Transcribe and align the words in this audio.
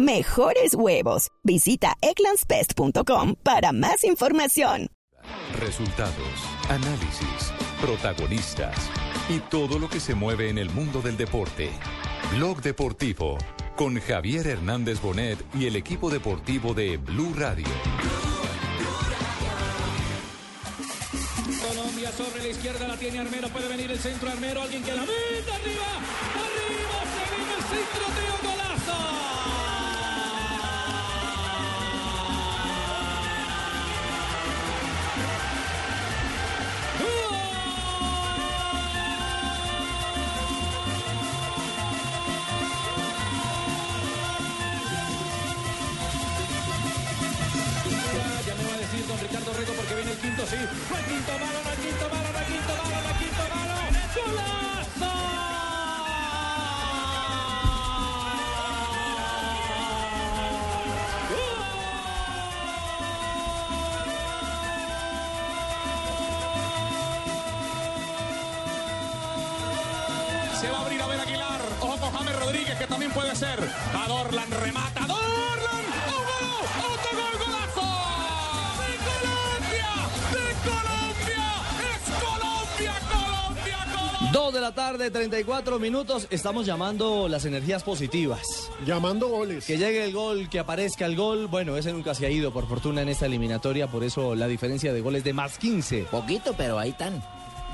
Mejores 0.00 0.74
huevos. 0.74 1.28
Visita 1.44 1.92
egglandsbest.com 2.00 3.34
para 3.42 3.72
más 3.72 4.02
información. 4.02 4.88
Resultados, 5.58 6.14
análisis, 6.70 7.52
protagonistas 7.82 8.74
y 9.28 9.40
todo 9.40 9.78
lo 9.78 9.90
que 9.90 10.00
se 10.00 10.14
mueve 10.14 10.48
en 10.48 10.56
el 10.56 10.70
mundo 10.70 11.02
del 11.02 11.18
deporte. 11.18 11.68
Blog 12.34 12.62
Deportivo 12.62 13.36
con 13.76 14.00
Javier 14.00 14.46
Hernández 14.46 15.02
Bonet 15.02 15.38
y 15.54 15.66
el 15.66 15.76
equipo 15.76 16.08
deportivo 16.08 16.72
de 16.72 16.96
Blue 16.96 17.34
Radio. 17.36 17.66
Colombia 21.68 22.10
sobre 22.12 22.42
la 22.42 22.48
izquierda 22.48 22.88
la 22.88 22.96
tiene 22.96 23.18
Armero, 23.18 23.50
puede 23.50 23.68
venir 23.68 23.90
el 23.90 23.98
centro 23.98 24.30
Armero, 24.30 24.62
alguien 24.62 24.82
que 24.82 24.94
la 24.94 25.02
meta 25.02 25.54
arriba, 25.56 25.90
arriba, 26.40 27.00
se 27.04 27.36
viene 27.36 27.52
el 27.54 27.62
centro, 27.64 28.06
Teo 28.16 28.50
Golazo. 28.50 29.39
Sí. 50.50 50.56
Hay 50.56 51.04
quinto 51.04 51.32
malo, 51.38 51.58
hay 51.70 51.76
quinto 51.78 52.06
malo, 52.10 52.38
hay 52.38 52.46
quinto 52.46 52.74
malo, 52.76 53.08
hay 53.08 53.14
quinto 53.22 53.44
malo. 53.54 53.74
¡Golazo! 54.14 55.12
Se 70.60 70.70
va 70.70 70.78
a 70.78 70.80
abrir 70.82 71.00
a 71.00 71.06
ver 71.06 71.20
Aguilar. 71.20 71.60
Ojo 71.80 71.96
con 71.98 72.12
James 72.12 72.36
Rodríguez, 72.38 72.76
que 72.76 72.86
también 72.86 73.12
puede 73.12 73.36
ser. 73.36 73.58
A 73.94 74.08
Dorlan 74.08 74.50
remata. 74.50 75.06
2 84.32 84.54
de 84.54 84.60
la 84.60 84.72
tarde, 84.72 85.10
34 85.10 85.80
minutos. 85.80 86.28
Estamos 86.30 86.64
llamando 86.64 87.26
las 87.26 87.44
energías 87.46 87.82
positivas. 87.82 88.70
Llamando 88.86 89.26
goles. 89.26 89.66
Que 89.66 89.76
llegue 89.76 90.04
el 90.04 90.12
gol, 90.12 90.48
que 90.48 90.60
aparezca 90.60 91.04
el 91.06 91.16
gol. 91.16 91.48
Bueno, 91.48 91.76
ese 91.76 91.92
nunca 91.92 92.14
se 92.14 92.26
ha 92.26 92.30
ido, 92.30 92.52
por 92.52 92.68
fortuna, 92.68 93.02
en 93.02 93.08
esta 93.08 93.26
eliminatoria. 93.26 93.88
Por 93.88 94.04
eso 94.04 94.36
la 94.36 94.46
diferencia 94.46 94.92
de 94.92 95.00
goles 95.00 95.24
de 95.24 95.32
más 95.32 95.58
15. 95.58 96.06
Poquito, 96.10 96.54
pero 96.56 96.78
ahí 96.78 96.90
están. 96.90 97.20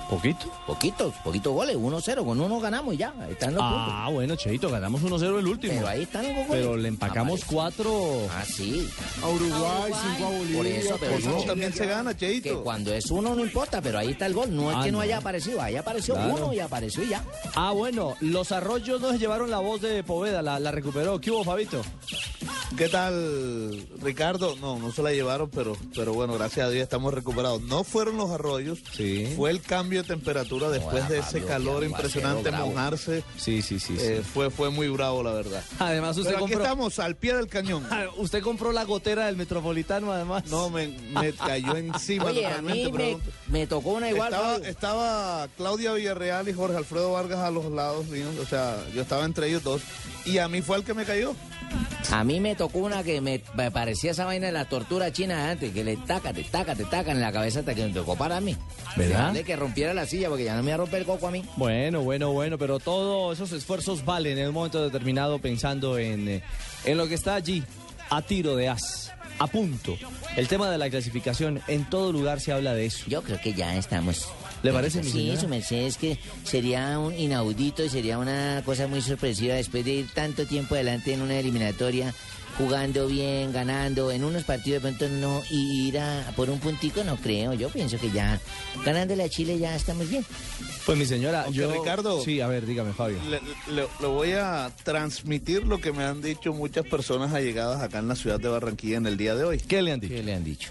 ¿Poquito? 0.08 0.46
Poquitos, 0.66 1.12
poquitos 1.24 1.52
goles. 1.52 1.76
1-0. 1.76 2.24
Con 2.24 2.40
uno 2.40 2.60
ganamos 2.60 2.94
y 2.94 2.98
ya. 2.98 3.12
Ahí 3.20 3.32
están 3.32 3.54
los 3.54 3.62
puntos. 3.62 3.88
Ah, 3.92 4.08
bueno, 4.12 4.36
Cheito, 4.36 4.70
ganamos 4.70 5.02
1-0 5.02 5.38
el 5.40 5.46
último. 5.48 5.72
Pero 5.74 5.88
ahí 5.88 6.02
están 6.02 6.22
los 6.24 6.32
goles. 6.34 6.48
Pero 6.50 6.76
le 6.76 6.88
empacamos 6.88 7.40
Ah, 7.42 7.46
cuatro. 7.50 8.28
Ah, 8.30 8.44
sí. 8.44 8.88
A 9.22 9.28
Uruguay, 9.28 9.92
cinco 9.92 10.26
a 10.26 10.30
Bolivia. 10.30 10.56
Por 10.56 10.66
eso, 10.66 10.96
pero 11.00 11.12
no. 11.18 11.18
Chile. 11.34 11.46
también 11.46 11.72
se 11.72 11.86
gana, 11.86 12.14
Que 12.14 12.26
Cheito. 12.40 12.62
cuando 12.62 12.94
es 12.94 13.10
uno 13.10 13.34
no 13.34 13.42
importa, 13.44 13.82
pero 13.82 13.98
ahí 13.98 14.10
está 14.12 14.26
el 14.26 14.34
gol. 14.34 14.54
No 14.54 14.70
es 14.70 14.76
Ah, 14.76 14.84
que 14.84 14.92
no, 14.92 14.98
no. 14.98 15.02
haya 15.02 15.18
aparecido. 15.18 15.60
Ahí 15.60 15.74
apareció 15.76 16.14
Claro. 16.14 16.34
uno 16.36 16.52
y 16.52 16.60
apareció 16.60 17.02
y 17.02 17.08
ya. 17.08 17.24
Ah, 17.56 17.72
bueno, 17.72 18.14
los 18.20 18.52
arroyos 18.52 19.00
nos 19.00 19.18
llevaron 19.18 19.50
la 19.50 19.58
voz 19.58 19.80
de 19.80 20.04
Poveda, 20.04 20.40
la, 20.40 20.60
la 20.60 20.70
recuperó. 20.70 21.20
¿Qué 21.20 21.32
hubo, 21.32 21.42
Fabito? 21.42 21.82
¿Qué 22.76 22.88
tal, 22.90 23.86
Ricardo? 24.02 24.54
No, 24.60 24.78
no 24.78 24.92
se 24.92 25.02
la 25.02 25.12
llevaron, 25.12 25.48
pero, 25.48 25.76
pero 25.94 26.12
bueno, 26.12 26.34
gracias 26.34 26.66
a 26.66 26.70
Dios 26.70 26.82
estamos 26.82 27.14
recuperados. 27.14 27.62
No 27.62 27.84
fueron 27.84 28.18
los 28.18 28.30
arroyos, 28.30 28.80
Sí. 28.92 29.32
fue 29.34 29.50
el 29.50 29.62
cambio 29.62 30.02
de 30.02 30.08
temperatura 30.08 30.68
después 30.68 31.08
de 31.08 31.20
ese 31.20 31.40
Fabio, 31.40 31.46
calor 31.46 31.84
impresionante, 31.84 32.50
mojarse. 32.50 33.22
Sí, 33.38 33.62
sí, 33.62 33.78
sí. 33.80 33.96
sí. 33.96 34.02
eh, 34.04 34.22
fue, 34.22 34.50
fue 34.50 34.68
muy 34.70 34.88
bravo, 34.88 35.22
la 35.22 35.32
verdad. 35.32 35.62
Además, 35.78 36.18
usted 36.18 36.32
Pero 36.34 36.44
aquí 36.44 36.52
compró. 36.52 36.64
estamos, 36.64 36.98
al 36.98 37.16
pie 37.16 37.34
del 37.34 37.46
cañón. 37.46 37.86
Ah, 37.90 38.06
Usted 38.18 38.42
compró 38.42 38.72
la 38.72 38.84
gotera 38.84 39.26
del 39.26 39.36
Metropolitano, 39.36 40.12
además. 40.12 40.44
No, 40.46 40.68
me, 40.68 40.88
me 40.88 41.32
cayó 41.32 41.76
encima 41.76 42.26
Oye, 42.26 42.44
a 42.44 42.48
totalmente. 42.56 42.84
mí 42.84 42.92
me, 42.92 42.98
pero- 42.98 43.20
me 43.48 43.66
tocó 43.66 43.90
una 43.90 44.10
igual. 44.10 44.34
estaba 44.66 45.48
Claudia 45.56 45.92
Villarreal 45.94 46.48
y 46.48 46.52
Jorge 46.52 46.76
Alfredo 46.76 47.12
Vargas 47.12 47.38
a 47.38 47.50
los 47.50 47.66
lados 47.72 48.06
míos, 48.08 48.34
o 48.42 48.44
sea, 48.44 48.76
yo 48.94 49.00
estaba 49.02 49.24
entre 49.24 49.48
ellos 49.48 49.62
dos, 49.62 49.80
y 50.26 50.38
a 50.38 50.48
mí 50.48 50.60
fue 50.62 50.76
el 50.76 50.84
que 50.84 50.92
me 50.94 51.04
cayó. 51.04 51.34
A 52.12 52.22
mí 52.22 52.38
me 52.38 52.54
tocó 52.56 52.80
una 52.80 53.02
que 53.02 53.20
me, 53.20 53.38
parecía 53.70 54.10
esa 54.10 54.24
vaina 54.24 54.46
de 54.46 54.52
la 54.52 54.64
tortura 54.64 55.12
china 55.12 55.44
de 55.44 55.50
antes, 55.50 55.72
que 55.72 55.84
le 55.84 55.96
taca, 55.96 56.32
te 56.32 56.42
taca, 56.44 56.74
te 56.74 56.84
taca 56.84 57.12
en 57.12 57.20
la 57.20 57.32
cabeza 57.32 57.60
hasta 57.60 57.74
que 57.74 57.86
me 57.86 57.92
tocó 57.92 58.16
para 58.16 58.40
mí. 58.40 58.56
¿Verdad? 58.96 59.32
De 59.32 59.44
que 59.44 59.56
rompiera 59.56 59.94
la 59.94 60.06
silla 60.06 60.28
porque 60.28 60.44
ya 60.44 60.56
no 60.56 60.62
me 60.62 60.70
iba 60.70 60.74
a 60.74 60.78
romper 60.78 61.00
el 61.00 61.06
coco 61.06 61.28
a 61.28 61.30
mí. 61.30 61.44
Bueno, 61.56 62.02
bueno, 62.02 62.32
bueno, 62.32 62.58
pero 62.58 62.78
todos 62.78 63.36
esos 63.36 63.52
esfuerzos 63.52 64.04
valen 64.04 64.38
en 64.38 64.48
un 64.48 64.54
momento 64.54 64.82
determinado 64.82 65.38
pensando 65.38 65.98
en, 65.98 66.28
eh, 66.28 66.42
en 66.84 66.96
lo 66.96 67.06
que 67.06 67.14
está 67.14 67.34
allí, 67.34 67.62
a 68.10 68.22
tiro 68.22 68.56
de 68.56 68.68
as, 68.68 69.12
a 69.38 69.46
punto. 69.46 69.96
El 70.36 70.48
tema 70.48 70.70
de 70.70 70.78
la 70.78 70.90
clasificación, 70.90 71.60
en 71.68 71.84
todo 71.88 72.12
lugar 72.12 72.40
se 72.40 72.52
habla 72.52 72.74
de 72.74 72.86
eso. 72.86 73.04
Yo 73.08 73.22
creo 73.22 73.40
que 73.40 73.52
ya 73.52 73.76
estamos. 73.76 74.28
¿Le 74.62 74.72
parece, 74.72 75.02
mi 75.02 75.10
Sí, 75.10 75.36
su 75.38 75.48
merced 75.48 75.86
es 75.86 75.96
que 75.96 76.18
sería 76.44 76.98
un 76.98 77.14
inaudito 77.14 77.84
y 77.84 77.88
sería 77.88 78.18
una 78.18 78.62
cosa 78.64 78.86
muy 78.86 79.00
sorpresiva 79.00 79.54
después 79.54 79.84
de 79.84 79.92
ir 79.92 80.06
tanto 80.12 80.46
tiempo 80.46 80.74
adelante 80.74 81.12
en 81.12 81.22
una 81.22 81.38
eliminatoria, 81.38 82.14
jugando 82.58 83.06
bien, 83.06 83.52
ganando, 83.52 84.10
en 84.10 84.24
unos 84.24 84.44
partidos 84.44 84.82
de 84.82 84.88
pronto 84.92 85.08
no, 85.16 85.42
y 85.50 85.88
ir 85.88 85.98
a 85.98 86.32
por 86.36 86.48
un 86.50 86.58
puntico 86.58 87.04
no 87.04 87.16
creo. 87.16 87.52
Yo 87.54 87.68
pienso 87.68 87.98
que 87.98 88.10
ya 88.10 88.40
ganándole 88.84 89.24
a 89.24 89.28
Chile 89.28 89.58
ya 89.58 89.74
estamos 89.76 90.08
bien. 90.08 90.24
Pues 90.86 90.96
mi 90.96 91.04
señora, 91.04 91.42
Aunque, 91.42 91.58
yo... 91.58 91.72
Ricardo- 91.72 92.22
Sí, 92.24 92.40
a 92.40 92.46
ver, 92.46 92.64
dígame, 92.64 92.92
Fabio. 92.92 93.18
Le, 93.28 93.40
le- 93.74 93.88
le 94.00 94.06
voy 94.06 94.32
a 94.32 94.70
transmitir 94.84 95.66
lo 95.66 95.80
que 95.80 95.92
me 95.92 96.04
han 96.04 96.22
dicho 96.22 96.52
muchas 96.52 96.86
personas 96.86 97.32
allegadas 97.34 97.82
acá 97.82 97.98
en 97.98 98.08
la 98.08 98.14
ciudad 98.14 98.38
de 98.40 98.48
Barranquilla 98.48 98.96
en 98.96 99.06
el 99.06 99.16
día 99.16 99.34
de 99.34 99.44
hoy. 99.44 99.58
¿Qué 99.58 99.82
le 99.82 99.92
han 99.92 100.00
dicho? 100.00 100.14
¿Qué 100.14 100.22
le 100.22 100.34
han 100.34 100.44
dicho? 100.44 100.70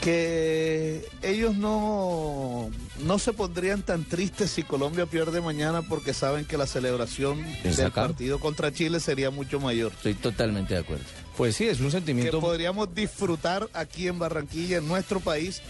Que 0.00 1.04
ellos 1.22 1.56
no, 1.56 2.70
no 3.04 3.18
se 3.18 3.32
pondrían 3.34 3.82
tan 3.82 4.04
tristes 4.04 4.50
si 4.50 4.62
Colombia 4.62 5.04
pierde 5.06 5.40
mañana 5.42 5.82
porque 5.82 6.14
saben 6.14 6.46
que 6.46 6.56
la 6.56 6.66
celebración 6.66 7.44
del 7.62 7.92
partido 7.92 8.38
contra 8.40 8.72
Chile 8.72 8.98
sería 9.00 9.30
mucho 9.30 9.60
mayor. 9.60 9.92
Estoy 9.92 10.14
totalmente 10.14 10.72
de 10.74 10.80
acuerdo. 10.80 11.04
Pues 11.36 11.56
sí, 11.56 11.66
es 11.68 11.80
un 11.80 11.86
Que 11.86 11.92
sentimiento... 11.92 12.40
podríamos 12.40 12.94
disfrutar 12.94 13.68
aquí 13.72 14.08
en 14.08 14.18
Barranquilla, 14.18 14.78
en 14.78 14.88
nuestro 14.88 15.20
país, 15.20 15.62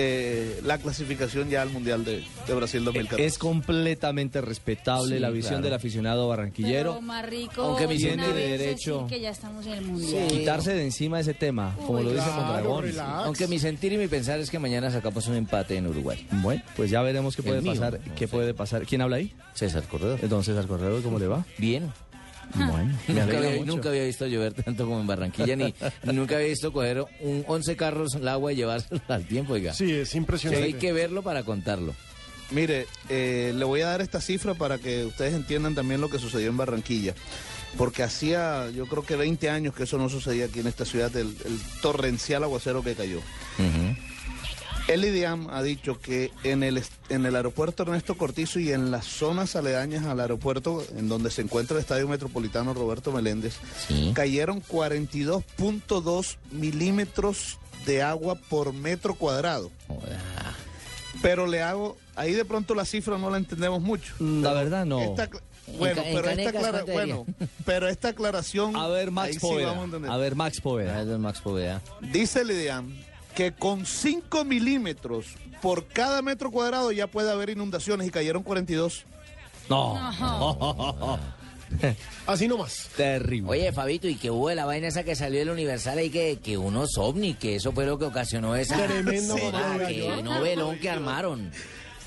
eh, 0.00 0.60
la 0.64 0.78
clasificación 0.78 1.48
ya 1.50 1.62
al 1.62 1.70
Mundial 1.70 2.04
de, 2.04 2.22
de 2.46 2.54
Brasil 2.54 2.84
2014. 2.84 3.24
Es 3.26 3.38
completamente 3.38 4.40
respetable 4.40 5.16
Sí, 5.16 5.20
la 5.20 5.30
visión 5.30 5.54
claro. 5.54 5.64
del 5.64 5.74
aficionado 5.74 6.28
barranquillero. 6.28 6.92
Pero 6.94 7.02
más 7.02 7.26
rico 7.28 7.62
Aunque 7.62 7.86
me 7.88 7.94
una 7.96 8.24
tiene 8.24 8.28
derecho- 8.58 9.06
que 9.08 9.20
ya 9.20 9.30
estamos 9.30 9.66
en 9.66 9.72
el 9.72 9.84
mundial. 9.84 10.28
Quitarse 10.28 10.74
de 10.74 10.84
encima 10.84 11.18
ese 11.20 11.34
tema, 11.34 11.74
como 11.86 12.00
lo 12.00 12.10
dice 12.12 12.22
claro, 12.24 12.42
Mondragón. 12.42 12.84
relax. 12.84 13.08
Aunque 13.26 13.48
mi 13.48 13.58
sentir 13.58 13.92
y 13.92 13.98
mi 13.98 14.06
pensar 14.08 14.38
es 14.38 14.50
que 14.50 14.58
mañana 14.58 14.90
sacamos 14.90 15.26
un 15.28 15.34
empate 15.34 15.76
en 15.76 15.86
Uruguay. 15.88 16.26
Bueno, 16.30 16.62
pues 16.76 16.90
ya 16.90 17.02
veremos 17.02 17.34
qué 17.34 17.42
El 17.42 17.48
puede 17.48 17.60
mío, 17.62 17.72
pasar. 17.72 18.00
no 18.06 18.14
¿Qué 18.14 18.28
puede 18.28 18.54
pasar? 18.54 18.86
¿Quién 18.86 19.02
habla 19.02 19.16
ahí? 19.16 19.34
César 19.54 19.82
Corredor. 19.84 20.20
Entonces, 20.22 20.56
al 20.56 20.66
corredor, 20.68 21.02
¿cómo 21.02 21.18
le 21.18 21.26
va? 21.26 21.44
Bien. 21.58 21.92
Bueno, 22.54 22.98
me 23.08 23.14
Nunca 23.14 23.22
alegra 23.24 23.48
había, 23.48 23.64
nunca 23.64 23.88
había 23.90 24.04
visto 24.04 24.26
llover 24.26 24.52
tanto 24.54 24.84
como 24.86 25.00
en 25.00 25.06
Barranquilla, 25.06 25.56
ni 25.56 25.74
nunca 26.12 26.36
había 26.36 26.48
visto 26.48 26.72
coger 26.72 27.04
un 27.20 27.44
11 27.46 27.76
carros 27.76 28.14
el 28.14 28.28
agua 28.28 28.52
y 28.52 28.56
llevárselo 28.56 29.00
al 29.08 29.26
tiempo, 29.26 29.52
oiga. 29.54 29.72
Sí, 29.74 29.92
es 29.92 30.14
impresionante. 30.14 30.64
hay 30.64 30.74
que 30.74 30.92
verlo 30.92 31.22
para 31.22 31.42
contarlo. 31.42 31.94
Mire, 32.50 32.86
eh, 33.10 33.52
le 33.54 33.64
voy 33.64 33.82
a 33.82 33.88
dar 33.88 34.00
esta 34.00 34.20
cifra 34.22 34.54
para 34.54 34.78
que 34.78 35.04
ustedes 35.04 35.34
entiendan 35.34 35.74
también 35.74 36.00
lo 36.00 36.08
que 36.08 36.18
sucedió 36.18 36.48
en 36.48 36.56
Barranquilla. 36.56 37.14
Porque 37.76 38.02
hacía, 38.02 38.70
yo 38.70 38.86
creo 38.86 39.04
que 39.04 39.14
20 39.14 39.50
años 39.50 39.74
que 39.74 39.82
eso 39.82 39.98
no 39.98 40.08
sucedía 40.08 40.46
aquí 40.46 40.60
en 40.60 40.66
esta 40.68 40.86
ciudad, 40.86 41.14
el, 41.14 41.26
el 41.26 41.60
torrencial 41.82 42.42
aguacero 42.42 42.82
que 42.82 42.94
cayó. 42.94 43.20
El 44.88 45.04
IDIAM 45.04 45.48
ha 45.50 45.62
dicho 45.62 46.00
que 46.00 46.30
en 46.44 46.62
el, 46.62 46.82
en 47.10 47.26
el 47.26 47.36
aeropuerto 47.36 47.82
Ernesto 47.82 48.16
Cortizo 48.16 48.58
y 48.58 48.72
en 48.72 48.90
las 48.90 49.04
zonas 49.04 49.54
aledañas 49.54 50.06
al 50.06 50.18
aeropuerto, 50.18 50.82
en 50.96 51.08
donde 51.10 51.30
se 51.30 51.42
encuentra 51.42 51.76
el 51.76 51.82
Estadio 51.82 52.08
Metropolitano 52.08 52.72
Roberto 52.72 53.12
Meléndez, 53.12 53.56
Sí. 53.86 54.12
cayeron 54.14 54.62
42.2 54.62 56.36
milímetros 56.52 57.58
de 57.84 58.02
agua 58.02 58.36
por 58.48 58.72
metro 58.72 59.14
cuadrado. 59.14 59.70
Pero 61.20 61.46
le 61.46 61.62
hago, 61.62 61.96
ahí 62.16 62.32
de 62.32 62.44
pronto 62.46 62.74
la 62.74 62.84
cifra 62.86 63.18
no 63.18 63.28
la 63.28 63.36
entendemos 63.38 63.82
mucho. 63.82 64.14
Mm, 64.20 64.42
La 64.42 64.52
verdad 64.54 64.86
no. 64.86 65.00
Esta 65.00 65.28
bueno, 65.76 66.00
En 66.00 66.04
ca- 66.04 66.08
en 66.08 66.14
pero 66.16 66.18
esta, 66.30 66.30
canecas, 66.30 66.54
aclara- 66.54 66.70
¿cuánto 66.84 66.92
bueno, 66.92 67.26
pero 67.66 67.88
esta 67.88 68.08
aclaración. 68.08 68.74
A 68.74 68.88
ver, 68.88 69.10
Max 69.10 69.34
sí 69.34 69.38
Poveda. 69.38 69.72
a 70.08 70.16
ver, 70.16 70.34
Max 70.34 70.60
Poveda. 70.62 71.82
Dice 72.00 72.40
el 72.40 72.50
IDEAM 72.52 72.94
que 73.38 73.52
con 73.52 73.86
5 73.86 74.44
milímetros 74.44 75.26
por 75.62 75.86
cada 75.86 76.22
metro 76.22 76.50
cuadrado 76.50 76.90
ya 76.90 77.06
puede 77.06 77.30
haber 77.30 77.50
inundaciones 77.50 78.08
y 78.08 78.10
cayeron 78.10 78.42
42. 78.42 79.04
No. 79.70 79.96
Así 82.26 82.48
nomás. 82.48 82.88
Terrible. 82.96 83.48
Oye, 83.48 83.72
Fabito, 83.72 84.08
y 84.08 84.16
que 84.16 84.32
hubo 84.32 84.48
de 84.48 84.56
la 84.56 84.64
vaina 84.64 84.88
esa 84.88 85.04
que 85.04 85.14
salió 85.14 85.38
del 85.38 85.50
Universal 85.50 85.98
ahí 85.98 86.10
que, 86.10 86.40
que 86.42 86.58
unos 86.58 86.98
ovni, 86.98 87.34
que 87.34 87.54
eso 87.54 87.70
fue 87.70 87.86
lo 87.86 87.96
que 87.96 88.06
ocasionó 88.06 88.56
esa. 88.56 88.76
Tremendo 88.76 89.34
Sí, 89.36 89.40
fotonovela. 89.40 89.86
que 89.88 90.22
novelón 90.24 90.78
que 90.80 90.90
armaron. 90.90 91.52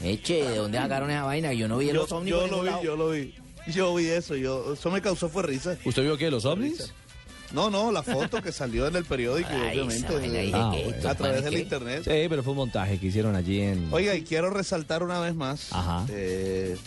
Eche, 0.03 0.43
¿de 0.43 0.57
dónde 0.57 0.79
sacaron 0.79 1.11
esa 1.11 1.23
vaina? 1.23 1.53
Yo 1.53 1.69
no 1.69 1.77
vi 1.77 1.87
Yo, 1.87 1.93
los 1.93 2.11
ovnis 2.11 2.31
yo 2.31 2.45
lo 2.47 2.59
vi, 2.61 2.65
lado. 2.69 2.83
yo 2.83 2.95
lo 2.97 3.09
vi. 3.11 3.33
Yo 3.67 3.95
vi 3.95 4.07
eso, 4.07 4.35
yo, 4.35 4.73
eso 4.73 4.91
me 4.91 5.01
causó 5.01 5.29
fue 5.29 5.43
risa. 5.43 5.77
¿Usted 5.85 6.01
vio 6.01 6.17
qué? 6.17 6.29
¿Los 6.29 6.43
ovnis? 6.43 6.91
No, 7.53 7.69
no, 7.69 7.91
la 7.91 8.03
foto 8.03 8.41
que 8.41 8.51
salió 8.51 8.87
en 8.87 8.95
el 8.95 9.05
periódico, 9.05 9.49
Ay, 9.51 9.79
obviamente, 9.79 10.19
de- 10.19 10.51
Ah, 10.53 10.71
¿qué? 10.73 10.83
bueno. 10.83 10.95
¿Estos 10.97 11.11
a 11.11 11.15
través 11.15 11.43
del 11.43 11.57
internet. 11.57 12.01
Sí, 12.03 12.25
pero 12.29 12.43
fue 12.43 12.51
un 12.51 12.57
montaje 12.57 12.97
que 12.99 13.07
hicieron 13.07 13.35
allí 13.35 13.61
en... 13.61 13.87
Oiga, 13.91 14.15
y 14.15 14.23
quiero 14.23 14.49
resaltar 14.49 15.03
una 15.03 15.19
vez 15.19 15.35
más, 15.35 15.67
Ajá. 15.71 16.05
eh, 16.09 16.77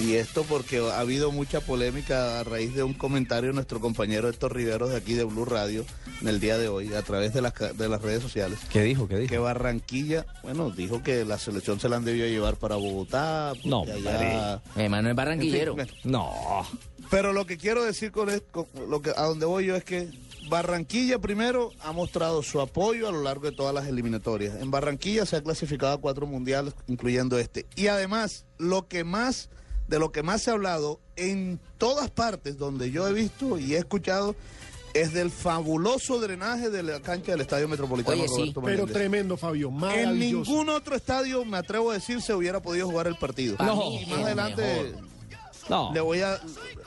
y 0.00 0.14
esto 0.14 0.44
porque 0.48 0.78
ha 0.78 1.00
habido 1.00 1.32
mucha 1.32 1.60
polémica 1.60 2.38
a 2.40 2.44
raíz 2.44 2.72
de 2.74 2.84
un 2.84 2.94
comentario 2.94 3.50
de 3.50 3.54
nuestro 3.54 3.80
compañero 3.80 4.28
Héctor 4.28 4.54
Riveros 4.54 4.90
de 4.90 4.96
aquí 4.96 5.14
de 5.14 5.24
Blue 5.24 5.44
Radio 5.44 5.84
en 6.20 6.28
el 6.28 6.38
día 6.38 6.56
de 6.56 6.68
hoy, 6.68 6.94
a 6.94 7.02
través 7.02 7.34
de 7.34 7.42
las, 7.42 7.52
ca- 7.52 7.72
de 7.72 7.88
las 7.88 8.00
redes 8.00 8.22
sociales. 8.22 8.60
¿Qué 8.70 8.80
dijo? 8.82 9.08
¿Qué 9.08 9.16
Que 9.16 9.20
dijo? 9.22 9.42
Barranquilla, 9.42 10.24
bueno, 10.44 10.70
dijo 10.70 11.02
que 11.02 11.24
la 11.24 11.36
selección 11.36 11.80
se 11.80 11.88
la 11.88 11.96
han 11.96 12.04
debió 12.04 12.26
llevar 12.28 12.56
para 12.56 12.76
Bogotá. 12.76 13.54
No, 13.64 13.82
allá- 13.82 14.60
En 14.76 14.92
fin, 14.94 15.16
barranquillero. 15.16 15.74
bueno. 15.74 15.92
No. 16.04 16.32
Pero 17.12 17.34
lo 17.34 17.44
que 17.44 17.58
quiero 17.58 17.84
decir 17.84 18.10
con 18.10 18.30
esto, 18.30 18.64
con 18.64 18.88
lo 18.88 19.02
que 19.02 19.10
a 19.10 19.24
donde 19.24 19.44
voy 19.44 19.66
yo 19.66 19.76
es 19.76 19.84
que 19.84 20.08
Barranquilla 20.48 21.18
primero 21.18 21.70
ha 21.82 21.92
mostrado 21.92 22.42
su 22.42 22.58
apoyo 22.58 23.06
a 23.06 23.12
lo 23.12 23.22
largo 23.22 23.44
de 23.44 23.52
todas 23.52 23.74
las 23.74 23.86
eliminatorias. 23.86 24.56
En 24.62 24.70
Barranquilla 24.70 25.26
se 25.26 25.36
ha 25.36 25.42
clasificado 25.42 25.92
a 25.92 26.00
cuatro 26.00 26.26
mundiales, 26.26 26.72
incluyendo 26.86 27.38
este. 27.38 27.66
Y 27.76 27.88
además, 27.88 28.46
lo 28.56 28.88
que 28.88 29.04
más, 29.04 29.50
de 29.88 29.98
lo 29.98 30.10
que 30.10 30.22
más 30.22 30.40
se 30.40 30.52
ha 30.52 30.54
hablado 30.54 31.00
en 31.16 31.60
todas 31.76 32.10
partes 32.10 32.56
donde 32.56 32.90
yo 32.90 33.06
he 33.06 33.12
visto 33.12 33.58
y 33.58 33.74
he 33.74 33.78
escuchado, 33.78 34.34
es 34.94 35.12
del 35.12 35.30
fabuloso 35.30 36.18
drenaje 36.18 36.70
de 36.70 36.82
la 36.82 37.00
cancha 37.00 37.32
del 37.32 37.42
Estadio 37.42 37.68
Metropolitano 37.68 38.22
Oye, 38.22 38.28
sí, 38.28 38.52
Roberto 38.54 38.62
Pero 38.62 38.86
tremendo, 38.86 39.36
Fabio. 39.36 39.70
En 39.94 40.18
ningún 40.18 40.70
otro 40.70 40.96
estadio, 40.96 41.44
me 41.44 41.58
atrevo 41.58 41.90
a 41.90 41.94
decir, 41.94 42.22
se 42.22 42.32
hubiera 42.32 42.62
podido 42.62 42.88
jugar 42.88 43.06
el 43.06 43.16
partido. 43.16 43.58
Pa' 43.58 43.66
No. 43.66 44.00
Y 44.00 44.06
más 44.06 44.20
adelante 44.20 44.62
mejor. 44.62 45.11
No. 45.68 45.90
le 45.94 46.00
voy 46.00 46.20
a... 46.20 46.40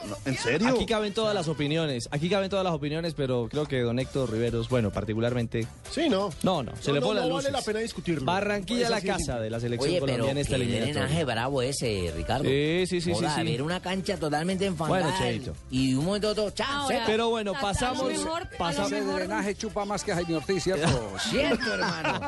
no, 0.07 0.15
¿En 0.25 0.37
serio? 0.37 0.67
Aquí 0.69 0.85
caben 0.85 1.13
todas 1.13 1.33
las 1.33 1.47
opiniones, 1.47 2.07
aquí 2.11 2.29
caben 2.29 2.49
todas 2.49 2.63
las 2.65 2.73
opiniones, 2.73 3.13
pero 3.13 3.47
creo 3.49 3.65
que 3.65 3.79
don 3.81 3.97
Héctor 3.99 4.31
Riveros, 4.31 4.67
bueno, 4.69 4.91
particularmente, 4.91 5.65
Sí, 5.91 6.09
no. 6.09 6.29
no, 6.43 6.61
no, 6.63 6.71
se 6.81 6.89
No, 6.89 6.95
le 6.95 6.99
no, 6.99 7.07
pone 7.07 7.19
no 7.21 7.25
las 7.27 7.33
vale 7.35 7.49
luces. 7.49 7.51
la 7.51 7.61
pena 7.61 7.79
discutirlo. 7.79 8.25
Barranquilla 8.25 8.83
Es 8.83 8.89
la 8.89 9.01
casa 9.01 9.17
simple. 9.17 9.41
de 9.41 9.49
la 9.49 9.59
selección 9.59 9.89
Oye, 9.89 9.99
pero 10.01 10.13
colombiana 10.13 10.31
en 10.31 10.37
esta 10.39 10.49
qué 10.57 10.61
eliminatoria. 10.63 10.93
drenaje 11.01 11.23
bravo 11.25 11.61
ese, 11.61 12.13
Ricardo. 12.15 12.43
Sí, 12.43 12.83
sí, 12.87 13.01
sí, 13.01 13.01
sí, 13.01 13.13
Joda, 13.13 13.35
sí. 13.35 13.43
ver 13.43 13.61
una 13.61 13.81
cancha 13.81 14.17
totalmente 14.17 14.65
enfangada. 14.65 15.01
Bueno, 15.03 15.17
Cheito. 15.17 15.53
Y 15.71 15.93
un 15.95 16.05
momento 16.05 16.29
otro, 16.29 16.51
chao. 16.51 16.87
Pero 17.05 17.29
bueno, 17.29 17.53
a- 17.55 17.57
a 17.57 17.61
pasamos- 17.61 18.07
mejor- 18.07 18.43
a 18.43 18.57
pasamos- 18.57 18.91
Ese 18.91 19.01
drenaje 19.05 19.55
chupa 19.55 19.85
más 19.85 20.03
que 20.03 20.13
Jaime 20.13 20.35
Ortiz, 20.35 20.63
¿cierto? 20.63 20.87
Cierto, 21.29 21.73
hermano. 21.73 22.19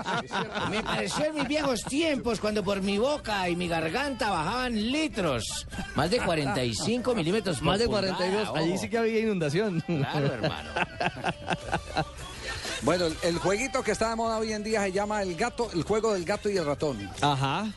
Me 0.71 0.81
pareció 0.83 1.25
en 1.25 1.35
mis 1.35 1.47
viejos 1.47 1.81
tiempos 1.83 2.39
cuando 2.39 2.63
por 2.63 2.81
mi 2.81 2.97
boca 2.97 3.49
y 3.49 3.55
mi 3.55 3.67
garganta 3.67 4.29
bajaban 4.29 4.75
litros. 4.91 5.67
Más 5.95 6.09
de 6.09 6.17
45 6.43 7.15
milímetros 7.15 7.61
Más 7.61 7.79
de 7.79 7.85
pulgada, 7.85 8.15
42, 8.15 8.55
allí 8.57 8.77
sí 8.77 8.89
que 8.89 8.97
había 8.97 9.19
inundación. 9.19 9.81
Claro, 9.87 10.33
hermano. 10.33 10.69
Bueno, 12.83 13.05
el, 13.23 13.37
jueguito 13.39 13.81
que 13.83 13.91
está 13.91 14.09
de 14.11 14.15
moda 14.15 14.37
hoy 14.37 14.53
en 14.53 14.63
día 14.63 14.83
se 14.83 14.91
llama 14.91 15.23
el 15.23 15.35
gato, 15.35 15.69
el 15.73 15.81
juego 15.83 16.13
del 16.13 16.23
gato 16.23 16.47
y 16.49 16.57
el 16.57 16.65
ratón. 16.65 17.09
Ajá. 17.21 17.73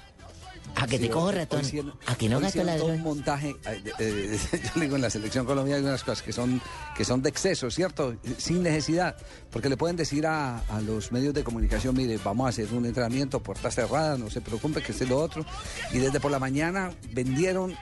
A 0.77 0.87
que 0.87 0.99
te 0.99 1.05
Sí, 1.07 1.09
cojo 1.09 1.33
hoy 1.33 1.37
ratón. 1.37 1.63
hicieron- 1.63 1.95
A 2.07 2.15
que 2.15 2.29
no 2.29 2.39
gato 2.39 2.53
todo 2.53 2.85
un 2.85 2.91
ladrón. 2.93 3.03
montaje, 3.03 3.57
eh, 3.67 3.83
eh, 3.99 4.39
yo 4.75 4.81
digo 4.81 4.97
en 4.97 5.03
la 5.03 5.11
selección 5.11 5.45
colombiana 5.47 5.79
hay 5.81 5.85
unas 5.85 6.05
cosas 6.05 6.23
que 6.23 6.33
son 6.33 6.61
que 6.95 7.05
son 7.05 7.23
de 7.23 7.31
exceso, 7.31 7.71
¿cierto? 7.71 8.15
Sin 8.39 8.63
necesidad, 8.63 9.17
porque 9.51 9.69
le 9.71 9.77
pueden 9.79 9.97
decir 9.97 10.27
a, 10.27 10.59
a 10.69 10.81
los 10.83 11.11
medios 11.13 11.33
de 11.35 11.43
comunicación, 11.43 11.97
mire, 11.97 12.19
vamos 12.23 12.47
a 12.47 12.49
hacer 12.51 12.69
un 12.73 12.85
entrenamiento 12.87 13.41
puertas 13.43 13.75
cerradas, 13.75 14.19
no 14.19 14.29
se 14.31 14.41
preocupe 14.43 14.81
que 14.83 14.93
esté 14.93 15.07
lo 15.07 15.19
otro, 15.19 15.45
y 15.93 15.99
desde 15.99 16.21
por 16.21 16.31
la 16.31 16.39
mañana 16.39 16.93
vendieron 17.13 17.75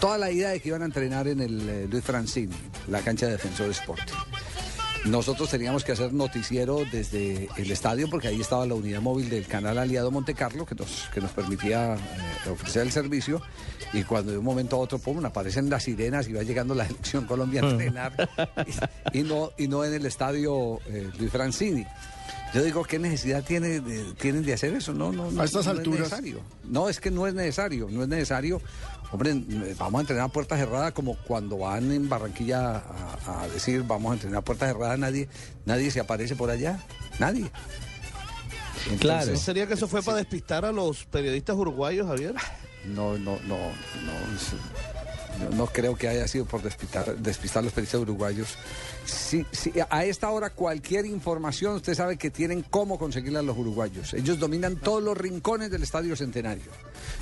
toda 0.00 0.18
la 0.18 0.30
idea 0.30 0.50
de 0.50 0.60
que 0.60 0.68
iban 0.68 0.82
a 0.82 0.86
entrenar 0.86 1.28
en 1.28 1.40
el 1.40 1.68
eh, 1.68 1.88
Luis 1.90 2.04
Francini, 2.04 2.54
la 2.88 3.00
cancha 3.00 3.26
de 3.26 3.32
Defensor 3.32 3.70
Sport. 3.70 4.10
Nosotros 5.04 5.48
teníamos 5.48 5.84
que 5.84 5.92
hacer 5.92 6.12
noticiero 6.12 6.82
desde 6.90 7.48
el 7.56 7.70
estadio 7.70 8.10
porque 8.10 8.26
ahí 8.26 8.40
estaba 8.40 8.66
la 8.66 8.74
unidad 8.74 9.00
móvil 9.00 9.30
del 9.30 9.46
canal 9.46 9.78
aliado 9.78 10.10
Monte 10.10 10.34
Carlo 10.34 10.66
que 10.66 10.74
nos, 10.74 11.08
que 11.14 11.20
nos 11.20 11.30
permitía 11.30 11.94
eh, 11.94 12.50
ofrecer 12.50 12.82
el 12.82 12.90
servicio 12.90 13.40
y 13.92 14.02
cuando 14.02 14.32
de 14.32 14.38
un 14.38 14.44
momento 14.44 14.74
a 14.74 14.80
otro 14.80 14.98
pum, 14.98 15.24
aparecen 15.24 15.70
las 15.70 15.84
sirenas 15.84 16.26
y 16.28 16.32
va 16.32 16.42
llegando 16.42 16.74
la 16.74 16.86
selección 16.88 17.24
Colombia 17.24 17.62
a 17.62 17.70
entrenar 17.70 18.28
y, 19.12 19.20
y 19.20 19.22
no, 19.22 19.52
y 19.56 19.68
no 19.68 19.84
en 19.84 19.94
el 19.94 20.06
estadio 20.06 20.80
eh, 20.88 21.08
Luis 21.18 21.30
Francini. 21.30 21.86
Yo 22.54 22.62
digo, 22.62 22.84
¿qué 22.84 22.98
necesidad 22.98 23.44
tiene 23.44 23.80
de- 23.80 24.14
tienen 24.14 24.42
de 24.44 24.54
hacer 24.54 24.72
eso? 24.74 24.92
No, 24.92 25.12
no, 25.12 25.30
no, 25.30 25.42
A 25.42 25.44
estas 25.44 25.66
no 25.66 25.72
es 25.72 25.78
alturas. 25.78 26.00
necesario. 26.00 26.40
No, 26.64 26.88
es 26.88 27.00
que 27.00 27.10
no 27.10 27.26
es 27.26 27.34
necesario, 27.34 27.88
no 27.90 28.02
es 28.02 28.08
necesario. 28.08 28.62
Hombre, 29.12 29.34
vamos 29.78 29.98
a 29.98 30.02
entrenar 30.02 30.24
a 30.26 30.28
puerta 30.28 30.56
cerrada 30.56 30.92
como 30.92 31.16
cuando 31.16 31.58
van 31.58 31.90
en 31.92 32.08
Barranquilla 32.08 32.82
a, 33.26 33.42
a 33.42 33.48
decir 33.48 33.82
vamos 33.82 34.10
a 34.10 34.14
entrenar 34.14 34.38
a 34.38 34.44
puerta 34.44 34.66
cerrada, 34.66 34.96
nadie, 34.96 35.28
nadie 35.64 35.90
se 35.90 36.00
aparece 36.00 36.34
por 36.36 36.50
allá, 36.50 36.80
nadie. 37.18 37.50
Entonces, 38.90 39.00
Claro. 39.00 39.32
¿No 39.32 39.38
sería 39.38 39.66
que 39.66 39.74
eso 39.74 39.88
fue 39.88 40.02
para 40.02 40.18
despistar 40.18 40.64
a 40.64 40.72
los 40.72 41.04
periodistas 41.06 41.56
uruguayos, 41.56 42.06
Javier? 42.06 42.34
No, 42.84 43.18
no, 43.18 43.38
no, 43.46 43.56
no, 43.58 44.12
no, 45.40 45.56
no 45.56 45.66
creo 45.66 45.96
que 45.96 46.08
haya 46.08 46.28
sido 46.28 46.44
por 46.44 46.62
despistar, 46.62 47.16
despistar 47.16 47.60
a 47.60 47.64
los 47.64 47.72
periodistas 47.72 48.00
uruguayos. 48.00 48.48
Sí, 49.04 49.44
sí, 49.50 49.72
a 49.90 50.04
esta 50.04 50.30
hora 50.30 50.50
cualquier 50.50 51.04
información 51.06 51.74
usted 51.74 51.94
sabe 51.94 52.16
que 52.16 52.30
tienen 52.30 52.62
cómo 52.62 52.98
conseguirla 52.98 53.42
los 53.42 53.56
uruguayos. 53.56 54.14
Ellos 54.14 54.38
dominan 54.38 54.76
todos 54.76 55.02
los 55.02 55.16
rincones 55.16 55.70
del 55.70 55.82
Estadio 55.82 56.14
Centenario. 56.16 56.70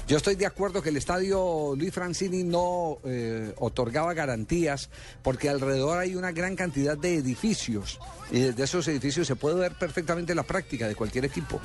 Yo 0.07 0.19
estoy 0.19 0.35
de 0.35 0.45
acuerdo 0.45 0.83
que 0.83 0.91
el 0.91 0.99
Estadio 0.99 1.75
Luis 1.77 1.93
Francini 1.93 2.45
no 2.45 2.99
eh, 3.05 3.55
otorgaba 3.57 4.13
garantías 4.13 4.91
porque 5.23 5.49
alrededor 5.49 5.99
hay 5.99 6.15
una 6.15 6.31
gran 6.31 6.57
cantidad 6.57 6.97
de 6.97 7.15
edificios 7.15 7.99
y 8.31 8.41
desde 8.41 8.65
esos 8.65 8.87
edificios 8.89 9.27
se 9.27 9.35
puede 9.35 9.57
ver 9.57 9.73
perfectamente 9.79 10.35
la 10.35 10.43
práctica 10.43 10.87
de 10.89 10.95
cualquier 10.95 11.25
equipo. 11.25 11.59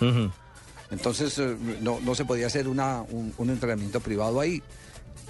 Entonces 0.90 1.38
eh, 1.38 1.56
no, 1.82 2.00
no 2.00 2.16
se 2.16 2.24
podía 2.24 2.48
hacer 2.48 2.70
una, 2.70 3.02
un, 3.02 3.34
un 3.38 3.50
entrenamiento 3.50 4.00
privado 4.00 4.40
ahí. 4.40 4.64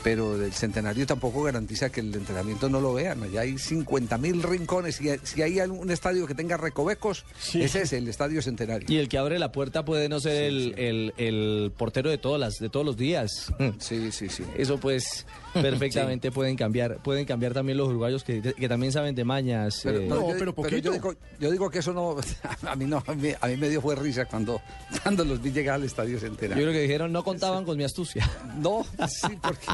Pero 0.04 0.42
el 0.42 0.54
centenario 0.54 1.06
tampoco 1.06 1.44
garantiza 1.44 1.90
que 1.90 2.00
el 2.00 2.14
entrenamiento 2.16 2.70
no 2.70 2.80
lo 2.80 2.94
vean. 2.94 3.22
Allá 3.24 3.42
hay 3.42 3.58
50 3.58 4.18
mil 4.18 4.42
rincones. 4.42 5.02
Y 5.02 5.10
si 5.24 5.42
hay 5.42 5.60
algún 5.60 5.92
estadio 5.92 6.26
que 6.26 6.36
tenga 6.36 6.56
recovecos, 6.58 7.26
Sí. 7.40 7.62
ese 7.62 7.82
es 7.82 7.94
el 7.94 8.08
estadio 8.08 8.42
centenario. 8.42 8.88
Y 8.90 8.98
el 8.98 9.10
que 9.10 9.18
abre 9.18 9.40
la 9.40 9.52
puerta 9.52 9.84
puede 9.84 10.08
no 10.08 10.20
ser 10.20 10.44
el, 10.44 10.74
El, 10.78 11.14
el 11.18 11.72
portero 11.78 12.10
de 12.10 12.18
todas 12.18 12.40
las, 12.40 12.60
de 12.60 12.70
todos 12.70 12.86
los 12.86 12.96
días. 12.98 13.52
Sí, 13.80 14.12
sí, 14.12 14.30
sí. 14.30 14.44
Eso 14.58 14.78
pues 14.80 15.26
perfectamente 15.62 16.32
pueden 16.32 16.56
cambiar, 16.56 16.98
pueden 16.98 17.26
cambiar 17.26 17.54
también 17.54 17.78
los 17.78 17.88
uruguayos 17.90 18.24
que, 18.24 18.42
que 18.42 18.70
también 18.70 18.92
saben 18.92 19.16
de 19.16 19.24
mañas. 19.24 19.82
Pero, 19.84 20.00
eh, 20.00 20.08
no, 20.08 20.16
yo, 20.22 20.34
pero 20.38 20.46
yo 20.46 20.54
poquito. 20.56 20.92
digo, 20.92 21.14
yo 21.40 21.52
digo 21.52 21.70
que 21.70 21.80
eso 21.80 21.94
no. 21.94 22.18
A 22.68 22.76
mí 22.76 22.86
no. 22.86 23.04
A 23.08 23.14
mí, 23.14 23.32
a 23.40 23.48
mí 23.48 23.58
me 23.58 23.70
dio 23.70 23.82
fue 23.82 23.96
risa 23.96 24.26
cuando, 24.26 24.62
cuando 25.04 25.26
los 25.26 25.42
vi 25.42 25.52
llegar 25.52 25.76
al 25.76 25.84
estadio 25.84 26.14
yo 26.14 26.20
centenario. 26.20 26.64
creo 26.64 26.74
que 26.74 26.82
dijeron 26.82 27.12
no 27.12 27.24
contaban 27.24 27.66
con 27.66 27.78
mi 27.78 27.84
astucia. 27.84 28.30
No, 28.58 28.86
sí, 29.08 29.38
porque, 29.42 29.66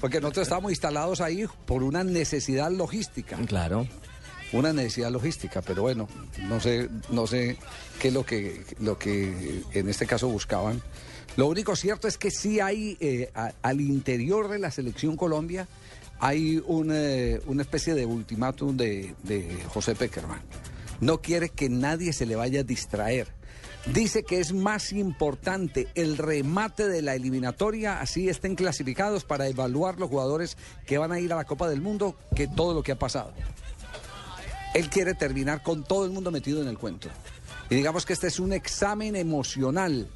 porque 0.00 0.20
nosotros 0.20 0.44
estábamos 0.44 0.70
instalados 0.72 1.20
ahí 1.20 1.44
por 1.66 1.82
una 1.82 2.04
necesidad 2.04 2.70
logística. 2.70 3.36
Claro. 3.46 3.86
Una 4.52 4.72
necesidad 4.72 5.10
logística, 5.10 5.60
pero 5.60 5.82
bueno, 5.82 6.08
no 6.42 6.60
sé, 6.60 6.88
no 7.10 7.26
sé 7.26 7.56
qué 7.98 8.08
es 8.08 8.14
lo 8.14 8.24
que, 8.24 8.62
lo 8.78 8.96
que 8.96 9.62
en 9.72 9.88
este 9.88 10.06
caso 10.06 10.28
buscaban. 10.28 10.80
Lo 11.36 11.46
único 11.46 11.76
cierto 11.76 12.08
es 12.08 12.16
que 12.16 12.30
sí 12.30 12.60
hay 12.60 12.96
eh, 13.00 13.30
al 13.62 13.80
interior 13.80 14.48
de 14.48 14.58
la 14.58 14.70
selección 14.70 15.16
Colombia 15.16 15.68
hay 16.18 16.62
eh, 16.90 17.40
una 17.46 17.62
especie 17.62 17.94
de 17.94 18.06
ultimátum 18.06 18.76
de, 18.76 19.14
de 19.22 19.62
José 19.68 19.94
Peckerman. 19.94 20.40
No 21.00 21.20
quiere 21.20 21.50
que 21.50 21.68
nadie 21.68 22.12
se 22.12 22.24
le 22.26 22.36
vaya 22.36 22.60
a 22.60 22.64
distraer. 22.64 23.28
dice 23.92 24.22
que 24.22 24.40
es 24.40 24.52
más 24.52 24.92
importante 24.92 25.88
el 25.94 26.16
remate 26.16 26.88
de 26.88 27.02
la 27.02 27.14
eliminatoria, 27.14 28.00
así 28.00 28.28
estén 28.28 28.54
clasificados 28.54 29.24
para 29.24 29.46
evaluar 29.46 30.00
los 30.00 30.08
jugadores 30.08 30.56
que 30.86 30.98
van 30.98 31.12
a 31.12 31.20
ir 31.20 31.32
a 31.32 31.36
la 31.36 31.44
Copa 31.44 31.68
del 31.68 31.82
Mundo, 31.82 32.16
que 32.34 32.48
todo 32.48 32.72
lo 32.72 32.82
que 32.82 32.92
ha 32.92 32.98
pasado. 32.98 33.32
Él 34.74 34.88
quiere 34.88 35.14
terminar 35.14 35.62
con 35.62 35.84
todo 35.84 36.04
el 36.04 36.10
mundo 36.10 36.30
metido 36.30 36.62
en 36.62 36.68
el 36.68 36.78
cuento. 36.78 37.08
Y 37.68 37.74
digamos 37.74 38.06
que 38.06 38.12
este 38.12 38.28
es 38.28 38.40
un 38.40 38.52
examen 38.52 39.16
emocional, 39.16 40.08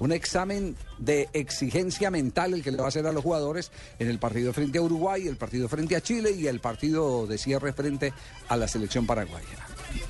un 0.00 0.12
examen 0.12 0.76
de 0.98 1.28
exigencia 1.32 2.10
mental 2.10 2.54
el 2.54 2.62
que 2.62 2.70
le 2.70 2.78
va 2.78 2.84
a 2.86 2.88
hacer 2.88 3.06
a 3.06 3.12
los 3.12 3.22
jugadores 3.22 3.70
en 3.98 4.08
el 4.08 4.18
partido 4.18 4.52
frente 4.52 4.78
a 4.78 4.82
Uruguay, 4.82 5.26
el 5.28 5.36
partido 5.36 5.68
frente 5.68 5.96
a 5.96 6.00
Chile 6.00 6.32
y 6.32 6.46
el 6.46 6.60
partido 6.60 7.26
de 7.26 7.38
cierre 7.38 7.72
frente 7.72 8.12
a 8.48 8.56
la 8.56 8.66
selección 8.68 9.06
paraguaya. 9.06 9.46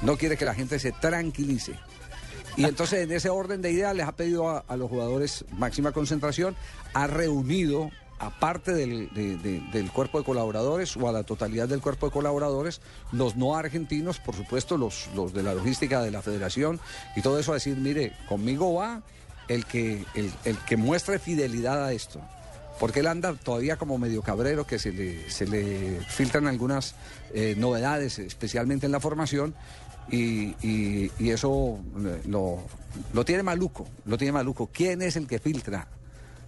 No 0.02 0.16
quiere 0.16 0.36
que 0.36 0.44
la 0.44 0.54
gente 0.54 0.78
se 0.78 0.92
tranquilice. 0.92 1.74
Y 2.56 2.64
entonces 2.64 3.00
en 3.00 3.10
ese 3.12 3.28
orden 3.30 3.60
de 3.62 3.72
ideas 3.72 3.94
les 3.96 4.06
ha 4.06 4.12
pedido 4.12 4.48
a, 4.68 4.76
los 4.76 4.88
jugadores 4.88 5.44
máxima 5.52 5.92
concentración, 5.92 6.54
ha 6.92 7.06
reunido 7.08 7.90
aparte 8.20 8.72
del, 8.72 9.12
de- 9.12 9.36
de- 9.38 9.60
del 9.72 9.90
cuerpo 9.90 10.18
de 10.18 10.24
colaboradores 10.24 10.96
o 10.96 11.08
a 11.08 11.12
la 11.12 11.24
totalidad 11.24 11.68
del 11.68 11.80
cuerpo 11.80 12.06
de 12.06 12.12
colaboradores, 12.12 12.80
los 13.10 13.34
no 13.36 13.56
argentinos, 13.56 14.20
por 14.20 14.36
supuesto, 14.36 14.76
los, 14.78 15.08
los 15.16 15.34
de 15.34 15.42
la 15.42 15.52
logística 15.52 16.00
de 16.00 16.12
la 16.12 16.22
federación 16.22 16.78
y 17.16 17.22
todo 17.22 17.38
eso 17.40 17.50
a 17.50 17.54
decir, 17.54 17.76
mire, 17.76 18.12
conmigo 18.28 18.72
va 18.74 19.02
el 19.48 19.64
que, 19.66 20.04
el, 20.14 20.32
el 20.44 20.56
que 20.58 20.76
muestre 20.76 21.18
fidelidad 21.18 21.84
a 21.84 21.92
esto. 21.92 22.20
Porque 22.80 23.00
él 23.00 23.06
anda 23.06 23.34
todavía 23.34 23.76
como 23.76 23.98
medio 23.98 24.20
cabrero, 24.22 24.66
que 24.66 24.78
se 24.80 24.90
le, 24.92 25.30
se 25.30 25.46
le 25.46 26.00
filtran 26.08 26.46
algunas 26.48 26.94
eh, 27.32 27.54
novedades, 27.56 28.18
especialmente 28.18 28.86
en 28.86 28.92
la 28.92 28.98
formación, 29.00 29.54
y, 30.10 30.54
y- 30.60 31.10
eso 31.30 31.78
eh, 32.04 32.20
lo, 32.26 32.58
lo 33.12 33.24
tiene 33.24 33.42
maluco, 33.42 33.86
lo 34.04 34.18
tiene 34.18 34.32
maluco. 34.32 34.68
¿Quién 34.72 35.02
es 35.02 35.16
el 35.16 35.26
que 35.26 35.38
filtra 35.38 35.86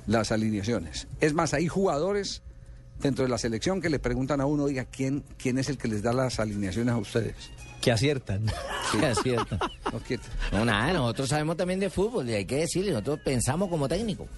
las 0.06 0.32
alineaciones? 0.32 1.06
Es 1.20 1.32
más, 1.32 1.54
hay 1.54 1.68
jugadores 1.68 2.42
dentro 3.00 3.24
de 3.24 3.30
la 3.30 3.38
selección 3.38 3.80
que 3.80 3.88
le 3.88 3.98
preguntan 3.98 4.40
a 4.40 4.46
uno, 4.46 4.64
oiga, 4.64 4.84
¿quién, 4.84 5.22
quién 5.38 5.58
es 5.58 5.68
el 5.68 5.78
que 5.78 5.86
les 5.88 6.02
da 6.02 6.12
las 6.12 6.40
alineaciones 6.40 6.92
a 6.92 6.98
ustedes? 6.98 7.34
Que 7.80 7.92
aciertan. 7.92 8.46
Sí. 8.92 8.98
Que 8.98 9.06
aciertan. 9.06 9.58
No, 10.52 10.64
nada, 10.64 10.92
nosotros 10.92 11.28
sabemos 11.28 11.56
también 11.56 11.80
de 11.80 11.90
fútbol, 11.90 12.30
y 12.30 12.34
hay 12.34 12.44
que 12.44 12.58
decirle, 12.58 12.92
nosotros 12.92 13.18
pensamos 13.24 13.68
como 13.68 13.88
técnico. 13.88 14.28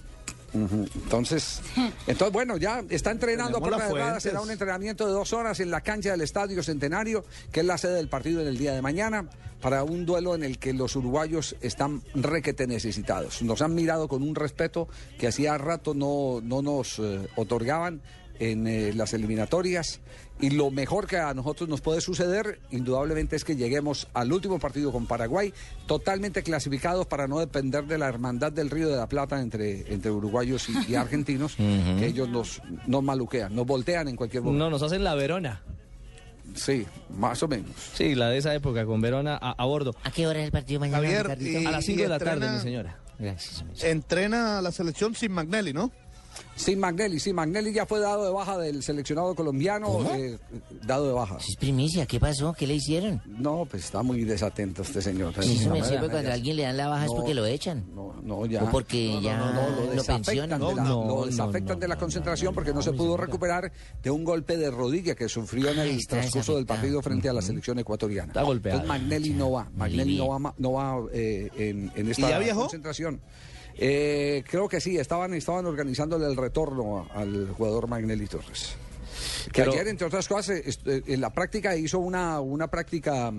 Entonces, 0.54 1.60
entonces, 2.06 2.32
bueno, 2.32 2.56
ya 2.56 2.82
está 2.88 3.10
entrenando 3.10 3.58
por 3.60 3.70
las 3.70 3.92
la. 3.92 4.20
Será 4.20 4.40
un 4.40 4.50
entrenamiento 4.50 5.06
de 5.06 5.12
dos 5.12 5.32
horas 5.32 5.60
en 5.60 5.70
la 5.70 5.82
cancha 5.82 6.12
del 6.12 6.22
Estadio 6.22 6.62
Centenario, 6.62 7.24
que 7.52 7.60
es 7.60 7.66
la 7.66 7.76
sede 7.76 7.94
del 7.94 8.08
partido 8.08 8.40
en 8.40 8.48
el 8.48 8.56
día 8.56 8.72
de 8.72 8.80
mañana, 8.80 9.28
para 9.60 9.84
un 9.84 10.06
duelo 10.06 10.34
en 10.34 10.44
el 10.44 10.58
que 10.58 10.72
los 10.72 10.96
uruguayos 10.96 11.56
están 11.60 12.02
requete 12.14 12.66
necesitados. 12.66 13.42
Nos 13.42 13.60
han 13.60 13.74
mirado 13.74 14.08
con 14.08 14.22
un 14.22 14.34
respeto 14.34 14.88
que 15.18 15.28
hacía 15.28 15.58
rato 15.58 15.94
no, 15.94 16.40
no 16.42 16.62
nos 16.62 16.98
eh, 16.98 17.28
otorgaban 17.36 18.00
en 18.38 18.66
eh, 18.66 18.92
las 18.94 19.12
eliminatorias. 19.14 20.00
Y 20.40 20.50
lo 20.50 20.70
mejor 20.70 21.08
que 21.08 21.16
a 21.16 21.34
nosotros 21.34 21.68
nos 21.68 21.80
puede 21.80 22.00
suceder, 22.00 22.60
indudablemente, 22.70 23.34
es 23.34 23.44
que 23.44 23.56
lleguemos 23.56 24.06
al 24.14 24.32
último 24.32 24.60
partido 24.60 24.92
con 24.92 25.06
Paraguay, 25.06 25.52
totalmente 25.86 26.44
clasificados 26.44 27.06
para 27.06 27.26
no 27.26 27.40
depender 27.40 27.84
de 27.86 27.98
la 27.98 28.06
hermandad 28.08 28.52
del 28.52 28.70
Río 28.70 28.88
de 28.88 28.96
la 28.96 29.08
Plata 29.08 29.40
entre, 29.40 29.92
entre 29.92 30.10
uruguayos 30.12 30.68
y, 30.68 30.92
y 30.92 30.94
argentinos, 30.96 31.56
que 31.56 32.06
ellos 32.06 32.28
nos, 32.28 32.62
nos 32.86 33.02
maluquean, 33.02 33.52
nos 33.54 33.66
voltean 33.66 34.06
en 34.08 34.14
cualquier 34.16 34.44
momento. 34.44 34.64
No, 34.64 34.70
nos 34.70 34.82
hacen 34.82 35.02
la 35.02 35.16
Verona. 35.16 35.62
Sí, 36.54 36.86
más 37.16 37.42
o 37.42 37.48
menos. 37.48 37.70
Sí, 37.94 38.14
la 38.14 38.30
de 38.30 38.38
esa 38.38 38.54
época 38.54 38.86
con 38.86 39.00
Verona 39.00 39.36
a, 39.40 39.52
a 39.52 39.64
bordo. 39.66 39.94
¿A 40.04 40.10
qué 40.10 40.26
hora 40.26 40.38
es 40.40 40.46
el 40.46 40.52
partido 40.52 40.80
mañana, 40.80 40.98
Javier, 40.98 41.22
Ricardito? 41.24 41.60
y- 41.60 41.66
A 41.66 41.70
las 41.72 41.84
5 41.84 42.02
de 42.02 42.08
la 42.08 42.18
tarde, 42.18 42.48
mi 42.50 42.60
señora. 42.60 42.96
Gracias. 43.18 43.64
Entrena 43.82 44.58
a 44.58 44.62
la 44.62 44.70
selección 44.72 45.14
sin 45.14 45.32
Magnelli, 45.32 45.72
¿no? 45.72 45.90
Sin 46.56 46.80
Magnelli, 46.80 47.20
sí, 47.20 47.32
Magnelli 47.32 47.72
ya 47.72 47.86
fue 47.86 48.00
dado 48.00 48.24
de 48.24 48.32
baja 48.32 48.58
del 48.58 48.82
seleccionado 48.82 49.34
colombiano, 49.34 50.00
eh, 50.14 50.38
dado 50.84 51.06
de 51.06 51.12
baja. 51.12 51.36
Es 51.38 51.56
primicia, 51.56 52.04
¿qué 52.06 52.18
pasó? 52.18 52.52
¿Qué 52.52 52.66
le 52.66 52.74
hicieron? 52.74 53.22
No, 53.26 53.64
pues 53.70 53.84
está 53.84 54.02
muy 54.02 54.24
desatento 54.24 54.82
este 54.82 55.00
señor. 55.00 55.32
Eso 55.38 55.70
me 55.70 55.78
No, 55.80 55.84
sirve 55.84 56.08
cuando 56.08 56.30
a 56.30 56.34
alguien 56.34 56.56
le 56.56 56.62
dan 56.64 56.76
la 56.76 56.88
baja 56.88 57.04
es 57.04 57.10
No. 57.10 57.16
porque 57.16 57.34
lo 57.34 57.46
echan. 57.46 57.84
No, 57.94 58.14
no, 58.22 58.44
ya. 58.46 58.64
O 58.64 58.70
porque 58.70 59.20
ya 59.22 59.36
no, 59.38 59.52
no, 59.52 59.70
lo 59.70 59.90
desafectan 59.92 60.22
pensionan. 60.24 60.60
de 60.60 60.74
la, 60.74 60.82
No, 60.84 61.04
lo 61.04 61.16
no, 61.20 61.26
desafectan 61.26 61.76
no, 61.76 61.80
de 61.80 61.88
la 61.88 61.94
no, 61.94 62.00
concentración 62.00 62.50
no, 62.50 62.54
porque 62.54 62.72
no, 62.74 62.82
se 62.82 62.92
pudo 62.92 63.16
recuperar 63.16 63.70
de 64.02 64.10
un 64.10 64.24
golpe 64.24 64.56
de 64.56 64.70
rodilla 64.70 65.14
que 65.14 65.28
sufrió 65.28 65.70
en 65.70 65.78
el 65.78 66.06
transcurso 66.06 66.56
del 66.56 66.66
partido 66.66 67.00
frente 67.02 67.28
a 67.28 67.32
la 67.32 67.42
selección 67.42 67.78
ecuatoriana. 67.78 68.28
Está 68.28 68.42
golpeado. 68.42 68.80
Entonces 68.80 69.00
Magnelli 69.02 69.30
no 69.30 69.52
va, 69.52 69.70
Magnelli 69.76 70.16
no 70.18 70.28
va, 70.28 70.54
no 70.58 70.72
va 70.72 70.96
eh, 71.12 71.50
en, 71.56 71.92
en 71.94 72.10
esta 72.10 72.26
¿Y 72.26 72.30
ya 72.30 72.38
viajó? 72.40 72.60
concentración. 72.62 73.20
Eh, 73.78 74.42
creo 74.48 74.68
que 74.68 74.80
sí, 74.80 74.98
estaban, 74.98 75.32
estaban 75.34 75.64
organizándole 75.66 76.26
el 76.26 76.36
retorno 76.36 77.08
al 77.14 77.48
jugador 77.56 77.86
Magnelli 77.86 78.26
Torres. 78.26 78.74
Que 79.52 79.62
Pero- 79.62 79.72
ayer, 79.72 79.88
entre 79.88 80.06
otras 80.06 80.26
cosas, 80.28 80.56
eh, 80.56 80.64
eh, 80.86 81.02
en 81.06 81.20
la 81.20 81.30
práctica 81.30 81.76
hizo 81.76 81.98
una, 82.00 82.40
una 82.40 82.68
práctica 82.68 83.32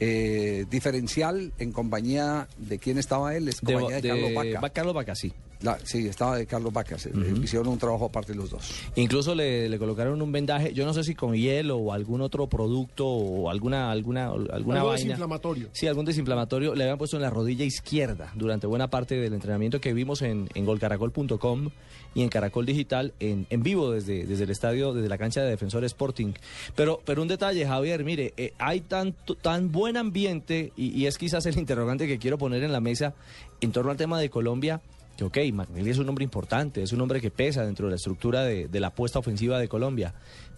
eh, 0.00 0.64
diferencial 0.70 1.52
en 1.58 1.72
compañía 1.72 2.48
de 2.56 2.78
quién 2.78 2.98
estaba 2.98 3.34
él, 3.36 3.48
es 3.48 3.60
De, 3.60 3.72
compañía 3.72 4.00
de, 4.00 4.08
Carlos 4.08 4.34
Vaca. 4.34 4.60
Va- 4.60 4.70
Carlos 4.70 4.94
Vaca, 4.94 5.14
sí. 5.14 5.32
La- 5.62 5.78
sí, 5.82 6.06
estaba 6.06 6.36
de 6.36 6.46
Carlos 6.46 6.72
Vacas. 6.72 7.06
eh, 7.06 7.12
Hicieron 7.42 7.68
un 7.68 7.78
trabajo 7.78 8.04
aparte 8.06 8.34
los 8.34 8.50
dos. 8.50 8.70
Incluso 8.94 9.34
le, 9.34 9.68
le 9.68 9.78
colocaron 9.78 10.20
un 10.22 10.30
vendaje, 10.30 10.72
yo 10.72 10.84
no 10.86 10.94
sé 10.94 11.02
si 11.04 11.14
con 11.14 11.34
hielo 11.34 11.76
o 11.78 11.92
algún 11.92 12.20
otro 12.20 12.46
producto 12.46 13.06
o 13.06 13.50
alguna 13.50 13.90
alguna 13.90 14.26
alguna 14.28 14.54
Algo 14.56 14.88
vaina. 14.88 14.92
desinflamatorio. 14.92 15.68
Sí, 15.72 15.86
algún 15.88 16.04
desinflamatorio 16.04 16.74
le 16.74 16.84
habían 16.84 16.98
puesto 16.98 17.16
en 17.16 17.22
la 17.22 17.30
rodilla 17.30 17.64
izquierda 17.64 18.30
durante 18.36 18.66
buena 18.66 18.88
parte 18.88 19.16
del 19.16 19.34
entrenamiento 19.34 19.80
que 19.80 19.92
vimos 19.92 20.22
en, 20.22 20.48
en 20.54 20.64
golcaracol.com 20.64 21.70
y 22.14 22.22
en 22.22 22.28
Caracol 22.28 22.64
Digital 22.64 23.12
en, 23.20 23.46
en 23.50 23.62
vivo 23.62 23.90
desde, 23.90 24.24
desde 24.26 24.44
el 24.44 24.50
estadio, 24.50 24.92
desde 24.94 25.08
la 25.08 25.18
cancha 25.18 25.42
de 25.42 25.50
Defensor 25.50 25.84
Sporting. 25.84 26.32
Pero, 26.74 27.00
pero 27.04 27.20
un 27.22 27.28
detalle, 27.28 27.66
Javier, 27.66 28.04
mire, 28.04 28.32
eh, 28.36 28.52
hay 28.58 28.80
tanto, 28.80 29.34
tan 29.34 29.70
buen 29.72 29.96
ambiente 29.96 30.72
y, 30.76 30.88
y 30.98 31.06
es 31.06 31.18
quizás 31.18 31.44
el 31.46 31.58
interrogante 31.58 32.06
que 32.06 32.18
quiero 32.18 32.38
poner 32.38 32.62
en 32.62 32.72
la 32.72 32.80
mesa 32.80 33.14
en 33.60 33.72
torno 33.72 33.90
al 33.90 33.96
tema 33.96 34.18
de 34.20 34.30
Colombia. 34.30 34.80
Que 35.18 35.24
ok, 35.24 35.36
Magnelli 35.52 35.90
es 35.90 35.98
un 35.98 36.08
hombre 36.08 36.24
importante, 36.24 36.82
es 36.82 36.92
un 36.92 37.00
hombre 37.02 37.20
que 37.20 37.30
pesa 37.30 37.66
dentro 37.66 37.86
de 37.86 37.90
la 37.90 37.96
estructura 37.96 38.44
de, 38.44 38.68
de 38.68 38.80
la 38.80 38.86
apuesta 38.86 39.18
ofensiva 39.18 39.58
de 39.58 39.68
Colombia. 39.68 40.14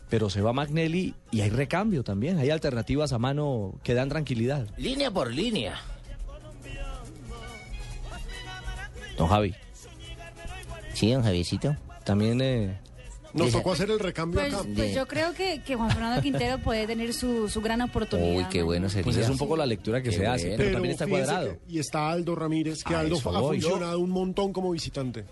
Pero 0.09 0.29
se 0.29 0.43
va 0.43 0.52
Magnelli 0.52 1.14
y 1.31 1.40
hay 1.40 1.50
recambio 1.50 2.05
también, 2.05 2.38
hay 2.38 2.50
alternativas 2.50 3.12
a 3.12 3.19
mano 3.19 3.75
que 3.83 3.95
dan 3.95 4.09
tranquilidad. 4.11 4.67
Línea 4.76 5.11
por 5.11 5.33
línea. 5.33 5.81
Don 9.17 9.29
Javi, 9.29 9.55
Sí, 10.95 11.11
don 11.12 11.23
Javiercito. 11.23 11.76
también 12.05 12.40
eh, 12.40 12.79
Nos 13.34 13.52
tocó 13.52 13.72
hacer 13.72 13.90
el 13.90 13.99
recambio 13.99 14.40
Pues, 14.40 14.54
acá. 14.54 14.64
pues 14.75 14.94
yo 14.94 15.06
creo 15.06 15.32
que, 15.34 15.62
que 15.62 15.76
Juan 15.76 15.90
Fernando 15.90 16.20
Quintero 16.22 16.58
puede 16.58 16.87
tener 16.87 17.12
su, 17.14 17.49
su 17.49 17.60
gran 17.60 17.80
oportunidad. 17.82 18.37
Uy, 18.38 18.44
qué 18.50 18.62
bueno 18.62 18.88
sería. 18.88 19.04
pues 19.04 19.16
es 19.16 19.28
un 19.28 19.38
poco 19.38 19.56
la 19.56 19.66
lectura 19.66 20.02
que 20.02 20.10
Qué 20.10 20.16
se 20.16 20.26
hace, 20.26 20.49
bueno. 20.49 20.56
pero, 20.58 20.72
también 20.72 20.92
está 20.92 21.06
cuadrado. 21.06 21.50
que- 21.52 21.58
y 21.68 21.78
está 21.78 22.10
Aldo 22.10 22.34
Ramírez, 22.34 22.82
que 22.84 22.94
Aldo 22.94 23.16
ha 23.25 23.40
voy. 23.40 23.60
funcionado 23.60 24.00
un 24.00 24.10
montón 24.10 24.52
como 24.52 24.70
visitante. 24.72 25.25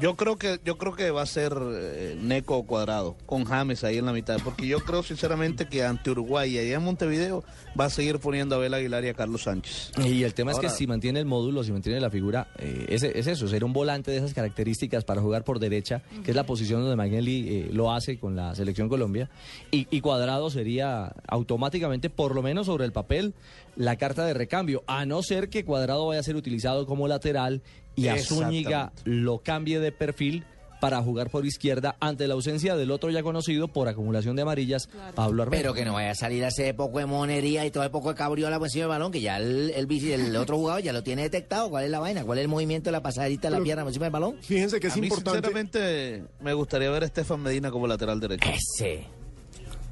Yo 0.00 0.16
creo 0.16 0.36
que 0.36 0.58
yo 0.64 0.78
creo 0.78 0.94
que 0.94 1.10
va 1.10 1.20
a 1.20 1.26
ser 1.26 1.52
eh, 1.54 2.16
Neco 2.18 2.62
Cuadrado 2.64 3.16
con 3.26 3.44
James 3.44 3.84
ahí 3.84 3.98
en 3.98 4.06
la 4.06 4.14
mitad, 4.14 4.38
porque 4.42 4.66
yo 4.66 4.80
creo 4.80 5.02
sinceramente 5.02 5.66
que 5.66 5.84
ante 5.84 6.10
Uruguay 6.10 6.54
y 6.54 6.58
allá 6.58 6.76
en 6.76 6.82
Montevideo 6.82 7.44
va 7.78 7.84
a 7.84 7.90
seguir 7.90 8.18
poniendo 8.18 8.54
a 8.54 8.58
Abel 8.58 8.72
Aguilar 8.72 9.04
y 9.04 9.08
a 9.08 9.14
Carlos 9.14 9.42
Sánchez. 9.42 9.92
Y 9.98 10.22
el 10.22 10.32
tema 10.32 10.52
es 10.52 10.58
que 10.58 10.70
si 10.70 10.86
mantiene 10.86 11.20
el 11.20 11.26
módulo, 11.26 11.62
si 11.64 11.72
mantiene 11.72 12.00
la 12.00 12.08
figura, 12.08 12.48
eh, 12.58 12.86
es, 12.88 13.02
es 13.02 13.26
eso, 13.26 13.46
ser 13.46 13.62
un 13.62 13.74
volante 13.74 14.10
de 14.10 14.16
esas 14.16 14.32
características 14.32 15.04
para 15.04 15.20
jugar 15.20 15.44
por 15.44 15.58
derecha, 15.58 16.02
que 16.24 16.30
es 16.30 16.36
la 16.36 16.44
posición 16.44 16.80
donde 16.80 16.96
Magnelli 16.96 17.48
eh, 17.48 17.68
lo 17.70 17.92
hace 17.92 18.18
con 18.18 18.34
la 18.34 18.54
selección 18.54 18.88
Colombia, 18.88 19.28
y, 19.70 19.86
y 19.90 20.00
Cuadrado 20.00 20.48
sería 20.48 21.14
automáticamente, 21.28 22.08
por 22.08 22.34
lo 22.34 22.40
menos 22.40 22.66
sobre 22.66 22.86
el 22.86 22.92
papel, 22.92 23.34
la 23.76 23.96
carta 23.96 24.24
de 24.24 24.32
recambio, 24.32 24.82
a 24.86 25.04
no 25.04 25.22
ser 25.22 25.50
que 25.50 25.64
Cuadrado 25.64 26.06
vaya 26.06 26.20
a 26.20 26.24
ser 26.24 26.36
utilizado 26.36 26.86
como 26.86 27.06
lateral 27.06 27.62
y 28.00 28.08
a 28.08 28.18
Zúñiga 28.22 28.92
lo 29.04 29.38
cambie 29.38 29.78
de 29.80 29.92
perfil 29.92 30.44
para 30.80 31.02
jugar 31.02 31.28
por 31.28 31.44
izquierda 31.44 31.96
ante 32.00 32.26
la 32.26 32.32
ausencia 32.32 32.74
del 32.74 32.90
otro 32.90 33.10
ya 33.10 33.22
conocido 33.22 33.68
por 33.68 33.86
acumulación 33.88 34.34
de 34.34 34.40
amarillas, 34.42 34.88
Pablo 35.14 35.42
Armero. 35.42 35.60
Pero 35.60 35.74
que 35.74 35.84
no 35.84 35.92
vaya 35.92 36.12
a 36.12 36.14
salir 36.14 36.42
a 36.42 36.48
hacer 36.48 36.74
poco 36.74 37.00
de 37.00 37.04
monería 37.04 37.66
y 37.66 37.70
todo 37.70 37.84
el 37.84 37.90
poco 37.90 38.08
de 38.08 38.14
cabriola 38.14 38.58
por 38.58 38.68
encima 38.68 38.84
del 38.84 38.88
balón, 38.88 39.12
que 39.12 39.20
ya 39.20 39.36
el, 39.36 39.72
el, 39.76 39.86
bici- 39.86 40.12
el 40.12 40.34
otro 40.36 40.56
jugador 40.56 40.80
ya 40.82 40.94
lo 40.94 41.02
tiene 41.02 41.20
detectado. 41.20 41.68
¿Cuál 41.68 41.84
es 41.84 41.90
la 41.90 41.98
vaina? 42.00 42.24
¿Cuál 42.24 42.38
es 42.38 42.42
el 42.44 42.48
movimiento 42.48 42.86
de 42.88 42.92
la 42.92 43.02
pasadita 43.02 43.50
de 43.50 43.58
la 43.58 43.62
pierna 43.62 43.82
por 43.82 43.90
encima 43.90 44.06
del 44.06 44.12
balón? 44.12 44.36
Fíjense 44.40 44.80
que 44.80 44.86
es 44.86 44.94
a 44.94 44.96
mí 44.96 45.06
importante. 45.08 45.40
sinceramente 45.48 46.22
me 46.40 46.54
gustaría 46.54 46.90
ver 46.90 47.02
a 47.02 47.06
Estefan 47.06 47.40
Medina 47.40 47.70
como 47.70 47.86
lateral 47.86 48.18
derecho. 48.18 48.48
Ese. 48.48 49.04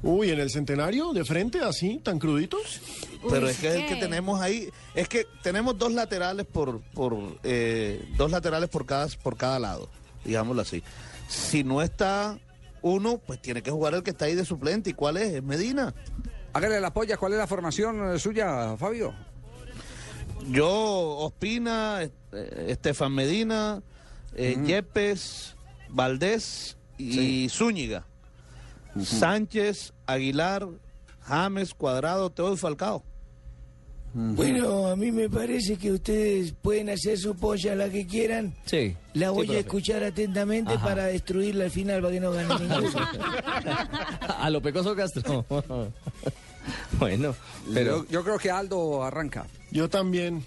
Uy, 0.01 0.31
en 0.31 0.39
el 0.39 0.49
centenario, 0.49 1.11
de 1.13 1.23
frente, 1.25 1.59
así, 1.59 1.99
tan 2.01 2.17
cruditos. 2.17 2.79
Pero 3.27 3.47
Uy, 3.47 3.51
es 3.51 3.57
que 3.57 3.67
es 3.67 3.75
el 3.75 3.85
que 3.87 3.95
tenemos 3.95 4.39
ahí, 4.39 4.69
es 4.93 5.09
que 5.09 5.25
tenemos 5.43 5.77
dos 5.77 5.91
laterales 5.91 6.45
por, 6.45 6.79
por 6.93 7.17
eh, 7.43 8.07
dos 8.15 8.31
laterales 8.31 8.69
por 8.69 8.85
cada, 8.85 9.07
por 9.21 9.35
cada 9.35 9.59
lado, 9.59 9.89
digámoslo 10.23 10.61
así. 10.61 10.83
Si 11.27 11.63
no 11.63 11.81
está 11.81 12.39
uno, 12.81 13.17
pues 13.17 13.41
tiene 13.41 13.61
que 13.61 13.71
jugar 13.71 13.93
el 13.93 14.03
que 14.03 14.11
está 14.11 14.25
ahí 14.25 14.35
de 14.35 14.45
suplente. 14.45 14.91
¿Y 14.91 14.93
cuál 14.93 15.17
es? 15.17 15.33
Es 15.33 15.43
Medina. 15.43 15.93
Hágale 16.53 16.79
la 16.79 16.93
polla, 16.93 17.17
¿cuál 17.17 17.33
es 17.33 17.37
la 17.37 17.47
formación 17.47 18.15
eh, 18.15 18.19
suya, 18.19 18.75
Fabio? 18.77 19.13
Yo, 20.49 20.69
Ospina, 20.69 22.03
eh, 22.03 22.11
Estefan 22.69 23.13
Medina, 23.13 23.83
eh, 24.35 24.57
Yepes, 24.65 25.55
Valdés 25.89 26.77
y 26.97 27.49
Zúñiga. 27.49 28.05
Sánchez, 29.03 29.93
Aguilar, 30.07 30.67
James, 31.21 31.73
Cuadrado, 31.73 32.31
Teo 32.31 32.53
y 32.53 32.57
Falcao. 32.57 33.03
Bueno, 34.13 34.87
a 34.87 34.95
mí 34.95 35.11
me 35.11 35.29
parece 35.29 35.77
que 35.77 35.91
ustedes 35.91 36.53
pueden 36.61 36.89
hacer 36.89 37.17
su 37.17 37.35
polla 37.35 37.75
la 37.75 37.89
que 37.89 38.07
quieran. 38.07 38.55
Sí. 38.65 38.95
La 39.13 39.29
voy 39.29 39.47
Sí, 39.47 39.55
a 39.55 39.59
escuchar 39.59 40.03
atentamente 40.03 40.73
Ajá. 40.73 40.83
para 40.85 41.05
destruirla 41.05 41.65
al 41.65 41.71
final 41.71 42.01
para 42.01 42.13
que 42.13 42.19
no 42.19 42.31
gane 42.31 42.55
ninguno. 42.59 42.89
A 44.39 44.49
lo 44.49 44.61
pecoso 44.61 44.95
Castro. 44.95 45.45
bueno, 46.99 47.35
pero 47.73 48.05
Yo, 48.05 48.09
yo 48.09 48.23
creo 48.23 48.37
que 48.39 48.51
Aldo 48.51 49.03
arranca. 49.03 49.45
Yo 49.71 49.89
también. 49.89 50.43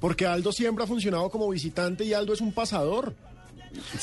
Porque 0.00 0.26
Aldo 0.26 0.52
siempre 0.52 0.84
ha 0.84 0.86
funcionado 0.86 1.30
como 1.30 1.48
visitante 1.48 2.04
y 2.04 2.12
Aldo 2.12 2.32
es 2.34 2.40
un 2.40 2.52
pasador. 2.52 3.14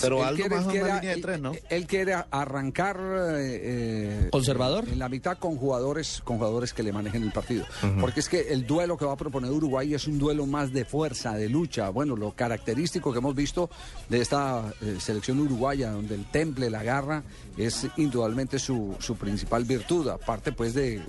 Pero 0.01 0.17
Él 0.19 0.23
Aldo 0.23 0.35
quiere- 0.37 0.55
más 0.55 0.65
quiere- 0.67 0.83
una 0.85 0.95
línea 0.95 1.09
de 1.11 1.15
él- 1.15 1.21
tres, 1.21 1.39
¿no? 1.41 1.51
Él 1.69 1.87
quiere 1.87 2.15
arrancar 2.31 2.97
eh, 2.97 3.59
eh, 3.63 4.29
¿Conservador? 4.31 4.87
En 4.89 4.99
la 4.99 5.09
mitad 5.09 5.37
con 5.37 5.55
jugadores, 5.57 6.21
con 6.23 6.37
jugadores 6.37 6.73
que 6.73 6.83
le 6.83 6.91
manejen 6.91 7.23
el 7.23 7.31
partido. 7.31 7.65
Porque 7.99 8.19
es 8.19 8.29
que 8.29 8.53
el 8.53 8.65
duelo 8.65 8.97
que 8.97 9.05
va 9.05 9.13
a 9.13 9.17
proponer 9.17 9.51
Uruguay 9.51 9.93
es 9.93 10.07
un 10.07 10.17
duelo 10.19 10.45
más 10.45 10.71
de 10.73 10.85
fuerza, 10.85 11.33
de 11.35 11.49
lucha. 11.49 11.89
Bueno, 11.89 12.15
lo 12.15 12.31
característico 12.31 13.11
que 13.11 13.19
hemos 13.19 13.35
visto 13.35 13.69
de 14.09 14.21
esta 14.21 14.73
eh, 14.81 14.97
selección 14.99 15.39
uruguaya, 15.39 15.91
donde 15.91 16.15
el 16.15 16.25
temple, 16.25 16.69
la 16.69 16.83
garra, 16.83 17.23
es 17.57 17.87
indudablemente 17.97 18.59
su, 18.59 18.95
su 18.99 19.15
principal 19.15 19.65
virtud. 19.65 20.07
Aparte, 20.09 20.51
pues, 20.51 20.73
de 20.73 21.01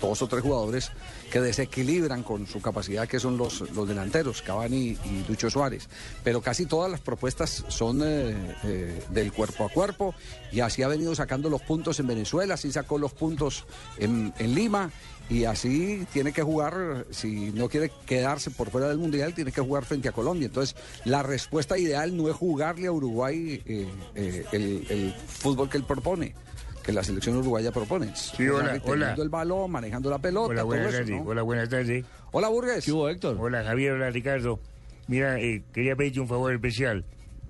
dos 0.00 0.22
o 0.22 0.26
tres 0.26 0.42
jugadores 0.42 0.90
que 1.30 1.40
desequilibran 1.40 2.22
con 2.22 2.46
su 2.46 2.60
capacidad, 2.60 3.08
que 3.08 3.20
son 3.20 3.36
los, 3.36 3.60
los 3.72 3.88
delanteros, 3.88 4.42
Cavani 4.42 4.96
y 5.04 5.24
Lucho 5.28 5.50
Suárez. 5.50 5.88
Pero 6.24 6.40
casi 6.40 6.66
todas 6.66 6.90
las 6.90 7.00
propuestas 7.00 7.64
son 7.68 8.02
eh, 8.02 8.56
eh, 8.64 9.02
del 9.10 9.32
cuerpo 9.32 9.64
a 9.64 9.68
cuerpo 9.68 10.14
y 10.52 10.60
así 10.60 10.82
ha 10.82 10.88
venido 10.88 11.14
sacando 11.14 11.48
los 11.48 11.62
puntos 11.62 12.00
en 12.00 12.06
Venezuela, 12.06 12.54
así 12.54 12.72
sacó 12.72 12.98
los 12.98 13.12
puntos 13.12 13.64
en, 13.98 14.32
en 14.38 14.54
Lima 14.54 14.90
y 15.30 15.44
así 15.44 16.04
tiene 16.12 16.32
que 16.32 16.42
jugar, 16.42 17.06
si 17.10 17.52
no 17.52 17.68
quiere 17.68 17.92
quedarse 18.04 18.50
por 18.50 18.68
fuera 18.70 18.88
del 18.88 18.98
Mundial, 18.98 19.32
tiene 19.32 19.52
que 19.52 19.60
jugar 19.60 19.84
frente 19.84 20.08
a 20.08 20.12
Colombia. 20.12 20.46
Entonces, 20.46 20.74
la 21.04 21.22
respuesta 21.22 21.78
ideal 21.78 22.16
no 22.16 22.28
es 22.28 22.34
jugarle 22.34 22.88
a 22.88 22.92
Uruguay 22.92 23.62
eh, 23.64 23.88
eh, 24.16 24.44
el, 24.50 24.86
el 24.90 25.14
fútbol 25.14 25.70
que 25.70 25.78
él 25.78 25.84
propone. 25.84 26.34
Que 26.82 26.92
la 26.92 27.04
selección 27.04 27.36
uruguaya 27.36 27.70
propone. 27.70 28.10
Sí, 28.16 28.48
hola, 28.48 28.80
hola. 28.84 29.14
el 29.16 29.28
balón, 29.28 29.70
manejando 29.70 30.10
la 30.10 30.18
pelota, 30.18 30.50
Hola, 30.50 30.62
buenas 30.64 30.92
tardes. 30.92 31.10
¿no? 31.10 31.22
Hola, 31.22 31.42
buenas 31.42 31.68
tardes. 31.68 32.04
Hola, 32.32 32.48
Burgues. 32.48 32.84
¿qué 32.84 32.92
hubo, 32.92 33.08
Héctor? 33.08 33.36
Hola, 33.38 33.62
Javier. 33.62 33.92
Hola, 33.92 34.10
Ricardo. 34.10 34.58
Mira, 35.06 35.38
eh, 35.38 35.62
quería 35.72 35.94
pedirte 35.94 36.20
un 36.20 36.28
favor 36.28 36.52
especial. 36.52 37.04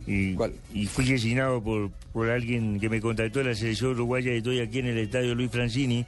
Y, 0.07 0.35
¿Cuál? 0.35 0.55
y 0.75 0.87
fui 0.87 1.05
asesinado 1.05 1.63
por, 1.63 1.91
por 2.13 2.29
alguien 2.29 2.81
que 2.81 2.89
me 2.89 3.01
contactó 3.01 3.39
de 3.39 3.47
la 3.47 3.55
selección 3.55 3.93
uruguaya 3.93 4.33
y 4.35 4.39
estoy 4.39 4.61
aquí 4.61 4.81
en 4.81 4.87
el 4.87 4.99
estadio 4.99 5.35
Luis 5.35 5.51
Francini, 5.51 6.05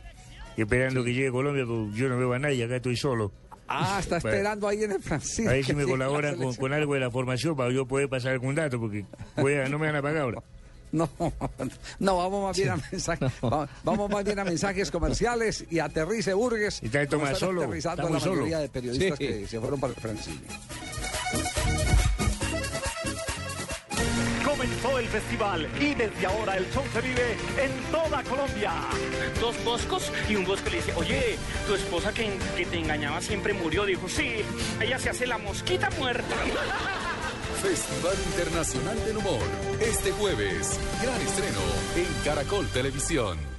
esperando 0.56 1.02
que 1.04 1.14
llegue 1.14 1.30
Colombia, 1.30 1.64
porque 1.66 1.96
yo 1.98 2.08
no 2.08 2.18
veo 2.18 2.32
a 2.32 2.38
nadie, 2.38 2.64
acá 2.64 2.76
estoy 2.76 2.96
solo. 2.96 3.32
Ah, 3.68 3.98
está 4.00 4.18
Bueno. 4.18 4.28
esperando 4.36 4.68
ahí 4.68 4.82
en 4.84 4.92
el 4.92 5.00
Francisco. 5.02 5.48
A 5.48 5.54
ver 5.54 5.64
si 5.64 5.74
me 5.74 5.84
colaboran 5.86 6.36
con, 6.56 6.72
algo 6.74 6.94
de 6.94 7.00
la 7.00 7.10
formación 7.10 7.56
para 7.56 7.70
yo 7.72 7.86
poder 7.86 8.08
pasar 8.08 8.32
algún 8.32 8.54
dato, 8.54 8.78
porque 8.78 9.04
a- 9.36 9.68
no 9.68 9.78
me 9.78 9.86
van 9.86 9.96
a 9.96 10.02
pagar 10.02 10.22
ahora. 10.22 10.42
No, 10.92 11.08
no, 12.00 12.18
vamos 12.18 12.44
más 12.44 12.54
bien 12.58 12.68
a 12.68 12.76
mensajes, 12.76 13.32
va- 13.42 13.66
vamos 13.82 14.10
más 14.10 14.22
bien 14.24 14.38
a 14.40 14.44
mensajes 14.44 14.90
comerciales 14.90 15.64
y 15.70 15.78
aterrice 15.78 16.34
Burgues. 16.34 16.82
Está 16.82 17.06
como 17.06 17.22
más 17.22 17.32
están 17.32 17.48
solo, 17.48 17.62
aterrizando 17.62 18.02
está 18.02 18.12
la 18.12 18.18
mayoría 18.20 18.56
solo. 18.56 18.60
de 18.60 18.68
periodistas 18.68 19.18
Sí. 19.18 19.26
que 19.26 19.46
se 19.46 19.58
fueron 19.58 19.80
para 19.80 19.94
el 19.94 19.98
Francini. 19.98 20.40
Comenzó 24.82 24.98
el 24.98 25.08
festival 25.08 25.68
y 25.80 25.94
desde 25.94 26.26
ahora 26.26 26.56
el 26.56 26.68
show 26.72 26.82
se 26.92 27.00
vive 27.00 27.36
en 27.56 27.92
toda 27.92 28.22
Colombia. 28.24 28.72
dos 29.40 29.54
boscos 29.64 30.10
y 30.28 30.34
un 30.34 30.44
bosco 30.44 30.70
le 30.70 30.76
dice, 30.76 30.92
oye, 30.94 31.38
tu 31.68 31.74
esposa 31.74 32.12
que, 32.12 32.36
que 32.56 32.66
te 32.66 32.78
engañaba 32.78 33.20
siempre 33.20 33.52
murió. 33.52 33.84
Dijo, 33.84 34.08
sí, 34.08 34.44
ella 34.80 34.98
se 34.98 35.10
hace 35.10 35.26
la 35.26 35.38
mosquita 35.38 35.88
muerta. 35.98 36.34
Festival 37.62 38.16
Internacional 38.26 39.04
del 39.04 39.16
Humor. 39.18 39.42
Este 39.80 40.10
jueves, 40.12 40.80
gran 41.00 41.20
estreno 41.20 41.60
en 41.96 42.24
Caracol 42.24 42.66
Televisión. 42.68 43.51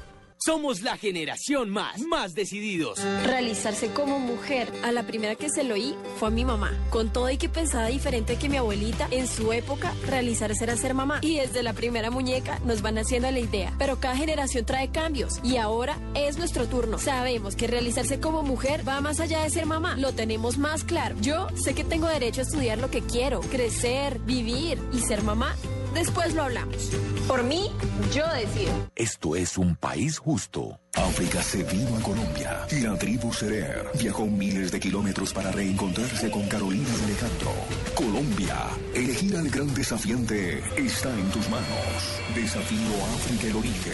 Somos 0.46 0.82
la 0.82 0.98
generación 0.98 1.70
más, 1.70 2.02
más 2.02 2.36
decididos. 2.36 3.00
Realizarse 3.24 3.94
como 3.94 4.20
mujer. 4.20 4.70
A 4.84 4.92
la 4.92 5.04
primera 5.04 5.36
que 5.36 5.50
se 5.50 5.64
lo 5.64 5.76
oí 5.76 5.96
fue 6.20 6.28
a 6.28 6.32
mi 6.32 6.44
mamá. 6.44 6.78
Con 6.90 7.14
todo 7.14 7.30
y 7.30 7.38
que 7.38 7.48
pensaba 7.48 7.88
diferente 7.88 8.36
que 8.36 8.50
mi 8.50 8.58
abuelita, 8.58 9.08
en 9.10 9.26
su 9.28 9.54
época, 9.54 9.94
realizarse 10.06 10.66
era 10.66 10.76
ser 10.76 10.96
mamá. 10.96 11.20
Y 11.22 11.38
desde 11.38 11.64
la 11.64 11.72
primera 11.72 12.12
muñeca 12.12 12.60
nos 12.66 12.82
van 12.82 12.98
haciendo 12.98 13.32
la 13.32 13.40
idea. 13.40 13.74
Pero 13.80 14.02
cada 14.02 14.18
generación 14.18 14.66
trae 14.66 14.92
cambios. 14.92 15.40
Y 15.46 15.56
ahora 15.56 15.98
es 16.14 16.38
nuestro 16.38 16.68
turno. 16.68 17.00
Sabemos 17.00 17.56
que 17.56 17.68
realizarse 17.68 18.20
como 18.20 18.44
mujer 18.44 18.86
va 18.86 19.00
más 19.00 19.22
allá 19.22 19.44
de 19.44 19.50
ser 19.50 19.66
mamá. 19.66 19.96
Lo 19.96 20.12
tenemos 20.12 20.58
más 20.58 20.84
claro. 20.84 21.16
Yo 21.22 21.48
sé 21.56 21.74
que 21.74 21.86
tengo 21.86 22.10
derecho 22.10 22.42
a 22.42 22.44
estudiar 22.44 22.80
lo 22.80 22.92
que 22.92 23.02
quiero, 23.02 23.40
crecer, 23.40 24.20
vivir 24.20 24.78
y 24.92 25.00
ser 25.00 25.24
mamá. 25.24 25.56
Después 25.94 26.34
lo 26.34 26.44
hablamos. 26.44 26.90
Por 27.28 27.44
mí, 27.44 27.70
yo 28.14 28.28
decido. 28.34 28.74
Esto 28.96 29.36
es 29.36 29.58
un 29.58 29.76
país 29.76 30.18
justo. 30.18 30.80
África 30.96 31.42
se 31.42 31.64
vino 31.64 31.96
a 31.96 32.02
Colombia. 32.02 32.68
La 32.82 32.98
tribu 32.98 33.34
Serer 33.34 33.90
viajó 34.00 34.26
miles 34.26 34.72
de 34.72 34.80
kilómetros 34.80 35.34
para 35.34 35.52
reencontrarse 35.52 36.30
con 36.30 36.48
Carolina 36.48 36.90
de 36.90 37.04
Alejandro. 37.06 37.52
Colombia, 37.96 38.56
elegir 38.94 39.36
al 39.38 39.50
gran 39.50 39.74
desafiante 39.74 40.60
está 40.78 41.10
en 41.10 41.30
tus 41.32 41.50
manos. 41.50 42.22
Desafío 42.36 43.06
África 43.16 43.48
el 43.48 43.56
origen. 43.56 43.94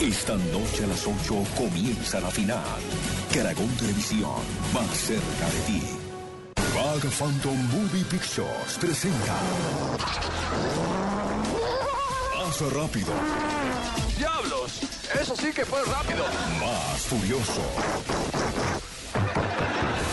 Esta 0.00 0.36
noche 0.36 0.84
a 0.84 0.88
las 0.88 1.06
8 1.06 1.44
comienza 1.56 2.20
la 2.20 2.30
final. 2.30 2.80
Caracol 3.32 3.70
Televisión, 3.78 4.40
más 4.72 4.96
cerca 4.96 5.46
de 5.46 5.60
ti. 5.66 6.01
Bag 6.74 7.02
Phantom 7.10 7.56
Movie 7.70 8.04
Pictures 8.04 8.78
presenta. 8.80 9.34
Más 12.38 12.72
rápido. 12.72 13.12
¡Diablos! 14.16 14.80
Eso 15.20 15.36
sí 15.36 15.52
que 15.52 15.66
fue 15.66 15.82
rápido. 15.84 16.24
Más 16.60 17.02
furioso. 17.02 17.60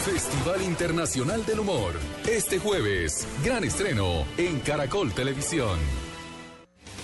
Festival 0.03 0.61
Internacional 0.63 1.45
del 1.45 1.61
Humor. 1.61 1.93
Este 2.27 2.59
jueves, 2.59 3.25
gran 3.43 3.63
estreno 3.63 4.25
en 4.37 4.59
Caracol 4.59 5.13
Televisión. 5.13 5.79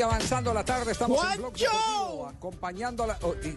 Sigue 0.00 0.08
avanzando 0.14 0.54
la 0.54 0.64
tarde, 0.64 0.92
estamos 0.92 1.22
en 1.30 1.40
Blog 1.42 1.52
¡Juancho! 1.58 1.64
Deportivo, 1.76 2.26
acompañando 2.28 3.04
a 3.04 3.06
la... 3.08 3.18
oh, 3.20 3.34
y- 3.44 3.54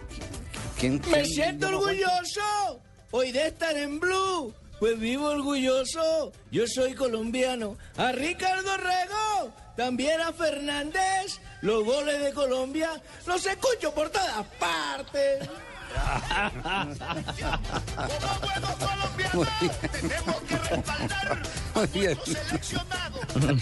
¿Quién, 0.78 1.02
Me 1.10 1.24
siento 1.24 1.70
orgulloso 1.70 2.82
hoy 3.12 3.32
de 3.32 3.48
estar 3.48 3.78
en 3.78 3.98
Blue. 3.98 4.54
Pues 4.78 5.00
vivo 5.00 5.30
orgulloso. 5.30 6.34
Yo 6.52 6.68
soy 6.68 6.96
colombiano. 6.96 7.78
A 7.96 8.12
Ricardo 8.12 8.76
Rego, 8.76 9.54
también 9.78 10.20
a 10.20 10.34
Fernández. 10.34 11.40
Los 11.62 11.86
goles 11.86 12.22
de 12.22 12.34
Colombia 12.34 13.02
los 13.26 13.46
escucho 13.46 13.94
por 13.94 14.10
todas 14.10 14.46
partes. 14.60 15.48
Muy 21.76 21.88
bien. 21.94 22.18
Muy 23.36 23.48
bien. 23.48 23.62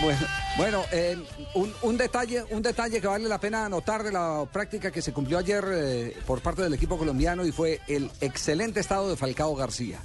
Bueno, 0.00 0.18
bueno 0.56 0.82
eh, 0.92 1.16
un, 1.54 1.72
un 1.82 1.96
detalle, 1.96 2.44
un 2.50 2.62
detalle 2.62 3.00
que 3.00 3.06
vale 3.06 3.28
la 3.28 3.40
pena 3.40 3.66
anotar 3.66 4.02
de 4.02 4.12
la 4.12 4.46
práctica 4.52 4.90
que 4.90 5.02
se 5.02 5.12
cumplió 5.12 5.38
ayer 5.38 5.64
eh, 5.70 6.16
por 6.26 6.40
parte 6.40 6.62
del 6.62 6.74
equipo 6.74 6.96
colombiano 6.96 7.44
y 7.44 7.52
fue 7.52 7.80
el 7.88 8.10
excelente 8.20 8.80
estado 8.80 9.10
de 9.10 9.16
Falcao 9.16 9.54
García. 9.54 9.98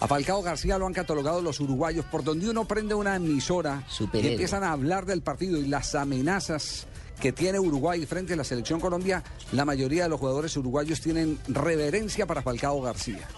A 0.00 0.06
Falcao 0.06 0.42
García 0.42 0.78
lo 0.78 0.86
han 0.86 0.92
catalogado 0.92 1.42
los 1.42 1.58
uruguayos 1.60 2.04
por 2.04 2.22
donde 2.22 2.48
uno 2.48 2.66
prende 2.66 2.94
una 2.94 3.16
emisora 3.16 3.82
y 4.12 4.26
empiezan 4.28 4.62
a 4.62 4.72
hablar 4.72 5.06
del 5.06 5.22
partido 5.22 5.58
y 5.58 5.66
las 5.66 5.94
amenazas 5.94 6.86
que 7.20 7.32
tiene 7.32 7.58
Uruguay 7.58 8.04
frente 8.06 8.34
a 8.34 8.36
la 8.36 8.44
selección 8.44 8.80
Colombia. 8.80 9.22
La 9.52 9.64
mayoría 9.64 10.04
de 10.04 10.08
los 10.08 10.20
jugadores 10.20 10.56
uruguayos 10.56 11.00
tienen 11.00 11.38
reverencia 11.48 12.26
para 12.26 12.42
Falcao 12.42 12.80
García. 12.80 13.28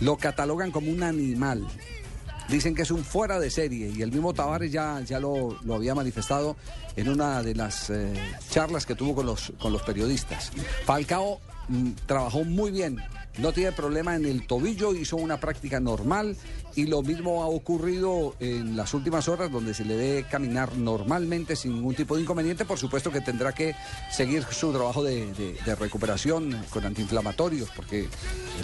Lo 0.00 0.16
catalogan 0.16 0.70
como 0.70 0.90
un 0.90 1.02
animal. 1.02 1.66
Dicen 2.48 2.74
que 2.74 2.82
es 2.82 2.90
un 2.90 3.04
fuera 3.04 3.38
de 3.38 3.50
serie 3.50 3.92
y 3.94 4.02
el 4.02 4.10
mismo 4.10 4.34
Tavares 4.34 4.72
ya, 4.72 5.00
ya 5.00 5.20
lo, 5.20 5.56
lo 5.62 5.74
había 5.74 5.94
manifestado 5.94 6.56
en 6.96 7.08
una 7.08 7.42
de 7.42 7.54
las 7.54 7.88
eh, 7.88 8.12
charlas 8.50 8.84
que 8.84 8.94
tuvo 8.94 9.14
con 9.14 9.26
los, 9.26 9.52
con 9.60 9.72
los 9.72 9.82
periodistas. 9.82 10.50
Falcao 10.84 11.40
mm, 11.68 11.90
trabajó 12.06 12.44
muy 12.44 12.70
bien, 12.70 12.98
no 13.38 13.52
tiene 13.52 13.72
problema 13.72 14.14
en 14.16 14.24
el 14.26 14.46
tobillo, 14.46 14.94
hizo 14.94 15.16
una 15.16 15.40
práctica 15.40 15.80
normal 15.80 16.36
y 16.74 16.86
lo 16.86 17.02
mismo 17.02 17.42
ha 17.42 17.46
ocurrido 17.46 18.34
en 18.40 18.76
las 18.76 18.94
últimas 18.94 19.28
horas 19.28 19.50
donde 19.50 19.74
se 19.74 19.84
le 19.84 19.96
ve 19.96 20.26
caminar 20.30 20.76
normalmente 20.76 21.56
sin 21.56 21.74
ningún 21.74 21.94
tipo 21.94 22.16
de 22.16 22.22
inconveniente. 22.22 22.64
Por 22.64 22.78
supuesto 22.78 23.10
que 23.10 23.20
tendrá 23.20 23.52
que 23.52 23.74
seguir 24.10 24.44
su 24.50 24.72
trabajo 24.72 25.02
de, 25.02 25.32
de- 25.34 25.54
de 25.64 25.74
recuperación 25.74 26.62
con 26.70 26.84
antiinflamatorios 26.84 27.70
porque 27.74 28.08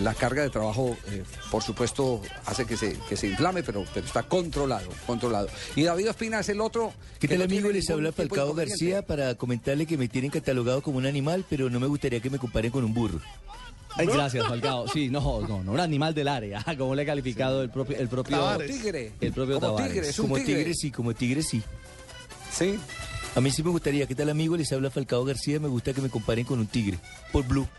la 0.03 0.15
carga 0.15 0.43
de 0.43 0.51
trabajo, 0.51 0.97
eh, 1.09 1.25
por 1.51 1.63
supuesto, 1.63 2.21
hace 2.47 2.65
que 2.67 2.77
se, 2.77 2.97
que 3.09 3.17
se 3.17 3.27
inflame, 3.29 3.63
pero, 3.63 3.85
pero 3.95 4.07
está 4.07 4.23
controlado, 4.23 4.89
controlado. 5.07 5.49
Y 5.77 5.83
David 5.85 6.11
Ospina 6.11 6.41
es 6.41 6.49
el 6.51 6.61
otro. 6.61 6.93
¿Qué 7.19 7.29
tal 7.29 7.39
no 7.39 7.45
amigo? 7.45 7.71
Les 7.71 7.89
habla 7.91 8.13
Falcao. 8.13 8.55
García 8.55 9.03
para 9.03 9.35
comentarle 9.35 9.87
que 9.87 9.97
me 9.99 10.09
tienen 10.09 10.31
catalogado 10.31 10.83
como 10.83 10.99
un 10.99 11.07
animal, 11.07 11.45
pero 11.49 11.69
no 11.71 11.81
me 11.81 11.87
gustaría 11.87 12.21
que 12.21 12.31
me 12.31 12.39
comparen 12.39 12.71
con 12.71 12.85
un 12.85 12.95
burro. 12.95 13.21
Ay, 13.97 14.07
gracias, 14.07 14.47
Falcao. 14.47 14.87
Sí, 14.89 15.09
no, 15.09 15.41
no, 15.41 15.63
no, 15.63 15.73
un 15.73 15.81
animal 15.81 16.15
del 16.15 16.29
área, 16.29 16.65
como 16.79 16.95
le 16.95 17.03
ha 17.03 17.07
calificado 17.07 17.63
el 17.63 17.71
propio, 17.71 17.97
el 17.97 18.09
propio 18.09 18.37
Tavares. 18.39 18.71
Tigre. 18.71 19.13
El 19.21 19.33
propio 19.33 19.61
Como 19.61 19.77
Tavares. 19.77 19.93
tigre, 19.93 20.13
como 20.17 20.37
tigre 20.45 20.75
sí, 20.75 20.91
como 20.91 21.15
tigre 21.15 21.43
sí. 21.43 21.63
Sí. 22.53 22.79
A 23.35 23.41
mí 23.41 23.51
sí 23.51 23.63
me 23.63 23.71
gustaría, 23.71 24.07
¿qué 24.07 24.15
tal 24.15 24.31
amigo? 24.31 24.57
Les 24.57 24.73
habla 24.73 24.91
Falcao 24.91 25.25
García, 25.25 25.61
me 25.61 25.69
gusta 25.69 25.93
que 25.93 26.01
me 26.01 26.09
comparen 26.11 26.45
con 26.45 26.59
un 26.59 26.67
tigre, 26.67 26.99
por 27.33 27.45
Blue. 27.47 27.67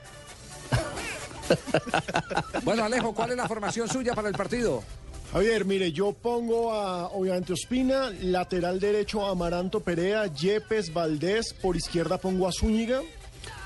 Bueno, 2.63 2.83
Alejo, 2.83 3.13
¿cuál 3.13 3.31
es 3.31 3.37
la 3.37 3.47
formación 3.47 3.87
suya 3.89 4.13
para 4.13 4.27
el 4.27 4.35
partido? 4.35 4.83
Javier, 5.31 5.65
mire, 5.65 5.91
yo 5.91 6.13
pongo 6.13 6.73
a, 6.73 7.07
obviamente, 7.07 7.53
Ospina, 7.53 8.11
lateral 8.21 8.79
derecho 8.79 9.25
Amaranto 9.25 9.79
Perea, 9.79 10.27
Yepes, 10.27 10.93
Valdés, 10.93 11.53
por 11.53 11.75
izquierda 11.75 12.17
pongo 12.19 12.47
a 12.47 12.51
Zúñiga, 12.51 13.01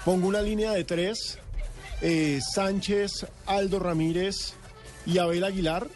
pongo 0.05 0.27
una 0.27 0.41
línea 0.41 0.71
de 0.71 0.83
tres, 0.83 1.39
eh, 2.01 2.39
Sánchez, 2.53 3.25
Aldo 3.45 3.79
Ramírez 3.79 4.53
y 5.05 5.17
Abel 5.17 5.43
Aguilar, 5.43 5.87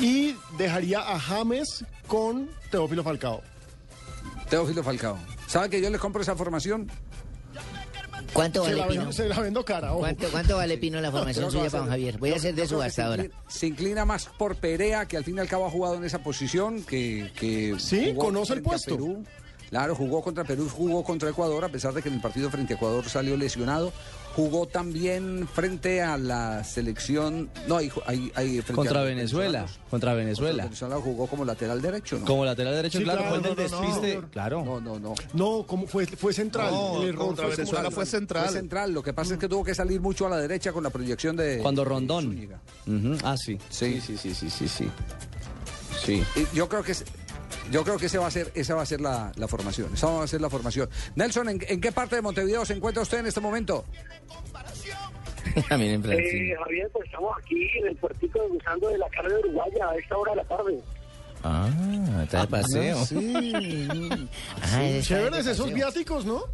y 0.00 0.34
dejaría 0.56 1.00
a 1.00 1.18
James 1.18 1.84
con 2.06 2.48
Teófilo 2.70 3.02
Falcao. 3.02 3.42
Teófilo 4.48 4.82
Falcao. 4.82 5.18
¿Sabe 5.46 5.68
que 5.70 5.80
yo 5.80 5.90
le 5.90 5.98
compro 5.98 6.22
esa 6.22 6.34
formación? 6.36 6.90
¿Cuánto 8.32 8.64
Se 8.64 8.70
vale 8.70 8.76
la, 8.80 8.86
Pino? 8.88 9.00
vendo, 9.00 9.12
se 9.12 9.28
la 9.28 9.40
vendo 9.40 9.64
cara, 9.64 9.90
ojo. 9.92 10.00
¿Cuánto, 10.00 10.28
cuánto 10.30 10.56
vale 10.56 10.78
Pino 10.78 11.00
la 11.00 11.10
formación 11.10 11.50
suya 11.50 11.68
para 11.68 11.86
Javier? 11.86 12.18
Voy 12.18 12.30
a 12.32 12.36
hacer 12.36 12.54
de 12.54 12.62
yo 12.66 12.78
creo 12.78 12.82
que 12.82 12.90
se 13.48 13.66
inclina- 13.66 14.02
Se 14.02 14.06
más 14.06 14.26
por 14.38 14.54
Perea, 14.56 15.06
que 15.06 15.16
al 15.16 15.24
fin 15.24 15.36
y 15.36 15.40
al 15.40 15.48
cabo 15.48 15.66
ha 15.66 15.70
jugado 15.70 15.96
en 15.96 16.04
esa 16.04 16.20
posición, 16.20 16.82
que, 16.84 17.32
que 17.34 17.74
Sí, 17.80 18.14
conoce 18.16 18.52
el 18.54 18.62
puesto. 18.62 18.94
Perú. 18.94 19.24
Claro, 19.70 19.94
jugó 19.96 20.22
contra 20.22 20.44
Perú, 20.44 20.68
jugó 20.72 21.02
contra 21.02 21.28
Ecuador, 21.30 21.64
a 21.64 21.68
pesar 21.68 21.92
de 21.92 22.02
que 22.02 22.08
en 22.08 22.16
el 22.16 22.20
partido 22.20 22.50
frente 22.50 22.74
a 22.74 22.76
Ecuador 22.76 23.08
salió 23.08 23.36
lesionado. 23.36 23.92
Jugó 24.36 24.66
también 24.66 25.48
frente 25.52 26.02
a 26.02 26.16
la 26.16 26.62
selección. 26.62 27.50
No, 27.66 27.76
hay, 27.78 27.90
hay, 28.06 28.30
hay 28.36 28.48
frente 28.62 28.74
Contra 28.74 29.00
a 29.00 29.04
los 29.04 29.14
Venezuela, 29.14 29.60
contra 29.62 29.90
Contra 29.90 30.14
Venezuela. 30.14 30.64
Venezuela 30.64 30.96
jugó 30.96 31.26
como 31.26 31.44
lateral 31.44 31.82
derecho, 31.82 32.18
¿no? 32.18 32.24
Como 32.24 32.44
lateral 32.44 32.74
derecho, 32.74 32.98
Sí, 32.98 33.04
claro, 33.04 33.22
claro, 33.22 33.40
fue 33.40 33.50
el 33.50 33.56
del 33.56 33.70
no, 33.70 33.76
no, 33.80 33.86
despiste. 33.86 34.14
no. 34.20 34.30
Claro. 34.30 34.64
No, 34.64 34.80
no, 34.80 34.98
no. 35.00 35.14
No, 35.34 35.64
como 35.66 35.86
fue, 35.88 36.06
fue 36.06 36.32
central. 36.32 36.70
No, 36.72 37.02
el 37.02 37.08
error 37.08 37.26
contra 37.26 37.46
fue 37.46 37.56
Venezuela 37.56 37.82
central. 37.90 37.92
fue 37.92 38.06
central. 38.06 38.44
Fue 38.44 38.52
central. 38.54 38.92
Lo 38.92 39.02
que 39.02 39.12
pasa 39.12 39.34
es 39.34 39.40
que 39.40 39.48
tuvo 39.48 39.64
que 39.64 39.74
salir 39.74 40.00
mucho 40.00 40.26
a 40.26 40.30
la 40.30 40.36
derecha 40.38 40.72
con 40.72 40.84
la 40.84 40.90
proyección 40.90 41.36
de. 41.36 41.58
Cuando 41.58 41.82
de 41.82 41.88
Rondón. 41.88 42.48
Ah, 43.24 43.36
sí. 43.36 43.58
Sí. 43.68 44.00
Sí, 44.00 44.16
sí, 44.16 44.16
sí, 44.16 44.34
sí, 44.34 44.50
sí, 44.50 44.68
sí. 44.68 44.90
Sí. 46.04 46.22
Y 46.36 46.56
Yo 46.56 46.68
creo 46.68 46.82
que 46.82 46.94
yo 47.70 47.84
creo 47.84 47.98
que 47.98 48.06
ese 48.06 48.18
va 48.18 48.26
a 48.26 48.30
ser 48.30 48.50
esa 48.54 48.74
va 48.74 48.82
a 48.82 48.86
ser 48.86 49.00
la, 49.00 49.32
la 49.36 49.48
formación. 49.48 49.92
Esa 49.94 50.06
va 50.08 50.24
a 50.24 50.26
ser 50.26 50.40
la 50.40 50.50
formación. 50.50 50.88
Nelson, 51.14 51.48
¿en, 51.48 51.60
en 51.68 51.80
qué 51.80 51.92
parte 51.92 52.16
de 52.16 52.22
Montevideo 52.22 52.64
se 52.64 52.74
encuentra 52.74 53.02
usted 53.02 53.18
en 53.18 53.26
este 53.26 53.40
momento? 53.40 53.84
Francino. 54.54 54.96
Eh, 56.12 56.54
Javier, 56.62 56.88
pues 56.92 57.06
estamos 57.06 57.36
aquí 57.42 57.68
en 57.78 57.88
el 57.88 57.96
puertico 57.96 58.40
gustando 58.48 58.88
de 58.88 58.98
la 58.98 59.08
carne 59.08 59.34
uruguaya 59.38 59.88
a 59.90 59.96
esta 59.96 60.16
hora 60.16 60.32
de 60.32 60.36
la 60.36 60.44
tarde. 60.44 60.78
Ah, 61.42 61.68
está 62.22 62.42
de 62.42 62.46
paseo. 62.48 62.98
Ah, 63.00 63.04
sí. 63.06 64.28
Ah, 64.62 64.78
de 64.82 65.02
Chéveres 65.02 65.46
esos 65.46 65.58
paseo. 65.66 65.74
viáticos, 65.74 66.24
¿no? 66.24 66.44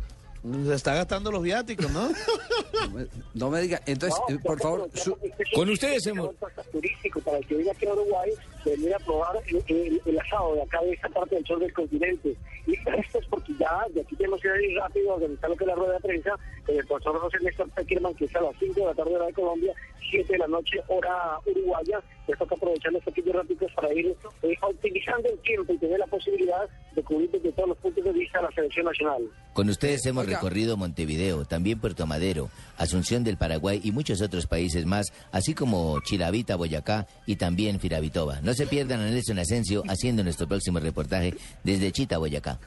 Se 0.67 0.75
está 0.75 0.95
gastando 0.95 1.33
los 1.33 1.43
viáticos, 1.43 1.91
¿no? 1.91 2.09
No 2.09 2.91
me, 2.93 3.07
no 3.35 3.51
me 3.51 3.61
diga. 3.63 3.83
Entonces, 3.85 4.17
No, 4.29 4.37
eh, 4.37 4.39
por 4.45 4.61
favor, 4.61 4.89
su- 4.95 5.19
Con 5.55 5.69
ustedes 5.71 6.07
hemos... 6.07 6.31
Para 6.37 7.39
el 7.39 7.47
que 7.47 7.55
venga 7.57 7.73
aquí 7.73 7.85
a 7.87 7.93
Uruguay, 7.93 8.31
venir 8.71 8.95
a 8.95 8.99
probar 8.99 9.37
el, 9.47 9.63
el- 9.69 10.03
el 10.05 10.19
asado 10.19 10.55
de 10.55 10.63
acá 10.63 10.81
de 10.83 10.93
esta 10.93 11.09
parte 11.09 11.35
del 11.37 11.45
sur 11.47 11.59
del 11.59 11.73
continente. 11.73 12.37
Y 12.67 12.73
esto 12.75 13.19
es 13.19 13.27
porque 13.29 13.53
ya 13.59 13.85
de 13.95 14.01
aquí 14.01 14.17
tenemos 14.17 14.41
que 14.41 14.49
ir 14.49 14.77
rápido 14.77 15.13
a 15.13 15.15
organizar 15.15 15.51
lo 15.51 15.57
que 15.57 15.65
es 15.65 15.69
la 15.69 15.75
rueda 15.75 15.93
de 15.95 16.01
prensa. 16.01 16.31
Eh, 16.69 16.77
El 16.79 16.87
profesor 16.87 17.19
José 17.21 17.39
Néstor 17.43 17.71
Peckerman, 17.71 18.15
que 18.15 18.25
está 18.25 18.41
a 18.41 18.43
las 18.43 18.57
5 18.59 18.75
de 18.81 18.87
la 18.87 18.95
tarde 18.95 19.15
hora 19.15 19.27
de 19.27 19.33
Colombia, 19.33 19.73
7 20.11 20.33
de 20.33 20.39
la 20.39 20.47
noche 20.49 20.81
hora 20.89 21.39
uruguaya. 21.47 22.01
Les 22.27 22.37
toca 22.39 22.57
aprovechar 22.57 22.93
los 22.93 23.05
pequeños 23.05 23.37
rápidos 23.37 23.71
para 23.75 23.93
ir 23.95 24.17
eh, 24.43 24.55
optimizando 24.61 25.29
el 25.29 25.39
tiempo 25.41 25.73
y 25.73 25.79
tener 25.79 25.99
la 26.01 26.07
posibilidad 26.07 26.69
de 26.97 27.03
cubrir 27.05 27.31
desde 27.31 27.53
todos 27.53 27.69
los 27.69 27.79
puntos 27.79 28.03
de 28.05 28.13
vista 28.13 28.41
a 28.41 28.43
la 28.43 28.51
selección 28.51 28.87
nacional. 28.87 29.23
Con 29.53 29.69
ustedes 29.69 30.05
hemos 30.07 30.25
Oiga. 30.25 30.37
recorrido 30.39 30.77
Montevideo, 30.77 31.45
también 31.45 31.79
Puerto 31.81 32.05
Madero, 32.07 32.51
Asunción 32.79 33.23
del 33.23 33.37
Paraguay 33.37 33.81
y 33.85 33.93
muchos 33.93 34.21
otros 34.23 34.47
países 34.47 34.85
más, 34.87 35.13
así 35.31 35.55
como 35.55 36.01
Chilavita, 36.03 36.57
Boyacá 36.57 37.07
y 37.27 37.37
también 37.37 37.79
Firavitoba. 37.79 38.41
No 38.43 38.53
se 38.57 38.67
pierdan 38.67 39.01
a 39.01 39.11
Nelson 39.11 39.39
Asensio 39.39 39.83
haciendo 39.89 40.25
nuestro 40.25 40.49
próximo 40.49 40.81
reportaje 40.81 41.35
desde 41.63 41.93
Chita, 41.93 42.19
Boyacá. 42.19 42.59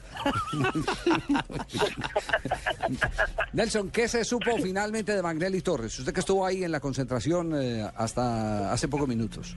Nelson, 3.52 3.90
¿qué 3.90 4.08
se 4.08 4.24
supo 4.24 4.56
finalmente 4.58 5.14
de 5.14 5.22
Magnelli 5.22 5.60
Torres? 5.60 5.98
Usted 5.98 6.12
que 6.12 6.20
estuvo 6.20 6.46
ahí 6.46 6.64
en 6.64 6.72
la 6.72 6.80
concentración 6.80 7.52
eh, 7.60 7.86
hasta 7.96 8.72
hace 8.72 8.88
pocos 8.88 9.08
minutos. 9.08 9.56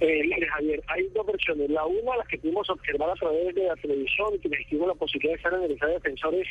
Eh, 0.00 0.22
mire, 0.24 0.46
Javier, 0.48 0.82
hay 0.88 1.08
dos 1.14 1.26
versiones. 1.26 1.70
La 1.70 1.86
una, 1.86 2.16
la 2.16 2.24
que 2.24 2.38
pudimos 2.38 2.68
observar 2.68 3.10
a 3.10 3.14
través 3.14 3.54
de 3.54 3.64
la 3.64 3.76
televisión, 3.76 4.28
que 4.42 4.48
tuvimos 4.68 4.88
la 4.88 4.94
posibilidad 4.94 5.32
de 5.32 5.36
estar 5.36 5.54
en 5.54 5.62
el 5.62 5.78
de 5.78 5.86
defensores, 5.86 6.48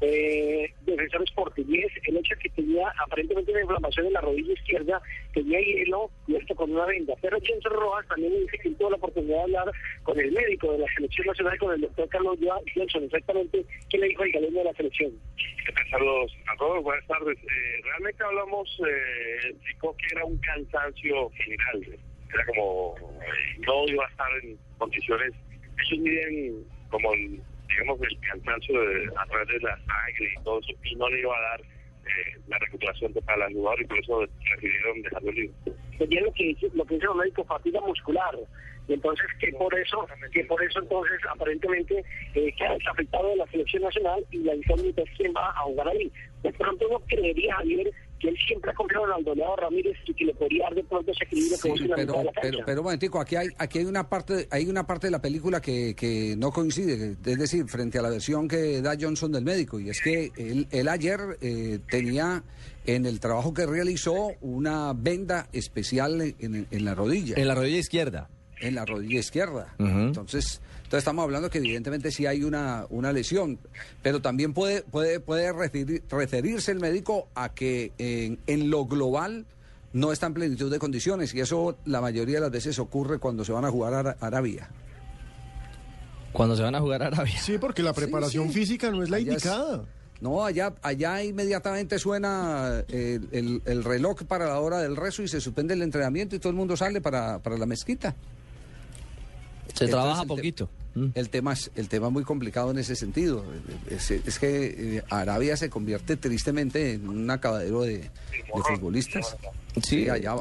eh, 0.00 0.72
defensores 0.82 1.30
portugués, 1.32 1.90
el 2.04 2.16
hecho 2.16 2.34
de 2.34 2.40
que 2.40 2.48
tenía 2.50 2.92
aparentemente 3.04 3.50
una 3.52 3.60
inflamación 3.62 4.06
en 4.06 4.12
la 4.12 4.20
rodilla 4.20 4.52
izquierda, 4.52 5.02
tenía 5.32 5.60
hielo 5.60 6.10
y 6.26 6.36
esto 6.36 6.54
con 6.54 6.70
una 6.70 6.86
venda. 6.86 7.14
Pero 7.20 7.38
Jenson 7.42 7.72
Rojas 7.72 8.06
también 8.08 8.32
me 8.32 8.40
dice 8.40 8.58
que 8.58 8.70
tuvo 8.70 8.90
la 8.90 8.96
oportunidad 8.96 9.36
de 9.36 9.56
hablar 9.56 9.74
con 10.02 10.18
el 10.18 10.32
médico 10.32 10.72
de 10.72 10.78
la 10.78 10.86
selección 10.94 11.26
nacional, 11.26 11.58
con 11.58 11.74
el 11.74 11.80
doctor 11.80 12.08
Carlos 12.08 12.38
Joa 12.42 12.60
exactamente, 13.04 13.64
¿qué 13.90 13.98
le 13.98 14.08
dijo 14.08 14.22
el 14.22 14.32
galeno 14.32 14.58
de 14.58 14.64
la 14.64 14.74
selección? 14.74 15.12
Saludos 15.90 16.32
a 16.46 16.56
todos, 16.56 16.82
buenas 16.82 17.06
tardes. 17.06 17.38
Eh, 17.38 17.80
realmente 17.84 18.24
hablamos, 18.24 18.80
eh, 18.86 19.54
que 19.80 20.06
era 20.12 20.24
un 20.24 20.38
cansancio 20.38 21.30
general, 21.30 21.98
era 22.32 22.46
como 22.46 22.94
eh, 22.98 23.60
no 23.66 23.88
iba 23.88 24.04
a 24.04 24.08
estar 24.08 24.28
en 24.42 24.58
condiciones, 24.78 25.32
ellos 25.86 25.98
miden 26.00 26.64
como 26.90 27.10
digamos 27.68 27.98
el 28.02 28.18
cansancio 28.20 28.80
de- 28.80 29.10
a 29.16 29.26
través 29.26 29.48
de 29.48 29.60
la 29.60 29.76
sangre 29.86 30.32
y 30.38 30.42
todo 30.44 30.58
eso, 30.60 30.72
y 30.84 30.94
no 30.96 31.08
le 31.08 31.20
iba 31.20 31.36
a 31.36 31.40
dar 31.50 31.60
eh, 31.60 32.40
la 32.48 32.58
recuperación 32.58 33.12
total 33.12 33.42
al 33.42 33.52
jugador 33.52 33.82
y 33.82 33.84
por 33.86 33.98
eso 33.98 34.26
decidieron 34.54 35.02
dejarlo 35.02 35.32
libre. 35.32 35.54
tenía 35.98 36.20
lo 36.22 36.32
que 36.32 36.56
lo 36.74 36.84
que 36.86 36.94
dicen 36.94 37.06
los 37.08 37.16
médicos 37.16 37.46
fatiga 37.46 37.80
muscular 37.82 38.34
y 38.88 38.94
entonces 38.94 39.26
que 39.38 39.52
por 39.52 39.78
eso 39.78 40.06
que 40.32 40.44
por 40.44 40.62
eso 40.62 40.78
entonces 40.80 41.18
aparentemente 41.30 42.02
eh, 42.34 42.52
queda 42.56 42.74
desafectado 42.74 43.28
de 43.28 43.36
la 43.36 43.46
selección 43.48 43.82
nacional 43.82 44.24
y 44.30 44.38
la 44.38 44.54
incógnita 44.54 45.02
es 45.02 45.10
quién 45.18 45.34
va 45.36 45.50
a 45.50 45.60
jugar 45.64 45.88
ahí 45.88 46.10
de 46.42 46.52
pronto 46.52 46.88
uno 46.88 47.00
creería 47.08 47.56
Javier 47.56 47.90
que 48.18 48.28
él 48.28 48.36
siempre 48.46 48.70
ha 48.70 48.74
confiado 48.74 49.06
en 49.06 49.12
Aldoleado 49.12 49.56
Ramírez 49.56 49.96
y 50.06 50.14
que 50.14 50.24
le 50.24 50.34
podría 50.34 50.64
dar 50.64 50.74
de 50.74 50.84
pronto 50.84 51.10
ese 51.12 51.24
equilibrio 51.24 51.56
que 51.56 51.72
Sí, 51.72 51.82
mitad 51.82 51.96
pero, 51.96 52.22
la 52.22 52.32
pero, 52.40 52.58
pero 52.66 52.80
un 52.80 52.84
momentico, 52.84 53.20
aquí 53.20 53.36
hay, 53.36 53.48
aquí 53.58 53.78
hay 53.78 53.84
una 53.84 54.08
parte, 54.08 54.48
hay 54.50 54.66
una 54.66 54.86
parte 54.86 55.06
de 55.06 55.10
la 55.12 55.20
película 55.20 55.60
que, 55.60 55.94
que 55.94 56.34
no 56.36 56.50
coincide, 56.50 57.16
es 57.24 57.38
decir, 57.38 57.66
frente 57.68 57.98
a 57.98 58.02
la 58.02 58.10
versión 58.10 58.48
que 58.48 58.80
da 58.82 58.96
Johnson 58.98 59.32
del 59.32 59.44
médico, 59.44 59.78
y 59.80 59.90
es 59.90 60.00
que 60.00 60.32
él, 60.36 60.66
él 60.70 60.88
ayer 60.88 61.20
eh, 61.40 61.78
tenía 61.90 62.42
en 62.86 63.06
el 63.06 63.20
trabajo 63.20 63.52
que 63.52 63.66
realizó 63.66 64.32
una 64.40 64.92
venda 64.94 65.48
especial 65.52 66.20
en, 66.20 66.66
en 66.70 66.84
la 66.84 66.94
rodilla. 66.94 67.34
En 67.36 67.46
la 67.46 67.54
rodilla 67.54 67.78
izquierda. 67.78 68.30
En 68.60 68.74
la 68.74 68.84
rodilla 68.84 69.20
izquierda. 69.20 69.74
Entonces, 69.78 70.60
entonces 70.88 71.02
estamos 71.02 71.22
hablando 71.22 71.50
que 71.50 71.58
evidentemente 71.58 72.10
sí 72.10 72.24
hay 72.24 72.44
una, 72.44 72.86
una 72.88 73.12
lesión, 73.12 73.58
pero 74.02 74.22
también 74.22 74.54
puede, 74.54 74.80
puede, 74.80 75.20
puede 75.20 75.52
referir- 75.52 76.02
referirse 76.08 76.72
el 76.72 76.80
médico 76.80 77.28
a 77.34 77.50
que 77.50 77.92
en, 77.98 78.38
en 78.46 78.70
lo 78.70 78.86
global 78.86 79.44
no 79.92 80.12
está 80.12 80.26
en 80.28 80.34
plenitud 80.34 80.70
de 80.70 80.78
condiciones 80.78 81.34
y 81.34 81.40
eso 81.40 81.76
la 81.84 82.00
mayoría 82.00 82.36
de 82.36 82.40
las 82.40 82.50
veces 82.50 82.78
ocurre 82.78 83.18
cuando 83.18 83.44
se 83.44 83.52
van 83.52 83.66
a 83.66 83.70
jugar 83.70 83.92
a 83.92 83.98
Ara- 84.00 84.16
Arabia. 84.20 84.70
Cuando 86.32 86.56
se 86.56 86.62
van 86.62 86.74
a 86.74 86.80
jugar 86.80 87.02
a 87.02 87.06
Arabia. 87.08 87.38
Sí, 87.38 87.58
porque 87.58 87.82
la 87.82 87.92
preparación 87.92 88.50
física 88.50 88.90
no 88.90 89.02
es 89.02 89.10
la 89.10 89.16
Allá 89.18 89.34
es- 89.36 89.44
indicada. 89.44 89.84
No, 90.20 90.44
allá, 90.44 90.74
allá 90.82 91.22
inmediatamente 91.22 91.98
suena 91.98 92.82
eh, 92.88 93.20
el, 93.30 93.62
el 93.64 93.84
reloj 93.84 94.24
para 94.24 94.46
la 94.46 94.58
hora 94.58 94.78
del 94.78 94.96
rezo 94.96 95.22
y 95.22 95.28
se 95.28 95.40
suspende 95.40 95.74
el 95.74 95.82
entrenamiento 95.82 96.34
y 96.34 96.40
todo 96.40 96.50
el 96.50 96.56
mundo 96.56 96.76
sale 96.76 97.00
para, 97.00 97.38
para 97.38 97.56
la 97.56 97.66
mezquita. 97.66 98.16
Se 99.78 99.84
Entonces, 99.84 99.90
trabaja 99.90 100.24
poquito. 100.24 100.68
El 101.14 101.28
tema, 101.28 101.52
es, 101.52 101.70
el 101.76 101.88
tema 101.88 102.08
es 102.08 102.12
muy 102.12 102.24
complicado 102.24 102.72
en 102.72 102.78
ese 102.78 102.96
sentido. 102.96 103.44
Es, 103.88 104.10
es 104.10 104.38
que 104.40 104.96
eh, 104.96 105.02
Arabia 105.10 105.56
se 105.56 105.70
convierte 105.70 106.16
tristemente 106.16 106.94
en 106.94 107.08
un 107.08 107.30
acabadero 107.30 107.82
de, 107.82 107.98
de 107.98 108.10
futbolistas. 108.74 109.36
Sí, 109.82 110.08
allá, 110.08 110.34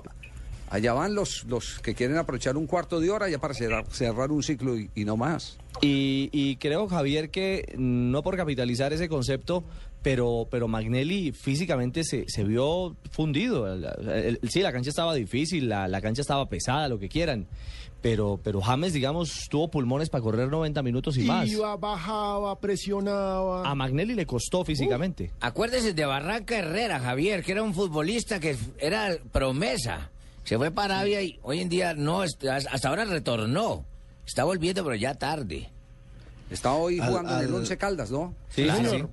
allá 0.72 0.94
van 0.94 1.14
los, 1.14 1.44
los 1.46 1.78
que 1.80 1.94
quieren 1.94 2.18
aprovechar 2.18 2.58
un 2.58 2.66
cuarto 2.66 3.00
de 3.00 3.12
hora 3.12 3.30
ya 3.30 3.38
para 3.38 3.54
cerrar, 3.54 3.86
cerrar 3.92 4.32
un 4.32 4.42
ciclo 4.42 4.76
y, 4.80 4.90
y 4.96 5.06
no 5.06 5.16
más. 5.16 5.58
Y, 5.82 6.30
y 6.32 6.56
creo, 6.56 6.88
Javier, 6.88 7.30
que 7.30 7.76
no 7.78 8.24
por 8.24 8.36
capitalizar 8.36 8.92
ese 8.94 9.08
concepto, 9.08 9.64
pero, 10.02 10.48
pero 10.50 10.68
Magnelli 10.68 11.34
físicamente 11.34 12.04
se, 12.04 12.26
se 12.28 12.44
vio 12.44 12.96
fundido. 13.12 13.72
El- 13.72 13.84
el- 14.10 14.40
el- 14.42 14.50
sí, 14.50 14.62
la 14.62 14.72
cancha 14.72 14.90
estaba 14.90 15.14
difícil, 15.14 15.70
la, 15.70 15.88
la 15.88 16.02
cancha 16.02 16.22
estaba 16.22 16.50
pesada, 16.50 16.88
lo 16.88 16.98
que 16.98 17.10
quieran. 17.10 17.46
Pero, 18.02 18.40
pero 18.44 18.62
James, 18.62 18.94
digamos, 18.94 19.48
tuvo 19.50 19.70
pulmones 19.70 20.10
para 20.10 20.22
correr 20.22 20.50
90 20.50 20.82
minutos 20.84 21.18
y 21.18 21.24
más. 21.24 21.48
Iba, 21.50 21.76
bajaba, 21.78 22.58
presionaba. 22.60 23.68
A 23.68 23.76
Magnelli 23.76 24.14
le 24.14 24.26
costó 24.26 24.64
físicamente. 24.64 25.32
Acuérdese 25.40 25.94
de 25.94 26.06
Barranca 26.06 26.58
Herrera, 26.58 27.00
Javier, 27.00 27.44
que 27.44 27.52
era 27.54 27.64
un 27.64 27.74
futbolista 27.74 28.40
que 28.40 28.56
era 28.78 29.18
promesa. 29.32 30.12
Se 30.44 30.58
fue 30.58 30.72
para 30.72 30.96
Arabia 31.00 31.22
y 31.24 31.40
hoy 31.42 31.60
en 31.60 31.70
día 31.70 31.94
no, 31.94 32.22
hasta 32.22 32.88
ahora 32.88 33.04
retornó. 33.06 33.84
Está 34.26 34.44
volviendo, 34.44 34.84
pero 34.84 34.96
ya 34.96 35.16
tarde. 35.16 35.70
Está 36.50 36.74
hoy 36.74 37.00
Al- 37.00 37.10
jugando 37.10 37.38
en 37.40 37.46
el 37.48 37.54
Once 37.54 37.78
Caldas, 37.78 38.12
¿no? 38.12 38.34
Sí, 38.50 38.70
sí, 38.70 38.86
sí. 38.90 39.04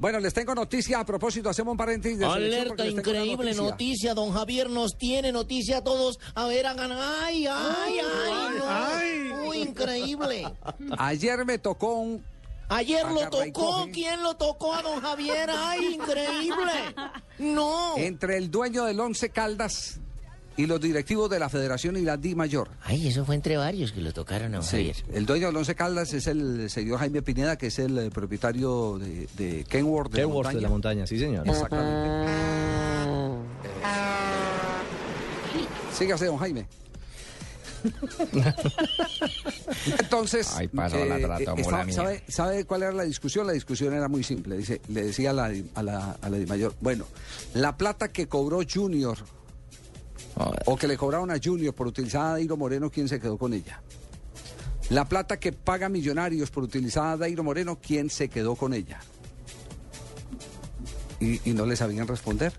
Bueno, 0.00 0.18
les 0.18 0.32
tengo 0.32 0.54
noticia 0.54 0.98
a 0.98 1.04
propósito, 1.04 1.50
hacemos 1.50 1.72
un 1.72 1.76
paréntesis 1.76 2.18
de 2.18 2.24
Alerta 2.24 2.86
increíble 2.86 3.52
noticia. 3.52 4.14
don 4.14 4.32
Javier 4.32 4.70
nos 4.70 4.96
tiene 4.96 5.30
noticia 5.30 5.76
a 5.76 5.84
todos. 5.84 6.18
A 6.34 6.46
ver, 6.46 6.66
hagan, 6.66 6.90
ay, 6.90 7.46
ay, 7.46 8.00
ay, 8.00 9.28
no. 9.28 9.48
Uy, 9.48 9.58
increíble. 9.58 10.50
Ayer 10.96 11.44
me 11.44 11.58
tocó 11.58 11.96
un 11.96 12.24
Ayer 12.70 13.02
lo 13.02 13.20
Agarra 13.20 13.30
tocó. 13.30 13.88
¿quién 13.92 14.22
lo 14.22 14.36
tocó 14.36 14.72
a 14.74 14.80
don 14.80 15.00
Javier? 15.02 15.50
Ay, 15.52 15.94
increíble. 15.94 16.72
No. 17.38 17.94
entre 17.98 18.38
el 18.38 18.50
dueño 18.50 18.84
del 18.84 19.00
Once 19.00 19.28
Caldas 19.28 20.00
y 20.60 20.66
los 20.66 20.80
directivos 20.80 21.30
de 21.30 21.38
la 21.38 21.48
Federación 21.48 21.96
y 21.96 22.02
la 22.02 22.16
Di 22.16 22.34
Mayor. 22.34 22.68
Ay, 22.82 23.08
eso 23.08 23.24
fue 23.24 23.34
entre 23.34 23.56
varios 23.56 23.92
que 23.92 24.00
lo 24.00 24.12
tocaron 24.12 24.54
a 24.54 24.62
Sí, 24.62 24.76
Javier. 24.92 24.96
el 25.14 25.24
dueño 25.26 25.46
del 25.46 25.56
Once 25.56 25.74
Caldas 25.74 26.12
es 26.12 26.26
el 26.26 26.68
señor 26.70 26.98
Jaime 26.98 27.22
Pineda, 27.22 27.56
que 27.56 27.68
es 27.68 27.78
el 27.78 27.96
eh, 27.98 28.10
propietario 28.10 28.98
de, 28.98 29.26
de 29.36 29.64
Kenworth 29.64 30.12
de, 30.12 30.20
Kenworth 30.20 30.48
la 30.48 30.54
de 30.54 30.60
la 30.60 30.68
montaña, 30.68 31.06
sí, 31.06 31.18
señor. 31.18 31.48
Exactamente. 31.48 32.30
Sígase, 35.96 36.26
don 36.26 36.36
Jaime. 36.38 36.66
Entonces, 39.98 40.52
Ay, 40.56 40.68
la 40.72 40.86
eh, 40.88 41.18
mula 41.20 41.38
estaba- 41.38 41.84
mía. 41.84 41.94
¿sabe, 41.94 42.22
sabe 42.28 42.64
cuál 42.66 42.82
era 42.82 42.92
la 42.92 43.04
discusión? 43.04 43.46
La 43.46 43.52
discusión 43.54 43.94
era 43.94 44.08
muy 44.08 44.22
simple. 44.22 44.56
Dice, 44.58 44.80
le 44.88 45.04
decía 45.04 45.30
a 45.30 45.32
la, 45.32 45.52
a 45.74 45.82
la, 45.82 46.16
a 46.20 46.28
la 46.28 46.36
Di 46.38 46.46
mayor, 46.46 46.74
bueno, 46.80 47.06
la 47.54 47.76
plata 47.76 48.08
que 48.12 48.28
cobró 48.28 48.60
Junior 48.70 49.16
o 50.66 50.76
que 50.76 50.88
le 50.88 50.96
cobraron 50.96 51.30
a 51.30 51.36
Junior 51.42 51.74
por 51.74 51.86
utilizar 51.86 52.22
a 52.26 52.30
Dairo 52.32 52.56
Moreno, 52.56 52.90
¿quién 52.90 53.08
se 53.08 53.20
quedó 53.20 53.36
con 53.36 53.52
ella? 53.52 53.82
La 54.90 55.04
plata 55.04 55.38
que 55.38 55.52
paga 55.52 55.88
Millonarios 55.88 56.50
por 56.50 56.64
utilizar 56.64 57.06
a 57.06 57.16
Dairo 57.16 57.44
Moreno, 57.44 57.78
¿quién 57.80 58.10
se 58.10 58.28
quedó 58.28 58.54
con 58.56 58.74
ella? 58.74 59.00
Y, 61.20 61.50
y 61.50 61.52
no 61.54 61.66
le 61.66 61.76
sabían 61.76 62.06
responder. 62.08 62.52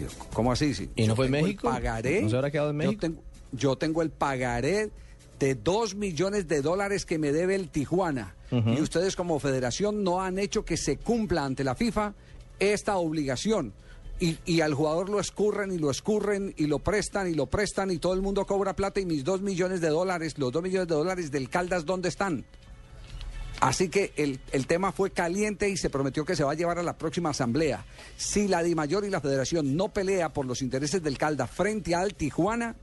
Yo, 0.00 0.06
¿Cómo 0.32 0.52
así? 0.52 0.74
Sí, 0.74 0.90
¿Y 0.96 1.06
no 1.06 1.14
fue 1.16 1.28
México? 1.28 1.68
pagaré. 1.70 2.22
¿No 2.22 2.28
se 2.28 2.36
habrá 2.36 2.50
quedado 2.50 2.70
en 2.70 2.76
Yo 2.76 2.84
México? 2.86 3.00
tengo, 3.00 3.22
yo 3.52 3.76
tengo 3.76 4.02
el 4.02 4.10
pagaré 4.10 4.90
de 5.38 5.54
dos 5.54 5.94
millones 5.94 6.48
de 6.48 6.60
dólares 6.62 7.06
que 7.06 7.18
me 7.18 7.32
debe 7.32 7.54
el 7.54 7.70
Tijuana. 7.70 8.34
Y 8.50 8.80
ustedes 8.80 9.14
como 9.14 9.38
federación 9.38 10.02
no 10.02 10.20
han 10.20 10.36
hecho 10.40 10.64
que 10.64 10.76
se 10.76 10.96
cumpla 10.96 11.44
ante 11.44 11.62
la 11.62 11.76
FIFA 11.76 12.14
esta 12.58 12.96
obligación. 12.96 13.72
Y, 14.20 14.38
y 14.44 14.60
al 14.60 14.74
jugador 14.74 15.08
lo 15.08 15.18
escurren 15.18 15.72
y 15.72 15.78
lo 15.78 15.90
escurren 15.90 16.54
y 16.58 16.66
lo 16.66 16.78
prestan 16.78 17.26
y 17.26 17.34
lo 17.34 17.46
prestan 17.46 17.90
y 17.90 17.96
todo 17.96 18.12
el 18.12 18.20
mundo 18.20 18.44
cobra 18.44 18.76
plata 18.76 19.00
y 19.00 19.06
mis 19.06 19.24
dos 19.24 19.40
millones 19.40 19.80
de 19.80 19.88
dólares, 19.88 20.34
los 20.36 20.52
dos 20.52 20.62
millones 20.62 20.88
de 20.88 20.94
dólares 20.94 21.30
del 21.30 21.48
Caldas, 21.48 21.86
¿dónde 21.86 22.10
están? 22.10 22.44
Así 23.60 23.88
que 23.88 24.12
el, 24.16 24.40
el 24.52 24.66
tema 24.66 24.92
fue 24.92 25.10
caliente 25.10 25.68
y 25.68 25.76
se 25.76 25.90
prometió 25.90 26.24
que 26.24 26.36
se 26.36 26.44
va 26.44 26.52
a 26.52 26.54
llevar 26.54 26.78
a 26.78 26.82
la 26.82 26.96
próxima 26.96 27.30
asamblea. 27.30 27.84
Si 28.16 28.48
la 28.48 28.62
DIMAYOR 28.62 29.04
y 29.04 29.10
la 29.10 29.20
Federación 29.20 29.76
no 29.76 29.88
pelea 29.88 30.30
por 30.30 30.46
los 30.46 30.62
intereses 30.62 31.02
del 31.02 31.18
Caldas 31.18 31.50
frente 31.50 31.94
al 31.94 32.14
Tijuana, 32.14 32.74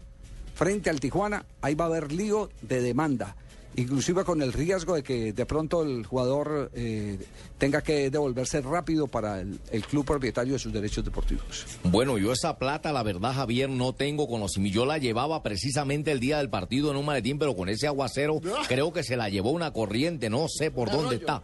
frente 0.53 0.89
al 0.89 0.99
Tijuana, 0.99 1.45
ahí 1.61 1.73
va 1.75 1.85
a 1.85 1.87
haber 1.87 2.11
lío 2.11 2.49
de 2.61 2.81
demanda. 2.81 3.35
Inclusive 3.77 4.23
con 4.23 4.41
el 4.41 4.53
riesgo 4.53 4.95
de 4.95 5.03
que 5.03 5.33
de 5.33 5.45
pronto 5.45 5.83
el 5.83 6.03
jugador 6.05 6.71
eh, 6.73 7.19
tenga 7.59 7.81
que 7.81 8.09
devolverse 8.09 8.59
rápido 8.61 9.07
para 9.07 9.39
el, 9.39 9.59
el 9.71 9.85
club 9.85 10.03
propietario 10.03 10.53
de 10.53 10.59
sus 10.59 10.73
derechos 10.73 11.05
deportivos. 11.05 11.65
Bueno, 11.83 12.17
yo 12.17 12.31
esa 12.31 12.57
plata, 12.57 12.91
la 12.91 13.03
verdad, 13.03 13.35
Javier, 13.35 13.69
no 13.69 13.93
tengo 13.93 14.27
conocimiento. 14.27 14.75
Yo 14.75 14.85
la 14.87 14.97
llevaba 14.97 15.43
precisamente 15.43 16.11
el 16.11 16.19
día 16.19 16.39
del 16.39 16.49
partido 16.49 16.89
en 16.89 16.97
un 16.97 17.05
maletín, 17.05 17.37
pero 17.37 17.55
con 17.55 17.69
ese 17.69 17.85
aguacero 17.85 18.41
creo 18.67 18.91
que 18.91 19.03
se 19.03 19.15
la 19.15 19.29
llevó 19.29 19.51
una 19.51 19.71
corriente, 19.71 20.29
no 20.29 20.47
sé 20.49 20.71
por 20.71 20.91
dónde 20.91 21.17
está. 21.17 21.43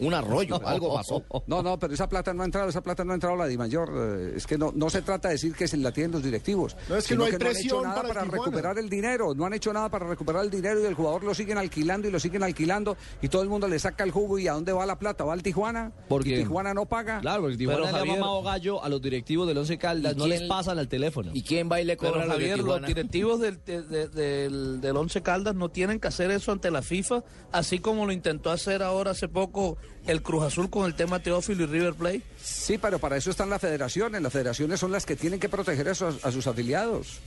Un 0.00 0.14
arroyo, 0.14 0.60
algo 0.66 0.94
pasó. 0.94 1.22
No, 1.46 1.62
no, 1.62 1.78
pero 1.78 1.94
esa 1.94 2.08
plata 2.08 2.32
no 2.34 2.42
ha 2.42 2.46
entrado, 2.46 2.68
esa 2.68 2.82
plata 2.82 3.04
no 3.04 3.12
ha 3.12 3.14
entrado 3.14 3.36
la 3.36 3.46
DIMAYOR. 3.46 3.90
eh, 3.94 4.32
es 4.36 4.46
que 4.46 4.58
no, 4.58 4.72
no 4.74 4.90
se 4.90 5.02
trata 5.02 5.28
de 5.28 5.34
decir 5.34 5.54
que 5.54 5.68
se 5.68 5.76
la 5.76 5.92
tienen 5.92 6.12
los 6.12 6.22
directivos. 6.22 6.76
No, 6.88 6.96
es 6.96 7.04
que 7.04 7.08
sino 7.14 7.20
no 7.20 7.24
hay 7.26 7.32
han 7.32 7.38
presión 7.38 7.78
hecho 7.80 7.82
nada 7.82 8.02
para 8.02 8.24
recuperar 8.24 8.78
el 8.78 8.88
dinero. 8.88 9.34
No 9.34 9.44
han 9.46 9.52
hecho 9.52 9.72
nada 9.72 9.88
para 9.88 10.06
recuperar 10.06 10.44
el 10.44 10.50
dinero 10.50 10.80
y 10.80 10.86
el 10.86 10.94
jugador 10.94 11.24
lo 11.24 11.34
siguen 11.34 11.58
alquilando 11.58 12.08
y 12.08 12.10
lo 12.10 12.18
siguen 12.20 12.42
alquilando 12.42 12.96
y 13.22 13.28
todo 13.28 13.42
el 13.42 13.48
mundo 13.48 13.68
le 13.68 13.78
saca 13.78 14.04
el 14.04 14.10
jugo. 14.10 14.38
¿Y 14.38 14.48
a 14.48 14.52
dónde 14.54 14.72
va 14.72 14.86
la 14.86 14.98
plata? 14.98 15.24
¿Va 15.24 15.32
al 15.32 15.42
Tijuana? 15.42 15.92
Porque- 16.08 16.30
¿Y 16.30 16.42
Tijuana 16.42 16.74
no 16.74 16.86
paga? 16.86 17.20
Claro, 17.20 17.42
porque 17.42 17.56
Tijuana 17.56 17.80
Pero, 17.80 17.90
le 17.90 17.96
ha 17.96 17.98
Javier, 18.00 18.18
mamado 18.20 18.42
gallo 18.42 18.82
a 18.84 18.88
los 18.88 19.00
directivos 19.02 19.46
del 19.48 19.58
Once 19.58 19.76
Caldas, 19.78 20.14
¿Y 20.14 20.16
no 20.18 20.26
les 20.26 20.42
pasan 20.42 20.78
al 20.78 20.88
teléfono. 20.88 21.30
¿Y 21.34 21.42
quién 21.42 21.70
va 21.70 21.80
y 21.80 21.84
le 21.84 21.96
cobra 21.96 22.22
a 22.22 22.26
los 22.26 22.34
Javier, 22.36 22.62
directivos 22.86 23.40
del, 23.40 23.62
de- 23.64 23.82
de- 23.82 24.08
del, 24.08 24.80
del 24.80 24.96
Once 24.96 25.20
Caldas 25.22 25.54
no 25.54 25.68
tienen 25.68 26.00
que 26.00 26.08
hacer 26.08 26.30
eso 26.30 26.52
ante 26.52 26.70
la 26.70 26.82
FIFA, 26.82 27.22
así 27.52 27.78
como 27.78 28.06
lo 28.06 28.12
intentó 28.12 28.50
hacer 28.50 28.82
ahora 28.82 29.10
hace 29.12 29.28
poco 29.28 29.76
el 30.06 30.22
Cruz 30.22 30.44
Azul 30.44 30.70
con 30.70 30.86
el 30.86 30.94
tema 30.94 31.20
Teófilo 31.20 31.64
y 31.64 31.66
River 31.66 31.94
Plate. 31.94 32.22
Sí, 32.42 32.78
pero 32.78 32.98
para 32.98 33.16
eso 33.16 33.30
están 33.30 33.50
las 33.50 33.60
federaciones. 33.60 34.20
Las 34.22 34.32
federaciones 34.32 34.80
son 34.80 34.92
las 34.92 35.04
que 35.06 35.16
tienen 35.16 35.38
que 35.40 35.48
proteger 35.48 35.88
a 35.88 35.94
sus, 35.94 36.24
a 36.24 36.32
sus 36.32 36.46
afiliados. 36.46 37.18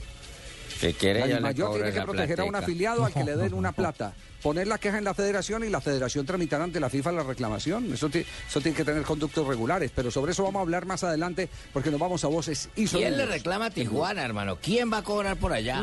Que 0.80 0.92
quiere 0.92 1.20
La 1.40 1.54
cobro 1.54 1.74
tiene 1.74 1.92
que 1.92 2.02
proteger 2.02 2.40
a 2.40 2.44
un 2.44 2.56
afiliado 2.56 3.04
al 3.04 3.12
que 3.12 3.24
le 3.24 3.36
den 3.36 3.54
una 3.54 3.72
plata. 3.72 4.12
Poner 4.42 4.66
la 4.66 4.76
queja 4.76 4.98
en 4.98 5.04
la 5.04 5.14
federación 5.14 5.64
y 5.64 5.70
la 5.70 5.80
federación 5.80 6.26
tramitar 6.26 6.60
ante 6.60 6.78
la 6.80 6.90
FIFA 6.90 7.12
la 7.12 7.22
reclamación. 7.22 7.90
Eso, 7.94 8.10
ti- 8.10 8.26
eso 8.48 8.60
tiene 8.60 8.76
que 8.76 8.84
tener 8.84 9.02
conductos 9.04 9.46
regulares. 9.46 9.90
Pero 9.94 10.10
sobre 10.10 10.32
eso 10.32 10.42
vamos 10.42 10.58
a 10.60 10.62
hablar 10.62 10.84
más 10.84 11.02
adelante 11.04 11.48
porque 11.72 11.90
nos 11.90 11.98
vamos 12.00 12.22
a 12.24 12.26
voces 12.26 12.68
y 12.76 12.86
¿Quién 12.86 13.16
le 13.16 13.24
reclama 13.24 13.66
a 13.66 13.70
Tijuana, 13.70 14.22
hermano? 14.24 14.58
¿Quién 14.60 14.92
va 14.92 14.98
a 14.98 15.02
cobrar 15.02 15.36
por 15.38 15.52
allá? 15.54 15.82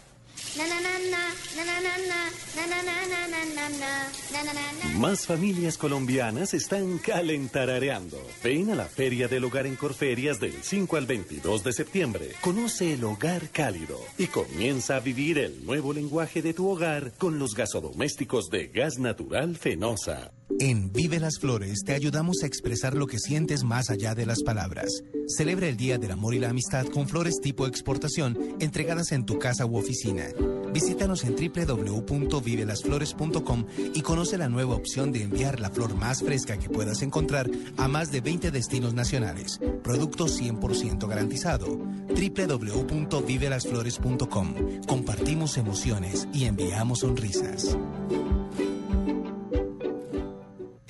Más 4.97 5.25
familias 5.25 5.77
colombianas 5.77 6.53
están 6.53 6.97
calentarareando. 6.97 8.17
Ven 8.43 8.69
a 8.71 8.75
la 8.75 8.85
Feria 8.85 9.27
del 9.27 9.45
Hogar 9.45 9.65
en 9.65 9.75
Corferias 9.75 10.39
del 10.39 10.53
5 10.61 10.97
al 10.97 11.05
22 11.05 11.63
de 11.63 11.73
septiembre. 11.73 12.29
Conoce 12.41 12.93
el 12.93 13.03
hogar 13.03 13.49
cálido 13.49 13.97
y 14.17 14.27
comienza 14.27 14.97
a 14.97 14.99
vivir 14.99 15.37
el 15.37 15.65
nuevo 15.65 15.93
lenguaje 15.93 16.41
de 16.41 16.53
tu 16.53 16.69
hogar 16.69 17.13
con 17.17 17.39
los 17.39 17.55
gasodomésticos 17.55 18.49
de 18.49 18.67
gas 18.67 18.99
natural 18.99 19.55
Fenosa. 19.55 20.31
En 20.59 20.91
Vive 20.91 21.19
las 21.19 21.39
Flores 21.39 21.83
te 21.83 21.93
ayudamos 21.93 22.43
a 22.43 22.45
expresar 22.45 22.95
lo 22.95 23.07
que 23.07 23.17
sientes 23.19 23.63
más 23.63 23.89
allá 23.89 24.13
de 24.15 24.25
las 24.25 24.43
palabras. 24.43 25.03
Celebra 25.27 25.67
el 25.67 25.77
Día 25.77 25.97
del 25.97 26.11
Amor 26.11 26.35
y 26.35 26.39
la 26.39 26.49
Amistad 26.49 26.85
con 26.87 27.07
flores 27.07 27.39
tipo 27.41 27.65
exportación 27.65 28.37
entregadas 28.59 29.11
en 29.11 29.25
tu 29.25 29.39
casa 29.39 29.65
u 29.65 29.77
oficina. 29.77 30.25
Visítanos 30.73 31.23
en 31.23 31.35
www.vivelasflores.com 31.35 33.65
y 33.93 34.01
conoce 34.01 34.37
la 34.37 34.49
nueva 34.49 34.75
opción 34.75 35.11
de 35.11 35.23
enviar 35.23 35.59
la 35.59 35.69
flor 35.69 35.95
más 35.95 36.21
fresca 36.21 36.57
que 36.57 36.69
puedas 36.69 37.01
encontrar 37.01 37.49
a 37.77 37.87
más 37.87 38.11
de 38.11 38.21
20 38.21 38.51
destinos 38.51 38.93
nacionales. 38.93 39.59
Producto 39.83 40.27
100% 40.27 41.07
garantizado. 41.07 41.67
www.vivelasflores.com. 41.67 44.55
Compartimos 44.87 45.57
emociones 45.57 46.27
y 46.33 46.45
enviamos 46.45 46.99
sonrisas. 46.99 47.77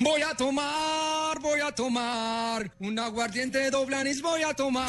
Voy 0.02 0.20
a 0.22 0.34
tomar, 0.34 1.38
voy 1.40 1.60
a 1.60 1.70
tomar 1.70 2.68
un 2.80 2.98
aguardiente 2.98 3.70
doble 3.70 3.94
anís, 3.94 4.20
voy 4.20 4.42
a 4.42 4.52
tomar. 4.52 4.88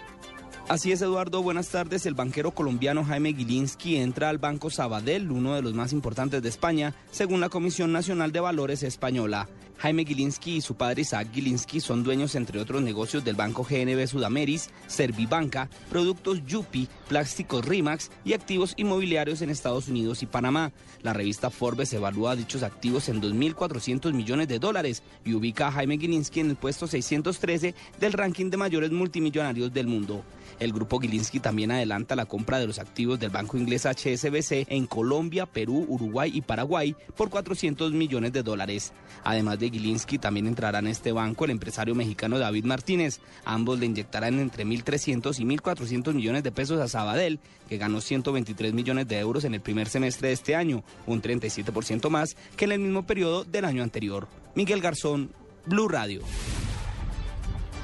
Así 0.68 0.92
es, 0.92 1.00
Eduardo. 1.04 1.44
Buenas 1.44 1.70
tardes. 1.70 2.08
El 2.08 2.16
banquero 2.16 2.50
colombiano 2.50 3.06
Jaime 3.06 3.36
Gilinski 3.36 3.98
entra 3.98 4.30
al 4.30 4.40
Banco 4.40 4.72
Sabadell, 4.72 5.30
uno 5.30 5.54
de 5.54 5.62
los 5.62 5.76
más 5.76 5.94
importantes 5.94 6.42
de 6.42 6.50
España, 6.50 6.96
según 7.12 7.40
la 7.40 7.50
Comisión 7.50 7.92
Nacional 7.92 8.32
de 8.32 8.40
Valores 8.40 8.82
Española. 8.82 9.48
Jaime 9.78 10.06
Gilinski 10.06 10.56
y 10.56 10.62
su 10.62 10.76
padre 10.76 11.02
Isaac 11.02 11.28
Gilinski 11.34 11.80
son 11.80 12.04
dueños, 12.04 12.36
entre 12.36 12.60
otros 12.60 12.82
negocios, 12.82 13.24
del 13.24 13.36
Banco 13.36 13.64
GNB 13.64 14.08
Sudameris, 14.08 14.70
Servibanca, 14.88 15.70
Productos 15.90 16.46
Yupi, 16.46 16.88
Plásticos 17.08 17.66
Rimax 17.66 18.10
y 18.24 18.34
activos 18.34 18.74
inmobiliarios 18.78 19.42
en 19.42 19.50
Estados 19.50 19.88
Unidos 19.88 20.24
y 20.24 20.26
Panamá. 20.26 20.72
La 21.04 21.14
revista 21.14 21.50
Forbes 21.50 21.94
evalúa 21.94 22.36
dichos 22.36 22.64
activos 22.64 23.10
en 23.10 23.22
2.400 23.22 24.14
millones 24.14 24.48
de 24.48 24.60
dólares 24.60 25.04
y 25.24 25.34
ubica 25.34 25.68
a 25.68 25.72
Jaime 25.72 25.98
Gilinski 25.98 26.40
en 26.40 26.52
el 26.52 26.56
puesto 26.56 26.88
613 26.88 27.76
del 28.00 28.14
ranking 28.14 28.50
de 28.50 28.58
mayores 28.58 28.92
multimillonarios 28.92 29.74
del 29.74 29.88
mundo. 29.88 30.24
El 30.60 30.72
grupo 30.72 31.00
Gilinski 31.00 31.40
también 31.40 31.72
adelanta 31.72 32.16
la 32.16 32.26
compra 32.26 32.60
de 32.60 32.68
los 32.68 32.80
activos 32.80 33.20
del 33.20 33.30
banco 33.30 33.58
inglés 33.58 33.86
HSBC 33.86 34.68
en 34.70 34.88
Colombia, 34.88 35.46
Perú, 35.46 35.86
Uruguay 35.90 36.32
y 36.34 36.42
Paraguay 36.42 36.96
por 37.16 37.30
400 37.30 37.92
millones 37.92 38.32
de 38.32 38.44
dólares. 38.44 38.94
Además 39.24 39.60
de 39.60 39.65
Gilinski, 39.70 40.18
también 40.18 40.48
entrará 40.48 40.80
en 40.80 40.88
este 40.88 41.12
banco 41.12 41.46
el 41.46 41.52
empresario 41.52 41.96
mexicano 41.96 42.40
David 42.40 42.66
Martínez. 42.66 43.20
Ambos 43.44 43.80
le 43.80 43.86
inyectarán 43.86 44.40
entre 44.40 44.66
1.300 44.66 45.40
y 45.40 45.44
1.400 45.44 46.14
millones 46.14 46.44
de 46.44 46.52
pesos 46.52 46.80
a 46.80 46.88
Sabadell, 46.88 47.40
que 47.70 47.78
ganó 47.78 48.02
123 48.02 48.74
millones 48.74 49.08
de 49.08 49.20
euros 49.20 49.44
en 49.44 49.54
el 49.54 49.62
primer 49.62 49.88
semestre 49.88 50.30
de 50.30 50.34
este 50.34 50.56
año, 50.56 50.84
un 51.06 51.22
37% 51.22 52.10
más 52.10 52.36
que 52.56 52.66
en 52.66 52.72
el 52.74 52.80
mismo 52.80 53.06
periodo 53.06 53.44
del 53.44 53.66
año 53.66 53.84
anterior. 53.84 54.28
Miguel 54.56 54.82
Garzón, 54.82 55.32
Blue 55.66 55.88
Radio. 55.88 56.22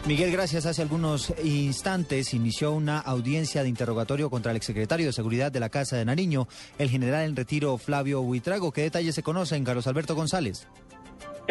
Miguel, 0.08 0.32
gracias. 0.32 0.66
Hace 0.66 0.82
algunos 0.82 1.32
instantes 1.44 2.34
inició 2.34 2.72
una 2.72 2.98
audiencia 2.98 3.62
de 3.62 3.70
interrogatorio 3.70 4.32
contra 4.32 4.50
el 4.50 4.58
exsecretario 4.58 5.06
de 5.06 5.14
Seguridad 5.14 5.52
de 5.52 5.60
la 5.60 5.70
Casa 5.70 5.96
de 5.96 6.06
Nariño, 6.06 6.48
el 6.80 6.90
general 6.90 7.26
en 7.26 7.36
retiro 7.36 7.78
Flavio 7.78 8.22
Huitrago. 8.22 8.72
¿Qué 8.72 8.82
detalles 8.82 9.14
se 9.14 9.22
conocen, 9.22 9.64
Carlos 9.64 9.86
Alberto 9.86 10.16
González? 10.16 10.68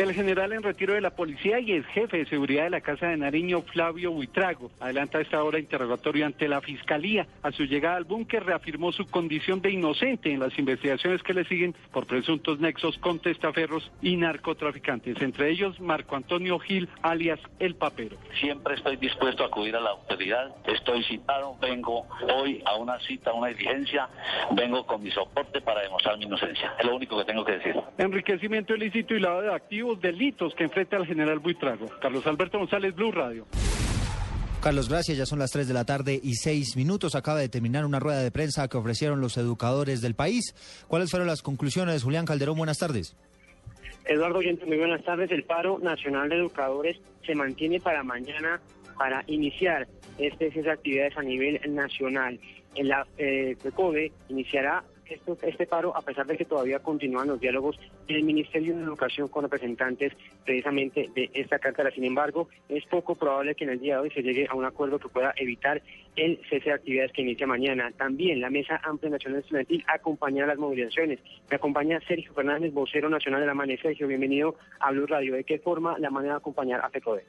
El 0.00 0.14
general 0.14 0.54
en 0.54 0.62
retiro 0.62 0.94
de 0.94 1.02
la 1.02 1.10
policía 1.10 1.60
y 1.60 1.72
el 1.72 1.84
jefe 1.84 2.16
de 2.16 2.24
seguridad 2.24 2.64
de 2.64 2.70
la 2.70 2.80
Casa 2.80 3.08
de 3.08 3.18
Nariño, 3.18 3.60
Flavio 3.60 4.12
Buitrago, 4.12 4.70
adelanta 4.80 5.20
esta 5.20 5.44
hora 5.44 5.58
interrogatorio 5.58 6.24
ante 6.24 6.48
la 6.48 6.62
Fiscalía. 6.62 7.26
A 7.42 7.52
su 7.52 7.64
llegada 7.64 7.96
al 7.96 8.04
búnker 8.04 8.42
reafirmó 8.42 8.92
su 8.92 9.06
condición 9.06 9.60
de 9.60 9.72
inocente 9.72 10.32
en 10.32 10.40
las 10.40 10.58
investigaciones 10.58 11.22
que 11.22 11.34
le 11.34 11.44
siguen 11.44 11.74
por 11.92 12.06
presuntos 12.06 12.58
nexos 12.60 12.96
con 12.96 13.18
testaferros 13.18 13.92
y 14.00 14.16
narcotraficantes, 14.16 15.20
entre 15.20 15.50
ellos 15.50 15.78
Marco 15.80 16.16
Antonio 16.16 16.58
Gil, 16.58 16.88
alias 17.02 17.38
El 17.58 17.74
Papero. 17.74 18.16
Siempre 18.40 18.76
estoy 18.76 18.96
dispuesto 18.96 19.42
a 19.42 19.48
acudir 19.48 19.76
a 19.76 19.80
la 19.80 19.90
autoridad. 19.90 20.56
Estoy 20.64 21.04
citado, 21.04 21.58
vengo 21.60 22.06
hoy 22.36 22.62
a 22.64 22.74
una 22.76 22.98
cita, 23.00 23.32
a 23.32 23.34
una 23.34 23.48
diligencia, 23.48 24.08
vengo 24.52 24.86
con 24.86 25.02
mi 25.02 25.10
soporte 25.10 25.60
para 25.60 25.82
demostrar 25.82 26.16
mi 26.16 26.24
inocencia. 26.24 26.72
Es 26.78 26.86
lo 26.86 26.96
único 26.96 27.18
que 27.18 27.26
tengo 27.26 27.44
que 27.44 27.52
decir. 27.52 27.74
Enriquecimiento 27.98 28.74
ilícito 28.74 29.14
y 29.14 29.20
lavado 29.20 29.42
de 29.42 29.52
activos 29.52 29.89
delitos 29.96 30.54
que 30.54 30.64
enfrenta 30.64 30.96
el 30.96 31.06
general 31.06 31.38
Buitrago. 31.38 31.86
Carlos 32.00 32.26
Alberto 32.26 32.58
González, 32.58 32.94
Blue 32.94 33.12
Radio. 33.12 33.46
Carlos, 34.60 34.90
gracias. 34.90 35.16
Ya 35.16 35.24
son 35.24 35.38
las 35.38 35.50
3 35.52 35.68
de 35.68 35.74
la 35.74 35.86
tarde 35.86 36.20
y 36.22 36.34
6 36.34 36.76
minutos. 36.76 37.14
Acaba 37.14 37.38
de 37.38 37.48
terminar 37.48 37.86
una 37.86 37.98
rueda 37.98 38.22
de 38.22 38.30
prensa 38.30 38.68
que 38.68 38.76
ofrecieron 38.76 39.20
los 39.20 39.38
educadores 39.38 40.02
del 40.02 40.14
país. 40.14 40.54
¿Cuáles 40.86 41.10
fueron 41.10 41.26
las 41.26 41.40
conclusiones? 41.40 42.02
Julián 42.02 42.26
Calderón, 42.26 42.58
buenas 42.58 42.78
tardes. 42.78 43.16
Eduardo 44.04 44.38
Oyente, 44.38 44.66
muy 44.66 44.76
buenas 44.76 45.02
tardes. 45.02 45.30
El 45.30 45.44
paro 45.44 45.78
nacional 45.78 46.28
de 46.28 46.36
educadores 46.36 47.00
se 47.24 47.34
mantiene 47.34 47.80
para 47.80 48.02
mañana 48.02 48.60
para 48.98 49.24
iniciar 49.28 49.88
estas 50.18 50.66
actividades 50.66 51.16
a 51.16 51.22
nivel 51.22 51.58
nacional. 51.74 52.38
En 52.74 52.88
la 52.88 53.06
eh, 53.16 53.56
iniciará 54.28 54.84
esto, 55.10 55.36
este 55.42 55.66
paro, 55.66 55.96
a 55.96 56.02
pesar 56.02 56.26
de 56.26 56.36
que 56.36 56.44
todavía 56.44 56.78
continúan 56.78 57.28
los 57.28 57.40
diálogos 57.40 57.78
en 58.08 58.16
el 58.16 58.24
Ministerio 58.24 58.76
de 58.76 58.82
Educación 58.82 59.28
con 59.28 59.44
representantes 59.44 60.12
precisamente 60.44 61.10
de 61.14 61.30
esta 61.34 61.58
cátedra. 61.58 61.90
Sin 61.90 62.04
embargo, 62.04 62.48
es 62.68 62.84
poco 62.86 63.14
probable 63.14 63.54
que 63.54 63.64
en 63.64 63.70
el 63.70 63.80
día 63.80 63.96
de 63.96 64.02
hoy 64.02 64.10
se 64.10 64.22
llegue 64.22 64.46
a 64.48 64.54
un 64.54 64.64
acuerdo 64.64 64.98
que 64.98 65.08
pueda 65.08 65.32
evitar 65.36 65.82
el 66.16 66.40
cese 66.48 66.70
de 66.70 66.74
actividades 66.74 67.12
que 67.12 67.22
inicia 67.22 67.46
mañana. 67.46 67.90
También 67.96 68.40
la 68.40 68.50
Mesa 68.50 68.80
Amplia 68.84 69.10
Nacional 69.10 69.40
Estudiantil 69.40 69.84
acompañará 69.88 70.48
las 70.48 70.58
movilizaciones. 70.58 71.18
Me 71.50 71.56
acompaña 71.56 72.00
Sergio 72.06 72.32
Fernández, 72.32 72.72
vocero 72.72 73.08
nacional 73.08 73.40
de 73.40 73.46
la 73.46 73.54
MANE. 73.54 73.78
Sergio, 73.78 74.06
bienvenido 74.06 74.56
a 74.78 74.90
Blue 74.92 75.06
Radio. 75.06 75.34
¿De 75.34 75.44
qué 75.44 75.58
forma 75.58 75.98
la 75.98 76.10
manera 76.10 76.34
de 76.34 76.38
acompañar 76.38 76.80
a 76.84 76.90
FECODE? 76.90 77.24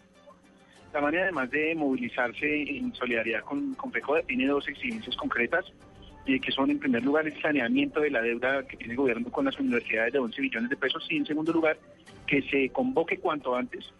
La 0.93 0.99
manera, 0.99 1.23
además 1.23 1.49
de 1.51 1.73
movilizarse 1.73 2.63
en 2.63 2.93
solidaridad 2.93 3.41
con, 3.41 3.73
con 3.75 3.91
tiene 4.27 4.47
dos 4.47 4.67
exigencias 4.67 5.15
concretas. 5.15 5.71
Eh, 6.27 6.39
que 6.39 6.51
son 6.51 6.69
en 6.71 6.79
primer 6.79 7.03
lugar 7.03 7.25
el 7.27 7.39
saneamiento 7.41 7.99
de 8.01 8.11
la 8.11 8.21
deuda 8.21 8.65
que 8.67 8.77
tiene 8.77 8.93
el 8.93 8.97
gobierno 8.97 9.31
con 9.31 9.45
las 9.45 9.59
universidades 9.59 10.13
de 10.13 10.19
11 10.19 10.41
billones 10.41 10.69
de 10.69 10.75
pesos 10.77 11.05
y 11.09 11.17
en 11.17 11.25
segundo 11.25 11.51
lugar 11.51 11.77
que 12.27 12.41
se 12.43 12.69
convoque 12.69 13.17
cuanto 13.17 13.55
antes 13.55 13.91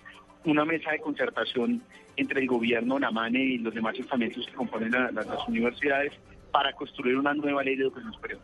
una 0.45 0.65
mesa 0.65 0.91
de 0.91 0.99
concertación 0.99 1.82
entre 2.17 2.41
el 2.41 2.47
gobierno, 2.47 2.99
la 2.99 3.11
MANE 3.11 3.39
y 3.43 3.57
los 3.57 3.74
demás 3.74 3.97
estamentos 3.97 4.45
que 4.45 4.53
componen 4.53 4.91
la- 4.91 5.11
la- 5.11 5.24
las 5.24 5.47
universidades 5.47 6.11
para 6.51 6.74
construir 6.74 7.15
una 7.17 7.34
nueva 7.34 7.63
ley 7.63 7.76
de 7.76 7.84
educación 7.84 8.11
superior. 8.13 8.41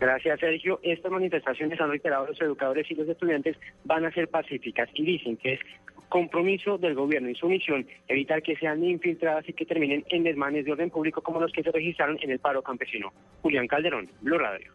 Gracias, 0.00 0.38
Sergio. 0.38 0.78
Estas 0.82 1.10
manifestaciones 1.10 1.80
han 1.80 1.90
reiterado 1.90 2.26
los 2.26 2.40
educadores 2.40 2.88
y 2.90 2.94
los 2.94 3.08
estudiantes 3.08 3.56
van 3.84 4.04
a 4.04 4.12
ser 4.12 4.28
pacíficas 4.28 4.88
y 4.94 5.02
dicen 5.04 5.36
que 5.36 5.54
es 5.54 5.60
compromiso 6.08 6.78
del 6.78 6.94
gobierno 6.94 7.28
y 7.28 7.34
su 7.34 7.48
misión 7.48 7.86
evitar 8.06 8.42
que 8.42 8.56
sean 8.56 8.82
infiltradas 8.82 9.48
y 9.48 9.52
que 9.52 9.64
terminen 9.64 10.04
en 10.08 10.24
desmanes 10.24 10.64
de 10.64 10.72
orden 10.72 10.90
público 10.90 11.22
como 11.22 11.40
los 11.40 11.52
que 11.52 11.62
se 11.62 11.70
registraron 11.70 12.18
en 12.20 12.30
el 12.30 12.38
paro 12.38 12.62
campesino. 12.62 13.12
Julián 13.42 13.66
Calderón, 13.66 14.08
Blue 14.20 14.38
Radio. 14.38 14.72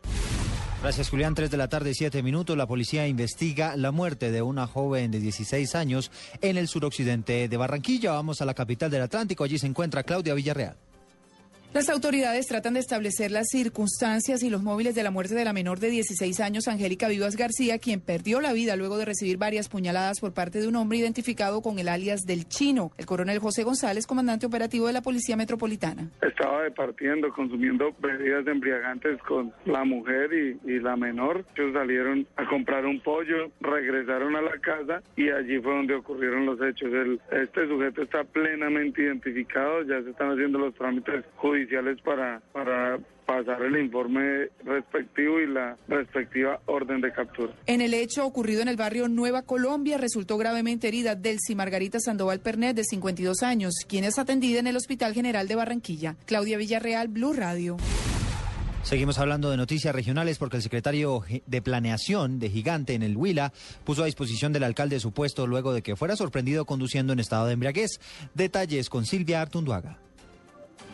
Gracias, 0.81 1.09
Julián. 1.09 1.33
Tres 1.33 1.49
de 1.49 1.55
la 1.55 1.69
tarde, 1.69 1.93
siete 1.93 2.21
minutos. 2.21 2.57
La 2.57 2.67
policía 2.67 3.07
investiga 3.07 3.77
la 3.77 3.91
muerte 3.91 4.31
de 4.31 4.41
una 4.41 4.67
joven 4.67 5.11
de 5.11 5.21
16 5.21 5.75
años 5.75 6.11
en 6.41 6.57
el 6.57 6.67
suroccidente 6.67 7.47
de 7.47 7.57
Barranquilla. 7.57 8.11
Vamos 8.11 8.41
a 8.41 8.45
la 8.45 8.53
capital 8.53 8.91
del 8.91 9.03
Atlántico. 9.03 9.45
Allí 9.45 9.57
se 9.57 9.67
encuentra 9.67 10.03
Claudia 10.03 10.33
Villarreal. 10.33 10.75
Las 11.73 11.89
autoridades 11.89 12.45
tratan 12.45 12.75
de 12.75 12.81
establecer 12.81 13.31
las 13.31 13.47
circunstancias 13.49 14.43
y 14.43 14.51
los 14.51 14.61
móviles 14.61 14.93
de 14.93 15.01
la 15.01 15.09
muerte 15.09 15.33
de 15.33 15.43
la 15.43 15.53
menor 15.53 15.79
de 15.79 15.89
16 15.89 16.39
años, 16.39 16.67
Angélica 16.67 17.07
Vivas 17.07 17.35
García, 17.35 17.79
quien 17.79 17.99
perdió 17.99 18.41
la 18.41 18.53
vida 18.53 18.75
luego 18.75 18.99
de 18.99 19.05
recibir 19.05 19.37
varias 19.37 19.69
puñaladas 19.69 20.19
por 20.19 20.35
parte 20.35 20.61
de 20.61 20.67
un 20.67 20.75
hombre 20.75 20.99
identificado 20.99 21.63
con 21.63 21.79
el 21.79 21.87
alias 21.89 22.21
del 22.27 22.47
chino. 22.47 22.91
El 22.99 23.07
coronel 23.07 23.39
José 23.39 23.63
González, 23.63 24.05
comandante 24.05 24.45
operativo 24.45 24.85
de 24.85 24.93
la 24.93 25.01
Policía 25.01 25.35
Metropolitana. 25.35 26.11
Estaba 26.21 26.61
departiendo, 26.61 27.33
consumiendo 27.33 27.91
bebidas 27.99 28.45
embriagantes 28.45 29.19
con 29.23 29.51
la 29.65 29.83
mujer 29.83 30.29
y, 30.31 30.79
la 30.79 30.95
menor. 30.95 31.43
Ellos 31.55 31.73
salieron 31.73 32.27
a 32.35 32.47
comprar 32.47 32.85
un 32.85 32.99
pollo, 32.99 33.49
regresaron 33.61 34.35
a 34.35 34.41
la 34.43 34.59
casa 34.59 35.01
y 35.15 35.29
allí 35.31 35.59
fue 35.59 35.73
donde 35.73 35.95
ocurrieron 35.95 36.45
los 36.45 36.61
hechos. 36.61 36.93
El- 36.93 37.19
este 37.31 37.67
sujeto 37.67 38.03
está 38.03 38.23
plenamente 38.25 39.01
identificado, 39.01 39.81
ya 39.83 40.03
se 40.03 40.11
están 40.11 40.33
haciendo 40.33 40.59
los 40.59 40.75
trámites 40.75 41.23
judiciales 41.37 41.62
para, 42.03 42.41
para 42.51 42.99
pasar 43.25 43.61
el 43.63 43.77
informe 43.83 44.49
respectivo 44.63 45.39
y 45.39 45.47
la 45.47 45.77
respectiva 45.87 46.59
orden 46.65 47.01
de 47.01 47.11
captura. 47.11 47.53
En 47.65 47.81
el 47.81 47.93
hecho 47.93 48.25
ocurrido 48.25 48.61
en 48.61 48.67
el 48.67 48.77
barrio 48.77 49.07
Nueva 49.07 49.43
Colombia, 49.43 49.97
resultó 49.97 50.37
gravemente 50.37 50.87
herida 50.87 51.15
Delcy 51.15 51.55
Margarita 51.55 51.99
Sandoval 51.99 52.41
Pernet, 52.41 52.75
de 52.75 52.83
52 52.83 53.43
años, 53.43 53.73
quien 53.87 54.03
es 54.03 54.19
atendida 54.19 54.59
en 54.59 54.67
el 54.67 54.75
Hospital 54.75 55.13
General 55.13 55.47
de 55.47 55.55
Barranquilla. 55.55 56.15
Claudia 56.25 56.57
Villarreal, 56.57 57.07
Blue 57.07 57.33
Radio. 57.33 57.77
Seguimos 58.83 59.17
hablando 59.17 59.49
de 59.49 59.55
noticias 59.55 59.95
regionales 59.95 60.37
porque 60.37 60.57
el 60.57 60.63
secretario 60.63 61.23
de 61.45 61.61
Planeación 61.61 62.37
de 62.39 62.49
Gigante 62.49 62.93
en 62.93 63.01
el 63.01 63.15
Huila 63.15 63.53
puso 63.85 64.03
a 64.03 64.07
disposición 64.07 64.51
del 64.51 64.63
alcalde 64.63 64.99
su 64.99 65.13
puesto 65.13 65.47
luego 65.47 65.73
de 65.73 65.81
que 65.81 65.95
fuera 65.95 66.17
sorprendido 66.17 66.65
conduciendo 66.65 67.13
en 67.13 67.21
estado 67.21 67.47
de 67.47 67.53
embriaguez. 67.53 68.01
Detalles 68.33 68.89
con 68.89 69.05
Silvia 69.05 69.41
Artunduaga. 69.41 69.99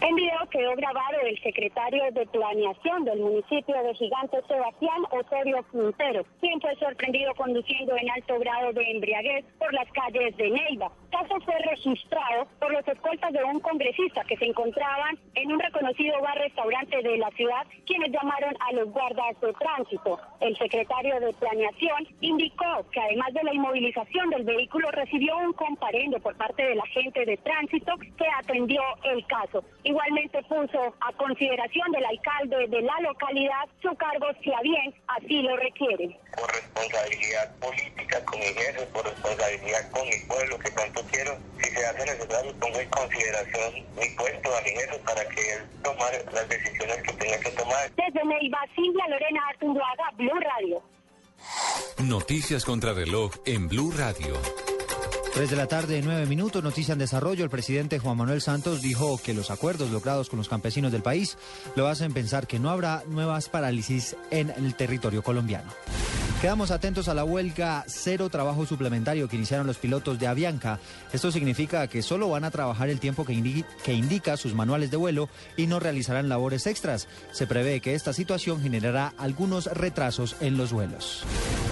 En 0.02 0.16
video 0.16 0.40
quedó 0.50 0.76
grabado 0.76 1.20
el 1.24 1.38
secretario 1.42 2.02
de 2.14 2.26
Planeación 2.28 3.04
del 3.04 3.20
municipio 3.20 3.84
de 3.84 3.94
Gigante, 3.96 4.38
Sebastián 4.48 5.04
Osorio 5.12 5.66
Quintero, 5.72 6.26
quien 6.40 6.62
fue 6.62 6.74
sorprendido 6.78 7.36
conduciendo 7.36 7.98
en 7.98 8.10
alto 8.10 8.40
grado 8.40 8.72
de 8.72 8.92
embriaguez 8.92 9.44
por 9.58 9.74
las 9.74 9.92
calles 9.92 10.38
de 10.38 10.52
Neiva. 10.52 10.90
Caso 11.12 11.36
fue 11.44 11.56
registrado 11.70 12.48
por 12.60 12.72
los 12.72 12.88
escoltas 12.88 13.34
de 13.34 13.44
un 13.44 13.60
congresista 13.60 14.24
que 14.24 14.38
se 14.38 14.46
encontraban 14.46 15.20
en 15.36 15.52
un 15.52 15.60
reconocido 15.60 16.22
bar-restaurante 16.22 17.02
de 17.02 17.18
la 17.18 17.30
ciudad, 17.32 17.68
quienes 17.86 18.12
llamaron 18.12 18.56
a 18.62 18.74
los 18.74 18.90
guardas 18.92 19.40
de 19.42 19.52
tránsito. 19.52 20.18
El 20.40 20.56
secretario 20.56 21.20
de 21.20 21.34
Planeación 21.34 22.08
indicó 22.22 22.86
que 22.94 23.02
además 23.02 23.34
de 23.34 23.44
la 23.44 23.54
inmovilización 23.54 24.30
del 24.30 24.44
vehículo, 24.44 24.90
recibió 24.92 25.38
un 25.40 25.52
comparendo 25.54 26.20
por 26.20 26.38
parte 26.38 26.64
del 26.64 26.80
agente 26.80 27.26
de 27.26 27.36
tránsito 27.38 27.98
que 27.98 28.26
atendió 28.40 28.82
el 29.04 29.26
caso. 29.28 29.64
Igualmente 29.90 30.38
puso 30.44 30.94
a 31.02 31.12
consideración 31.14 31.92
del 31.92 32.06
alcalde 32.06 32.68
de 32.68 32.82
la 32.84 32.94
localidad 33.02 33.66
su 33.82 33.90
cargo 33.98 34.28
si 34.44 34.54
a 34.54 34.62
bien 34.62 34.94
así 35.08 35.42
lo 35.42 35.58
requiere. 35.58 36.16
por 36.38 36.46
responsabilidad 36.54 37.56
política 37.58 38.24
con 38.26 38.40
mi 38.40 38.46
jefe, 38.46 38.86
por 38.94 39.04
responsabilidad 39.04 39.90
con 39.90 40.08
mi 40.08 40.16
pueblo 40.28 40.60
que 40.60 40.70
tanto 40.70 41.02
quiero. 41.12 41.36
Si 41.58 41.72
se 41.72 41.86
hace 41.88 42.06
necesario, 42.06 42.54
pongo 42.60 42.80
en 42.80 42.90
consideración 42.92 43.74
mi 43.98 44.10
puesto 44.16 44.56
a 44.56 44.62
mi 44.62 44.70
jefe 44.70 45.00
para 45.00 45.26
que 45.28 45.54
él 45.54 45.62
tomare 45.82 46.24
las 46.34 46.48
decisiones 46.48 46.98
que 47.02 47.14
tenga 47.14 47.40
que 47.40 47.50
tomar. 47.50 47.90
Desde 47.90 48.26
Neiva, 48.26 48.60
Silvia 48.76 49.08
Lorena 49.08 49.42
Artunduaga, 49.50 50.12
Blue 50.18 50.40
Radio. 50.40 50.84
Noticias 52.04 52.64
contra 52.64 52.94
reloj 52.94 53.32
en 53.48 53.68
Blue 53.68 53.92
Radio. 53.98 54.36
Tres 55.34 55.52
de 55.52 55.56
la 55.56 55.68
tarde, 55.68 56.02
nueve 56.04 56.26
minutos, 56.26 56.64
noticia 56.64 56.94
en 56.94 57.00
desarrollo. 57.00 57.44
El 57.44 57.50
presidente 57.50 58.00
Juan 58.00 58.18
Manuel 58.18 58.42
Santos 58.42 58.82
dijo 58.82 59.20
que 59.24 59.34
los 59.34 59.52
acuerdos 59.52 59.92
logrados 59.92 60.30
con 60.30 60.38
los 60.38 60.50
campesinos 60.50 60.92
del 60.92 61.04
país 61.04 61.38
lo 61.76 61.88
hacen 61.88 62.14
pensar 62.14 62.48
que 62.48 62.60
no 62.60 62.70
habrá 62.70 63.04
nuevas 63.08 63.48
parálisis 63.48 64.16
en 64.32 64.50
el 64.50 64.76
territorio 64.76 65.22
colombiano. 65.22 65.72
Quedamos 66.42 66.72
atentos 66.72 67.10
a 67.10 67.14
la 67.14 67.26
huelga 67.26 67.84
cero 67.90 68.30
trabajo 68.30 68.66
suplementario 68.66 69.28
que 69.28 69.36
iniciaron 69.36 69.68
los 69.68 69.78
pilotos 69.78 70.20
de 70.20 70.28
Avianca. 70.28 70.80
Esto 71.12 71.34
significa 71.34 71.86
que 71.88 72.02
solo 72.02 72.30
van 72.30 72.46
a 72.46 72.52
trabajar 72.52 72.88
el 72.88 73.02
tiempo 73.02 73.26
que, 73.26 73.34
indi- 73.34 73.66
que 73.84 73.92
indica 73.94 74.38
sus 74.38 74.54
manuales 74.54 74.90
de 74.90 74.96
vuelo 74.96 75.28
y 75.58 75.68
no 75.68 75.82
realizarán 75.82 76.30
labores 76.30 76.66
extras. 76.66 77.10
Se 77.34 77.46
prevé 77.46 77.82
que 77.82 77.94
esta 77.94 78.14
situación 78.14 78.62
generará 78.62 79.14
algunos 79.18 79.66
retrasos 79.66 80.38
en 80.40 80.56
los 80.56 80.72
vuelos. 80.72 81.24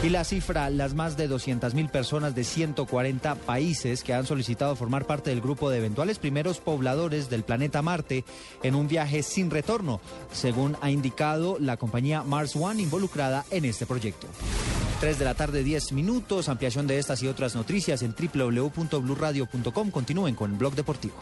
Y 0.04 0.10
la 0.10 0.26
cifra, 0.26 0.70
las 0.70 0.94
más 0.94 1.16
de 1.16 1.30
200.000 1.30 1.90
personas 1.90 2.36
de 2.36 2.44
140 2.44 3.36
países 3.36 4.04
que 4.04 4.14
han 4.14 4.26
solicitado 4.26 4.76
formar 4.76 5.06
parte 5.06 5.30
del 5.30 5.40
grupo 5.42 5.70
de 5.70 5.78
eventuales 5.78 6.20
primeros 6.20 6.60
pobladores 6.60 7.30
del 7.30 7.44
planeta 7.44 7.82
Marte 7.82 8.26
en 8.64 8.76
un 8.76 8.90
viaje 8.90 9.24
sin 9.24 9.50
retorno, 9.50 10.02
según 10.34 10.76
ha 10.82 10.92
indicado 10.92 11.56
la 11.62 11.78
compañía 11.78 12.22
Mars 12.24 12.54
One 12.58 12.82
involucrada 12.84 13.46
en 13.50 13.64
este 13.64 13.86
proyecto. 13.86 14.28
3 15.00 15.20
de 15.20 15.26
la 15.26 15.36
tarde, 15.36 15.64
10 15.64 15.92
minutos. 15.92 16.50
Ampliación 16.50 16.88
de 16.88 17.00
estas 17.00 17.22
y 17.24 17.28
otras 17.28 17.56
noticias 17.56 18.02
en 18.02 18.16
www.bluradio.com. 18.16 19.92
Continúen 19.92 20.36
con 20.36 20.52
el 20.52 20.58
blog 20.58 20.76
deportivo. 20.76 21.16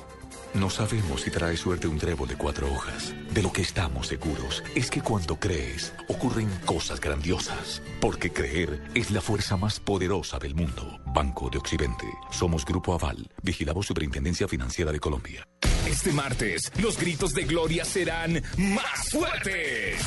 No 0.54 0.70
sabemos 0.70 1.22
si 1.22 1.32
trae 1.32 1.58
suerte 1.58 1.86
un 1.86 1.98
trébol 1.98 2.30
de 2.30 2.38
cuatro 2.38 2.72
hojas. 2.72 3.14
De 3.34 3.44
lo 3.44 3.52
que 3.52 3.62
estamos 3.62 4.08
seguros 4.08 4.64
es 4.74 4.90
que 4.90 5.02
cuando 5.02 5.36
crees, 5.38 5.94
ocurren 6.08 6.50
cosas 6.66 7.02
grandiosas. 7.02 7.82
Porque 8.00 8.32
creer 8.32 8.82
es 8.94 9.12
la 9.12 9.20
fuerza 9.20 9.58
más 9.58 9.82
poderosa 9.82 10.40
del 10.40 10.56
mundo. 10.56 10.98
Banco 11.08 11.50
de 11.50 11.58
Occidente. 11.58 12.06
Somos 12.32 12.64
Grupo 12.64 12.94
Aval. 12.94 13.30
Vigilamos 13.44 13.86
Superintendencia 13.86 14.48
Financiera 14.48 14.94
de 14.94 15.00
Colombia. 15.02 15.46
Este 15.86 16.14
martes, 16.14 16.72
los 16.82 16.98
gritos 16.98 17.34
de 17.34 17.44
gloria 17.44 17.84
serán 17.84 18.42
más 18.58 19.10
fuertes. 19.12 20.00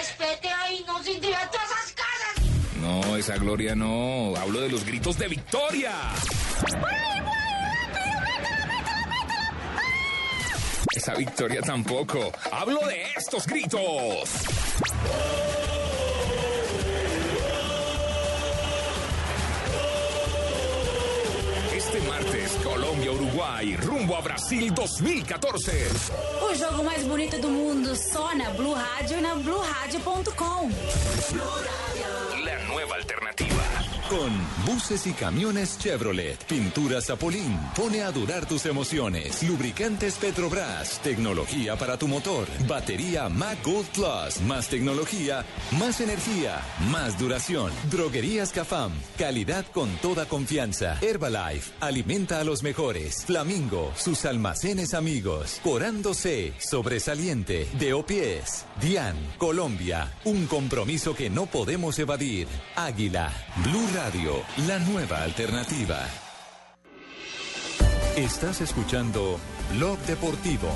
Respete 0.00 0.48
ahí, 0.48 0.82
no 0.86 1.02
se 1.02 1.14
todas 1.16 1.34
esas 1.36 1.92
caras. 1.92 2.50
No, 2.80 3.16
esa 3.16 3.36
gloria 3.36 3.74
no. 3.74 4.34
Hablo 4.36 4.60
de 4.60 4.70
los 4.70 4.84
gritos 4.84 5.18
de 5.18 5.28
victoria. 5.28 5.92
Esa 10.96 11.14
victoria 11.14 11.60
tampoco. 11.60 12.32
Hablo 12.50 12.80
de 12.86 13.02
estos 13.16 13.46
gritos. 13.46 14.30
Este 21.80 21.98
martes, 22.00 22.52
Colombia-Uruguay, 22.62 23.74
rumbo 23.76 24.14
a 24.14 24.20
Brasil 24.20 24.70
2014. 24.70 25.70
O 26.42 26.54
jogo 26.54 26.84
mais 26.84 27.02
bonito 27.04 27.40
do 27.40 27.48
mundo 27.48 27.96
só 27.96 28.34
na 28.34 28.50
Blue 28.50 28.74
Rádio 28.74 29.16
e 29.16 29.20
na 29.22 29.34
BlueRádio.com. 29.36 30.70
La 32.44 32.58
nueva 32.66 32.96
alternativa. 32.96 33.89
Con 34.10 34.32
buses 34.66 35.06
y 35.06 35.12
camiones 35.12 35.78
Chevrolet, 35.78 36.44
pintura 36.46 37.00
Zapolín, 37.00 37.56
pone 37.76 38.02
a 38.02 38.10
durar 38.10 38.44
tus 38.44 38.66
emociones, 38.66 39.40
lubricantes 39.44 40.16
Petrobras, 40.16 40.98
tecnología 41.04 41.76
para 41.76 41.96
tu 41.96 42.08
motor, 42.08 42.48
batería 42.66 43.28
Mac 43.28 43.58
Gold 43.64 43.86
Plus, 43.90 44.40
más 44.48 44.68
tecnología, 44.68 45.44
más 45.78 46.00
energía, 46.00 46.60
más 46.90 47.20
duración, 47.20 47.70
droguerías 47.88 48.50
Cafam, 48.50 48.90
calidad 49.16 49.64
con 49.66 49.88
toda 49.98 50.26
confianza, 50.26 50.98
Herbalife, 51.00 51.70
alimenta 51.78 52.40
a 52.40 52.44
los 52.44 52.64
mejores, 52.64 53.24
Flamingo, 53.24 53.92
sus 53.94 54.24
almacenes 54.24 54.92
amigos, 54.92 55.60
Corándose, 55.62 56.52
sobresaliente, 56.58 57.68
de 57.78 57.92
Opies, 57.92 58.64
Dian, 58.82 59.14
Colombia, 59.38 60.12
un 60.24 60.46
compromiso 60.46 61.14
que 61.14 61.30
no 61.30 61.46
podemos 61.46 61.96
evadir, 62.00 62.48
Águila, 62.74 63.32
Blue 63.62 63.86
la 64.66 64.78
nueva 64.78 65.24
alternativa. 65.24 65.98
Estás 68.16 68.62
escuchando 68.62 69.38
Blog 69.74 69.98
Deportivo. 70.06 70.70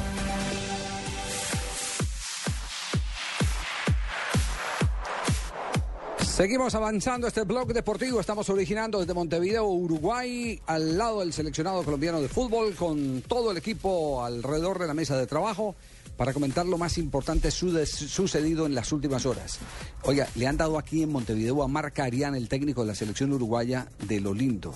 Seguimos 6.18 6.74
avanzando 6.74 7.26
este 7.26 7.44
blog 7.44 7.72
deportivo. 7.72 8.20
Estamos 8.20 8.50
originando 8.50 9.00
desde 9.00 9.14
Montevideo, 9.14 9.68
Uruguay, 9.68 10.60
al 10.66 10.98
lado 10.98 11.20
del 11.20 11.32
seleccionado 11.32 11.82
colombiano 11.82 12.20
de 12.20 12.28
fútbol, 12.28 12.74
con 12.74 13.22
todo 13.22 13.52
el 13.52 13.56
equipo 13.56 14.22
alrededor 14.22 14.78
de 14.78 14.86
la 14.86 14.92
mesa 14.92 15.16
de 15.16 15.26
trabajo 15.26 15.76
para 16.16 16.32
comentar 16.32 16.64
lo 16.66 16.78
más 16.78 16.98
importante 16.98 17.50
su- 17.50 17.84
sucedido 17.86 18.66
en 18.66 18.74
las 18.74 18.92
últimas 18.92 19.26
horas. 19.26 19.58
Oiga, 20.04 20.28
le 20.36 20.46
han 20.46 20.56
dado 20.56 20.78
aquí 20.78 21.02
en 21.02 21.10
Montevideo 21.10 21.62
a 21.62 21.68
Marca 21.68 22.04
Arián, 22.04 22.34
el 22.34 22.48
técnico 22.48 22.82
de 22.82 22.88
la 22.88 22.94
selección 22.94 23.32
uruguaya 23.32 23.88
de 24.06 24.20
lo 24.20 24.32
lindo. 24.34 24.74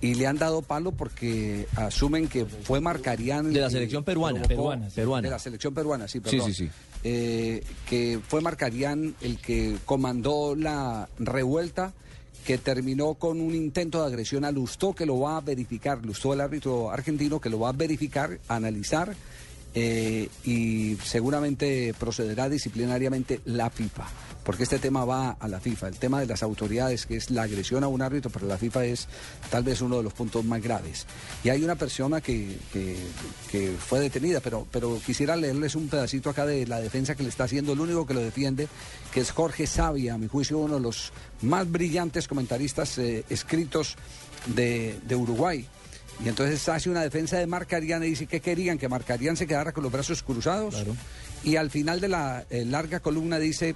Y 0.00 0.14
le 0.14 0.26
han 0.26 0.36
dado 0.36 0.62
palo 0.62 0.90
porque 0.90 1.68
asumen 1.76 2.26
que 2.26 2.44
fue 2.44 2.80
Marcarián. 2.80 3.52
De 3.52 3.60
la 3.60 3.70
selección 3.70 4.02
peruana. 4.02 4.42
Peruana, 4.42 4.88
peruana. 4.92 5.22
De 5.22 5.30
la 5.30 5.38
selección 5.38 5.72
peruana, 5.74 6.08
sí, 6.08 6.18
Sí, 6.18 6.20
perdón. 6.20 6.46
sí, 6.52 6.54
sí. 6.66 6.70
Eh, 7.04 7.62
que 7.88 8.18
fue 8.26 8.40
Marcarián 8.40 9.14
el 9.20 9.38
que 9.38 9.76
comandó 9.84 10.54
la 10.56 11.08
revuelta 11.20 11.92
que 12.44 12.58
terminó 12.58 13.14
con 13.14 13.40
un 13.40 13.54
intento 13.54 14.00
de 14.00 14.08
agresión 14.08 14.44
a 14.44 14.50
Lustó, 14.50 14.92
que 14.92 15.06
lo 15.06 15.20
va 15.20 15.36
a 15.36 15.40
verificar, 15.40 16.04
Lustó 16.04 16.32
el 16.34 16.40
árbitro 16.40 16.90
argentino, 16.90 17.40
que 17.40 17.48
lo 17.48 17.60
va 17.60 17.68
a 17.68 17.72
verificar, 17.72 18.40
analizar 18.48 19.14
eh, 19.74 20.28
y 20.44 20.96
seguramente 21.04 21.94
procederá 21.98 22.48
disciplinariamente 22.48 23.40
la 23.46 23.70
FIFA, 23.70 24.06
porque 24.44 24.64
este 24.64 24.78
tema 24.78 25.04
va 25.04 25.30
a 25.38 25.48
la 25.48 25.60
FIFA. 25.60 25.88
El 25.88 25.96
tema 25.98 26.20
de 26.20 26.26
las 26.26 26.42
autoridades, 26.42 27.06
que 27.06 27.16
es 27.16 27.30
la 27.30 27.42
agresión 27.42 27.82
a 27.84 27.88
un 27.88 28.02
árbitro, 28.02 28.30
para 28.30 28.46
la 28.46 28.58
FIFA 28.58 28.84
es 28.84 29.08
tal 29.50 29.62
vez 29.62 29.80
uno 29.80 29.96
de 29.98 30.02
los 30.02 30.12
puntos 30.12 30.44
más 30.44 30.60
graves. 30.62 31.06
Y 31.44 31.48
hay 31.48 31.62
una 31.64 31.76
persona 31.76 32.20
que, 32.20 32.56
que- 32.72 32.96
que 33.50 33.72
fue 33.78 34.00
detenida, 34.00 34.40
pero, 34.40 34.66
pero 34.70 35.00
quisiera 35.04 35.36
leerles 35.36 35.74
un 35.74 35.88
pedacito 35.88 36.28
acá 36.30 36.44
de 36.46 36.66
la 36.66 36.80
defensa 36.80 37.14
que 37.14 37.22
le 37.22 37.28
está 37.28 37.44
haciendo, 37.44 37.72
el 37.72 37.80
único 37.80 38.06
que 38.06 38.14
lo 38.14 38.20
defiende, 38.20 38.68
que 39.12 39.20
es 39.20 39.30
Jorge 39.30 39.66
Sabia, 39.66 40.14
a 40.14 40.18
mi 40.18 40.26
juicio 40.28 40.58
uno 40.58 40.74
de 40.74 40.80
los 40.80 41.12
más 41.42 41.70
brillantes 41.70 42.28
comentaristas 42.28 42.98
eh, 42.98 43.24
escritos 43.30 43.96
de, 44.54 44.98
de 45.06 45.16
Uruguay. 45.16 45.66
Y 46.24 46.28
entonces 46.28 46.68
hace 46.68 46.90
una 46.90 47.02
defensa 47.02 47.38
de 47.38 47.46
Marcarián 47.46 48.02
y 48.04 48.08
dice 48.08 48.26
que 48.26 48.40
querían 48.40 48.78
que 48.78 48.88
Marcarián 48.88 49.36
se 49.36 49.46
quedara 49.46 49.72
con 49.72 49.82
los 49.82 49.92
brazos 49.92 50.22
cruzados. 50.22 50.76
Y 51.44 51.56
al 51.56 51.70
final 51.70 52.00
de 52.00 52.08
la 52.08 52.44
eh, 52.50 52.64
larga 52.64 53.00
columna 53.00 53.38
dice, 53.38 53.74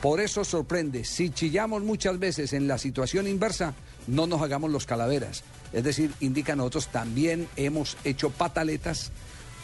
por 0.00 0.20
eso 0.20 0.44
sorprende, 0.44 1.04
si 1.04 1.30
chillamos 1.30 1.82
muchas 1.82 2.18
veces 2.18 2.52
en 2.52 2.68
la 2.68 2.76
situación 2.76 3.26
inversa, 3.26 3.74
no 4.06 4.26
nos 4.26 4.42
hagamos 4.42 4.70
los 4.70 4.84
calaveras. 4.84 5.42
Es 5.72 5.84
decir, 5.84 6.12
indica 6.20 6.54
nosotros 6.54 6.88
también 6.88 7.48
hemos 7.56 7.96
hecho 8.04 8.30
pataletas 8.30 9.10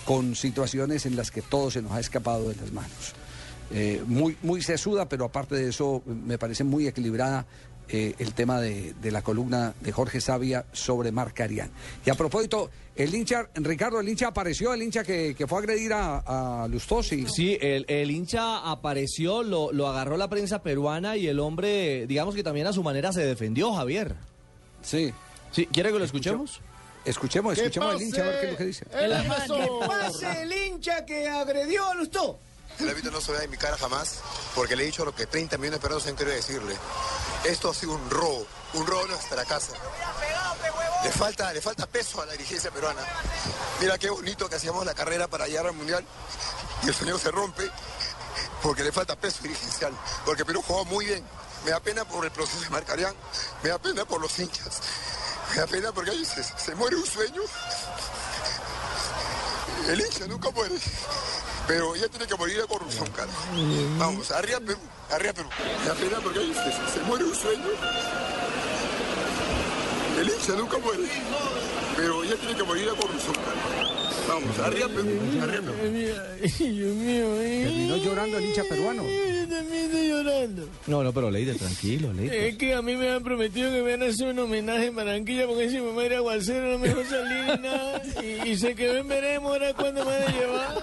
con 0.04 0.34
situaciones 0.34 1.06
en 1.06 1.16
las 1.16 1.30
que 1.30 1.42
todo 1.42 1.70
se 1.70 1.82
nos 1.82 1.92
ha 1.92 2.00
escapado 2.00 2.48
de 2.48 2.56
las 2.56 2.72
manos. 2.72 3.14
Eh, 3.70 4.02
muy, 4.06 4.36
muy 4.42 4.60
sesuda, 4.62 5.08
pero 5.08 5.24
aparte 5.24 5.54
de 5.54 5.68
eso 5.68 6.02
me 6.06 6.38
parece 6.38 6.64
muy 6.64 6.86
equilibrada 6.86 7.46
eh, 7.92 8.14
el 8.18 8.32
tema 8.32 8.60
de, 8.60 8.94
de 8.94 9.10
la 9.10 9.20
columna 9.22 9.74
de 9.80 9.92
Jorge 9.92 10.20
Sabia 10.20 10.64
sobre 10.72 11.12
Marcarián. 11.12 11.70
Y 12.06 12.10
a 12.10 12.14
propósito, 12.14 12.70
el 12.96 13.14
hincha, 13.14 13.48
Ricardo, 13.54 14.00
el 14.00 14.08
hincha 14.08 14.28
apareció, 14.28 14.72
el 14.72 14.82
hincha 14.82 15.04
que, 15.04 15.34
que 15.36 15.46
fue 15.46 15.58
a 15.58 15.60
agredir 15.60 15.92
a, 15.92 16.62
a 16.64 16.68
Lustosi. 16.68 17.26
Sí, 17.28 17.58
el, 17.60 17.84
el 17.88 18.10
hincha 18.10 18.70
apareció, 18.70 19.42
lo, 19.42 19.72
lo 19.72 19.88
agarró 19.88 20.16
la 20.16 20.28
prensa 20.28 20.62
peruana 20.62 21.16
y 21.16 21.26
el 21.26 21.38
hombre, 21.38 22.06
digamos 22.06 22.34
que 22.34 22.42
también 22.42 22.66
a 22.66 22.72
su 22.72 22.82
manera 22.82 23.12
se 23.12 23.24
defendió, 23.24 23.72
Javier. 23.74 24.14
Sí. 24.82 25.12
Sí, 25.50 25.66
¿quiere 25.66 25.92
que 25.92 25.98
lo 25.98 26.04
escuchemos? 26.04 26.60
Escuchemos, 27.04 27.58
escuchemos 27.58 27.94
al 27.94 28.02
hincha 28.02 28.22
a 28.22 28.26
ver 28.28 28.40
qué 28.40 28.46
es 28.46 28.52
lo 28.52 28.58
que 28.58 28.64
dice. 28.64 28.86
el. 28.94 29.10
Que 29.12 29.86
pase 29.86 30.42
el 30.42 30.52
hincha 30.52 31.04
que 31.04 31.28
agredió 31.28 31.86
a 31.88 31.94
Lustó. 31.94 32.38
El 32.80 32.88
árbitro 32.88 33.10
no 33.10 33.20
se 33.20 33.32
vea 33.32 33.42
en 33.42 33.50
mi 33.50 33.56
cara 33.58 33.76
jamás, 33.76 34.20
porque 34.54 34.74
le 34.76 34.84
he 34.84 34.86
dicho 34.86 35.04
lo 35.04 35.14
que 35.14 35.26
30 35.26 35.58
millones 35.58 35.78
de 35.78 35.82
peruanos 35.82 36.06
han 36.06 36.16
querido 36.16 36.34
decirle. 36.36 36.74
Esto 37.44 37.70
ha 37.70 37.74
sido 37.74 37.92
un 37.92 38.10
robo, 38.10 38.46
un 38.74 38.86
robo 38.86 39.02
a 39.04 39.08
nuestra 39.08 39.44
casa. 39.44 39.72
Le 41.02 41.10
falta, 41.10 41.52
le 41.52 41.60
falta 41.60 41.86
peso 41.86 42.22
a 42.22 42.26
la 42.26 42.32
dirigencia 42.32 42.70
peruana. 42.70 43.02
Mira 43.80 43.98
qué 43.98 44.10
bonito 44.10 44.48
que 44.48 44.54
hacíamos 44.54 44.86
la 44.86 44.94
carrera 44.94 45.26
para 45.26 45.48
llegar 45.48 45.66
al 45.66 45.72
Mundial 45.72 46.04
y 46.84 46.88
el 46.88 46.94
sueño 46.94 47.18
se 47.18 47.32
rompe 47.32 47.68
porque 48.62 48.84
le 48.84 48.92
falta 48.92 49.16
peso 49.16 49.42
dirigencial, 49.42 49.92
porque 50.24 50.44
Perú 50.44 50.62
jugó 50.64 50.84
muy 50.84 51.06
bien. 51.06 51.24
Me 51.64 51.72
da 51.72 51.80
pena 51.80 52.04
por 52.04 52.24
el 52.24 52.30
proceso 52.30 52.60
de 52.60 52.70
Marcarián, 52.70 53.14
me 53.62 53.70
da 53.70 53.78
pena 53.78 54.04
por 54.04 54.20
los 54.20 54.38
hinchas, 54.38 54.80
me 55.50 55.56
da 55.56 55.66
pena 55.66 55.92
porque 55.92 56.12
ahí 56.12 56.24
se, 56.24 56.42
se 56.44 56.74
muere 56.76 56.96
un 56.96 57.06
sueño. 57.06 57.42
El 59.88 60.00
hincha 60.00 60.26
nunca 60.28 60.50
muere. 60.50 60.76
Pero 61.72 61.96
ya 61.96 62.06
tiene 62.06 62.26
que 62.26 62.34
morir 62.36 62.58
la 62.58 62.66
corrupción, 62.66 63.08
cara. 63.12 63.30
Vamos, 63.96 64.30
arriba 64.30 64.60
Perú, 64.60 64.78
arriba 65.10 65.32
Perú. 65.32 65.48
Da 65.86 65.94
pena 65.94 66.20
porque 66.22 66.40
se, 66.52 66.92
se 66.92 67.00
muere 67.06 67.24
un 67.24 67.34
sueño. 67.34 67.64
El 70.22 70.28
hincha 70.28 70.52
nunca 70.54 70.78
muere. 70.78 71.02
Pero 71.96 72.22
ya 72.22 72.36
tiene 72.36 72.54
que 72.54 72.62
morir 72.62 72.86
la 72.86 72.92
corrupción. 72.92 73.34
Vamos, 74.28 74.56
arriba 74.60 74.86
Perú, 74.86 75.18
arriba. 75.42 75.72
Dios 76.58 76.94
mío, 76.94 77.26
Terminó 77.38 77.96
llorando 77.96 78.38
el 78.38 78.44
hincha 78.44 78.62
peruano. 78.68 79.02
Yo 79.02 79.48
también 79.48 79.84
estoy 79.86 80.08
llorando. 80.08 80.68
No, 80.86 81.02
no, 81.02 81.12
pero 81.12 81.28
Leite, 81.28 81.54
tranquilo, 81.54 82.12
Leite. 82.12 82.50
Es 82.50 82.56
que 82.56 82.72
a 82.72 82.82
mí 82.82 82.94
me 82.94 83.10
han 83.10 83.24
prometido 83.24 83.68
que 83.72 83.82
me 83.82 83.90
van 83.96 84.04
a 84.04 84.10
hacer 84.12 84.28
un 84.28 84.38
homenaje 84.38 84.86
en 84.86 84.94
Barranquilla 84.94 85.48
porque 85.48 85.68
si 85.70 85.80
me 85.80 85.90
muere 85.90 86.14
aguacero 86.14 86.70
no 86.70 86.78
me 86.78 86.88
dejo 86.88 87.02
salir 87.04 87.44
ni 87.44 87.62
nada. 87.68 88.02
Y, 88.22 88.50
y 88.50 88.56
sé 88.56 88.76
que 88.76 88.92
ven, 88.92 89.08
veremos 89.08 89.50
ahora 89.50 89.74
cuándo 89.74 90.04
me 90.04 90.12
van 90.12 90.22
a 90.22 90.38
llevar. 90.38 90.82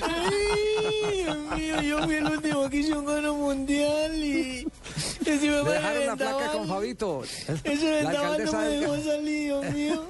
Ay, 0.00 1.22
Dios 1.22 1.36
mío, 1.56 1.82
yo 1.82 2.02
fui 2.04 2.14
el 2.14 2.24
último 2.26 2.70
que 2.70 2.76
hice 2.78 2.94
un 2.94 3.04
gano 3.04 3.34
mundial 3.34 4.14
y... 4.16 4.66
si 5.00 5.48
me 5.48 5.56
dejaron 5.62 6.06
la 6.06 6.16
placa 6.16 6.52
con 6.52 6.68
Fabito. 6.68 7.22
Ese 7.64 7.90
vendaval 7.90 8.44
no 8.44 8.52
me 8.52 8.66
dejó 8.68 8.96
salir, 8.96 9.44
Dios 9.44 9.64
mío. 9.74 10.04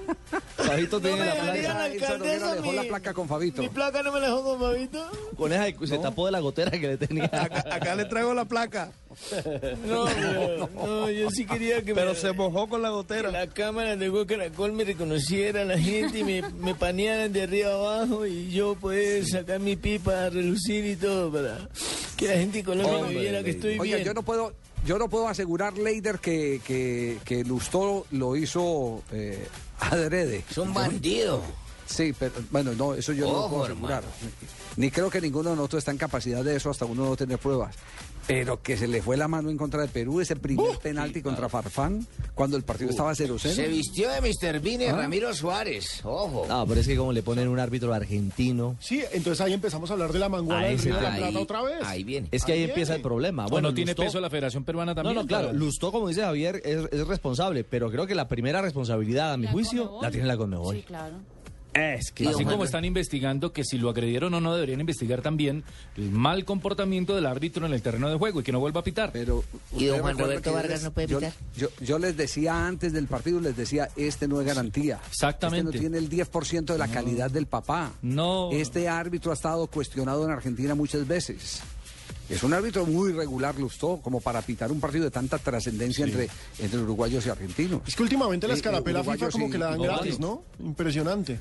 Fabito 0.57 1.01
tiene 1.01 1.19
No 1.19 1.25
la 1.25 1.35
placa. 1.35 1.63
la 1.75 1.85
alcaldesa 1.85 2.55
dejó 2.55 2.73
la 2.73 2.83
mi- 2.83 2.89
placa 2.89 3.15
con 3.15 3.29
Fabito. 3.29 3.63
Mi 3.63 3.69
placa 3.69 4.03
no 4.03 4.13
me 4.13 4.21
la 4.21 4.27
dejó 4.27 4.43
con 4.45 4.61
Fabito. 4.61 5.11
Con 5.37 5.53
esa 5.53 5.87
se 5.87 5.99
tapó 5.99 6.27
de 6.27 6.33
la 6.33 6.41
gotera 6.41 6.71
que 6.73 6.79
le 6.89 6.97
tenía. 6.97 7.25
Acá 7.27 7.95
le 7.95 8.05
traigo 8.07 8.35
la 8.35 8.45
placa. 8.45 8.93
No, 9.87 10.05
pero, 10.15 10.69
no, 10.75 11.11
yo 11.11 11.31
sí 11.31 11.45
quería 11.47 11.83
que 11.83 11.95
Pero 11.95 12.11
me- 12.13 12.17
se 12.17 12.33
mojó 12.33 12.69
con 12.69 12.83
la 12.83 12.91
gotera. 12.91 13.31
la 13.31 13.47
cámara 13.49 13.97
de 13.97 14.27
Caracol 14.27 14.73
me 14.73 14.85
reconociera 14.85 15.65
la 15.65 15.79
gente 15.79 16.21
y 16.21 16.25
me, 16.25 16.43
me 16.53 16.75
panearan 16.75 17.33
de 17.33 17.43
arriba 17.43 17.73
abajo 17.73 18.27
y 18.27 18.51
yo 18.51 18.75
poder 18.77 19.27
sacar 19.27 19.61
mi 19.61 19.77
pipa 19.77 20.25
a 20.27 20.31
relucir 20.31 20.85
y 20.85 20.97
todo 20.97 21.33
para 21.33 21.69
que 22.17 22.29
la 22.29 22.35
gente 22.35 22.59
en 22.61 22.65
Colombia 22.65 22.93
me 22.93 23.03
Hombre, 23.03 23.21
viera 23.21 23.43
que 23.43 23.51
estoy 23.51 23.79
Oiga, 23.79 23.97
bien. 23.97 24.07
yo 24.07 24.15
no 24.15 24.23
puedo, 24.23 24.53
yo 24.85 24.99
no 24.99 25.09
puedo 25.09 25.27
asegurar, 25.29 25.77
Leider, 25.77 26.19
que, 26.19 26.61
que, 26.67 27.19
que 27.25 27.45
Lustó 27.45 28.07
lo 28.13 28.37
hizo 28.37 29.03
eh, 29.13 29.47
adrede. 29.81 30.45
Es 30.51 30.59
un 30.59 30.73
bandido. 30.75 31.43
Sí, 31.87 32.15
pero 32.17 32.33
bueno, 32.53 32.73
no, 32.75 32.95
eso 32.95 33.13
yo 33.13 33.27
no 33.27 33.33
lo 33.43 33.49
puedo 33.49 33.65
asegurar. 33.65 34.05
Ni 34.77 34.91
creo 34.93 35.11
que 35.11 35.21
ninguno 35.21 35.51
de 35.51 35.57
nosotros 35.57 35.79
está 35.81 35.91
en 35.91 35.99
capacidad 35.99 36.45
de 36.45 36.55
eso 36.55 36.71
hasta 36.71 36.85
uno 36.85 37.05
no 37.07 37.17
tener 37.17 37.39
pruebas. 37.39 37.75
Pero 38.27 38.63
que 38.63 38.77
se 38.77 38.87
le 38.87 39.03
fue 39.03 39.17
la 39.17 39.27
mano 39.27 39.51
en 39.51 39.57
contra 39.57 39.83
de 39.83 39.89
Perú, 39.89 40.21
ese 40.21 40.37
primer 40.37 40.79
penalti 40.79 41.21
contra 41.21 41.49
Farfán, 41.49 42.07
cuando 42.35 42.57
el 42.57 42.63
partido 42.63 42.91
estaba 42.91 43.13
0-0. 43.13 43.39
Se 43.39 43.67
vistió 43.67 44.09
de 44.11 44.21
Mr. 44.21 44.61
Bean 44.61 44.81
y 44.83 44.85
¿Ah? 44.85 44.93
Ramiro 44.97 45.35
Suárez. 45.35 46.01
Ojo. 46.05 46.47
No, 46.49 46.67
pero 46.67 46.81
es 46.81 46.87
que 46.87 46.97
como 46.97 47.13
le 47.13 47.23
ponen 47.23 47.49
un 47.49 47.59
árbitro 47.59 47.93
argentino. 47.93 48.77
Sí, 48.79 49.03
entonces 49.13 49.41
ahí 49.41 49.53
empezamos 49.53 49.91
a 49.91 49.95
hablar 49.95 50.13
de 50.13 50.19
la 50.21 50.29
manguala 50.29 50.61
Ah, 50.67 50.71
del 50.71 50.79
Río 50.79 50.95
de 50.95 51.03
la 51.03 51.13
ahí- 51.13 51.21
Plata 51.23 51.39
otra 51.41 51.63
vez. 51.63 51.83
Ahí 51.83 52.05
viene. 52.05 52.29
Es 52.31 52.45
que 52.45 52.53
ahí, 52.53 52.59
Ahí 52.61 52.65
empieza 52.69 52.95
el 52.95 53.03
problema. 53.03 53.45
Bueno, 53.45 53.69
Bueno, 53.69 53.75
tiene 53.75 53.93
Lustó- 53.93 54.03
peso 54.05 54.21
la 54.21 54.31
Federación 54.31 54.65
Peruana 54.65 54.93
No, 54.93 54.97
también. 54.97 55.17
no, 55.17 55.27
claro, 55.27 55.47
para- 55.49 55.59
Lustó, 55.59 55.91
como 55.91 56.09
dice 56.09 56.23
Javier, 56.23 56.63
es, 56.65 56.87
es 56.93 57.07
responsable, 57.09 57.65
pero 57.65 57.91
creo 57.91 58.07
que 58.07 58.15
la 58.15 58.29
primera 58.29 58.63
responsabilidad, 58.63 59.33
a 59.33 59.37
mi 59.37 59.47
juicio, 59.49 59.99
la 60.03 60.11
tiene 60.11 60.27
la 60.27 60.37
Conmebol. 60.37 60.77
Sí, 60.77 60.83
claro. 60.83 61.17
Es 61.75 62.11
que 62.13 62.27
Así 62.29 62.45
como 62.45 62.65
están 62.65 62.85
investigando 62.85 63.53
que 63.53 63.65
si 63.65 63.79
lo 63.79 63.91
agredieron 63.91 64.35
o 64.35 64.41
no, 64.41 64.55
deberían 64.55 64.81
investigar 64.81 65.23
también 65.23 65.63
el 65.97 66.11
mal 66.11 66.45
comportamiento 66.45 67.15
del 67.15 67.27
árbitro 67.27 67.65
en 67.67 67.73
el 67.73 67.81
terreno 67.83 68.09
de 68.11 68.17
juego 68.17 68.41
y 68.41 68.43
que 68.43 68.53
no 68.53 68.59
vuelva 68.61 68.81
a 68.81 68.85
pitar. 68.85 69.11
Pero 69.13 69.45
¿Y 69.77 69.87
don 69.87 70.01
Juan 70.01 70.19
Roberto 70.19 70.53
Vargas 70.53 70.73
les- 70.73 70.83
no 70.85 70.91
puede 70.93 71.09
pitar? 71.09 71.33
Yo, 71.57 71.69
yo 71.81 71.99
les 71.99 72.17
decía 72.17 72.67
antes 72.67 72.93
del 72.93 73.07
partido, 73.07 73.41
les 73.41 73.57
decía, 73.57 73.89
este 73.97 74.27
no 74.27 74.41
es 74.41 74.47
garantía. 74.47 75.01
Exactamente. 75.09 75.71
Este 75.71 75.77
no 75.79 75.81
tiene 75.81 75.99
el 75.99 76.09
10% 76.11 76.73
de 76.73 76.79
la 76.79 76.89
calidad 76.89 77.31
del 77.31 77.47
papá. 77.47 77.93
No. 78.03 78.51
Este 78.53 78.89
árbitro 78.89 79.31
ha 79.31 79.35
estado 79.35 79.67
cuestionado 79.69 80.25
en 80.25 80.31
Argentina 80.33 80.75
muchas 80.75 81.07
veces. 81.07 81.63
Es 82.31 82.43
un 82.45 82.55
árbitro 82.55 82.87
muy 82.87 83.13
regular, 83.13 83.59
Lustó, 83.59 84.01
como 84.03 84.21
para 84.21 84.41
pitar 84.41 84.71
un 84.71 84.81
partido 84.81 85.05
de 85.05 85.11
tanta 85.11 85.37
trascendencia 85.39 86.05
entre, 86.07 86.29
entre 86.61 86.79
uruguayos 86.81 87.27
y 87.27 87.29
argentinos. 87.29 87.83
Es 87.87 87.97
que 87.97 88.03
últimamente 88.05 88.47
la 88.47 88.55
Eh, 88.55 88.57
escarapela 88.57 89.03
FIFA 89.05 89.31
como 89.31 89.49
y- 89.49 89.51
que 89.51 89.59
la 89.59 89.71
dan 89.71 89.83
gratis. 89.83 90.19
¿no? 90.21 90.45
Impresionante. 90.61 91.41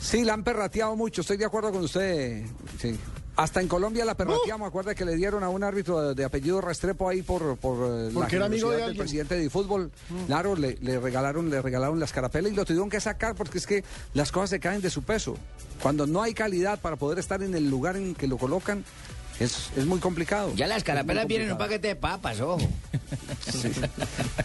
Sí, 0.00 0.24
la 0.24 0.32
han 0.32 0.42
perrateado 0.42 0.96
mucho, 0.96 1.20
estoy 1.20 1.36
de 1.36 1.44
acuerdo 1.44 1.70
con 1.72 1.82
usted. 1.84 2.44
sí. 2.80 2.96
Hasta 3.36 3.60
en 3.60 3.66
Colombia 3.66 4.04
la 4.04 4.16
perrateamos, 4.16 4.68
acuerda 4.68 4.94
que 4.94 5.04
le 5.04 5.16
dieron 5.16 5.42
a 5.42 5.48
un 5.48 5.64
árbitro 5.64 6.00
de, 6.00 6.14
de 6.14 6.24
apellido 6.24 6.60
Restrepo 6.60 7.08
ahí 7.08 7.22
por, 7.22 7.56
por 7.56 7.74
eh, 7.90 8.06
la 8.06 8.14
Porque 8.14 8.36
era 8.36 8.46
amigo 8.46 8.70
de 8.70 8.76
del 8.82 8.96
presidente 8.96 9.36
de 9.36 9.50
fútbol. 9.50 9.90
Claro, 10.28 10.54
le, 10.54 10.78
le 10.80 11.00
regalaron, 11.00 11.50
le 11.50 11.60
regalaron 11.60 11.98
la 11.98 12.04
escarapela 12.04 12.48
y 12.48 12.52
lo 12.54 12.64
tuvieron 12.64 12.88
que 12.88 13.00
sacar 13.00 13.34
porque 13.34 13.58
es 13.58 13.66
que 13.66 13.82
las 14.12 14.30
cosas 14.30 14.50
se 14.50 14.60
caen 14.60 14.80
de 14.82 14.88
su 14.88 15.02
peso. 15.02 15.36
Cuando 15.82 16.06
no 16.06 16.22
hay 16.22 16.32
calidad 16.32 16.78
para 16.80 16.94
poder 16.94 17.18
estar 17.18 17.42
en 17.42 17.56
el 17.56 17.68
lugar 17.68 17.96
en 17.96 18.14
que 18.14 18.28
lo 18.28 18.38
colocan, 18.38 18.84
Es, 19.40 19.70
es 19.76 19.84
muy 19.84 19.98
complicado. 19.98 20.52
Ya 20.54 20.66
las 20.66 20.84
carapelas 20.84 21.26
vienen 21.26 21.48
en 21.48 21.52
un 21.52 21.58
paquete 21.58 21.88
de 21.88 21.96
papas, 21.96 22.40
ojo. 22.40 22.58
Sí. 23.50 23.70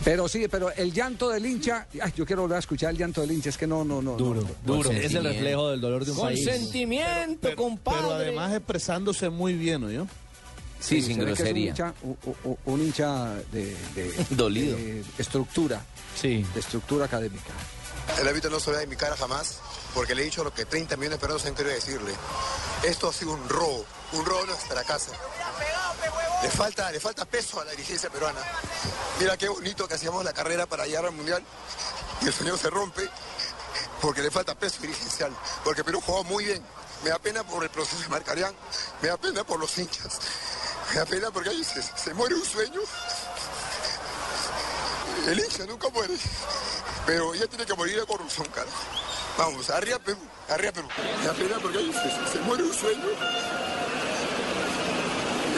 Pero 0.04 0.28
sí, 0.28 0.48
pero 0.50 0.72
el 0.72 0.92
llanto 0.92 1.30
del 1.30 1.46
hincha, 1.46 1.88
ay, 2.02 2.12
yo 2.16 2.26
quiero 2.26 2.42
volver 2.44 2.56
a 2.58 2.60
escuchar 2.60 2.90
el 2.92 2.98
llanto 2.98 3.22
del 3.22 3.32
hincha, 3.32 3.50
es 3.50 3.58
que 3.58 3.68
no, 3.68 3.84
no, 3.84 4.02
no. 4.02 4.14
Duro, 4.18 4.44
duro. 4.66 4.92
Es 4.92 5.14
el 5.14 5.24
reflejo 5.24 5.70
del 5.70 5.82
dolor 5.82 6.06
de 6.06 6.12
un 6.12 6.18
país. 6.20 6.44
Consentimiento, 6.46 7.56
compadre. 7.56 8.00
Pero 8.02 8.14
además 8.16 8.54
expresándose 8.54 9.30
muy 9.30 9.54
bien, 9.54 9.82
¿no? 9.82 10.08
Sí, 10.80 11.02
se 11.02 11.14
ve 11.14 11.34
que 11.34 11.44
es 11.44 11.52
un 11.52 11.58
hincha, 11.58 11.94
un, 12.04 12.18
un- 12.46 12.58
un 12.66 12.82
hincha 12.82 13.34
de, 13.52 13.76
de- 13.96 14.26
Dolido. 14.32 14.78
de 14.78 15.04
estructura. 15.18 15.84
Sí. 16.16 16.46
De 16.54 16.60
estructura 16.62 17.06
académica. 17.06 17.52
El 18.20 18.28
árbitro 18.28 18.50
no 18.50 18.60
se 18.60 18.72
vea 18.72 18.82
en 18.82 18.90
mi 18.90 18.96
cara 18.96 19.16
jamás, 19.18 19.60
porque 19.94 20.16
le 20.16 20.22
he 20.22 20.26
dicho 20.26 20.44
lo 20.44 20.54
que 20.54 20.66
30 20.66 20.96
millones 20.98 21.18
de 21.20 21.22
peruanos 21.22 21.46
han 21.46 21.54
querido 21.54 21.76
decirle. 21.76 22.12
Esto 22.88 23.10
ha 23.10 23.14
sido 23.14 23.34
un 23.34 23.48
robo, 23.50 23.86
un 24.14 24.26
robo 24.26 24.44
a 24.44 24.46
nuestra 24.48 24.84
casa. 24.84 25.12
Le 26.42 26.50
falta, 26.50 26.92
le 26.92 27.00
falta 27.00 27.26
peso 27.26 27.60
a 27.60 27.66
la 27.66 27.72
dirigencia 27.72 28.10
peruana. 28.10 28.40
Mira 29.20 29.38
qué 29.38 29.50
bonito 29.50 29.88
que 29.88 29.96
hacíamos 29.96 30.24
la 30.24 30.34
carrera 30.34 30.66
para 30.66 30.86
llegar 30.86 31.06
al 31.06 31.12
Mundial 31.12 31.44
y 32.22 32.28
el 32.28 32.34
sueño 32.34 32.58
se 32.58 32.70
rompe 32.70 33.10
porque 34.02 34.22
le 34.22 34.32
falta 34.32 34.56
peso 34.56 34.82
dirigencial, 34.82 35.36
porque 35.64 35.84
Perú 35.84 36.02
jugó 36.06 36.24
muy 36.24 36.46
bien. 36.46 36.64
Me 37.04 37.10
da 37.10 37.20
pena 37.20 37.44
por 37.44 37.64
el 37.64 37.70
proceso 37.70 38.02
de 38.02 38.10
Marcarián, 38.10 38.54
me 39.02 39.08
da 39.08 39.18
pena 39.18 39.44
por 39.44 39.60
los 39.60 39.78
hinchas, 39.78 40.20
me 40.90 41.00
da 41.00 41.06
pena 41.06 41.32
porque 41.32 41.50
ahí 41.50 41.64
se, 41.64 41.82
se 41.82 42.14
muere 42.14 42.36
un 42.36 42.46
sueño. 42.46 42.82
El 45.28 45.40
hincha 45.40 45.66
nunca 45.66 45.90
muere, 45.90 46.16
pero 47.06 47.34
ya 47.36 47.48
tiene 47.48 47.66
que 47.66 47.74
morir 47.74 48.00
de 48.00 48.06
corrupción, 48.06 48.48
cara. 48.48 48.70
Vamos, 49.38 49.70
arriba 49.70 50.00
Perú, 50.00 50.20
arriba 50.50 50.72
Perú. 50.72 50.88
Me 51.20 51.26
da 51.28 51.34
pena 51.34 51.56
porque 51.62 51.78
ahí 51.78 51.92
se, 51.94 52.38
se 52.38 52.44
muere 52.46 52.64
un 52.64 52.74
sueño. 52.74 53.04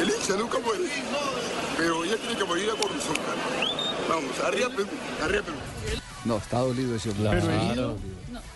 El 0.02 0.10
hincha 0.10 0.36
nunca 0.36 0.58
muere, 0.60 0.84
pero 1.78 2.06
ya 2.06 2.16
tiene 2.18 2.36
que 2.36 2.44
morir 2.44 2.66
de 2.66 2.72
corrupción. 2.78 3.16
Vamos, 4.10 4.40
arriba 4.40 4.70
Perú, 4.70 4.88
arriba 5.24 5.44
Perú. 5.44 5.58
No, 6.26 6.38
está 6.38 6.60
dolido 6.60 6.96
ese 6.96 7.10
hombre. 7.10 7.40
Claro. 7.42 7.98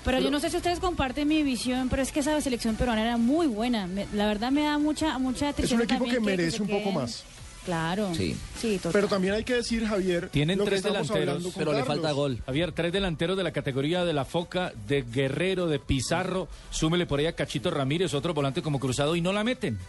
Pero 0.03 0.19
yo 0.19 0.29
no 0.29 0.39
sé 0.39 0.49
si 0.51 0.57
ustedes 0.57 0.79
comparten 0.79 1.27
mi 1.27 1.41
visión, 1.43 1.89
pero 1.89 2.01
es 2.03 2.11
que 2.11 2.19
esa 2.19 2.39
selección 2.41 2.75
peruana 2.75 3.01
era 3.01 3.17
muy 3.17 3.47
buena. 3.47 3.87
Me- 3.87 4.07
la 4.13 4.27
verdad 4.27 4.51
me 4.51 4.63
da 4.63 4.77
mucha 4.77 5.17
mucha 5.17 5.49
Es 5.49 5.55
tristeza 5.55 5.75
un 5.75 5.81
equipo 5.81 6.05
que 6.05 6.19
merece 6.19 6.61
un 6.61 6.67
poco 6.69 6.91
más. 6.91 7.23
Claro. 7.65 8.13
Sí. 8.15 8.37
Sí, 8.59 8.77
total. 8.77 8.91
Pero 8.93 9.07
también 9.07 9.33
hay 9.33 9.43
que 9.43 9.55
decir, 9.55 9.85
Javier, 9.87 10.29
Tienen 10.29 10.57
lo 10.59 10.65
que 10.65 10.69
tres 10.71 10.85
estamos 10.85 11.07
delanteros, 11.07 11.57
hablando 11.57 11.85
con 11.85 11.85
Carlos. 12.03 12.15
gol. 12.15 12.43
Javier, 12.45 12.71
tres 12.73 12.93
delanteros 12.93 13.35
de 13.37 13.43
la 13.43 13.51
categoría 13.51 14.05
de 14.05 14.13
la 14.13 14.23
Foca, 14.23 14.71
de 14.87 15.01
Guerrero, 15.01 15.65
de 15.67 15.79
Pizarro. 15.79 16.47
Súmele 16.69 17.05
por 17.07 17.19
ahí 17.19 17.25
a 17.25 17.33
Cachito 17.33 17.71
Ramírez, 17.71 18.13
otro 18.13 18.33
volante 18.35 18.61
como 18.61 18.79
cruzado 18.79 19.15
y 19.15 19.21
no 19.21 19.33
la 19.33 19.43
meten. 19.43 19.79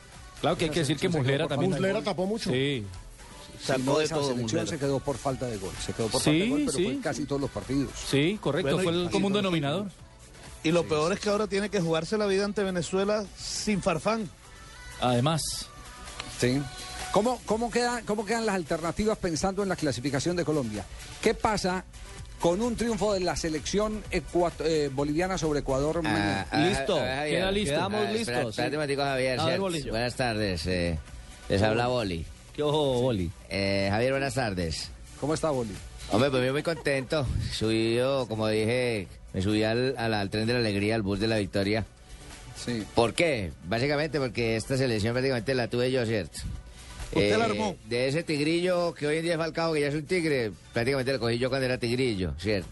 Claro 0.40 0.56
que 0.56 0.64
hay 0.64 0.70
que 0.70 0.80
decir 0.80 0.96
que 0.96 1.08
Muslera 1.10 1.46
también. 1.48 1.70
falta 1.72 1.82
Muslera 1.86 2.02
tapó 2.04 2.26
mucho. 2.26 2.50
Sí. 2.50 2.84
Si 3.60 3.82
no, 3.82 4.00
esa 4.00 4.22
selección 4.22 4.66
se 4.66 4.78
quedó 4.78 4.98
por 5.00 5.16
falta 5.16 5.46
de 5.46 5.56
gol. 5.58 5.72
Se 5.84 5.92
quedó 5.92 6.08
por 6.08 6.20
Sí, 6.20 6.30
falta 6.30 6.44
de 6.44 6.48
gol, 6.50 6.58
pero 6.66 6.72
sí. 6.78 6.84
fue 6.84 6.92
en 6.92 7.00
casi 7.02 7.24
todos 7.24 7.40
los 7.40 7.50
partidos. 7.50 7.90
Sí, 8.10 8.38
correcto, 8.40 8.76
Bueno, 8.76 8.90
fue 8.90 9.02
el 9.04 9.10
común 9.10 9.32
denominador. 9.32 9.86
Y 10.62 10.72
lo 10.72 10.84
peor 10.88 11.12
es 11.12 11.20
que 11.20 11.28
ahora 11.28 11.46
tiene 11.46 11.68
que 11.68 11.80
jugarse 11.80 12.16
la 12.18 12.26
vida 12.26 12.44
ante 12.44 12.62
Venezuela 12.64 13.24
sin 13.38 13.80
farfán. 13.82 14.28
Además. 15.00 15.42
Sí. 16.38 16.60
¿Cómo, 17.16 17.40
cómo, 17.46 17.70
quedan, 17.70 18.04
¿Cómo 18.04 18.26
quedan 18.26 18.44
las 18.44 18.56
alternativas 18.56 19.16
pensando 19.16 19.62
en 19.62 19.70
la 19.70 19.76
clasificación 19.76 20.36
de 20.36 20.44
Colombia? 20.44 20.84
¿Qué 21.22 21.32
pasa 21.32 21.82
con 22.40 22.60
un 22.60 22.76
triunfo 22.76 23.14
de 23.14 23.20
la 23.20 23.34
selección 23.36 24.04
eh, 24.10 24.90
boliviana 24.92 25.38
sobre 25.38 25.60
Ecuador 25.60 26.02
mañana? 26.02 26.46
Ah, 26.50 26.58
ah, 27.00 27.06
Javier. 27.06 27.42
Ah, 27.86 27.88
espera- 28.20 28.42
Espérate 28.50 28.76
un 28.76 28.80
momentico, 28.82 29.02
Javier. 29.02 29.40
A 29.40 29.44
ver, 29.44 29.48
¿cierto? 29.52 29.62
Bolillo. 29.62 29.90
Buenas 29.92 30.14
tardes. 30.14 30.66
eh, 30.66 30.98
les 31.48 31.62
habla 31.62 31.86
Boli. 31.86 32.26
¿Qué 32.54 32.62
ojo, 32.62 33.00
Boli? 33.00 33.30
Eh, 33.48 33.88
Javier, 33.90 34.10
buenas 34.12 34.34
tardes. 34.34 34.90
¿Cómo 35.18 35.32
está, 35.32 35.48
Boli? 35.48 35.72
Hombre, 36.12 36.30
pues 36.30 36.44
yo 36.44 36.52
muy 36.52 36.62
contento. 36.62 37.26
Subí 37.50 37.94
yo, 37.94 38.26
como 38.28 38.46
dije, 38.48 39.08
me 39.32 39.40
subí 39.40 39.62
al, 39.64 39.94
al- 39.96 40.12
al 40.12 40.28
tren 40.28 40.46
de 40.46 40.52
la 40.52 40.58
alegría, 40.58 40.94
al 40.96 41.02
bus 41.02 41.18
de 41.18 41.28
la 41.28 41.38
victoria. 41.38 41.86
Sí. 42.62 42.84
¿Por 42.94 43.14
qué? 43.14 43.52
Básicamente 43.64 44.20
porque 44.20 44.56
esta 44.56 44.76
selección 44.76 45.14
prácticamente 45.14 45.54
la 45.54 45.68
tuve 45.68 45.90
yo, 45.90 46.04
¿cierto? 46.04 46.40
Eh, 47.12 47.18
¿Usted 47.18 47.38
la 47.38 47.44
armó? 47.46 47.76
De 47.88 48.08
ese 48.08 48.22
tigrillo 48.22 48.92
que 48.94 49.06
hoy 49.06 49.18
en 49.18 49.22
día 49.22 49.32
es 49.32 49.38
Falcao, 49.38 49.72
que 49.72 49.80
ya 49.80 49.88
es 49.88 49.94
un 49.94 50.06
tigre, 50.06 50.50
prácticamente 50.72 51.12
lo 51.12 51.20
cogí 51.20 51.38
yo 51.38 51.48
cuando 51.48 51.66
era 51.66 51.78
tigrillo, 51.78 52.34
¿cierto? 52.38 52.68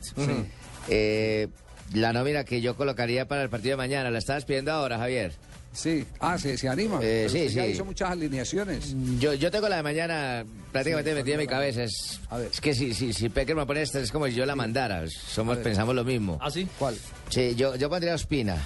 Eh, 0.89 1.49
la 1.95 2.12
nómina 2.12 2.45
que 2.45 2.61
yo 2.61 2.76
colocaría 2.76 3.26
para 3.28 3.43
el 3.43 3.49
partido 3.51 3.72
de 3.72 3.76
mañana, 3.76 4.11
¿la 4.11 4.18
estabas 4.18 4.45
pidiendo 4.45 4.72
ahora, 4.72 4.99
Javier? 4.99 5.32
Sí. 5.72 6.05
Ah, 6.20 6.39
se, 6.39 6.57
se 6.57 6.68
anima. 6.68 7.01
Eh, 7.03 7.26
sí, 7.28 7.47
usted 7.47 7.51
ya 7.55 7.64
sí. 7.64 7.70
hizo 7.72 7.85
muchas 7.85 8.11
alineaciones. 8.11 8.95
Yo, 9.18 9.35
yo 9.35 9.51
tengo 9.51 9.68
la 9.68 9.76
de 9.78 9.82
mañana 9.82 10.45
prácticamente 10.70 11.14
metida 11.14 11.35
en 11.35 11.41
mi 11.41 11.47
cabeza. 11.49 11.82
Es, 11.82 12.20
es 12.53 12.61
que 12.61 12.74
si, 12.74 12.95
si, 12.95 13.12
si 13.12 13.28
Pecker 13.28 13.57
me 13.57 13.66
pone 13.66 13.82
esta, 13.82 13.99
es 13.99 14.12
como 14.12 14.26
si 14.26 14.35
yo 14.35 14.47
la 14.47 14.55
mandara. 14.55 15.05
Somos, 15.09 15.55
A 15.55 15.57
ver. 15.57 15.64
pensamos 15.64 15.95
lo 15.97 16.05
mismo. 16.05 16.39
¿Ah, 16.41 16.49
sí? 16.51 16.68
¿Cuál? 16.78 16.97
Sí, 17.28 17.55
yo, 17.57 17.74
yo 17.74 17.91
pondría 17.91 18.12
a 18.12 18.14
Ospina. 18.14 18.57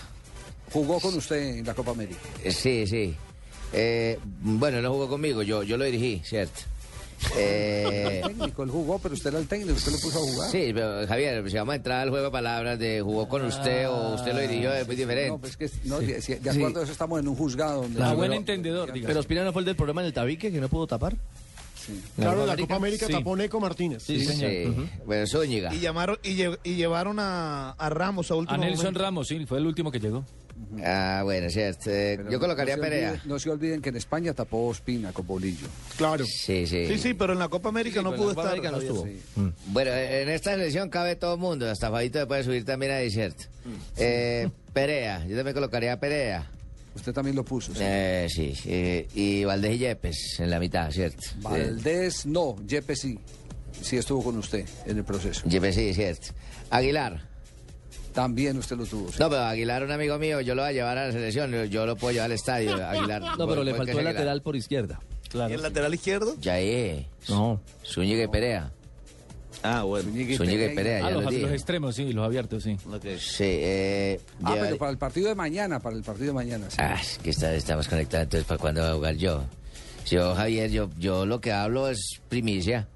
Jugó 0.71 1.01
con 1.01 1.15
usted 1.17 1.39
en 1.59 1.65
la 1.67 1.73
Copa 1.73 1.93
América. 1.93 2.21
Eh, 2.45 2.51
Sí, 2.53 2.87
sí. 2.87 3.15
Eh, 3.73 4.19
bueno, 4.41 4.81
no 4.81 4.91
jugó 4.93 5.09
conmigo, 5.09 5.43
yo, 5.43 5.63
yo 5.63 5.77
lo 5.77 5.85
dirigí, 5.85 6.23
¿cierto? 6.25 6.61
Eh, 7.37 8.21
El 8.23 8.29
técnico, 8.37 8.63
él 8.63 8.71
jugó, 8.71 8.99
pero 9.01 9.15
usted 9.15 9.31
era 9.31 9.39
el 9.41 9.49
técnico, 9.49 9.75
usted 9.75 9.91
lo 9.93 9.99
puso 9.99 10.19
a 10.19 10.23
jugar. 10.23 10.51
sí, 10.51 10.71
pero 10.73 11.07
Javier, 11.07 11.51
si 11.51 11.57
vamos 11.57 11.73
a 11.73 11.77
entrar 11.77 12.01
al 12.03 12.11
juego 12.11 12.27
de 12.27 12.31
palabras 12.31 12.79
de 12.79 13.01
jugó 13.03 13.29
con 13.29 13.45
usted 13.45 13.89
o 13.89 14.15
usted 14.15 14.33
lo 14.35 14.41
dirigió, 14.41 14.73
es 14.73 14.87
muy 14.87 14.95
diferente. 14.97 15.31
No, 15.31 15.39
pues 15.39 15.57
que, 15.57 15.69
no, 15.85 15.99
de, 15.99 16.21
de- 16.21 16.37
de 16.41 16.51
acuerdo 16.51 16.81
a 16.81 16.83
eso 16.85 16.93
estamos 16.93 17.19
en 17.21 17.27
un 17.29 17.35
juzgado 17.35 17.83
donde... 17.83 18.03
Ah, 18.03 18.15
buen 18.15 18.31
pero- 18.31 18.39
entendedor, 18.41 18.93
diga. 18.93 19.09
Pero 19.09 19.21
Ospina 19.21 19.43
no 19.45 19.53
fue 19.53 19.63
el 19.63 19.67
del 19.67 19.77
problema 19.77 20.01
en 20.03 20.07
el 20.07 20.13
tabique 20.13 20.53
que 20.53 20.61
no 20.61 20.69
pudo 20.69 20.87
tapar. 20.87 21.17
Claro, 22.17 22.45
la 22.45 22.55
Copa 22.57 22.77
América 22.77 23.07
Sí. 23.07 23.13
tapó 23.13 23.35
Neco 23.35 23.59
Martínez. 23.61 24.03
Sí, 24.03 24.27
Bueno, 25.07 25.27
Zúñiga. 25.27 25.75
Y 25.75 25.81
llamaron 25.81 26.19
y, 26.23 26.37
lle- 26.37 26.59
y 26.63 26.75
llevaron 26.75 27.19
a, 27.19 27.71
a 27.71 27.89
Ramos 27.91 28.31
a 28.31 28.35
A 28.35 28.37
último 28.37 28.59
Nelson 28.59 28.85
momento. 28.85 29.01
Ramos, 29.01 29.27
sí, 29.29 29.45
fue 29.47 29.59
el 29.59 29.67
último 29.67 29.91
que 29.91 29.99
llegó. 29.99 30.23
Ah, 30.85 31.23
bueno, 31.25 31.49
cierto. 31.51 31.91
Eh, 31.91 32.15
Pero 32.19 32.31
yo 32.31 32.39
colocaría 32.41 32.77
no 32.77 32.83
Perea. 32.83 33.13
olviden- 33.13 33.21
no 33.27 33.39
se 33.39 33.51
olviden 33.51 33.81
que 33.83 33.89
en 33.89 33.97
España 33.97 34.33
tapó 34.35 34.67
Ospina 34.69 35.13
con 35.13 35.27
Bolillo. 35.27 35.67
Claro. 35.97 36.25
Sí, 36.27 36.67
sí. 36.67 36.87
Sí, 36.87 36.99
sí, 36.99 37.15
pero 37.15 37.33
en 37.33 37.39
la 37.39 37.49
Copa 37.49 37.69
América 37.71 38.03
no 38.03 38.15
pudo 38.15 38.31
estar. 38.31 38.47
América 38.49 38.71
no 38.71 38.79
estuvo. 38.79 39.07
Bueno, 39.67 39.91
en 39.93 40.29
esta 40.29 40.53
selección 40.53 40.89
cabe 40.91 41.17
todo 41.17 41.35
el 41.35 41.41
mundo, 41.41 41.69
hasta 41.71 41.91
Fabito 41.91 42.19
se 42.21 42.27
puede 42.27 42.45
subir 42.45 42.65
también 42.65 42.93
a 42.93 42.97
desierto. 42.97 43.45
Eh, 43.97 44.49
Perea, 44.73 45.25
yo 45.27 45.37
también 45.37 45.55
colocaría 45.55 45.93
a 45.95 46.01
Perea. 46.01 46.51
Usted 46.95 47.13
también 47.13 47.37
lo 47.37 47.45
puso. 47.45 47.73
sí. 47.75 47.81
Eh, 47.83 48.27
sí, 48.29 48.55
eh, 48.67 49.07
y 49.15 49.45
Valdés 49.45 49.75
y 49.77 49.79
Yepes 49.79 50.41
en 50.41 50.51
la 50.51 50.59
mitad, 50.59 50.91
¿cierto? 50.91 51.23
Valdés 51.43 52.27
no, 52.27 52.57
Yepes 52.67 53.01
sí. 53.01 53.19
Sí 53.81 53.97
estuvo 53.97 54.25
con 54.25 54.37
usted 54.39 54.67
en 54.87 54.99
el 54.99 55.05
proceso. 55.05 55.49
Yepes 55.49 55.75
sí, 55.77 55.95
¿cierto? 55.95 56.29
Aguilar. 56.71 57.28
También 58.19 58.59
usted 58.59 58.77
lo 58.77 58.85
tuvo. 58.85 59.13
sí. 59.13 59.17
No, 59.21 59.29
pero 59.31 59.43
Aguilar, 59.43 59.85
un 59.85 59.93
amigo 59.93 60.19
mío, 60.19 60.41
yo 60.41 60.57
lo 60.57 60.63
voy 60.63 60.71
a 60.71 60.73
llevar 60.73 60.99
a 60.99 61.07
la 61.07 61.13
selección, 61.13 61.53
yo 61.67 61.87
lo 61.87 61.95
puedo 61.95 62.13
llevar 62.15 62.27
al 62.27 62.33
estadio, 62.33 62.75
Aguilar. 62.89 63.23
No, 63.39 63.47
pero 63.47 63.63
le 63.63 63.71
faltó 63.75 63.93
el 63.93 63.99
Aguilar. 63.99 64.15
lateral 64.15 64.43
por 64.43 64.57
izquierda. 64.57 64.99
¿Y 65.33 65.53
el 65.53 65.63
lateral 65.63 65.95
izquierdo? 65.95 66.35
Ya 66.41 66.59
es. 66.59 67.05
No. 67.29 67.61
Zúñiga 67.87 68.25
y 68.25 68.27
Perea. 68.27 68.73
Ah, 69.63 69.83
bueno. 69.85 70.09
Zúñiga 70.37 70.67
y 70.73 70.75
Perea, 70.75 70.99
Ah, 70.99 71.11
ya 71.11 71.11
los, 71.11 71.25
lo 71.25 71.31
los 71.31 71.41
dije. 71.43 71.55
extremos, 71.55 71.95
sí, 71.95 72.13
los 72.13 72.25
abiertos, 72.25 72.65
sí. 72.65 72.77
Sí, 73.21 73.45
eh... 73.45 74.21
Ah, 74.43 74.57
pero 74.59 74.79
para 74.79 74.91
el 74.91 74.99
partido 74.99 75.29
de 75.29 75.35
mañana, 75.37 75.79
para 75.79 75.95
el 75.97 76.03
partido 76.03 76.29
de 76.29 76.33
mañana. 76.33 76.69
sí. 76.71 76.77
Ah, 76.81 76.99
es 77.01 77.19
que 77.19 77.31
está- 77.31 77.55
estamos 77.55 77.87
conectados, 77.87 78.25
entonces, 78.25 78.47
¿para 78.49 78.59
cuándo 78.59 78.81
va 78.83 78.91
a 78.91 78.95
jugar 78.95 79.15
yo? 79.17 79.45
Yo, 80.07 80.35
Javier, 80.35 80.71
yo, 80.73 80.91
yo 80.99 81.25
lo 81.25 81.41
que 81.41 81.53
hablo 81.53 81.89
es 81.89 82.21
primicia. 82.29 82.89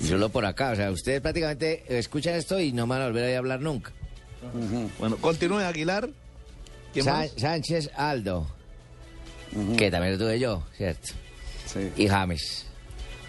Solo 0.00 0.28
por 0.28 0.44
acá, 0.44 0.70
o 0.72 0.76
sea, 0.76 0.90
ustedes 0.92 1.20
prácticamente 1.20 1.82
escuchan 1.98 2.34
esto 2.34 2.60
y 2.60 2.72
no 2.72 2.86
van 2.86 3.00
a 3.02 3.06
volver 3.06 3.34
a 3.34 3.38
hablar 3.38 3.60
nunca. 3.60 3.90
Bueno, 4.98 5.16
continúe 5.16 5.58
Aguilar. 5.60 6.08
¿Quién 6.92 7.04
Sa- 7.04 7.12
más? 7.14 7.30
Sánchez 7.36 7.90
Aldo, 7.96 8.46
que 9.76 9.90
también 9.90 10.12
lo 10.14 10.18
tuve 10.18 10.38
yo, 10.38 10.62
¿cierto? 10.76 11.08
Sí. 11.66 11.90
Y 11.96 12.08
James. 12.08 12.64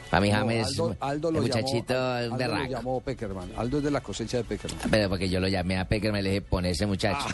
Para 0.09 0.21
mí 0.21 0.29
No, 0.29 0.37
James, 0.37 0.67
Aldo, 0.67 0.95
Aldo 1.01 1.27
el 1.29 1.35
lo 1.35 1.41
muchachito, 1.41 1.93
llamó, 1.93 2.07
un 2.07 2.15
Aldo 2.15 2.29
lo 2.29 2.37
berraco. 2.37 2.71
llamó 2.71 3.01
Peckerman. 3.01 3.51
Aldo 3.57 3.77
es 3.79 3.83
de 3.83 3.91
la 3.91 3.99
cosecha 3.99 4.37
de 4.37 4.43
Peckerman. 4.45 4.89
Pero 4.89 5.09
porque 5.09 5.27
yo 5.27 5.39
lo 5.41 5.49
llamé 5.49 5.77
a 5.77 5.85
Pecker, 5.85 6.13
me 6.13 6.21
le 6.21 6.29
dije, 6.29 6.41
pon 6.43 6.65
ese 6.65 6.85
muchacho. 6.85 7.25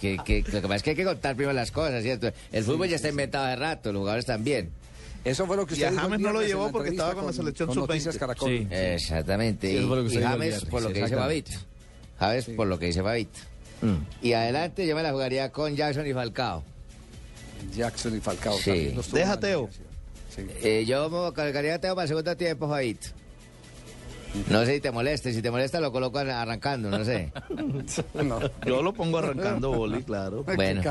que, 0.00 0.18
que- 0.24 0.42
lo 0.52 0.60
que 0.60 0.62
pasa 0.62 0.74
es 0.76 0.82
que 0.82 0.90
hay 0.90 0.96
que 0.96 1.04
contar 1.04 1.34
primero 1.34 1.54
las 1.54 1.70
cosas, 1.70 2.02
¿cierto? 2.02 2.30
El 2.52 2.64
fútbol 2.64 2.88
ya 2.88 2.96
está 2.96 3.08
inventado 3.08 3.46
de 3.46 3.56
rato, 3.56 3.92
los 3.92 4.00
jugadores 4.00 4.26
también. 4.26 4.70
Eso 5.24 5.46
fue 5.46 5.56
lo 5.56 5.66
que 5.66 5.72
Y 5.72 5.76
usted 5.76 5.86
a 5.86 5.90
dijo 5.90 6.02
el 6.02 6.10
James 6.10 6.20
no 6.20 6.32
lo 6.32 6.42
llevó 6.42 6.70
porque 6.70 6.90
estaba 6.90 7.14
con 7.14 7.26
la 7.26 7.32
selección 7.32 7.68
con 7.68 7.74
sub-20. 7.74 7.88
Noticias 7.88 8.18
Caracol. 8.18 8.50
Sí. 8.50 8.68
Exactamente. 8.70 9.70
Sí, 9.70 9.76
eso 9.78 9.88
fue 9.88 9.96
lo 10.02 10.08
que 10.08 10.14
y, 10.14 10.18
y 10.18 10.22
James, 10.22 10.64
por 10.66 10.82
lo 10.82 10.92
que 10.92 11.02
dice. 11.02 11.14
Babito. 11.14 11.52
James, 12.18 12.44
por 12.56 12.66
lo 12.66 12.78
que 12.78 12.86
dice 12.86 13.00
Babito. 13.00 13.40
Y 14.22 14.32
adelante 14.32 14.86
yo 14.86 14.94
me 14.94 15.02
la 15.02 15.12
jugaría 15.12 15.50
con 15.50 15.74
Jackson 15.74 16.06
y 16.06 16.12
Falcao. 16.12 16.62
Jackson 17.74 18.16
y 18.16 18.20
Falcao. 18.20 18.58
Sí. 18.58 18.94
Deja 19.12 19.38
Teo. 19.38 19.68
Eh, 20.62 20.84
yo 20.86 21.08
me 21.10 21.32
cargaría 21.32 21.74
a 21.74 21.78
Teo 21.78 21.94
para 21.94 22.04
el 22.04 22.08
segundo 22.08 22.36
tiempo, 22.36 22.68
Babito. 22.68 23.08
No 24.50 24.64
sé 24.64 24.74
si 24.74 24.80
te 24.80 24.90
moleste, 24.90 25.32
si 25.32 25.40
te 25.42 25.50
molesta 25.50 25.80
lo 25.80 25.92
coloco 25.92 26.18
ar- 26.18 26.30
arrancando, 26.30 26.90
no 26.90 27.04
sé. 27.04 27.32
Yo 28.66 28.82
lo 28.82 28.92
pongo 28.92 29.18
arrancando 29.18 29.70
boli, 29.72 30.02
claro. 30.02 30.44
Bueno, 30.56 30.82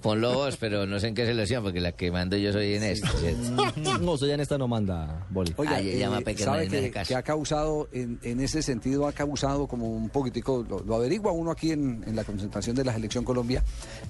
ponlo 0.00 0.34
vos, 0.34 0.56
pero 0.56 0.86
no 0.86 0.98
sé 0.98 1.08
en 1.08 1.14
qué 1.14 1.24
selección, 1.26 1.62
porque 1.62 1.80
la 1.80 1.92
que 1.92 2.10
mando 2.10 2.36
yo 2.36 2.52
soy 2.52 2.74
en 2.74 2.82
esta, 2.82 3.08
¿cierto? 3.12 3.64
No, 4.00 4.16
ya 4.16 4.34
en 4.34 4.40
esta 4.40 4.58
no 4.58 4.66
manda, 4.68 5.26
Boli. 5.30 5.52
Oiga, 5.56 5.76
Ah, 5.76 5.80
ya 5.80 5.96
llama 5.96 6.18
eh, 6.18 6.22
Peque, 6.22 6.42
sabe 6.42 6.64
no 6.66 6.70
que, 6.70 6.78
hace 6.78 6.90
caso. 6.90 7.08
que 7.08 7.14
ha 7.14 7.22
causado, 7.22 7.88
en, 7.92 8.18
en 8.22 8.40
ese 8.40 8.62
sentido, 8.62 9.06
ha 9.06 9.12
causado 9.12 9.66
como 9.66 9.88
un 9.88 10.08
poquitico, 10.10 10.64
lo, 10.68 10.80
lo 10.80 10.94
averigua 10.96 11.32
uno 11.32 11.50
aquí 11.50 11.70
en, 11.72 12.02
en 12.06 12.16
la 12.16 12.24
concentración 12.24 12.74
de 12.76 12.84
la 12.84 12.92
Selección 12.92 13.24
Colombia, 13.24 13.62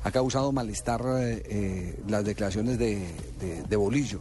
ha 0.02 0.10
causado 0.10 0.52
malestar 0.52 1.00
eh, 1.18 1.42
eh, 1.48 2.00
las 2.08 2.24
declaraciones 2.24 2.78
de, 2.78 2.96
de- 3.40 3.62
de 3.68 3.76
Bolillo. 3.76 4.20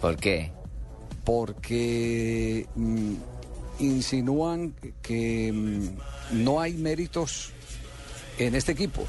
¿Por 0.00 0.16
qué? 0.16 0.50
Porque 1.24 2.66
mm, 2.74 3.14
insinúan 3.78 4.74
que 5.02 5.52
mm, 5.52 6.42
no 6.44 6.60
hay 6.60 6.74
méritos 6.74 7.50
en 8.38 8.54
este 8.54 8.72
equipo. 8.72 9.06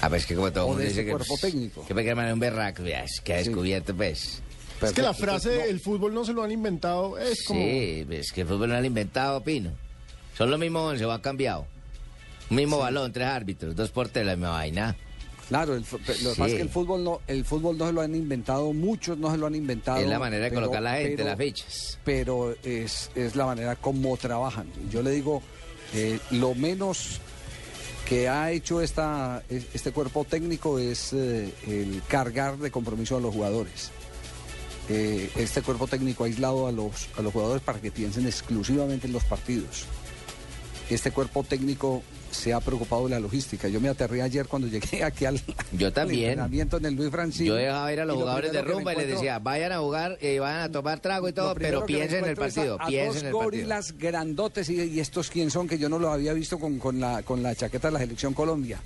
Ah, 0.00 0.08
pues 0.08 0.26
que 0.26 0.34
como 0.34 0.50
todo 0.52 0.64
el 0.64 0.64
O 0.64 0.68
mundo 0.70 0.82
de 0.82 0.88
dice 0.88 1.04
que... 1.04 1.10
cuerpo 1.12 1.36
técnico. 1.40 1.86
Que 1.86 1.94
Peckerman 1.94 2.26
es 2.26 2.32
un 2.34 2.40
berraco, 2.40 2.82
es 2.84 3.20
que 3.22 3.34
ha 3.34 3.38
Sí. 3.38 3.44
descubierto, 3.48 3.94
pues... 3.94 4.40
Es 4.82 4.92
que 4.92 5.02
la 5.02 5.14
frase, 5.14 5.70
el 5.70 5.80
fútbol 5.80 6.12
no 6.12 6.24
se 6.24 6.32
lo 6.32 6.42
han 6.42 6.50
inventado, 6.50 7.16
es 7.18 7.44
como... 7.44 7.60
Sí, 7.60 8.06
es 8.10 8.32
que 8.32 8.42
el 8.42 8.46
fútbol 8.46 8.68
no 8.68 8.74
lo 8.74 8.80
ha 8.82 8.86
inventado, 8.86 9.40
Pino. 9.42 9.70
Son 10.36 10.50
los 10.50 10.58
mismos 10.58 10.90
once, 10.92 11.04
o 11.04 11.12
han 11.12 11.20
cambiado. 11.20 11.66
Un 12.50 12.56
mismo 12.56 12.78
balón, 12.78 13.12
tres 13.12 13.28
árbitros, 13.28 13.74
dos 13.74 13.90
porteros, 13.90 14.26
la 14.26 14.36
misma 14.36 14.50
vaina. 14.50 14.96
Claro, 15.48 15.74
el 15.74 15.82
lo 15.82 15.98
que 15.98 16.12
pasa 16.38 16.46
es 16.46 16.54
que 16.54 16.62
el 16.62 16.70
fútbol 16.70 17.04
no, 17.04 17.20
el 17.26 17.44
fútbol 17.44 17.76
no 17.76 17.86
se 17.86 17.92
lo 17.92 18.00
han 18.00 18.14
inventado, 18.14 18.72
muchos 18.72 19.18
no 19.18 19.30
se 19.30 19.36
lo 19.36 19.46
han 19.46 19.54
inventado. 19.54 19.98
Es 20.00 20.06
la 20.08 20.18
manera 20.18 20.44
de 20.44 20.50
pero- 20.50 20.62
colocar 20.62 20.82
la 20.82 20.94
gente, 20.96 21.16
pero- 21.16 21.28
las 21.28 21.38
fichas. 21.38 21.98
Pero 22.04 22.54
es, 22.62 23.10
es 23.14 23.36
la 23.36 23.46
manera 23.46 23.76
como 23.76 24.16
trabajan. 24.16 24.66
Yo 24.90 25.02
le 25.02 25.10
digo, 25.10 25.42
eh, 25.94 26.18
lo 26.30 26.54
menos 26.54 27.20
que 28.08 28.28
ha 28.28 28.50
hecho 28.52 28.80
esta, 28.80 29.42
es- 29.48 29.66
este 29.74 29.92
cuerpo 29.92 30.24
técnico 30.24 30.78
es 30.78 31.12
eh, 31.12 31.52
el 31.66 32.02
cargar 32.08 32.56
de 32.58 32.70
compromiso 32.70 33.16
a 33.16 33.20
los 33.20 33.34
jugadores. 33.34 33.90
Eh, 34.88 35.30
este 35.36 35.62
cuerpo 35.62 35.86
técnico 35.86 36.24
ha 36.24 36.26
aislado 36.26 36.66
a 36.66 36.72
los, 36.72 37.08
a 37.16 37.22
los 37.22 37.32
jugadores 37.32 37.62
para 37.62 37.80
que 37.80 37.90
piensen 37.90 38.26
exclusivamente 38.26 39.06
en 39.06 39.12
los 39.14 39.24
partidos. 39.24 39.84
Este 40.90 41.10
cuerpo 41.10 41.42
técnico 41.44 42.02
se 42.34 42.52
ha 42.52 42.60
preocupado 42.60 43.04
de 43.04 43.10
la 43.10 43.20
logística. 43.20 43.68
Yo 43.68 43.80
me 43.80 43.88
aterré 43.88 44.22
ayer 44.22 44.46
cuando 44.46 44.68
llegué 44.74 45.04
aquí 45.04 45.24
al, 45.24 45.40
Yo 45.72 45.92
también. 45.92 46.24
al 46.24 46.30
entrenamiento 46.30 46.76
en 46.76 46.86
el 46.86 46.94
Luis 46.94 47.10
Francisco. 47.10 47.46
Yo 47.46 47.54
dejaba 47.54 47.92
ir 47.92 48.00
a 48.00 48.04
los 48.04 48.16
jugadores 48.16 48.52
de 48.52 48.62
rumba 48.62 48.92
y 48.92 48.96
les 48.96 49.08
decía, 49.08 49.38
vayan 49.38 49.72
a 49.72 49.78
jugar, 49.78 50.18
eh, 50.20 50.38
vayan 50.38 50.60
a 50.62 50.72
tomar 50.72 51.00
trago 51.00 51.28
y 51.28 51.32
todo, 51.32 51.54
pero 51.54 51.86
piensen 51.86 52.24
en 52.24 52.30
el 52.30 52.36
partido, 52.36 52.76
a, 52.80 52.86
piensen 52.86 53.06
dos 53.06 53.16
en 53.22 53.26
el 53.26 53.32
partido. 53.32 53.44
gorilas 53.44 53.98
grandotes 53.98 54.68
y, 54.68 54.82
y 54.82 55.00
estos 55.00 55.30
quién 55.30 55.50
son 55.50 55.68
que 55.68 55.78
yo 55.78 55.88
no 55.88 55.98
los 55.98 56.12
había 56.12 56.32
visto 56.32 56.58
con, 56.58 56.78
con 56.78 57.00
la, 57.00 57.22
con 57.22 57.42
la 57.42 57.54
chaqueta 57.54 57.88
de 57.88 57.92
la 57.92 58.00
selección 58.00 58.34
Colombia. 58.34 58.80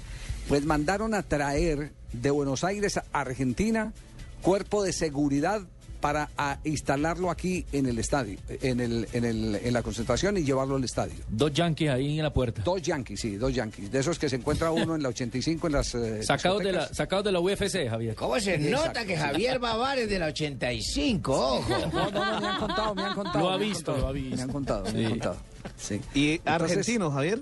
Pues 0.49 0.65
mandaron 0.65 1.15
a 1.15 1.23
traer 1.23 1.93
de 2.13 2.31
Buenos 2.31 2.65
Aires 2.65 2.97
a 2.97 3.05
Argentina 3.13 3.93
cuerpo 4.41 4.83
de 4.83 4.93
seguridad 4.93 5.63
para 6.01 6.31
a 6.37 6.59
instalarlo 6.65 7.31
aquí 7.31 7.65
en 7.73 7.87
el 7.87 7.99
estadio, 7.99 8.39
en, 8.49 8.81
el, 8.81 9.09
en, 9.13 9.25
el, 9.25 9.55
en 9.57 9.73
la 9.73 9.83
concentración 9.83 10.37
y 10.37 10.45
llevarlo 10.45 10.77
al 10.77 10.85
estadio. 10.85 11.15
Dos 11.29 11.53
yankees 11.53 11.91
ahí 11.91 12.17
en 12.19 12.23
la 12.23 12.33
puerta. 12.33 12.63
Dos 12.63 12.81
yankees, 12.83 13.21
sí, 13.21 13.37
dos 13.37 13.53
yankees. 13.55 13.91
De 13.91 13.99
esos 14.01 14.19
que 14.19 14.29
se 14.29 14.37
encuentra 14.37 14.71
uno 14.71 14.95
en 14.95 15.03
la 15.03 15.09
85 15.11 15.67
en 15.67 15.73
las... 15.73 15.95
eh, 15.95 16.23
Sacados 16.23 16.63
de, 16.63 16.73
la, 16.73 16.93
sacados 16.95 17.25
de 17.25 17.33
la 17.33 17.41
UFC, 17.41 17.89
Javier. 17.89 18.15
¿Cómo 18.15 18.39
se 18.41 18.55
Exacto, 18.55 18.87
nota 18.87 19.05
que. 19.05 19.17
Javier 19.17 19.59
Bavar 19.59 19.99
es 19.99 20.09
de 20.09 20.19
la 20.19 20.27
85? 20.27 21.33
Ojo. 21.33 21.69
No, 21.93 22.11
no, 22.11 22.11
no, 22.11 22.41
me 22.41 22.47
han 22.47 22.59
contado, 22.59 22.95
me 22.95 23.03
han 23.03 23.15
contado. 23.15 23.39
Lo 23.41 23.51
ha 23.51 23.59
me 23.59 23.65
han 23.65 23.71
visto, 23.71 23.93
contado, 23.93 24.01
lo 24.01 24.09
ha 24.09 24.13
visto. 24.13 24.37
Me 24.37 24.43
han 24.43 24.49
contado, 24.51 24.85
me 24.93 25.05
han 25.05 25.11
contado. 25.11 25.37
Sí. 25.77 26.01
¿Y 26.15 26.31
Entonces- 26.33 26.71
argentinos, 26.71 27.13
Javier? 27.13 27.41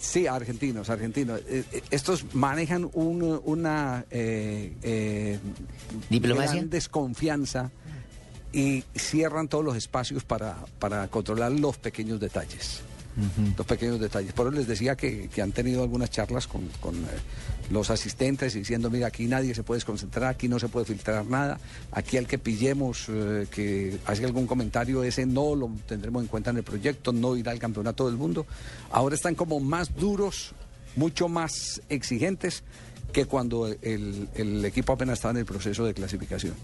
Sí, 0.00 0.26
argentinos, 0.28 0.90
argentinos. 0.90 1.40
Eh, 1.48 1.64
eh, 1.72 1.82
estos 1.90 2.32
manejan 2.32 2.88
un- 2.92 3.40
una 3.44 4.04
eh, 4.10 4.72
eh, 4.82 5.38
¿Diplomacia? 6.08 6.52
gran 6.54 6.70
desconfianza 6.70 7.70
y 8.52 8.84
cierran 8.94 9.48
todos 9.48 9.64
los 9.64 9.76
espacios 9.76 10.24
para, 10.24 10.56
para 10.78 11.08
controlar 11.08 11.52
los 11.52 11.76
pequeños 11.76 12.20
detalles. 12.20 12.82
Los 13.56 13.66
pequeños 13.66 13.98
detalles. 13.98 14.32
Por 14.32 14.46
eso 14.46 14.56
les 14.56 14.68
decía 14.68 14.94
que, 14.94 15.28
que 15.28 15.42
han 15.42 15.50
tenido 15.50 15.82
algunas 15.82 16.08
charlas 16.08 16.46
con, 16.46 16.68
con, 16.80 16.94
eh, 16.94 17.08
los 17.70 17.90
asistentes 17.90 18.54
diciendo, 18.54 18.90
mira, 18.90 19.08
aquí 19.08 19.26
nadie 19.26 19.56
se 19.56 19.64
puede 19.64 19.78
desconcentrar, 19.78 20.30
aquí 20.30 20.46
no 20.46 20.60
se 20.60 20.68
puede 20.68 20.86
filtrar 20.86 21.26
nada, 21.26 21.58
aquí 21.90 22.16
al 22.16 22.28
que 22.28 22.38
pillemos 22.38 23.06
eh, 23.08 23.48
que 23.50 23.98
hace 24.06 24.24
algún 24.24 24.46
comentario, 24.46 25.02
ese 25.02 25.26
no 25.26 25.56
lo 25.56 25.68
tendremos 25.86 26.22
en 26.22 26.28
cuenta 26.28 26.50
en 26.50 26.58
el 26.58 26.62
proyecto, 26.62 27.12
no 27.12 27.36
irá 27.36 27.50
al 27.50 27.58
campeonato 27.58 28.06
del 28.06 28.16
mundo. 28.16 28.46
Ahora 28.92 29.16
están 29.16 29.34
como 29.34 29.58
más 29.58 29.96
duros, 29.96 30.52
mucho 30.94 31.28
más 31.28 31.82
exigentes 31.88 32.62
que 33.12 33.24
cuando 33.24 33.66
el, 33.66 34.28
el 34.36 34.64
equipo 34.64 34.92
apenas 34.92 35.18
estaba 35.18 35.32
en 35.32 35.38
el 35.38 35.44
proceso 35.44 35.84
de 35.84 35.92
clasificación. 35.92 36.54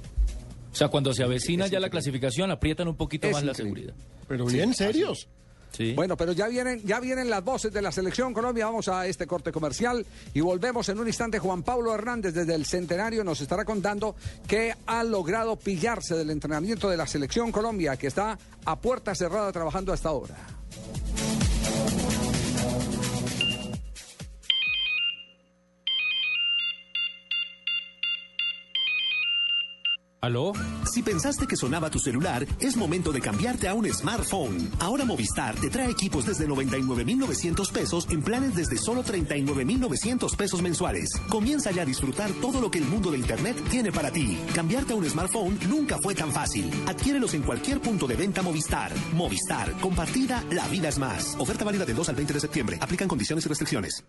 O 0.74 0.76
sea, 0.76 0.88
cuando 0.88 1.14
se 1.14 1.22
avecina 1.22 1.68
ya 1.68 1.78
la 1.78 1.88
clasificación, 1.88 2.50
aprietan 2.50 2.88
un 2.88 2.96
poquito 2.96 3.28
Es 3.28 3.34
más 3.34 3.44
la 3.44 3.54
seguridad. 3.54 3.94
Pero 4.26 4.48
Sí, 4.48 4.56
bien 4.56 4.70
así 4.70 4.78
serios. 4.78 5.28
Sí. 5.70 5.92
Bueno, 5.92 6.16
pero 6.16 6.32
ya 6.32 6.48
vienen, 6.48 6.82
ya 6.84 6.98
vienen 6.98 7.30
las 7.30 7.44
voces 7.44 7.72
de 7.72 7.80
la 7.80 7.92
selección 7.92 8.34
Colombia. 8.34 8.66
Vamos 8.66 8.88
a 8.88 9.06
este 9.06 9.24
corte 9.24 9.52
comercial 9.52 10.04
y 10.32 10.40
volvemos 10.40 10.88
en 10.88 10.98
un 10.98 11.06
instante. 11.06 11.38
Juan 11.38 11.62
Pablo 11.62 11.94
Hernández 11.94 12.34
desde 12.34 12.56
el 12.56 12.66
Centenario 12.66 13.22
nos 13.22 13.40
estará 13.40 13.64
contando 13.64 14.16
que 14.48 14.74
ha 14.86 15.04
logrado 15.04 15.54
pillarse 15.54 16.16
del 16.16 16.30
entrenamiento 16.30 16.90
de 16.90 16.96
la 16.96 17.06
selección 17.06 17.52
Colombia, 17.52 17.96
que 17.96 18.08
está 18.08 18.36
a 18.64 18.80
puerta 18.80 19.14
cerrada 19.14 19.52
trabajando 19.52 19.92
hasta 19.92 20.08
ahora. 20.08 20.34
¿Aló? 30.24 30.52
Si 30.90 31.02
pensaste 31.02 31.46
que 31.46 31.54
sonaba 31.54 31.90
tu 31.90 31.98
celular, 31.98 32.46
es 32.58 32.78
momento 32.78 33.12
de 33.12 33.20
cambiarte 33.20 33.68
a 33.68 33.74
un 33.74 33.84
smartphone. 33.92 34.70
Ahora 34.78 35.04
Movistar 35.04 35.54
te 35.56 35.68
trae 35.68 35.90
equipos 35.90 36.24
desde 36.24 36.48
99,900 36.48 37.70
pesos 37.70 38.06
en 38.08 38.22
planes 38.22 38.54
desde 38.54 38.78
solo 38.78 39.02
39,900 39.02 40.34
pesos 40.34 40.62
mensuales. 40.62 41.10
Comienza 41.28 41.72
ya 41.72 41.82
a 41.82 41.84
disfrutar 41.84 42.30
todo 42.40 42.62
lo 42.62 42.70
que 42.70 42.78
el 42.78 42.86
mundo 42.86 43.10
de 43.10 43.18
Internet 43.18 43.62
tiene 43.68 43.92
para 43.92 44.10
ti. 44.10 44.38
Cambiarte 44.54 44.94
a 44.94 44.96
un 44.96 45.04
smartphone 45.04 45.58
nunca 45.68 45.98
fue 45.98 46.14
tan 46.14 46.32
fácil. 46.32 46.70
Adquiérelos 46.86 47.34
en 47.34 47.42
cualquier 47.42 47.82
punto 47.82 48.06
de 48.06 48.16
venta 48.16 48.40
Movistar. 48.40 48.92
Movistar, 49.12 49.72
compartida, 49.72 50.42
la 50.50 50.66
vida 50.68 50.88
es 50.88 50.98
más. 50.98 51.36
Oferta 51.38 51.66
válida 51.66 51.84
del 51.84 51.96
2 51.96 52.08
al 52.08 52.16
20 52.16 52.32
de 52.32 52.40
septiembre. 52.40 52.78
Aplican 52.80 53.08
condiciones 53.08 53.44
y 53.44 53.48
restricciones. 53.50 54.02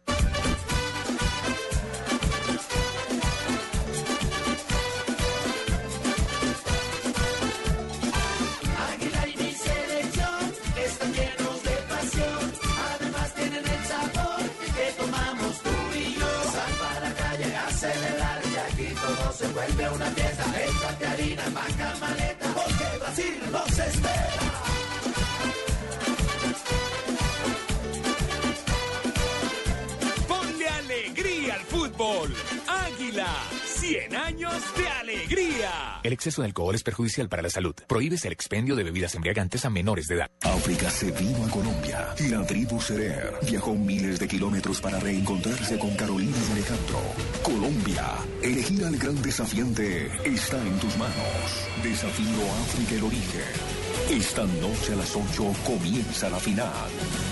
Años 34.16 34.64
de 34.78 34.88
alegría. 34.88 36.00
El 36.04 36.14
exceso 36.14 36.42
de 36.42 36.48
alcohol 36.48 36.76
es 36.76 36.84
perjudicial 36.84 37.30
para 37.30 37.42
la 37.42 37.50
salud. 37.50 37.76
Prohíbes 37.88 38.26
el 38.26 38.34
expendio 38.34 38.76
de 38.76 38.84
bebidas 38.84 39.16
embriagantes 39.16 39.66
a 39.66 39.70
menores 39.70 40.08
de 40.08 40.16
edad. 40.16 40.32
África 40.42 40.90
se 40.90 41.12
vino 41.12 41.46
a 41.46 41.50
Colombia. 41.50 42.16
La 42.30 42.46
tribu 42.46 42.80
Serer 42.80 43.34
viajó 43.46 43.74
miles 43.76 44.20
de 44.20 44.28
kilómetros 44.28 44.82
para 44.82 45.00
reencontrarse 45.00 45.78
con 45.78 45.96
Carolina 45.96 46.36
y 46.50 46.52
Alejandro. 46.54 47.00
Colombia, 47.44 48.16
elegir 48.42 48.86
al 48.86 48.98
gran 48.98 49.22
desafiante 49.22 50.08
está 50.24 50.62
en 50.62 50.80
tus 50.80 50.96
manos. 50.98 51.68
Desafío 51.84 52.52
África 52.64 52.96
el 52.96 53.04
origen. 53.04 53.86
Esta 54.10 54.44
noche 54.46 54.94
a 54.94 54.98
las 54.98 55.16
8 55.16 55.54
comienza 55.66 56.30
la 56.30 56.40
final. 56.40 56.90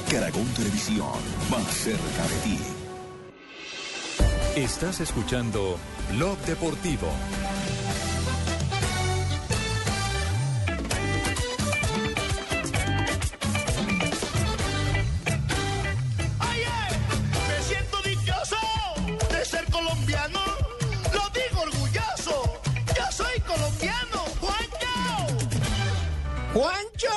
Caracol 0.09 0.47
Televisión, 0.55 1.07
más 1.49 1.67
cerca 1.67 2.27
de 2.27 2.37
ti. 2.43 2.57
Estás 4.55 4.99
escuchando 5.01 5.79
Blog 6.11 6.37
Deportivo. 6.45 7.07
Me 17.47 17.63
siento 17.63 17.97
dichoso 18.03 18.57
de 19.29 19.45
ser 19.45 19.65
colombiano. 19.71 20.39
Lo 21.13 21.29
digo 21.29 21.61
orgulloso. 21.61 22.61
Yo 22.95 23.11
soy 23.11 23.39
colombiano. 23.41 24.19
¡Juancho! 24.39 24.87
¡Juancho! 26.53 27.09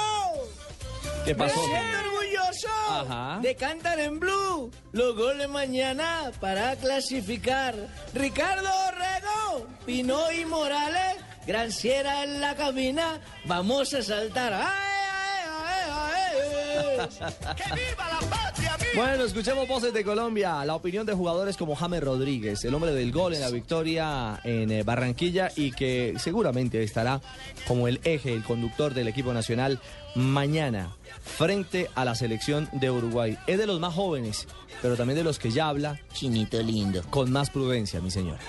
¿Qué 1.24 1.34
pasó? 1.34 1.60
Ajá. 2.88 3.38
de 3.42 3.54
Cantar 3.54 3.98
en 4.00 4.18
Blue. 4.18 4.70
Los 4.92 5.16
goles 5.16 5.48
mañana 5.48 6.30
para 6.40 6.76
clasificar. 6.76 7.74
Ricardo 8.14 8.70
Rego, 8.92 9.66
Pino 9.84 10.32
y 10.32 10.44
Morales, 10.44 11.16
Granciera 11.46 12.24
en 12.24 12.40
la 12.40 12.56
cabina. 12.56 13.20
Vamos 13.44 13.94
a 13.94 14.02
saltar. 14.02 14.52
¡Ay, 14.52 14.64
ay, 15.48 15.90
ay, 15.90 16.38
ay! 16.78 17.16
Bueno, 18.96 19.24
escuchemos 19.24 19.68
voces 19.68 19.92
de 19.92 20.02
Colombia. 20.02 20.64
La 20.64 20.74
opinión 20.74 21.04
de 21.04 21.12
jugadores 21.12 21.58
como 21.58 21.76
James 21.76 22.02
Rodríguez, 22.02 22.64
el 22.64 22.74
hombre 22.74 22.92
del 22.92 23.12
gol 23.12 23.34
en 23.34 23.42
la 23.42 23.50
victoria 23.50 24.40
en 24.42 24.70
eh, 24.70 24.84
Barranquilla 24.84 25.50
y 25.54 25.72
que 25.72 26.14
seguramente 26.18 26.82
estará 26.82 27.20
como 27.68 27.88
el 27.88 28.00
eje, 28.04 28.32
el 28.32 28.42
conductor 28.42 28.94
del 28.94 29.08
equipo 29.08 29.34
nacional 29.34 29.80
mañana 30.14 30.96
frente 31.26 31.90
a 31.94 32.04
la 32.04 32.14
selección 32.14 32.68
de 32.72 32.90
Uruguay. 32.90 33.36
Es 33.46 33.58
de 33.58 33.66
los 33.66 33.80
más 33.80 33.92
jóvenes, 33.94 34.46
pero 34.80 34.96
también 34.96 35.18
de 35.18 35.24
los 35.24 35.38
que 35.38 35.50
ya 35.50 35.68
habla. 35.68 36.00
Chinito 36.12 36.62
lindo. 36.62 37.02
Con 37.10 37.30
más 37.30 37.50
prudencia, 37.50 38.00
mi 38.00 38.10
señora. 38.10 38.40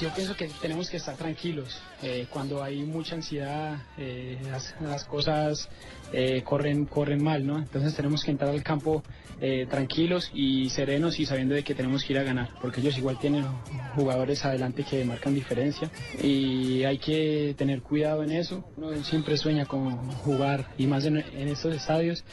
Yo 0.00 0.12
pienso 0.14 0.36
que 0.36 0.48
tenemos 0.60 0.90
que 0.90 0.98
estar 0.98 1.16
tranquilos. 1.16 1.80
Eh, 2.02 2.26
cuando 2.30 2.62
hay 2.62 2.82
mucha 2.82 3.14
ansiedad, 3.14 3.78
eh, 3.96 4.36
las, 4.50 4.74
las 4.82 5.04
cosas 5.04 5.68
eh, 6.12 6.42
corren, 6.44 6.84
corren 6.84 7.22
mal, 7.22 7.46
¿no? 7.46 7.58
Entonces 7.58 7.94
tenemos 7.94 8.22
que 8.22 8.30
entrar 8.32 8.50
al 8.50 8.62
campo 8.62 9.02
eh, 9.40 9.66
tranquilos 9.68 10.30
y 10.34 10.68
serenos 10.68 11.18
y 11.18 11.24
sabiendo 11.24 11.54
de 11.54 11.62
que 11.64 11.74
tenemos 11.74 12.04
que 12.04 12.12
ir 12.12 12.18
a 12.18 12.22
ganar, 12.22 12.50
porque 12.60 12.80
ellos 12.80 12.98
igual 12.98 13.18
tienen 13.18 13.46
jugadores 13.94 14.44
adelante 14.44 14.84
que 14.84 15.04
marcan 15.06 15.34
diferencia 15.34 15.90
y 16.22 16.84
hay 16.84 16.98
que 16.98 17.54
tener 17.56 17.80
cuidado 17.80 18.22
en 18.22 18.30
eso. 18.32 18.62
Uno 18.76 18.92
siempre 19.02 19.36
sueña 19.38 19.64
con 19.64 19.96
jugar 20.16 20.66
y 20.76 20.86
más 20.86 21.06
en, 21.06 21.16
en 21.16 21.48
estos 21.48 21.74
estadios. 21.74 22.24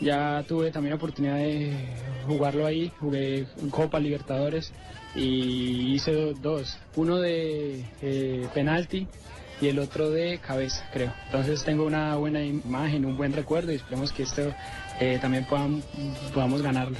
Ya 0.00 0.42
tuve 0.48 0.70
también 0.70 0.90
la 0.92 0.96
oportunidad 0.96 1.36
de 1.36 1.74
jugarlo 2.26 2.64
ahí, 2.64 2.90
jugué 3.00 3.44
Copa 3.70 4.00
Libertadores 4.00 4.72
y 5.14 5.92
hice 5.94 6.12
do- 6.12 6.32
dos, 6.34 6.78
uno 6.96 7.18
de 7.18 7.84
eh, 8.00 8.46
penalti 8.54 9.08
y 9.60 9.68
el 9.68 9.78
otro 9.78 10.10
de 10.10 10.38
cabeza, 10.38 10.84
creo. 10.92 11.12
Entonces 11.26 11.62
tengo 11.64 11.84
una 11.84 12.16
buena 12.16 12.42
imagen, 12.42 13.04
un 13.04 13.16
buen 13.16 13.32
recuerdo 13.32 13.72
y 13.72 13.76
esperemos 13.76 14.12
que 14.12 14.22
esto 14.22 14.54
eh, 15.00 15.18
también 15.20 15.44
podamos, 15.44 15.84
podamos 16.32 16.62
ganarlo. 16.62 16.96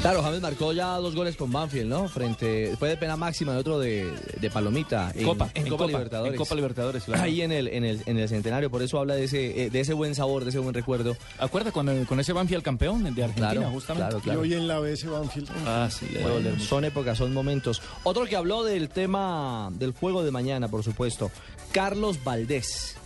Claro, 0.00 0.20
James 0.24 0.40
marcó 0.40 0.72
ya 0.72 0.96
dos 0.96 1.14
goles 1.14 1.36
con 1.36 1.52
Banfield, 1.52 1.88
¿no? 1.88 2.08
Frente, 2.08 2.70
después 2.70 2.90
de 2.90 2.96
pena 2.96 3.16
máxima 3.16 3.54
y 3.54 3.56
otro 3.58 3.78
de, 3.78 4.10
de 4.40 4.50
Palomita. 4.50 5.12
En 5.14 5.24
Copa, 5.24 5.48
en, 5.54 5.62
en 5.64 5.68
Copa, 5.70 5.84
Copa, 5.84 5.86
Libertadores. 5.98 6.32
en 6.32 6.38
Copa 6.38 6.54
Libertadores, 6.56 7.04
claro. 7.04 7.22
Ahí 7.22 7.40
en 7.42 7.52
el, 7.52 7.68
en 7.68 7.84
el, 7.84 8.02
en 8.06 8.18
el 8.18 8.28
centenario, 8.28 8.68
por 8.68 8.82
eso 8.82 8.98
habla 8.98 9.14
de 9.14 9.24
ese, 9.24 9.66
eh, 9.66 9.70
de 9.70 9.78
ese 9.80 9.92
buen 9.92 10.16
sabor, 10.16 10.42
de 10.42 10.50
ese 10.50 10.58
buen 10.58 10.74
recuerdo. 10.74 11.16
¿Acuerda 11.38 11.70
con, 11.70 11.88
el- 11.88 12.04
con 12.08 12.18
ese 12.18 12.32
Banfield 12.32 12.64
campeón 12.64 13.14
de 13.14 13.22
Argentina, 13.22 13.52
Claro, 13.52 13.70
justamente? 13.70 14.08
claro, 14.08 14.24
claro. 14.24 14.44
Y 14.44 14.48
hoy 14.52 14.58
en 14.58 14.66
la 14.66 14.80
BS 14.80 15.06
Banfield. 15.08 15.48
Ah, 15.66 15.88
sí, 15.88 16.08
Bueno, 16.20 16.58
son 16.58 16.84
épocas, 16.84 17.16
son 17.18 17.32
momentos. 17.32 17.80
Otro 18.02 18.24
que 18.24 18.34
habló 18.34 18.64
del 18.64 18.88
tema 18.88 19.68
del 19.74 19.92
juego 19.92 20.24
de 20.24 20.32
mañana, 20.32 20.66
por 20.66 20.82
supuesto. 20.82 21.30
Carlos 21.70 22.24
Valdés. 22.24 22.96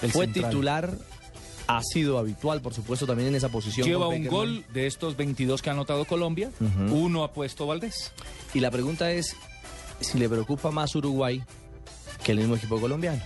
El 0.00 0.10
Fue 0.10 0.24
central. 0.24 0.50
titular, 0.50 0.98
ha 1.66 1.82
sido 1.82 2.18
habitual, 2.18 2.60
por 2.60 2.74
supuesto, 2.74 3.06
también 3.06 3.28
en 3.28 3.34
esa 3.34 3.48
posición. 3.48 3.86
Lleva 3.86 4.08
un 4.08 4.26
gol 4.26 4.64
de 4.72 4.86
estos 4.86 5.16
22 5.16 5.62
que 5.62 5.70
ha 5.70 5.72
anotado 5.72 6.04
Colombia. 6.04 6.50
Uno 6.90 7.24
ha 7.24 7.32
puesto 7.32 7.66
Valdés. 7.66 8.12
Y 8.54 8.60
la 8.60 8.70
pregunta 8.70 9.10
es 9.10 9.36
si 10.00 10.18
le 10.18 10.28
preocupa 10.28 10.70
más 10.70 10.94
Uruguay 10.94 11.42
que 12.24 12.32
el 12.32 12.38
mismo 12.38 12.56
equipo 12.56 12.80
colombiano. 12.80 13.22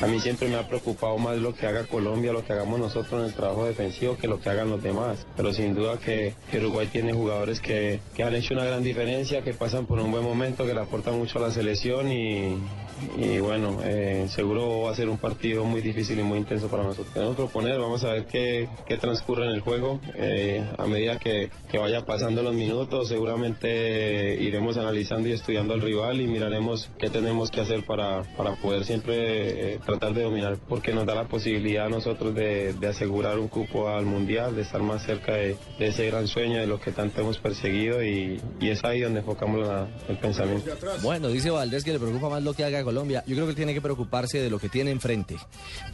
A 0.00 0.06
mí 0.06 0.20
siempre 0.20 0.48
me 0.48 0.54
ha 0.54 0.68
preocupado 0.68 1.18
más 1.18 1.38
lo 1.38 1.54
que 1.54 1.66
haga 1.66 1.84
Colombia, 1.84 2.32
lo 2.32 2.44
que 2.44 2.52
hagamos 2.52 2.78
nosotros 2.78 3.20
en 3.20 3.26
el 3.26 3.34
trabajo 3.34 3.64
defensivo 3.64 4.16
que 4.16 4.28
lo 4.28 4.40
que 4.40 4.48
hagan 4.48 4.70
los 4.70 4.80
demás. 4.80 5.26
Pero 5.36 5.52
sin 5.52 5.74
duda 5.74 5.98
que, 5.98 6.34
que 6.50 6.58
Uruguay 6.58 6.86
tiene 6.86 7.12
jugadores 7.12 7.60
que, 7.60 8.00
que 8.14 8.22
han 8.22 8.34
hecho 8.34 8.54
una 8.54 8.64
gran 8.64 8.84
diferencia, 8.84 9.42
que 9.42 9.54
pasan 9.54 9.86
por 9.86 9.98
un 9.98 10.12
buen 10.12 10.22
momento, 10.22 10.64
que 10.66 10.74
le 10.74 10.80
aportan 10.80 11.18
mucho 11.18 11.38
a 11.38 11.42
la 11.42 11.50
selección 11.50 12.12
y, 12.12 12.56
y 13.16 13.38
bueno, 13.40 13.80
eh, 13.84 14.26
seguro 14.28 14.82
va 14.82 14.90
a 14.90 14.94
ser 14.94 15.08
un 15.08 15.18
partido 15.18 15.64
muy 15.64 15.80
difícil 15.80 16.18
y 16.18 16.22
muy 16.22 16.38
intenso 16.38 16.68
para 16.68 16.82
nosotros. 16.82 17.12
Tenemos 17.12 17.36
que 17.36 17.42
proponer, 17.42 17.78
vamos 17.78 18.04
a 18.04 18.12
ver 18.12 18.26
qué, 18.26 18.68
qué 18.86 18.96
transcurre 18.96 19.44
en 19.46 19.52
el 19.52 19.60
juego. 19.60 20.00
Eh, 20.14 20.64
a 20.76 20.86
medida 20.86 21.18
que, 21.18 21.50
que 21.70 21.78
vaya 21.78 22.04
pasando 22.04 22.42
los 22.42 22.54
minutos, 22.54 23.08
seguramente 23.08 24.36
iremos 24.40 24.76
analizando 24.76 25.28
y 25.28 25.32
estudiando 25.32 25.74
al 25.74 25.80
rival 25.80 26.20
y 26.20 26.26
miraremos 26.26 26.90
qué 26.98 27.10
tenemos 27.10 27.50
que 27.50 27.60
hacer 27.60 27.84
para, 27.84 28.22
para 28.36 28.56
poder 28.56 28.84
siempre 28.84 29.74
eh, 29.74 29.80
tratar 29.84 30.14
de 30.14 30.22
dominar, 30.22 30.58
porque 30.68 30.92
nos 30.92 31.06
da 31.06 31.14
la 31.14 31.28
posibilidad 31.28 31.86
a 31.86 31.88
nosotros 31.88 32.34
de, 32.34 32.72
de 32.74 32.86
asegurar 32.86 33.38
un 33.38 33.48
cupo 33.48 33.88
al 33.88 34.06
Mundial, 34.06 34.56
de 34.56 34.62
estar 34.62 34.82
más 34.82 35.04
cerca 35.04 35.34
de, 35.34 35.56
ese 35.78 36.06
gran 36.06 36.26
sueño 36.26 36.60
de 36.60 36.66
lo 36.66 36.80
que 36.80 36.92
tanto 36.92 37.20
hemos 37.20 37.38
perseguido 37.38 38.02
y, 38.02 38.40
y 38.60 38.68
es 38.70 38.84
ahí 38.84 39.00
donde 39.00 39.20
enfocamos 39.20 39.68
el 40.08 40.16
pensamiento. 40.16 40.70
Bueno, 41.02 41.28
dice 41.28 41.50
Valdés 41.50 41.84
que 41.84 41.92
le 41.92 41.98
preocupa 41.98 42.28
más 42.28 42.42
lo 42.42 42.54
que 42.54 42.64
haga 42.64 42.82
Colombia. 42.88 43.22
Yo 43.26 43.34
creo 43.34 43.46
que 43.46 43.54
tiene 43.54 43.74
que 43.74 43.80
preocuparse 43.82 44.40
de 44.40 44.48
lo 44.48 44.58
que 44.58 44.68
tiene 44.70 44.90
enfrente. 44.90 45.36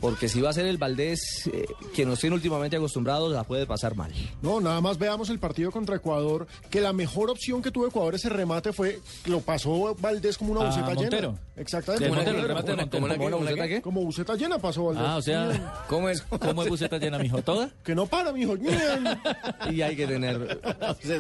Porque 0.01 0.29
si 0.29 0.41
va 0.41 0.51
a 0.51 0.53
ser 0.53 0.67
el 0.67 0.79
Valdés 0.79 1.49
eh, 1.53 1.67
que 1.95 2.07
nos 2.07 2.21
tiene 2.21 2.37
últimamente 2.37 2.77
acostumbrados, 2.77 3.33
la 3.33 3.43
puede 3.43 3.67
pasar 3.67 3.97
mal. 3.97 4.13
No, 4.43 4.61
nada 4.61 4.81
más 4.81 4.97
veamos 4.99 5.29
el 5.31 5.39
partido 5.41 5.73
contra 5.73 5.97
Ecuador, 5.97 6.47
que 6.71 6.81
la 6.81 6.93
mejor 6.93 7.31
opción 7.31 7.63
que 7.63 7.71
tuvo 7.73 7.89
Ecuador 7.89 8.15
ese 8.15 8.29
remate 8.29 8.73
fue, 8.73 9.01
lo 9.27 9.41
pasó 9.41 9.97
Valdés 9.99 10.39
como 10.39 10.53
una 10.53 10.61
A 10.63 10.67
buceta 10.67 10.87
Montero. 10.95 11.29
llena. 11.31 11.41
Exactamente. 11.57 12.05
Como 12.09 12.17
Montero, 12.17 12.39
el 12.39 12.45
una- 12.45 12.49
remate 12.49 12.71
de 12.71 12.77
Montero. 12.77 12.91
como 12.91 13.07
una- 13.07 13.15
¿Cómo 13.17 13.27
una 13.27 13.37
buceta 13.37 13.69
qué? 13.69 13.83
Como 13.83 14.03
buceta 14.05 14.35
llena 14.37 14.59
pasó 14.59 14.85
Valdés. 14.85 15.05
Ah, 15.07 15.17
o 15.17 15.23
sea, 15.23 15.85
¿cómo 15.89 16.09
es, 16.09 16.23
cómo 16.23 16.63
es 16.63 16.69
buceta 16.69 16.99
llena, 16.99 17.19
mijo? 17.19 17.43
¿Toda? 17.43 17.71
Que 17.83 17.95
no 17.97 18.07
para, 18.07 18.33
mijo. 18.33 18.55
Y 19.71 19.83
hay 19.83 19.97
que 19.97 20.07
tener 20.07 20.61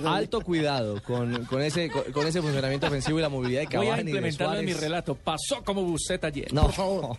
alto 0.04 0.40
cuidado 0.40 1.02
con, 1.02 1.44
con 1.46 1.62
ese, 1.62 1.90
con, 1.90 2.02
con 2.12 2.26
ese 2.26 2.40
funcionamiento 2.42 2.86
ofensivo 2.86 3.18
y 3.18 3.22
la 3.22 3.28
movilidad 3.28 3.62
de 3.62 3.76
Voy 3.76 3.86
a 3.86 3.90
Cavani 3.90 4.02
y 4.02 4.04
de 4.04 4.10
implementarlo 4.10 4.58
en 4.60 4.66
mi 4.66 4.72
relato. 4.74 5.14
Pasó 5.14 5.62
como 5.64 5.82
buceta 5.82 6.28
llena. 6.30 6.62
No. 6.62 7.18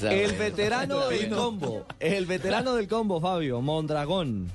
El 0.02 0.32
veterano 0.36 1.08
del 1.08 1.30
combo, 1.30 1.86
el 1.98 2.26
veterano 2.26 2.74
del 2.74 2.88
combo, 2.88 3.20
Fabio, 3.20 3.60
Mondragón, 3.60 4.50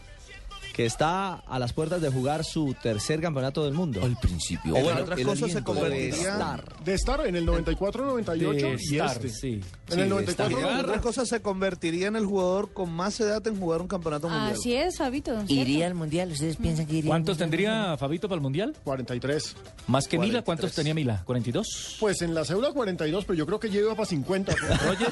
que 0.75 0.85
está 0.85 1.35
a 1.35 1.57
las 1.57 1.71
puertas 1.71 2.01
de 2.01 2.09
jugar 2.09 2.43
su 2.43 2.75
tercer 2.83 3.21
campeonato 3.21 3.63
del 3.63 3.73
mundo. 3.73 4.03
Al 4.03 4.17
principio. 4.17 4.75
O 4.75 4.81
bueno, 4.81 5.03
otras 5.03 5.17
el 5.19 5.25
cosas 5.25 5.51
se 5.51 5.57
aliento 5.59 5.73
de 5.85 6.09
estar. 6.09 6.83
de 6.83 6.93
estar 6.93 7.25
en 7.25 7.37
el 7.37 7.47
94-98 7.47 8.35
De 8.35 8.77
y 8.81 8.95
estar, 8.97 9.15
este. 9.15 9.29
sí. 9.29 9.47
En 9.47 9.59
el 9.59 9.61
Sí, 9.93 9.95
de 10.01 10.07
94 10.07 10.57
estar. 10.59 10.85
Otra 10.85 10.99
cosa 11.01 11.25
se 11.25 11.41
convertiría 11.41 12.07
en 12.07 12.17
el 12.17 12.25
jugador 12.25 12.73
con 12.73 12.91
más 12.91 13.17
edad 13.21 13.45
en 13.47 13.57
jugar 13.57 13.81
un 13.81 13.87
campeonato 13.87 14.27
mundial. 14.27 14.51
Así 14.51 14.75
es, 14.75 14.97
Fabito. 14.97 15.31
¿cierto? 15.31 15.53
¿Iría 15.53 15.87
al 15.87 15.93
Mundial? 15.95 16.31
¿Ustedes 16.33 16.57
piensan 16.57 16.85
que 16.87 16.95
iría? 16.95 17.09
¿Cuántos 17.09 17.37
tendría 17.37 17.95
Fabito 17.97 18.27
para 18.27 18.35
el 18.35 18.41
Mundial? 18.41 18.75
43. 18.83 19.55
¿Más 19.87 20.09
que 20.09 20.17
Mila? 20.19 20.41
43. 20.41 20.43
¿Cuántos 20.43 20.75
tenía 20.75 20.93
Mila? 20.93 21.23
¿42? 21.25 21.99
Pues 22.01 22.21
en 22.21 22.33
la 22.33 22.43
cédula 22.43 22.73
42, 22.73 23.23
pero 23.23 23.37
yo 23.37 23.45
creo 23.45 23.61
que 23.61 23.69
lleva 23.69 23.95
para 23.95 24.07
50. 24.07 24.53
Roger. 24.85 25.09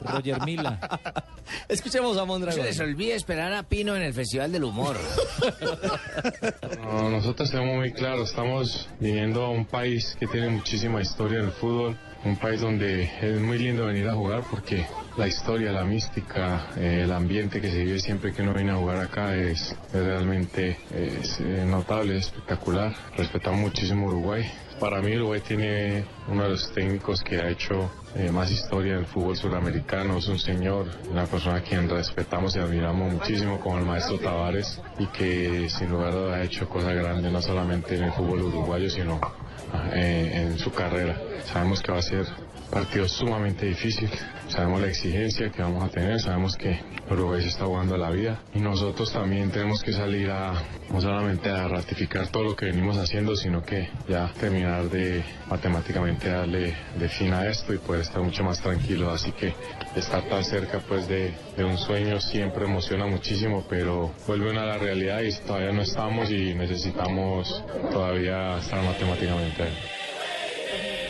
Roger 0.00 0.40
Mila. 0.46 1.00
Escuchemos 1.68 2.16
a 2.16 2.24
Mondragón. 2.24 2.62
se 2.62 2.66
les 2.66 2.80
olvide 2.80 3.14
esperar 3.14 3.52
a 3.52 3.62
Pino 3.64 3.94
en 3.94 4.05
el 4.06 4.14
Festival 4.14 4.52
del 4.52 4.64
Humor. 4.64 4.96
No, 6.82 7.10
nosotros 7.10 7.50
tenemos 7.50 7.76
muy 7.76 7.92
claro, 7.92 8.22
estamos 8.22 8.88
viniendo 9.00 9.44
a 9.44 9.50
un 9.50 9.64
país 9.64 10.16
que 10.18 10.26
tiene 10.26 10.48
muchísima 10.48 11.00
historia 11.00 11.40
en 11.40 11.46
el 11.46 11.50
fútbol, 11.50 11.96
un 12.24 12.36
país 12.36 12.60
donde 12.60 13.10
es 13.20 13.40
muy 13.40 13.58
lindo 13.58 13.86
venir 13.86 14.08
a 14.08 14.14
jugar 14.14 14.44
porque 14.50 14.86
la 15.16 15.26
historia, 15.26 15.72
la 15.72 15.84
mística, 15.84 16.68
eh, 16.76 17.02
el 17.04 17.12
ambiente 17.12 17.60
que 17.60 17.70
se 17.70 17.84
vive 17.84 17.98
siempre 17.98 18.32
que 18.32 18.42
uno 18.42 18.54
viene 18.54 18.72
a 18.72 18.76
jugar 18.76 18.98
acá 18.98 19.34
es, 19.34 19.74
es 19.92 19.92
realmente 19.92 20.78
es, 20.94 21.40
eh, 21.40 21.64
notable, 21.66 22.16
es 22.16 22.26
espectacular. 22.26 22.94
Respetamos 23.16 23.60
muchísimo 23.60 24.06
Uruguay. 24.06 24.44
Para 24.80 25.00
mí 25.00 25.16
Uruguay 25.16 25.40
tiene 25.40 26.04
uno 26.28 26.42
de 26.42 26.50
los 26.50 26.70
técnicos 26.72 27.22
que 27.22 27.36
ha 27.40 27.48
hecho 27.48 27.90
eh, 28.14 28.30
más 28.30 28.50
historia 28.50 28.92
en 28.92 28.98
el 29.00 29.06
fútbol 29.06 29.34
suramericano, 29.34 30.18
es 30.18 30.28
un 30.28 30.38
señor, 30.38 30.86
una 31.10 31.24
persona 31.24 31.56
a 31.56 31.60
quien 31.62 31.88
respetamos 31.88 32.54
y 32.56 32.58
admiramos 32.58 33.10
muchísimo 33.14 33.58
como 33.58 33.78
el 33.78 33.86
maestro 33.86 34.18
Tavares 34.18 34.80
y 34.98 35.06
que 35.06 35.68
sin 35.70 35.90
lugar 35.90 36.08
a 36.08 36.16
dudas 36.16 36.34
ha 36.34 36.42
hecho 36.42 36.68
cosas 36.68 36.94
grandes 36.94 37.32
no 37.32 37.40
solamente 37.40 37.96
en 37.96 38.04
el 38.04 38.12
fútbol 38.12 38.42
uruguayo 38.42 38.90
sino 38.90 39.18
eh, 39.94 40.42
en 40.46 40.58
su 40.58 40.70
carrera. 40.72 41.18
Sabemos 41.44 41.80
que 41.80 41.92
va 41.92 41.98
a 41.98 42.02
ser 42.02 42.26
partido 42.70 43.08
sumamente 43.08 43.66
difícil, 43.66 44.10
sabemos 44.48 44.80
la 44.80 44.88
exigencia 44.88 45.50
que 45.50 45.62
vamos 45.62 45.84
a 45.84 45.88
tener, 45.88 46.20
sabemos 46.20 46.56
que 46.56 46.80
Uruguay 47.10 47.42
se 47.42 47.48
está 47.48 47.66
jugando 47.66 47.96
la 47.96 48.10
vida 48.10 48.40
y 48.54 48.60
nosotros 48.60 49.12
también 49.12 49.50
tenemos 49.50 49.82
que 49.82 49.92
salir 49.92 50.30
a 50.30 50.54
no 50.90 51.00
solamente 51.00 51.50
a 51.50 51.68
ratificar 51.68 52.28
todo 52.28 52.42
lo 52.42 52.56
que 52.56 52.66
venimos 52.66 52.96
haciendo, 52.96 53.36
sino 53.36 53.62
que 53.62 53.88
ya 54.08 54.32
terminar 54.40 54.88
de 54.90 55.24
matemáticamente 55.48 56.28
darle 56.28 56.74
de 56.98 57.08
fin 57.08 57.32
a 57.32 57.46
esto 57.46 57.72
y 57.72 57.78
poder 57.78 58.02
estar 58.02 58.22
mucho 58.22 58.42
más 58.42 58.60
tranquilo. 58.60 59.10
Así 59.10 59.32
que 59.32 59.54
estar 59.94 60.22
tan 60.28 60.44
cerca 60.44 60.80
pues 60.80 61.08
de, 61.08 61.32
de 61.56 61.64
un 61.64 61.78
sueño 61.78 62.20
siempre 62.20 62.64
emociona 62.64 63.06
muchísimo, 63.06 63.64
pero 63.68 64.12
vuelve 64.26 64.50
a 64.50 64.64
la 64.64 64.78
realidad 64.78 65.20
y 65.22 65.32
todavía 65.46 65.72
no 65.72 65.82
estamos 65.82 66.30
y 66.30 66.54
necesitamos 66.54 67.64
todavía 67.90 68.58
estar 68.58 68.82
matemáticamente 68.82 69.62
ahí. 69.62 70.15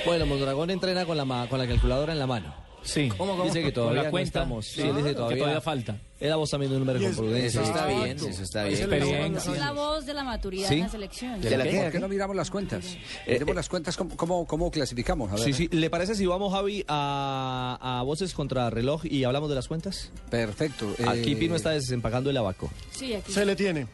Bueno, 0.04 0.26
Mondragón 0.26 0.70
entrena 0.70 1.04
con 1.04 1.16
la, 1.16 1.24
ma- 1.24 1.48
con 1.48 1.59
la 1.59 1.66
calculadora 1.66 2.12
en 2.12 2.18
la 2.18 2.26
mano. 2.26 2.54
Sí. 2.82 3.11
Dice 3.42 3.62
que 3.64 3.72
todavía 3.72 4.02
la 4.02 4.09
no 4.09 4.11
cuenta. 4.12 4.28
estamos. 4.40 4.64
Sí, 4.66 4.80
Sí, 4.82 4.82
él 4.82 4.96
dice 4.96 5.09
que 5.09 5.14
todavía, 5.16 5.38
todavía 5.38 5.61
falta. 5.61 5.96
Era 6.20 6.36
vos 6.36 6.48
también 6.48 6.70
un 6.72 6.78
número 6.78 7.00
con 7.00 7.16
prudencia. 7.16 7.61
Eso 7.61 7.68
está 7.72 7.86
bien, 7.88 8.16
eso 8.16 8.42
está 8.44 8.62
bien. 8.64 8.78
Experiencia. 8.78 9.52
Es 9.52 9.59
la 9.59 9.72
voz 9.72 10.07
de 10.07 10.14
la 10.14 10.22
maturidad 10.22 10.68
¿Sí? 10.68 10.74
en 10.76 10.80
la 10.82 10.88
selección. 10.88 11.40
¿De 11.40 11.50
¿De 11.50 11.57
la 11.59 11.64
qué? 11.64 11.70
qué? 11.70 11.80
¿Por 11.82 11.90
qué 11.92 11.98
no 11.98 12.07
miramos 12.07 12.36
las 12.36 12.48
cuentas? 12.48 12.96
Miremos 13.26 13.57
las 13.57 13.68
cuentas, 13.68 13.96
¿cómo, 13.96 14.16
cómo, 14.16 14.46
cómo 14.46 14.70
clasificamos? 14.70 15.32
A 15.32 15.34
ver. 15.34 15.44
Sí, 15.44 15.52
sí. 15.52 15.68
¿Le 15.72 15.90
parece 15.90 16.14
si 16.14 16.26
vamos, 16.26 16.52
Javi, 16.52 16.84
a, 16.86 17.98
a 17.98 18.02
voces 18.04 18.32
contra 18.34 18.70
reloj 18.70 19.04
y 19.04 19.24
hablamos 19.24 19.48
de 19.48 19.57
las 19.57 19.66
cuentas? 19.66 20.12
Perfecto. 20.30 20.94
Aquí 21.09 21.32
eh, 21.32 21.36
Pino 21.36 21.57
está 21.57 21.70
desempacando 21.70 22.30
el 22.30 22.36
abaco. 22.36 22.70
Sí, 22.92 23.14
aquí. 23.14 23.32
Se 23.32 23.44
le 23.44 23.57
tiene. 23.57 23.88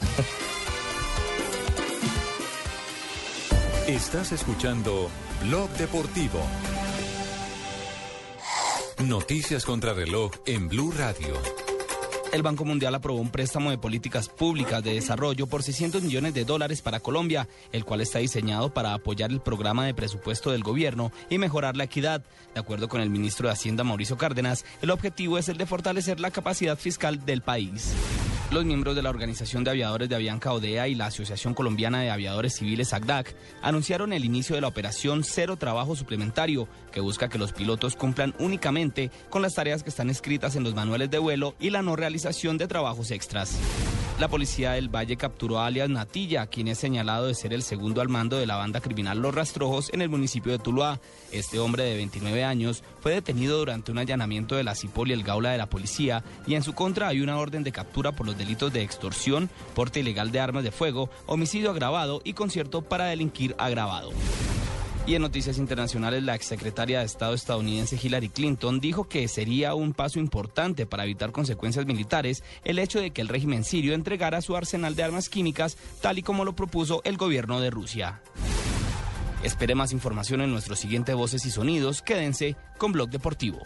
Estás 3.90 4.30
escuchando 4.30 5.10
Blog 5.42 5.68
Deportivo. 5.70 6.40
Noticias 9.04 9.64
contra 9.64 9.92
reloj 9.92 10.30
en 10.46 10.68
Blue 10.68 10.92
Radio. 10.96 11.34
El 12.32 12.42
Banco 12.44 12.64
Mundial 12.64 12.94
aprobó 12.94 13.18
un 13.20 13.30
préstamo 13.30 13.70
de 13.70 13.78
políticas 13.78 14.28
públicas 14.28 14.84
de 14.84 14.94
desarrollo 14.94 15.48
por 15.48 15.64
600 15.64 16.04
millones 16.04 16.34
de 16.34 16.44
dólares 16.44 16.82
para 16.82 17.00
Colombia, 17.00 17.48
el 17.72 17.84
cual 17.84 18.00
está 18.00 18.20
diseñado 18.20 18.72
para 18.72 18.94
apoyar 18.94 19.32
el 19.32 19.40
programa 19.40 19.86
de 19.86 19.94
presupuesto 19.94 20.52
del 20.52 20.62
gobierno 20.62 21.10
y 21.28 21.38
mejorar 21.38 21.76
la 21.76 21.82
equidad. 21.82 22.22
De 22.54 22.60
acuerdo 22.60 22.88
con 22.88 23.00
el 23.00 23.10
ministro 23.10 23.48
de 23.48 23.54
Hacienda 23.54 23.82
Mauricio 23.82 24.16
Cárdenas, 24.16 24.64
el 24.82 24.90
objetivo 24.90 25.36
es 25.36 25.48
el 25.48 25.58
de 25.58 25.66
fortalecer 25.66 26.20
la 26.20 26.30
capacidad 26.30 26.78
fiscal 26.78 27.26
del 27.26 27.42
país. 27.42 27.92
Los 28.50 28.64
miembros 28.64 28.96
de 28.96 29.02
la 29.02 29.10
Organización 29.10 29.62
de 29.62 29.70
Aviadores 29.70 30.08
de 30.08 30.16
Avianca 30.16 30.52
Odea 30.52 30.88
y 30.88 30.96
la 30.96 31.06
Asociación 31.06 31.54
Colombiana 31.54 32.00
de 32.00 32.10
Aviadores 32.10 32.56
Civiles 32.56 32.92
ACDAC 32.92 33.36
anunciaron 33.62 34.12
el 34.12 34.24
inicio 34.24 34.56
de 34.56 34.60
la 34.60 34.66
operación 34.66 35.22
Cero 35.22 35.56
Trabajo 35.56 35.94
Suplementario, 35.94 36.66
que 36.90 37.00
busca 37.00 37.28
que 37.28 37.38
los 37.38 37.52
pilotos 37.52 37.94
cumplan 37.94 38.34
únicamente 38.40 39.12
con 39.28 39.42
las 39.42 39.54
tareas 39.54 39.84
que 39.84 39.90
están 39.90 40.10
escritas 40.10 40.56
en 40.56 40.64
los 40.64 40.74
manuales 40.74 41.12
de 41.12 41.18
vuelo 41.18 41.54
y 41.60 41.70
la 41.70 41.82
no 41.82 41.94
realización 41.94 42.58
de 42.58 42.66
trabajos 42.66 43.12
extras. 43.12 43.56
La 44.20 44.28
policía 44.28 44.72
del 44.72 44.94
Valle 44.94 45.16
capturó 45.16 45.60
a 45.60 45.64
alias 45.64 45.88
Natilla, 45.88 46.46
quien 46.46 46.68
es 46.68 46.76
señalado 46.76 47.26
de 47.26 47.32
ser 47.32 47.54
el 47.54 47.62
segundo 47.62 48.02
al 48.02 48.10
mando 48.10 48.36
de 48.36 48.44
la 48.44 48.56
banda 48.56 48.82
criminal 48.82 49.18
Los 49.18 49.34
Rastrojos 49.34 49.88
en 49.94 50.02
el 50.02 50.10
municipio 50.10 50.52
de 50.52 50.58
Tuluá. 50.58 51.00
Este 51.32 51.58
hombre 51.58 51.84
de 51.84 51.96
29 51.96 52.44
años 52.44 52.84
fue 53.00 53.14
detenido 53.14 53.56
durante 53.56 53.90
un 53.90 53.96
allanamiento 53.96 54.56
de 54.56 54.64
la 54.64 54.74
Cipol 54.74 55.08
y 55.08 55.14
el 55.14 55.22
Gaula 55.22 55.52
de 55.52 55.56
la 55.56 55.70
policía 55.70 56.22
y 56.46 56.54
en 56.54 56.62
su 56.62 56.74
contra 56.74 57.08
hay 57.08 57.22
una 57.22 57.38
orden 57.38 57.64
de 57.64 57.72
captura 57.72 58.12
por 58.12 58.26
los 58.26 58.36
delitos 58.36 58.70
de 58.74 58.82
extorsión, 58.82 59.48
porte 59.74 60.00
ilegal 60.00 60.32
de 60.32 60.40
armas 60.40 60.64
de 60.64 60.70
fuego, 60.70 61.08
homicidio 61.24 61.70
agravado 61.70 62.20
y 62.22 62.34
concierto 62.34 62.82
para 62.82 63.06
delinquir 63.06 63.54
agravado. 63.56 64.10
Y 65.10 65.16
en 65.16 65.22
noticias 65.22 65.58
internacionales, 65.58 66.22
la 66.22 66.36
exsecretaria 66.36 67.00
de 67.00 67.04
Estado 67.04 67.34
estadounidense 67.34 67.98
Hillary 68.00 68.28
Clinton 68.28 68.78
dijo 68.78 69.08
que 69.08 69.26
sería 69.26 69.74
un 69.74 69.92
paso 69.92 70.20
importante 70.20 70.86
para 70.86 71.02
evitar 71.02 71.32
consecuencias 71.32 71.84
militares 71.84 72.44
el 72.62 72.78
hecho 72.78 73.00
de 73.00 73.10
que 73.10 73.20
el 73.20 73.26
régimen 73.26 73.64
sirio 73.64 73.94
entregara 73.94 74.40
su 74.40 74.54
arsenal 74.54 74.94
de 74.94 75.02
armas 75.02 75.28
químicas 75.28 75.76
tal 76.00 76.18
y 76.18 76.22
como 76.22 76.44
lo 76.44 76.54
propuso 76.54 77.00
el 77.02 77.16
gobierno 77.16 77.60
de 77.60 77.70
Rusia. 77.70 78.22
Espere 79.42 79.74
más 79.74 79.90
información 79.90 80.42
en 80.42 80.52
nuestro 80.52 80.76
siguiente 80.76 81.12
Voces 81.12 81.44
y 81.44 81.50
Sonidos. 81.50 82.02
Quédense 82.02 82.54
con 82.78 82.92
Blog 82.92 83.10
Deportivo. 83.10 83.58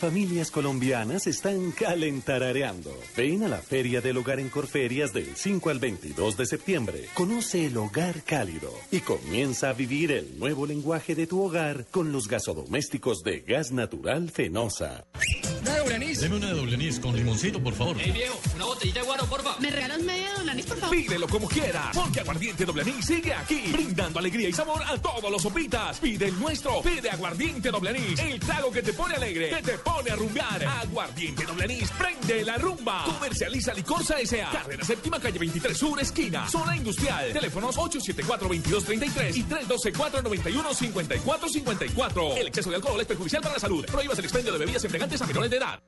Familias 0.00 0.50
colombianas 0.50 1.26
están 1.26 1.72
calentarareando. 1.72 2.90
Ven 3.14 3.42
a 3.42 3.48
la 3.48 3.58
Feria 3.58 4.00
del 4.00 4.16
Hogar 4.16 4.40
en 4.40 4.48
Corferias 4.48 5.12
del 5.12 5.36
5 5.36 5.68
al 5.68 5.78
22 5.78 6.38
de 6.38 6.46
septiembre. 6.46 7.04
Conoce 7.12 7.66
el 7.66 7.76
hogar 7.76 8.22
cálido 8.22 8.72
y 8.90 9.00
comienza 9.00 9.68
a 9.68 9.72
vivir 9.74 10.10
el 10.12 10.38
nuevo 10.38 10.64
lenguaje 10.64 11.14
de 11.14 11.26
tu 11.26 11.42
hogar 11.42 11.84
con 11.90 12.12
los 12.12 12.28
gasodomésticos 12.28 13.22
de 13.22 13.40
gas 13.40 13.72
natural 13.72 14.30
Fenosa. 14.30 15.04
¿Una 15.60 15.76
doble 15.76 15.94
anís? 15.96 16.20
Deme 16.20 16.36
una 16.36 16.52
doble 16.54 16.76
anís 16.76 16.98
con 16.98 17.14
limoncito, 17.14 17.62
por 17.62 17.74
favor. 17.74 18.00
Ey, 18.00 18.10
viejo, 18.10 18.40
una 18.56 18.64
botellita 18.64 19.00
de 19.00 19.06
guaro, 19.06 19.26
porfa. 19.26 19.60
¿Me 19.60 19.70
regalas 19.70 20.00
media 20.00 20.32
doble 20.34 20.52
anís, 20.52 20.64
por 20.64 20.78
favor? 20.78 20.96
Pídelo 20.96 21.28
como 21.28 21.46
quiera, 21.46 21.90
porque 21.92 22.20
Aguardiente 22.20 22.64
Doble 22.64 22.82
Anís 22.82 23.04
sigue 23.04 23.34
aquí, 23.34 23.64
brindando 23.70 24.18
alegría 24.18 24.48
y 24.48 24.52
sabor 24.54 24.82
a 24.82 24.96
todos 24.96 25.30
los 25.30 25.42
sopitas. 25.42 25.98
Pide 25.98 26.28
el 26.28 26.40
nuestro, 26.40 26.80
pide 26.80 27.10
Aguardiente 27.10 27.70
Doble 27.70 27.90
Anís, 27.90 28.18
el 28.18 28.40
trago 28.40 28.70
que 28.70 28.80
te 28.80 28.94
pone 28.94 29.16
alegre, 29.16 29.50
que 29.50 29.62
te 29.62 29.72
pone 29.72 29.89
a 29.90 30.16
rumbear. 30.16 30.64
Aguardiente 30.64 31.44
Doble 31.44 31.64
Anís, 31.64 31.90
prende 31.90 32.42
la 32.44 32.56
rumba. 32.56 33.02
Comercializa 33.04 33.74
Licorsa 33.74 34.18
S.A. 34.20 34.50
Carrera 34.50 34.82
Séptima, 34.84 35.20
calle 35.20 35.38
23 35.38 35.76
Sur, 35.76 36.00
esquina, 36.00 36.48
zona 36.48 36.74
industrial. 36.76 37.32
Teléfonos 37.32 37.76
874-2233 37.76 39.36
y 39.36 39.44
312-491-5454. 39.44 42.38
El 42.38 42.46
exceso 42.46 42.70
de 42.70 42.76
alcohol 42.76 43.00
es 43.00 43.06
perjudicial 43.06 43.42
para 43.42 43.54
la 43.54 43.60
salud. 43.60 43.84
Prohíbas 43.86 44.16
el 44.18 44.24
expendio 44.24 44.52
de 44.52 44.58
bebidas 44.58 44.84
embriagantes 44.84 45.20
a 45.20 45.26
menores 45.26 45.50
de 45.50 45.56
edad. 45.56 45.80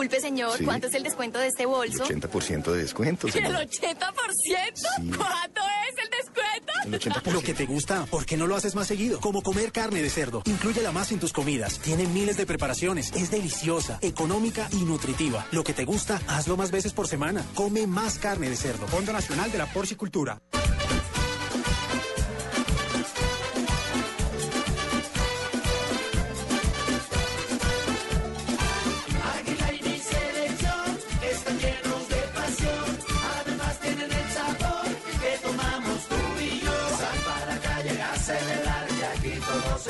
Disculpe, 0.00 0.20
señor, 0.26 0.56
Sí. 0.56 0.64
¿cuánto 0.64 0.86
es 0.86 0.94
el 0.94 1.02
descuento 1.02 1.38
de 1.38 1.48
este 1.48 1.66
bolso? 1.66 2.04
80% 2.04 2.72
de 2.72 2.80
descuento, 2.80 3.26
¿El 3.26 3.32
señor. 3.34 3.54
80%? 3.54 4.30
Sí. 4.32 5.10
¿Cuánto 5.14 5.60
es 5.60 5.98
el 6.02 6.10
descuento? 6.10 6.72
El 6.86 6.94
80%. 6.94 7.32
Lo 7.32 7.42
que 7.42 7.52
te 7.52 7.66
gusta, 7.66 8.06
¿por 8.06 8.24
qué 8.24 8.38
no 8.38 8.46
lo 8.46 8.56
haces 8.56 8.74
más 8.74 8.86
seguido? 8.86 9.20
Como 9.20 9.42
comer 9.42 9.72
carne 9.72 10.00
de 10.02 10.08
cerdo. 10.08 10.40
Inclúyela 10.46 10.90
más 10.90 11.12
en 11.12 11.20
tus 11.20 11.34
comidas. 11.34 11.78
Tiene 11.80 12.06
miles 12.06 12.38
de 12.38 12.46
preparaciones. 12.46 13.12
Es 13.14 13.30
deliciosa, 13.30 13.98
económica 14.00 14.70
y 14.72 14.84
nutritiva. 14.86 15.46
Lo 15.50 15.64
que 15.64 15.74
te 15.74 15.84
gusta, 15.84 16.18
hazlo 16.28 16.56
más 16.56 16.70
veces 16.70 16.94
por 16.94 17.06
semana. 17.06 17.44
Come 17.54 17.86
más 17.86 18.18
carne 18.18 18.48
de 18.48 18.56
cerdo. 18.56 18.86
Fondo 18.86 19.12
Nacional 19.12 19.52
de 19.52 19.58
la 19.58 19.66
Porcicultura. 19.66 20.40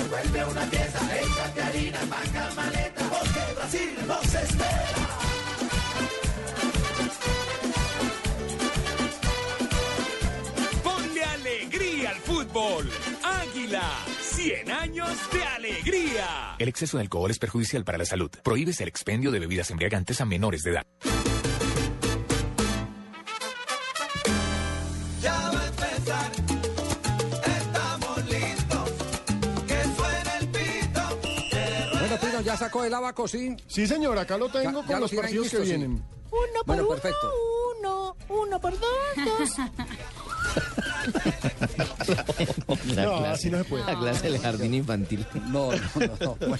Se 0.00 0.08
vuelve 0.08 0.44
una 0.44 0.62
fiesta. 0.66 1.18
Échate 1.20 1.62
harina, 1.62 1.98
manga, 2.06 2.50
maleta, 2.54 3.02
porque 3.10 3.54
Brasil 3.54 3.90
nos 4.06 4.34
espera. 4.34 5.08
Ponle 10.82 11.24
alegría 11.24 12.10
al 12.10 12.16
fútbol. 12.16 12.90
Águila, 13.22 13.82
100 14.20 14.70
años 14.70 15.18
de 15.32 15.44
alegría. 15.44 16.56
El 16.58 16.68
exceso 16.68 16.96
de 16.96 17.02
alcohol 17.02 17.30
es 17.30 17.38
perjudicial 17.38 17.84
para 17.84 17.98
la 17.98 18.04
salud. 18.04 18.30
Prohíbes 18.42 18.80
el 18.80 18.88
expendio 18.88 19.30
de 19.30 19.38
bebidas 19.38 19.70
embriagantes 19.70 20.20
a 20.20 20.24
menores 20.24 20.62
de 20.62 20.70
edad. 20.72 20.86
Sacó 32.60 32.84
el 32.84 32.94
abaco, 32.94 33.26
sí? 33.26 33.56
Sí, 33.66 33.86
señor, 33.86 34.16
acá 34.18 34.36
lo 34.38 34.48
tengo 34.50 34.64
Ya- 34.64 34.72
con 34.72 34.86
ya 34.86 34.94
lo 34.96 35.00
los 35.00 35.10
tienen 35.10 35.24
partidos 35.26 35.44
listo, 35.46 35.58
que 35.58 35.64
sí. 35.64 35.70
vienen. 35.70 35.92
Uno 35.92 36.04
por 36.64 36.66
Bueno, 36.66 36.82
uno, 36.84 36.90
perfecto. 36.92 37.32
uno, 37.78 38.16
uno 38.28 38.60
por 38.60 38.72
dos, 38.78 38.88
dos. 39.16 39.50
No, 42.96 43.16
así 43.24 43.50
no 43.50 43.58
se 43.58 43.64
puede. 43.64 43.84
La 43.84 43.98
clase 43.98 44.30
del 44.30 44.40
jardín 44.40 44.74
infantil. 44.74 45.24
No, 45.50 45.70
no, 45.72 45.78
no. 46.20 46.36
Bueno. 46.36 46.58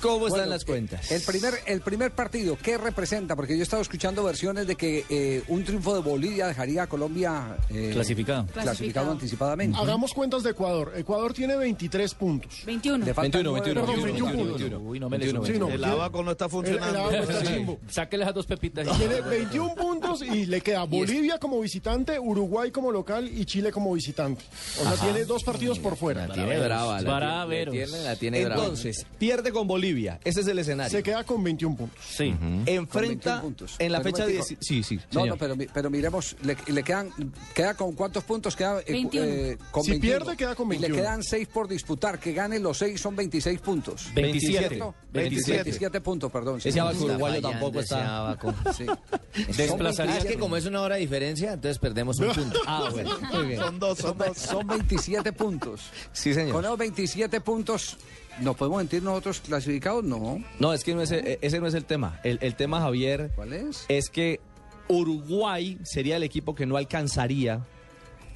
¿Cómo 0.00 0.26
están 0.26 0.30
Bueno, 0.40 0.46
las 0.46 0.64
cuentas? 0.64 1.10
El 1.10 1.22
primer, 1.22 1.54
el 1.66 1.80
primer 1.80 2.10
partido, 2.12 2.56
¿qué 2.60 2.76
representa? 2.78 3.36
Porque 3.36 3.54
yo 3.54 3.60
he 3.60 3.62
estado 3.62 3.82
escuchando 3.82 4.24
versiones 4.24 4.66
de 4.66 4.74
que 4.76 5.04
eh, 5.08 5.42
un 5.48 5.64
triunfo 5.64 5.94
de 5.94 6.00
Bolivia 6.02 6.46
dejaría 6.48 6.84
a 6.84 6.86
Colombia 6.88 7.56
eh, 7.70 7.90
Clasificado. 7.92 8.46
clasificado 8.46 9.10
anticipadamente. 9.12 9.78
Hagamos 9.78 10.12
cuentas 10.12 10.42
de 10.42 10.50
Ecuador. 10.50 10.92
Ecuador 10.96 11.32
tiene 11.32 11.56
23 11.56 12.14
puntos. 12.14 12.62
21. 12.66 13.04
Le 13.04 13.14
faltan 13.14 13.42
21, 13.44 13.50
nueve 13.50 13.64
21, 13.66 13.86
Perdón, 13.86 14.04
21, 14.04 14.26
21 14.26 14.58
21. 14.58 14.78
Uy, 14.90 15.00
no 15.00 15.08
me 15.10 15.18
le 15.18 15.24
21, 15.26 15.40
suben. 15.46 15.54
Sí, 15.54 15.60
no, 15.60 15.68
El 15.70 15.84
abaco 15.84 16.22
no 16.22 16.30
está 16.32 16.44
el- 16.46 16.48
el 16.48 16.50
funcionando. 16.52 16.98
abaco 16.98 17.14
está 17.16 17.40
Sí. 17.46 17.46
chimbo. 17.54 17.80
Sáquele 17.88 18.22
esas 18.24 18.34
dos 18.34 18.46
pepitas. 18.46 18.98
Tiene 18.98 19.20
21 19.20 19.74
puntos 19.74 20.22
y 20.22 20.46
le 20.46 20.60
queda 20.60 20.84
Bolivia 20.84 21.38
como 21.38 21.60
visitante, 21.60 22.18
Uruguay 22.18 22.70
como 22.70 22.90
local 22.90 23.21
y 23.26 23.44
Chile 23.44 23.70
como 23.72 23.92
visitante. 23.92 24.42
O 24.80 24.82
sea, 24.84 24.92
tiene 24.94 25.24
dos 25.24 25.42
partidos 25.44 25.78
por 25.78 25.96
fuera. 25.96 26.26
La 26.26 26.34
tiene 26.34 26.58
brava. 26.58 27.00
La, 27.00 27.10
Baraveros. 27.10 27.72
tiene, 27.72 27.86
la 27.86 27.96
tiene, 27.96 28.04
la 28.04 28.16
tiene 28.16 28.44
brava. 28.44 28.62
Entonces, 28.62 29.06
pierde 29.18 29.52
con 29.52 29.66
Bolivia. 29.66 30.18
Ese 30.24 30.40
es 30.40 30.46
el 30.46 30.58
escenario. 30.58 30.90
Se 30.90 31.02
queda 31.02 31.24
con 31.24 31.42
21 31.42 31.76
puntos. 31.76 31.98
Sí. 32.04 32.30
Con 32.32 32.62
Enfrenta 32.66 33.40
21 33.40 33.40
puntos. 33.42 33.76
en 33.78 33.92
la 33.92 34.00
Pero 34.02 34.16
fecha 34.16 34.24
un 34.24 34.30
10. 34.32 34.38
momentico. 34.40 34.62
Sí, 34.62 34.82
sí. 34.82 34.96
No, 34.96 35.02
señor. 35.22 35.28
no, 35.28 35.36
pero, 35.36 35.56
pero 35.72 35.90
miremos, 35.90 36.36
le, 36.42 36.56
le 36.66 36.82
quedan, 36.82 37.10
queda 37.54 37.74
con 37.74 37.92
cuántos 37.92 38.24
puntos 38.24 38.56
queda 38.56 38.80
eh, 38.80 38.84
21. 38.92 39.26
eh, 39.26 39.58
con 39.70 39.84
Si 39.84 39.90
21. 39.92 40.18
pierde, 40.18 40.36
queda 40.36 40.54
con 40.54 40.66
Y 40.66 40.70
21. 40.70 40.94
le 40.96 41.00
quedan 41.02 41.22
6 41.22 41.48
por 41.48 41.68
disputar, 41.68 42.18
que 42.18 42.32
gane 42.32 42.58
los 42.58 42.78
6 42.78 43.00
son 43.00 43.16
26 43.16 43.60
puntos. 43.60 44.08
27. 44.14 44.68
¿Cierto? 44.68 44.94
27. 45.12 45.62
27 45.64 46.00
puntos, 46.00 46.32
perdón. 46.32 46.60
Ese 46.64 46.80
abaco 46.80 47.04
uruguayo 47.04 47.40
tampoco 47.42 47.80
ese 47.80 47.94
está. 47.94 48.18
abaco. 48.18 48.54
Sí. 48.76 48.86
Desplazaría. 49.56 50.18
Es 50.18 50.24
que 50.24 50.38
como 50.38 50.56
es 50.56 50.66
una 50.66 50.80
hora 50.82 50.94
de 50.96 51.02
diferencia, 51.02 51.52
entonces 51.52 51.78
perdemos 51.78 52.18
un 52.18 52.32
punto. 52.32 52.58
Ah, 52.66 52.88
bueno. 52.92 53.01
Muy 53.32 53.46
bien. 53.46 53.60
Son 53.60 53.78
dos, 53.78 53.98
son 53.98 54.18
dos. 54.18 54.36
Son 54.36 54.66
27 54.66 55.32
puntos. 55.32 55.80
Sí, 56.12 56.34
señor. 56.34 56.52
Con 56.52 56.64
esos 56.64 56.78
27 56.78 57.40
puntos, 57.40 57.96
¿nos 58.40 58.56
podemos 58.56 58.80
sentir 58.80 59.02
nosotros 59.02 59.40
clasificados? 59.40 60.04
No. 60.04 60.42
No, 60.58 60.72
es 60.72 60.84
que 60.84 60.94
no 60.94 61.02
es, 61.02 61.10
e- 61.12 61.38
ese 61.42 61.60
no 61.60 61.66
es 61.66 61.74
el 61.74 61.84
tema. 61.84 62.20
El, 62.24 62.38
el 62.42 62.54
tema, 62.56 62.80
Javier, 62.80 63.30
¿Cuál 63.34 63.52
es? 63.52 63.84
es 63.88 64.08
que 64.10 64.40
Uruguay 64.88 65.78
sería 65.84 66.16
el 66.16 66.22
equipo 66.22 66.54
que 66.54 66.66
no 66.66 66.76
alcanzaría 66.76 67.64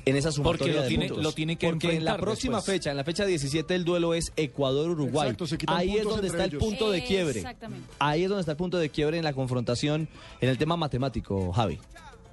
en 0.04 0.14
esa 0.16 0.30
sumatoria 0.30 0.58
Porque 0.58 0.72
lo 0.76 0.82
de 0.82 0.88
tiene- 0.88 1.06
puntos. 1.08 1.24
lo 1.24 1.32
tiene 1.32 1.56
que 1.56 1.66
Porque 1.68 1.96
en 1.96 2.04
la 2.04 2.16
próxima 2.16 2.58
después. 2.58 2.76
fecha, 2.76 2.90
en 2.92 2.96
la 2.96 3.02
fecha 3.04 3.26
17, 3.26 3.74
el 3.74 3.84
duelo 3.84 4.14
es. 4.14 4.32
Exacto, 4.36 5.46
se 5.48 5.58
quitan 5.58 5.76
Ahí 5.76 5.96
es 5.96 6.04
donde 6.04 6.28
está 6.28 6.44
el 6.44 6.56
punto 6.58 6.90
de 6.90 7.02
quiebre. 7.04 7.40
Exactamente. 7.40 7.88
Ahí 7.98 8.22
es 8.22 8.28
donde 8.28 8.40
está 8.40 8.52
el 8.52 8.56
punto 8.58 8.78
de 8.78 8.88
quiebre 8.90 9.18
en 9.18 9.24
la 9.24 9.32
confrontación, 9.32 10.08
en 10.40 10.48
el 10.48 10.58
tema 10.58 10.76
matemático, 10.76 11.52
Javi. 11.52 11.80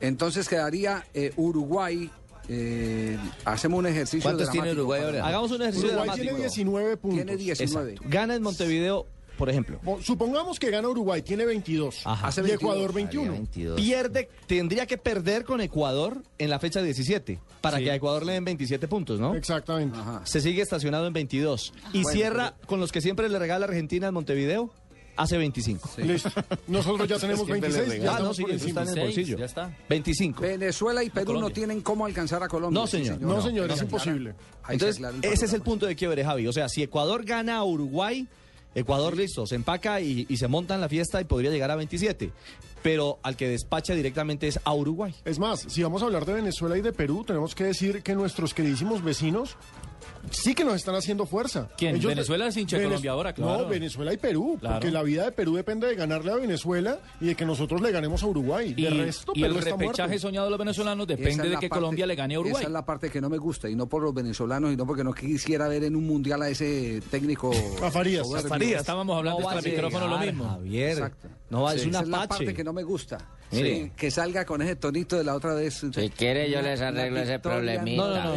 Entonces 0.02 0.48
quedaría 0.48 1.06
eh, 1.14 1.32
Uruguay. 1.36 2.12
Eh, 2.50 3.18
hacemos 3.46 3.80
un 3.80 3.88
ejercicio. 3.88 4.24
¿Cuántos 4.30 4.50
tiene 4.52 4.72
Uruguay 4.74 5.02
ahora? 5.04 5.26
Hagamos 5.26 5.52
un 5.52 5.62
ejercicio 5.62 5.88
Uruguay 5.90 6.06
dramático. 6.08 6.24
tiene 6.36 6.40
19 6.48 6.98
puntos. 6.98 7.16
Tiene 7.26 7.38
19. 7.38 7.92
Exacto. 7.94 8.10
Gana 8.10 8.36
en 8.36 8.42
Montevideo, 8.44 9.08
por 9.38 9.50
ejemplo. 9.50 9.80
Supongamos 10.02 10.60
que 10.60 10.70
gana 10.70 10.88
Uruguay, 10.90 11.22
tiene 11.22 11.46
22. 11.46 12.02
Ajá. 12.06 12.28
Hace 12.28 12.42
Y 12.42 12.44
22. 12.44 12.62
Ecuador 12.74 12.94
21. 12.94 13.32
22. 13.32 13.76
Pierde, 13.82 14.30
tendría 14.48 14.86
que 14.86 14.98
perder 14.98 15.44
con 15.46 15.62
Ecuador 15.62 16.22
en 16.38 16.50
la 16.50 16.60
fecha 16.60 16.82
17 16.82 17.40
para 17.62 17.78
Sí. 17.78 17.86
que 17.86 17.92
a 17.92 17.96
Ecuador 17.96 18.26
le 18.26 18.34
den 18.34 18.46
27 18.46 18.88
puntos, 18.88 19.20
¿no? 19.20 19.36
Exactamente. 19.36 19.98
Ajá. 19.98 20.22
Se 20.26 20.42
sigue 20.42 20.62
estacionado 20.62 21.08
en 21.08 21.14
22 21.14 21.74
y 21.94 22.04
Bueno, 22.04 22.10
cierra 22.10 22.56
con 22.68 22.80
los 22.80 22.92
que 22.92 23.00
siempre 23.02 23.30
le 23.30 23.40
regala 23.40 23.66
Argentina 23.66 24.08
en 24.10 24.14
Montevideo, 24.14 24.70
hace 25.16 25.38
25. 25.38 25.90
Listo. 25.98 26.30
Nosotros 26.68 27.08
ya 27.08 27.18
tenemos 27.20 27.46
Siempre 27.46 27.70
le 27.70 27.76
26. 27.78 28.04
Ya 28.04 28.16
Ah, 28.16 28.20
no, 28.20 28.34
sí, 28.34 28.44
está 28.50 28.82
en 28.84 28.90
el 28.90 28.96
26, 28.96 29.06
bolsillo. 29.06 29.38
ya 29.38 29.46
está. 29.46 29.78
25. 29.90 30.42
Venezuela 30.42 31.04
y 31.04 31.10
Perú 31.10 31.40
no 31.40 31.50
tienen 31.50 31.82
cómo 31.82 32.06
alcanzar 32.06 32.42
a 32.44 32.48
Colombia. 32.48 32.80
No, 32.82 32.88
señor. 32.88 33.20
No, 33.22 33.42
señor, 33.42 33.72
es 33.72 33.82
imposible. 33.82 34.36
Entonces, 34.70 35.02
ese 35.22 35.46
es 35.46 35.54
el 35.54 35.62
punto 35.62 35.86
de 35.86 35.96
quiebre, 35.96 36.24
Javi. 36.24 36.48
O 36.48 36.54
sea, 36.54 36.70
si 36.70 36.82
Ecuador 36.84 37.24
gana 37.26 37.58
a 37.58 37.64
Uruguay, 37.64 38.28
Ecuador 38.76 39.16
listo, 39.16 39.46
se 39.46 39.56
empaca 39.56 40.02
y, 40.02 40.26
y 40.30 40.38
se 40.38 40.48
monta 40.48 40.74
en 40.76 40.82
la 40.82 40.90
fiesta 40.90 41.22
y 41.22 41.26
podría 41.26 41.52
llegar 41.52 41.70
a 41.72 41.76
27. 41.76 42.32
Pero 42.82 43.20
al 43.24 43.38
que 43.38 43.48
despacha 43.48 43.94
directamente 43.96 44.48
es 44.48 44.60
a 44.66 44.74
Uruguay. 44.74 45.14
Es 45.24 45.40
más, 45.40 45.62
si 45.70 45.82
vamos 45.84 46.02
a 46.02 46.06
hablar 46.06 46.26
de 46.26 46.34
Venezuela 46.34 46.78
y 46.78 46.82
de 46.82 46.92
Perú, 46.92 47.24
tenemos 47.26 47.56
que 47.56 47.64
decir 47.64 48.02
que 48.04 48.14
nuestros 48.16 48.54
queridísimos 48.54 49.02
vecinos 49.04 49.56
sí 50.32 50.54
que 50.56 50.64
nos 50.64 50.76
están 50.76 50.96
haciendo 50.96 51.26
fuerza. 51.26 51.70
¿Quién? 51.78 52.00
Venezuela 52.00 52.48
es 52.48 52.58
hincha 52.58 52.78
Venez- 52.78 52.88
Colombia 52.90 53.12
ahora, 53.12 53.34
claro. 53.34 53.64
No, 53.64 53.68
Venezuela 53.70 54.14
y 54.14 54.18
Perú, 54.18 54.58
Claro. 54.60 54.76
porque 54.76 54.92
la 54.92 55.04
vida 55.04 55.26
de 55.26 55.32
Perú 55.32 55.56
depende 55.56 55.88
de 55.88 55.96
ganarle 55.96 56.32
a 56.32 56.36
Venezuela 56.36 57.00
y 57.22 57.28
de 57.28 57.36
que 57.36 57.46
nosotros 57.46 57.82
le 57.82 57.92
ganemos 57.92 58.22
a 58.24 58.28
Uruguay. 58.28 58.74
Y, 58.76 58.84
de 58.84 58.90
resto, 58.90 59.32
y 59.36 59.42
Perú 59.42 59.54
el 59.56 59.60
está 59.60 59.72
repechaje 59.78 60.08
muerto. 60.10 60.28
soñado 60.28 60.46
de 60.46 60.52
los 60.52 60.60
venezolanos 60.60 61.08
depende 61.08 61.32
es 61.32 61.38
de 61.38 61.44
que 61.50 61.50
parte- 61.56 61.70
Colombia 61.70 62.06
le 62.06 62.16
gane 62.16 62.36
a 62.36 62.40
Uruguay. 62.40 62.62
Esa 62.62 62.68
es 62.68 62.74
la 62.74 62.86
parte 62.86 63.10
que 63.10 63.22
no 63.22 63.30
me 63.30 63.38
gusta, 63.38 63.70
y 63.70 63.76
no 63.76 63.88
por 63.88 64.02
los 64.04 64.14
venezolanos, 64.14 64.72
y 64.74 64.76
no 64.78 64.86
porque 64.86 65.04
no 65.04 65.14
quisiera 65.14 65.68
ver 65.68 65.84
en 65.84 65.96
un 65.96 66.06
mundial 66.06 66.42
a 66.42 66.50
ese 66.50 67.02
técnico. 67.10 67.52
A 67.84 67.92
Farías. 67.92 68.26
soberbio. 68.28 68.46
A 68.48 68.50
Farías. 68.50 68.82
Estábamos 68.82 69.18
hablando 69.18 69.40
No 69.42 69.50
a 69.50 69.62
micrófono 69.62 70.08
lo 70.08 70.18
mismo. 70.20 70.46
Javier. 70.50 70.92
Exacto. 70.92 71.28
No, 71.54 71.70
es 71.72 71.82
Sí, 71.84 71.88
una 71.90 72.00
esa 72.00 72.04
es 72.06 72.10
la 72.10 72.18
apache. 72.24 72.46
parte 72.46 72.54
que 72.56 72.64
no 72.64 72.74
me 72.74 72.84
gusta. 72.84 73.18
Sí, 73.52 73.92
que 73.96 74.10
salga 74.10 74.44
con 74.46 74.64
ese 74.64 74.76
tonito 74.78 75.16
de 75.16 75.24
la 75.24 75.36
otra 75.36 75.54
vez. 75.54 75.76
Si 75.94 76.10
quiere, 76.10 76.50
yo 76.50 76.60
les 76.64 76.82
arreglo 76.82 77.20
ese 77.20 77.38
problemita. 77.38 77.96
No, 77.96 78.08
no, 78.10 78.36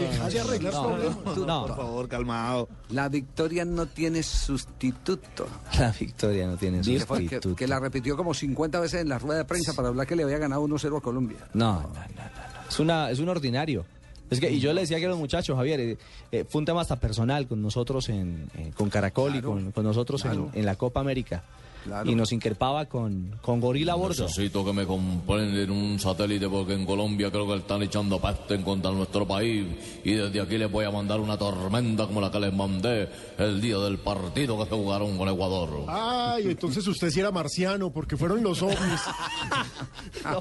no. 0.66 1.46
no. 1.46 1.66
Por 1.66 1.76
favor, 1.76 2.08
calmado. 2.08 2.68
La 2.90 3.08
victoria 3.08 3.64
no 3.64 3.86
tiene 3.86 4.22
sustituto. 4.22 5.46
La 5.78 5.90
victoria 5.92 6.46
no 6.46 6.56
tiene 6.56 6.80
Que, 6.82 7.00
fue- 7.00 7.18
que- 7.20 7.24
sustituto. 7.24 7.56
que 7.56 7.66
la 7.66 7.80
repitió 7.80 8.16
como 8.16 8.34
50 8.34 8.80
veces 8.80 9.00
en 9.00 9.08
la 9.08 9.18
rueda 9.18 9.38
de 9.38 9.44
prensa 9.44 9.72
para 9.72 9.88
hablar 9.88 10.06
que 10.06 10.16
le 10.16 10.22
había 10.24 10.38
ganado 10.38 10.62
1-0 10.62 10.98
a 10.98 11.00
Colombia. 11.00 11.38
No, 11.54 11.80
no, 11.80 11.88
no, 11.88 11.94
no, 11.94 11.94
no. 11.94 12.68
Es, 12.68 12.78
una, 12.80 13.10
es 13.10 13.18
un 13.18 13.28
ordinario. 13.28 13.84
Es 14.28 14.40
que, 14.40 14.50
y 14.50 14.58
yo 14.58 14.72
le 14.72 14.80
decía 14.80 14.98
que 14.98 15.06
a 15.06 15.08
los 15.08 15.18
muchachos, 15.18 15.56
Javier, 15.56 15.78
eh, 15.80 15.98
eh, 16.32 16.44
fue 16.48 16.58
un 16.58 16.64
tema 16.64 16.80
hasta 16.80 16.96
personal 16.96 17.46
con 17.46 17.62
nosotros, 17.62 18.08
en, 18.08 18.48
eh, 18.56 18.72
con 18.76 18.90
Caracol 18.90 19.36
y 19.36 19.40
con, 19.40 19.70
con 19.70 19.84
nosotros 19.84 20.24
en, 20.24 20.66
la 20.66 20.74
Copa 20.74 21.00
América. 21.00 21.44
Claro. 21.86 22.10
Y 22.10 22.14
nos 22.14 22.32
increpaba 22.32 22.86
con, 22.86 23.36
con 23.40 23.60
Gorila 23.60 23.92
a 23.92 23.96
bordo. 23.96 24.24
Necesito 24.24 24.64
que 24.64 24.72
me 24.72 24.86
comprenden 24.86 25.70
un 25.70 25.98
satélite 26.00 26.48
porque 26.48 26.74
en 26.74 26.84
Colombia 26.84 27.30
creo 27.30 27.46
que 27.46 27.56
están 27.56 27.82
echando 27.82 28.20
peste 28.20 28.54
en 28.54 28.62
contra 28.62 28.90
de 28.90 28.96
nuestro 28.96 29.26
país 29.26 29.66
y 30.04 30.12
desde 30.14 30.40
aquí 30.40 30.58
les 30.58 30.70
voy 30.70 30.84
a 30.84 30.90
mandar 30.90 31.20
una 31.20 31.38
tormenta 31.38 32.06
como 32.06 32.20
la 32.20 32.30
que 32.30 32.40
les 32.40 32.52
mandé 32.52 33.08
el 33.38 33.60
día 33.60 33.78
del 33.78 33.98
partido 33.98 34.58
que 34.58 34.64
se 34.68 34.74
jugaron 34.76 35.16
con 35.16 35.28
Ecuador. 35.28 35.84
Ay, 35.88 36.44
entonces 36.50 36.86
usted 36.86 37.10
sí 37.10 37.20
era 37.20 37.30
marciano, 37.30 37.90
porque 37.92 38.16
fueron 38.16 38.42
los 38.42 38.62
ovnis. 38.62 38.76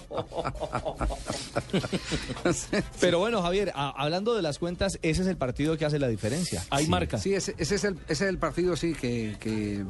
Pero 2.99 3.19
bueno, 3.19 3.41
Javier, 3.41 3.71
a- 3.75 3.89
hablando 4.01 4.33
de 4.35 4.41
las 4.41 4.59
cuentas, 4.59 4.99
ese 5.01 5.21
es 5.21 5.27
el 5.27 5.37
partido 5.37 5.77
que 5.77 5.85
hace 5.85 5.99
la 5.99 6.07
diferencia. 6.07 6.63
Hay 6.69 6.85
Sí, 6.85 6.91
marca. 6.91 7.17
Sí, 7.17 7.33
ese, 7.33 7.55
ese 7.57 7.75
es, 7.75 7.83
el, 7.83 7.93
ese 8.07 8.25
es 8.25 8.29
el 8.29 8.37
partido, 8.37 8.75
sí, 8.75 8.93
que... 8.93 9.35
que 9.39 9.83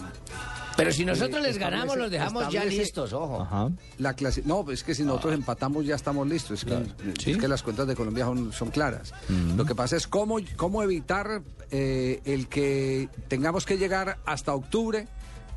Pero 0.77 0.91
si 0.91 1.05
nosotros 1.05 1.43
eh, 1.43 1.47
les 1.47 1.57
ganamos, 1.57 1.97
los 1.97 2.11
dejamos 2.11 2.49
ya 2.51 2.65
listos, 2.65 3.13
ojo. 3.13 3.41
Ajá. 3.41 3.69
La 3.97 4.13
clase, 4.13 4.43
no, 4.45 4.69
es 4.71 4.83
que 4.83 4.93
si 4.93 5.03
nosotros 5.03 5.33
empatamos 5.33 5.85
ya 5.85 5.95
estamos 5.95 6.27
listos. 6.27 6.63
Es 6.63 6.65
que, 6.65 7.31
es 7.31 7.37
que 7.37 7.47
las 7.47 7.63
cuentas 7.63 7.87
de 7.87 7.95
Colombia 7.95 8.25
son, 8.25 8.51
son 8.51 8.71
claras. 8.71 9.13
Lo 9.55 9.65
que 9.65 9.75
pasa 9.75 9.95
es 9.95 10.07
cómo, 10.07 10.37
cómo 10.55 10.83
evitar 10.83 11.41
eh, 11.71 12.21
el 12.25 12.47
que 12.47 13.09
tengamos 13.27 13.65
que 13.65 13.77
llegar 13.77 14.17
hasta 14.25 14.53
octubre 14.53 15.07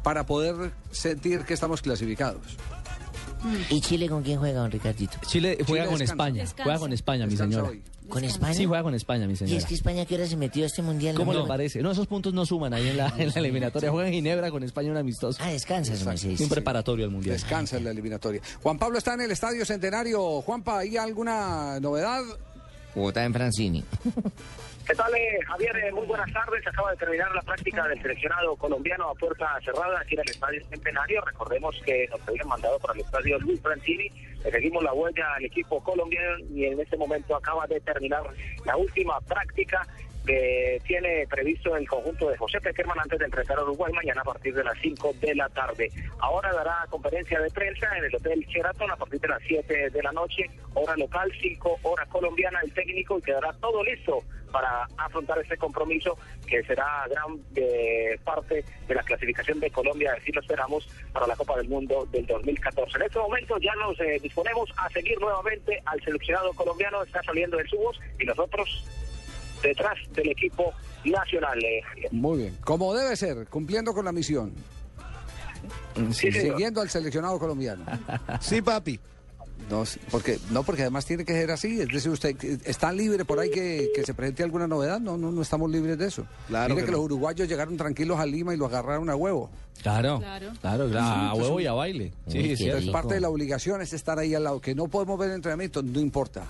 para 0.03 0.27
poder 0.27 0.73
sentir 0.91 1.41
que 1.41 1.55
estamos 1.55 1.83
clasificados. 1.83 2.57
¿Y 3.71 3.81
Chile 3.81 4.09
con 4.09 4.23
quién 4.23 4.39
juega, 4.39 4.61
don 4.61 4.71
Ricardito? 4.71 5.19
Chile 5.27 5.59
juega 5.67 5.87
con 5.87 5.99
descansa. 5.99 6.13
España. 6.13 6.43
Descansa. 6.43 6.65
Juega 6.65 6.79
con 6.79 6.93
España, 6.93 7.27
mi 7.27 7.37
señora. 7.37 7.69
hoy. 7.69 7.83
¿Con 8.09 8.25
España? 8.25 8.55
Sí, 8.55 8.65
juega 8.65 8.83
con 8.83 8.95
España, 8.95 9.27
mi 9.27 9.35
¿Y 9.35 9.37
señora. 9.37 9.59
es 9.59 9.65
que 9.67 9.75
España 9.75 10.05
qué 10.07 10.15
hora 10.15 10.27
se 10.27 10.37
metió 10.37 10.65
a 10.65 10.67
este 10.67 10.83
mundial? 10.83 11.15
¿Cómo 11.15 11.33
No, 11.33 11.43
le 11.43 11.47
parece? 11.49 11.83
No, 11.83 11.91
esos 11.91 12.07
puntos 12.07 12.33
no 12.33 12.47
suman 12.47 12.73
ahí 12.73 12.89
en 12.89 12.97
la, 12.97 13.13
en 13.19 13.29
la 13.29 13.35
eliminatoria. 13.41 13.91
Juega 13.91 14.09
en 14.09 14.15
Ginebra 14.15 14.51
con 14.51 14.63
España 14.63 14.91
un 14.91 14.97
amistoso. 14.97 15.39
Ah, 15.43 15.51
descansa, 15.51 15.95
su 15.97 16.05
merced. 16.05 16.41
Un 16.41 16.49
preparatorio 16.49 17.05
al 17.05 17.11
mundial. 17.11 17.35
Descansa 17.37 17.77
en 17.77 17.85
la 17.85 17.91
eliminatoria. 17.91 18.41
Juan 18.63 18.79
Pablo 18.79 18.99
está 18.99 19.15
en 19.15 19.21
el 19.23 19.31
Estadio 19.31 19.65
Centenario. 19.65 20.41
Juanpa, 20.43 20.79
¿hay 20.79 20.97
alguna 20.97 21.79
novedad? 21.81 22.23
Bogotá 22.95 23.25
en 23.25 23.33
Francini. 23.35 23.85
¿Qué 24.89 24.95
tal, 24.95 25.15
eh, 25.15 25.39
Javier? 25.47 25.77
Eh, 25.85 25.93
muy 25.93 26.07
buenas 26.07 26.33
tardes. 26.33 26.67
Acaba 26.67 26.93
de 26.93 26.97
terminar 26.97 27.31
la 27.35 27.43
práctica 27.43 27.87
del 27.89 28.01
seleccionado 28.01 28.57
colombiano 28.57 29.11
a 29.11 29.15
puerta 29.17 29.47
cerrada 29.63 30.01
aquí 30.01 30.15
en 30.15 30.21
el 30.21 30.31
Estadio 30.31 30.65
Centenario. 30.65 31.21
Recordemos 31.27 31.79
que 31.85 32.09
nos 32.11 32.27
habían 32.27 32.49
mandado 32.49 32.79
para 32.79 32.95
el 32.95 33.01
Estadio 33.01 33.39
Luis 33.41 33.61
Francini. 33.61 34.09
Le 34.43 34.51
seguimos 34.51 34.83
la 34.83 34.95
huella 34.95 35.35
al 35.35 35.45
equipo 35.45 35.85
colombiano 35.85 36.39
y 36.55 36.65
en 36.65 36.81
este 36.81 36.97
momento 36.97 37.37
acaba 37.37 37.67
de 37.67 37.79
terminar 37.81 38.23
la 38.65 38.79
última 38.79 39.21
práctica 39.21 39.87
que 40.29 40.79
tiene 40.87 41.27
previsto 41.27 41.75
el 41.75 41.89
conjunto 41.89 42.29
de 42.29 42.37
José 42.37 42.61
Peckerman 42.61 43.01
antes 43.01 43.19
de 43.19 43.25
enfrentar 43.25 43.59
a 43.59 43.63
Uruguay 43.63 43.91
mañana 43.95 44.21
a 44.21 44.25
partir 44.25 44.55
de 44.55 44.63
las 44.63 44.79
5 44.83 45.15
de 45.23 45.35
la 45.35 45.49
tarde. 45.49 45.91
Ahora 46.19 46.53
dará 46.53 46.85
conferencia 46.91 47.41
de 47.41 47.51
prensa 47.51 47.97
en 47.97 48.05
el 48.05 48.15
Hotel 48.15 48.45
Sheraton 48.47 48.91
a 48.91 48.97
partir 48.97 49.21
de 49.21 49.29
las 49.29 49.41
7 49.49 49.89
de 49.89 50.03
la 50.03 50.13
noche, 50.13 50.45
hora 50.75 50.95
local, 50.99 51.33
5 51.41 51.79
hora 51.83 52.05
colombiana, 52.07 52.61
el 52.63 52.75
técnico 52.75 53.19
y 53.19 53.23
quedará 53.23 53.55
todo 53.55 53.83
listo 53.83 54.23
para 54.53 54.87
afrontar 54.99 55.39
este 55.39 55.57
compromiso 55.57 56.19
que 56.47 56.63
será 56.65 57.07
gran 57.09 57.39
eh, 57.55 58.19
parte 58.23 58.65
de 58.87 58.95
la 58.95 59.03
clasificación 59.03 59.61
de 59.61 59.71
Colombia, 59.71 60.15
así 60.19 60.31
lo 60.33 60.43
esperamos, 60.43 60.87
para 61.13 61.27
la 61.27 61.37
Copa 61.37 61.57
del 61.57 61.69
Mundo 61.69 62.07
del 62.13 62.27
2014. 62.27 62.99
En 62.99 63.03
este 63.03 63.19
momento 63.19 63.57
ya 63.59 63.75
nos 63.77 63.99
eh, 64.01 64.19
disponemos 64.23 64.71
a 64.77 64.91
seguir 64.91 65.19
nuevamente 65.21 65.81
al 65.87 66.03
seleccionado 66.03 66.53
colombiano, 66.53 67.03
está 67.03 67.23
saliendo 67.23 67.59
el 67.59 67.69
Subos 67.69 67.99
y 68.19 68.27
nosotros 68.27 68.87
detrás 69.63 69.97
del 70.15 70.29
equipo 70.31 70.73
nacional. 71.05 71.59
eh. 71.65 71.83
Muy 72.11 72.39
bien. 72.39 72.57
Como 72.65 72.95
debe 72.95 73.17
ser, 73.17 73.47
cumpliendo 73.49 73.93
con 73.95 74.05
la 74.05 74.13
misión. 74.13 74.53
Sí, 76.13 76.31
siguiendo 76.31 76.81
al 76.81 76.89
seleccionado 76.89 77.39
colombiano. 77.39 77.85
Sí, 78.41 78.63
papi. 78.63 79.01
No, 79.69 79.85
sí, 79.85 80.01
porque, 80.11 80.39
no, 80.51 80.63
porque 80.63 80.83
además 80.83 81.05
tiene 81.05 81.25
que 81.27 81.33
ser 81.35 81.51
así. 81.51 81.81
Es 81.81 81.89
decir, 81.89 82.11
usted 82.11 82.35
está 82.65 82.91
libre 82.91 83.25
por 83.27 83.39
ahí 83.39 83.51
que, 83.51 83.91
que 83.95 84.03
se 84.05 84.15
presente 84.15 84.43
alguna 84.43 84.67
novedad. 84.67 84.99
No, 84.99 85.19
no, 85.19 85.31
no 85.31 85.43
estamos 85.43 85.71
libres 85.71 85.99
de 85.99 86.07
eso. 86.07 86.25
Claro 86.47 86.75
Mire 86.75 86.83
que 86.83 86.87
que, 86.87 86.93
no. 86.93 86.99
los 86.99 87.05
uruguayos 87.07 87.47
llegaron 87.49 87.77
tranquilos 87.77 88.19
a 88.19 88.25
Lima 88.25 88.55
y 88.55 88.57
lo 88.57 88.65
agarraron 88.67 89.11
a 89.11 89.17
huevo. 89.17 89.51
Claro, 89.83 90.21
Claro. 90.21 90.53
claro, 90.61 90.89
claro, 90.89 91.07
a 91.31 91.35
huevo 91.35 91.61
y 91.61 91.67
a 91.67 91.73
baile. 91.73 92.13
Sí, 92.29 92.39
Uy, 92.59 92.69
es 92.71 92.87
parte 92.91 93.15
de 93.15 93.21
la 93.21 93.29
obligación 93.29 93.83
es 93.83 93.93
estar 93.93 94.19
ahí 94.19 94.35
al 94.35 94.45
lado. 94.45 94.61
Que 94.61 94.75
no 94.75 94.89
podemos 94.89 95.19
ver 95.19 95.29
el 95.31 95.35
entrenamiento, 95.37 95.83
no 95.83 96.01
importa. 96.01 96.45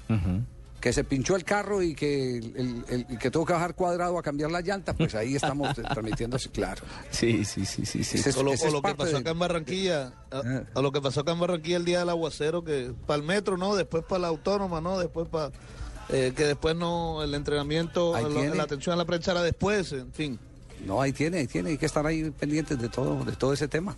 Que 0.80 0.92
se 0.92 1.02
pinchó 1.02 1.34
el 1.34 1.42
carro 1.44 1.82
y 1.82 1.94
que, 1.94 2.38
el, 2.38 2.44
el- 2.56 2.84
el- 2.88 3.06
y 3.10 3.16
que 3.16 3.30
tuvo 3.32 3.44
que 3.44 3.52
bajar 3.52 3.74
cuadrado 3.74 4.16
a 4.16 4.22
cambiar 4.22 4.50
la 4.52 4.60
llanta, 4.60 4.94
pues 4.94 5.14
ahí 5.16 5.34
estamos 5.34 5.74
transmitiéndose, 5.74 6.50
claro. 6.50 6.82
Sí, 7.10 7.44
sí, 7.44 7.66
sí, 7.66 7.84
sí, 7.84 8.04
sí. 8.04 8.18
Ese 8.18 8.30
es- 8.30 8.36
O 8.36 8.42
lo, 8.44 8.52
o 8.52 8.82
que 8.82 8.94
pasó 8.94 9.12
de- 9.12 9.18
acá 9.18 9.30
en 9.30 9.38
Barranquilla, 9.40 10.12
a, 10.30 10.38
Ah. 10.38 10.62
a 10.74 10.80
lo 10.80 10.92
que 10.92 11.00
pasó 11.00 11.20
acá 11.20 11.32
en 11.32 11.40
Barranquilla 11.40 11.76
el 11.78 11.84
día 11.84 11.98
del 11.98 12.08
aguacero, 12.10 12.62
que 12.62 12.92
para 13.06 13.18
el 13.20 13.26
metro, 13.26 13.56
¿no? 13.56 13.74
Después 13.74 14.04
para 14.04 14.20
la 14.20 14.28
autónoma, 14.28 14.80
¿no? 14.80 14.98
Después 15.00 15.26
para... 15.28 15.50
que 16.08 16.30
después 16.32 16.76
no, 16.76 17.22
el 17.24 17.34
entrenamiento, 17.34 18.14
tiene. 18.32 18.54
la 18.54 18.62
atención 18.62 18.94
a 18.94 18.96
la 18.96 19.04
prensa 19.04 19.32
era 19.32 19.42
después, 19.42 19.92
en 19.92 20.12
fin. 20.12 20.38
No, 20.86 21.02
ahí 21.02 21.12
tiene, 21.12 21.38
ahí 21.38 21.48
tiene, 21.48 21.70
hay 21.70 21.76
que 21.78 21.86
estar 21.86 22.06
ahí 22.06 22.30
pendientes 22.30 22.78
de 22.80 22.88
todo, 22.88 23.24
de 23.24 23.32
todo 23.32 23.52
ese 23.52 23.66
tema. 23.66 23.96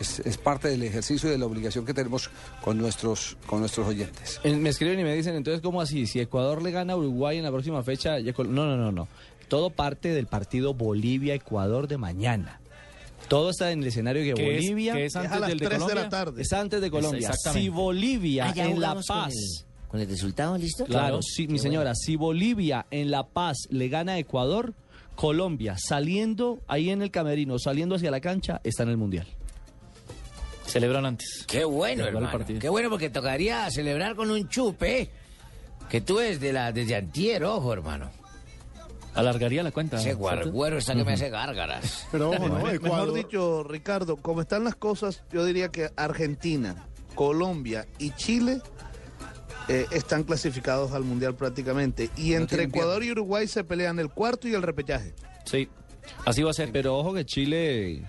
Es, 0.00 0.20
es 0.20 0.38
parte 0.38 0.68
del 0.68 0.82
ejercicio 0.84 1.28
y 1.28 1.32
de 1.32 1.38
la 1.38 1.46
obligación 1.46 1.84
que 1.84 1.92
tenemos 1.92 2.30
con 2.62 2.78
nuestros, 2.78 3.36
con 3.46 3.60
nuestros 3.60 3.86
oyentes. 3.88 4.40
Me 4.44 4.68
escriben 4.68 5.00
y 5.00 5.02
me 5.04 5.14
dicen, 5.14 5.34
entonces, 5.34 5.60
¿cómo 5.60 5.80
así? 5.80 6.06
Si 6.06 6.20
Ecuador 6.20 6.62
le 6.62 6.70
gana 6.70 6.92
a 6.92 6.96
Uruguay 6.96 7.36
en 7.38 7.42
la 7.44 7.50
próxima 7.50 7.82
fecha, 7.82 8.18
ya 8.20 8.32
Col- 8.32 8.52
no, 8.54 8.64
no, 8.66 8.76
no, 8.76 8.92
no. 8.92 9.08
Todo 9.48 9.70
parte 9.70 10.10
del 10.10 10.26
partido 10.26 10.74
Bolivia-Ecuador 10.74 11.88
de 11.88 11.98
mañana. 11.98 12.60
Todo 13.28 13.50
está 13.50 13.72
en 13.72 13.80
el 13.82 13.88
escenario 13.88 14.22
que, 14.22 14.34
Que 14.34 14.56
es- 14.58 14.62
Bolivia 14.64 14.92
que 14.94 15.04
es 15.06 15.12
Es 15.12 15.16
a 15.16 15.20
antes 15.22 15.40
las 15.40 15.48
del 15.48 15.58
de 15.58 15.66
3 15.66 15.78
de 15.78 15.82
Colombia. 15.84 16.02
la 16.04 16.08
tarde. 16.10 16.42
está 16.42 16.60
antes 16.60 16.80
de 16.80 16.90
Colombia. 16.90 17.18
exactamente. 17.28 17.62
Si 17.62 17.68
Bolivia 17.68 18.44
Ah, 18.46 18.52
en 18.56 18.80
La 18.80 18.94
con 18.94 19.02
Paz, 19.04 19.34
el- 19.34 19.64
¿Con 19.88 20.00
el 20.00 20.08
resultado 20.08 20.56
listo? 20.58 20.84
claro, 20.84 21.20
sí, 21.22 21.48
mi 21.48 21.58
señora, 21.58 21.94
si 21.94 22.16
Bolivia 22.16 22.86
en 22.90 23.10
La 23.10 23.24
Paz 23.26 23.56
le 23.70 23.88
gana 23.88 24.12
a 24.12 24.18
Ecuador, 24.18 24.74
Colombia 25.16 25.76
saliendo 25.78 26.60
ahí 26.68 26.90
en 26.90 27.02
el 27.02 27.10
camerino, 27.10 27.58
saliendo 27.58 27.96
hacia 27.96 28.10
la 28.10 28.20
cancha, 28.20 28.60
está 28.64 28.84
en 28.84 28.90
el 28.90 28.96
Mundial. 28.98 29.26
Celebran 30.68 31.06
antes. 31.06 31.44
Qué 31.46 31.64
bueno, 31.64 32.04
hermano. 32.04 32.30
partido. 32.30 32.60
Qué 32.60 32.68
bueno 32.68 32.90
porque 32.90 33.10
tocaría 33.10 33.70
celebrar 33.70 34.14
con 34.14 34.30
un 34.30 34.48
chupe 34.48 35.10
que 35.88 36.00
tú 36.00 36.18
desde 36.18 36.52
la 36.52 36.72
desde 36.72 36.94
antier, 36.94 37.44
ojo, 37.44 37.72
hermano. 37.72 38.10
Alargaría 39.14 39.62
la 39.62 39.72
cuenta. 39.72 39.96
Ese 39.96 40.14
guarguero 40.14 40.78
está 40.78 40.94
que 40.94 41.04
me 41.04 41.14
hace 41.14 41.30
gárgaras. 41.30 42.06
Pero 42.12 42.30
ojo, 42.30 42.48
¿no? 42.48 42.58
Mejor 42.64 43.12
dicho, 43.14 43.64
Ricardo, 43.64 44.16
como 44.16 44.42
están 44.42 44.62
las 44.64 44.76
cosas, 44.76 45.24
yo 45.32 45.44
diría 45.44 45.70
que 45.70 45.90
Argentina, 45.96 46.86
Colombia 47.14 47.86
y 47.98 48.10
Chile 48.12 48.60
eh, 49.68 49.86
están 49.90 50.22
clasificados 50.22 50.92
al 50.92 51.02
Mundial 51.02 51.34
prácticamente. 51.34 52.10
Y 52.16 52.34
entre 52.34 52.64
Ecuador 52.64 53.02
y 53.02 53.10
Uruguay 53.10 53.48
se 53.48 53.64
pelean 53.64 53.98
el 53.98 54.10
cuarto 54.10 54.46
y 54.46 54.54
el 54.54 54.62
repechaje. 54.62 55.14
Sí. 55.44 55.68
Así 56.24 56.42
va 56.42 56.50
a 56.50 56.54
ser. 56.54 56.70
Pero 56.70 56.96
ojo 56.96 57.14
que 57.14 57.24
Chile. 57.24 58.04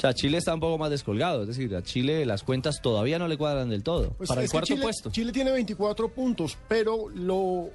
O 0.00 0.02
sea, 0.02 0.14
Chile 0.14 0.38
está 0.38 0.54
un 0.54 0.60
poco 0.60 0.78
más 0.78 0.88
descolgado. 0.90 1.42
Es 1.42 1.48
decir, 1.48 1.76
a 1.76 1.82
Chile 1.82 2.24
las 2.24 2.42
cuentas 2.42 2.80
todavía 2.80 3.18
no 3.18 3.28
le 3.28 3.36
cuadran 3.36 3.68
del 3.68 3.82
todo. 3.82 4.14
Pues 4.16 4.28
para 4.30 4.42
el 4.42 4.50
cuarto 4.50 4.68
Chile, 4.68 4.82
puesto. 4.82 5.10
Chile 5.10 5.30
tiene 5.30 5.50
24 5.52 6.08
puntos, 6.08 6.56
pero 6.68 7.08
lo 7.10 7.68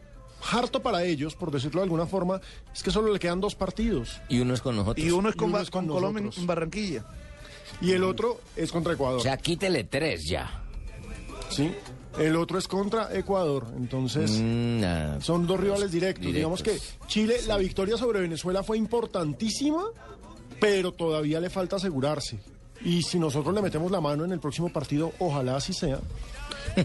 harto 0.51 0.81
para 0.81 1.03
ellos, 1.03 1.35
por 1.35 1.51
decirlo 1.51 1.81
de 1.81 1.83
alguna 1.83 2.07
forma, 2.07 2.41
es 2.73 2.81
que 2.81 2.89
solo 2.89 3.13
le 3.13 3.19
quedan 3.19 3.39
dos 3.39 3.53
partidos. 3.53 4.19
Y 4.27 4.39
uno 4.39 4.55
es 4.55 4.61
con 4.61 4.75
nosotros. 4.75 5.05
Y 5.05 5.11
uno 5.11 5.29
es 5.29 5.35
con, 5.35 5.49
uno 5.49 5.59
es 5.59 5.69
con 5.69 5.85
con 5.85 5.95
Colombia 5.97 6.19
en- 6.19 6.25
nosotros. 6.25 6.41
en 6.43 6.47
Barranquilla. 6.47 7.05
Y 7.81 7.91
el 7.91 8.03
otro 8.03 8.39
es 8.55 8.71
contra 8.71 8.93
Ecuador. 8.93 9.19
O 9.19 9.23
sea, 9.23 9.37
quítele 9.37 9.83
tres 9.83 10.25
ya. 10.27 10.63
¿sí? 11.49 11.71
El 12.17 12.35
otro 12.37 12.57
es 12.57 12.67
contra 12.67 13.13
Ecuador. 13.15 13.67
Entonces, 13.77 14.31
Mm, 14.31 14.79
nah. 14.79 15.19
son 15.21 15.45
dos 15.45 15.59
rivales 15.59 15.91
directos. 15.91 16.25
Directos. 16.25 16.33
Digamos 16.33 16.63
que 16.63 16.79
Chile, 17.07 17.35
la 17.45 17.57
victoria 17.57 17.97
sobre 17.97 18.21
Venezuela 18.21 18.63
fue 18.63 18.77
importantísima, 18.77 19.83
pero 20.59 20.91
todavía 20.91 21.39
le 21.39 21.49
falta 21.49 21.75
asegurarse. 21.77 22.39
Y 22.83 23.01
si 23.03 23.17
nosotros 23.19 23.53
le 23.55 23.61
metemos 23.61 23.89
la 23.91 24.01
mano 24.01 24.25
en 24.25 24.31
el 24.31 24.39
próximo 24.39 24.69
partido, 24.69 25.13
ojalá 25.19 25.55
así 25.57 25.73
sea. 25.73 25.99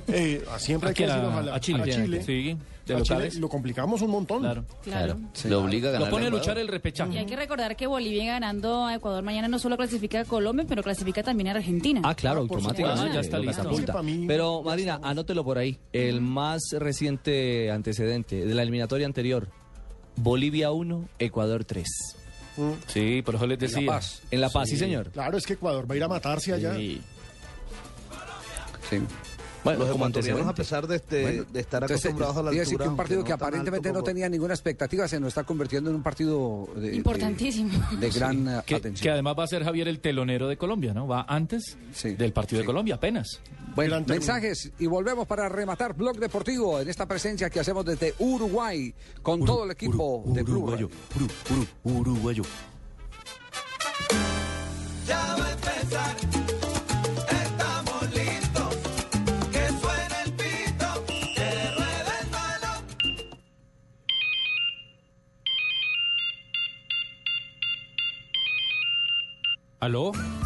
Eh, 0.08 0.44
siempre 0.58 0.90
hay 0.90 0.94
que 0.94 1.04
a- 1.04 1.14
decir 1.16 1.24
ojalá. 1.28 1.54
a 1.54 1.60
Chile. 1.60 2.22
Sí, 2.22 2.42
de 2.86 2.94
A 2.94 3.02
Chile 3.02 3.18
locales. 3.18 3.34
lo 3.36 3.48
complicamos 3.48 4.02
un 4.02 4.10
montón. 4.10 4.40
Claro. 4.42 4.64
Claro. 4.84 5.18
Lo 5.46 5.62
obliga 5.64 5.88
a 5.88 5.92
ganar. 5.92 6.08
Lo 6.08 6.12
pone 6.14 6.26
a 6.26 6.30
luchar 6.30 6.58
el 6.58 6.68
repechaje. 6.68 7.12
Y 7.14 7.18
hay 7.18 7.26
que 7.26 7.34
recordar 7.34 7.74
que 7.76 7.86
Bolivia 7.86 8.24
ganando 8.26 8.84
a 8.86 8.94
Ecuador 8.94 9.22
mañana 9.24 9.48
no 9.48 9.58
solo 9.58 9.76
clasifica 9.76 10.20
a 10.20 10.24
Colombia, 10.24 10.64
pero 10.68 10.82
clasifica 10.82 11.22
también 11.22 11.48
a 11.48 11.52
Argentina. 11.52 12.02
Ah, 12.04 12.14
claro, 12.14 12.42
Ah, 12.42 12.46
por 12.46 12.58
automáticamente. 12.58 13.10
Ah, 13.10 13.14
ya 13.14 13.20
está 13.20 13.38
listo. 13.38 13.74
Sí, 13.74 13.84
mí 14.04 14.26
Pero, 14.28 14.62
Marina, 14.62 15.00
anótelo 15.02 15.44
por 15.44 15.58
ahí. 15.58 15.78
El 15.92 16.20
más 16.20 16.60
reciente 16.78 17.70
antecedente 17.70 18.44
de 18.46 18.54
la 18.54 18.62
eliminatoria 18.62 19.06
anterior. 19.06 19.48
Bolivia 20.16 20.70
1, 20.72 21.08
Ecuador 21.18 21.64
3. 21.64 21.86
Sí, 22.86 23.22
por 23.22 23.34
eso 23.34 23.46
les 23.46 23.58
decía. 23.58 23.78
En 23.78 23.86
La 23.86 23.92
Paz. 23.92 24.22
En 24.30 24.40
La 24.40 24.48
Paz, 24.50 24.68
sí, 24.68 24.76
señor. 24.76 25.10
Claro, 25.10 25.36
es 25.38 25.46
que 25.46 25.54
Ecuador 25.54 25.90
va 25.90 25.94
a 25.94 25.96
ir 25.96 26.04
a 26.04 26.08
matarse 26.08 26.52
allá. 26.52 26.74
Sí. 26.74 27.00
Sí. 28.88 29.00
Bueno, 29.62 29.80
Los 29.80 29.90
como 29.90 30.06
ecuatorianos, 30.06 30.46
a 30.46 30.54
pesar 30.54 30.86
de, 30.86 30.96
este, 30.96 31.22
Bueno, 31.22 31.44
de 31.52 31.60
estar 31.60 31.82
entonces, 31.82 32.04
acostumbrados 32.06 32.36
a 32.36 32.42
la 32.42 32.48
altura... 32.48 32.60
decir 32.64 32.78
que 32.78 32.88
un 32.88 32.96
partido 32.96 33.22
que 33.24 33.28
no 33.28 33.34
aparentemente 33.34 33.92
no 33.92 34.02
tenía 34.02 34.28
ninguna 34.28 34.54
expectativa 34.54 35.06
se 35.06 35.20
nos 35.20 35.28
está 35.28 35.44
convirtiendo 35.44 35.90
en 35.90 35.96
un 35.96 36.02
partido 36.02 36.68
de, 36.76 36.80
de- 36.90 36.96
Importantísimo. 36.96 37.70
de 37.98 38.10
gran 38.10 38.48
eh, 38.48 38.60
Que, 38.64 38.76
atención. 38.76 39.02
que 39.02 39.10
además 39.10 39.34
va 39.38 39.44
a 39.44 39.46
ser 39.48 39.62
Javier 39.64 39.88
el 39.88 40.00
telonero 40.00 40.48
de 40.48 40.56
Colombia, 40.56 40.94
¿no? 40.94 41.06
Va 41.06 41.26
antes 41.28 41.76
Sí. 41.92 42.14
del 42.14 42.32
partido 42.32 42.58
Sí. 42.58 42.62
de 42.62 42.66
Colombia, 42.66 42.94
apenas. 42.94 43.40
Bueno, 43.74 44.00
mensajes 44.06 44.72
y 44.78 44.86
volvemos 44.86 45.26
para 45.26 45.48
rematar 45.48 45.94
Blog 45.94 46.18
Deportivo 46.18 46.80
en 46.80 46.88
esta 46.88 47.06
presencia 47.06 47.50
que 47.50 47.60
hacemos 47.60 47.84
desde 47.84 48.14
Uruguay 48.18 48.94
con 49.22 49.44
todo 49.44 49.64
el 49.64 49.72
equipo 49.72 50.22
de 50.26 50.42
Blue 50.42 50.70
Radio. 50.70 50.90
uruguayo. 51.84 52.42
Ya 55.06 55.36
va 55.38 55.46
a 55.46 55.52
empezar. 55.52 56.16
¿Aló? 69.80 70.12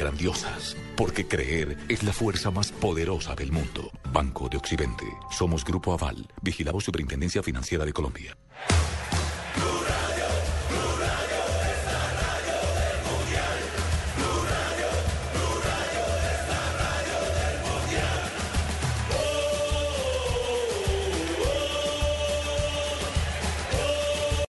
grandiosas. 0.00 0.76
Porque 0.96 1.28
creer 1.28 1.76
es 1.88 2.02
la 2.02 2.12
fuerza 2.12 2.50
más 2.50 2.72
poderosa 2.72 3.34
del 3.34 3.52
mundo. 3.52 3.90
Banco 4.12 4.48
de 4.48 4.56
Occidente. 4.56 5.04
Somos 5.30 5.64
Grupo 5.64 5.92
Aval. 5.92 6.26
Vigilado 6.42 6.80
Superintendencia 6.80 7.42
Financiera 7.42 7.84
de 7.84 7.92
Colombia. 7.92 8.36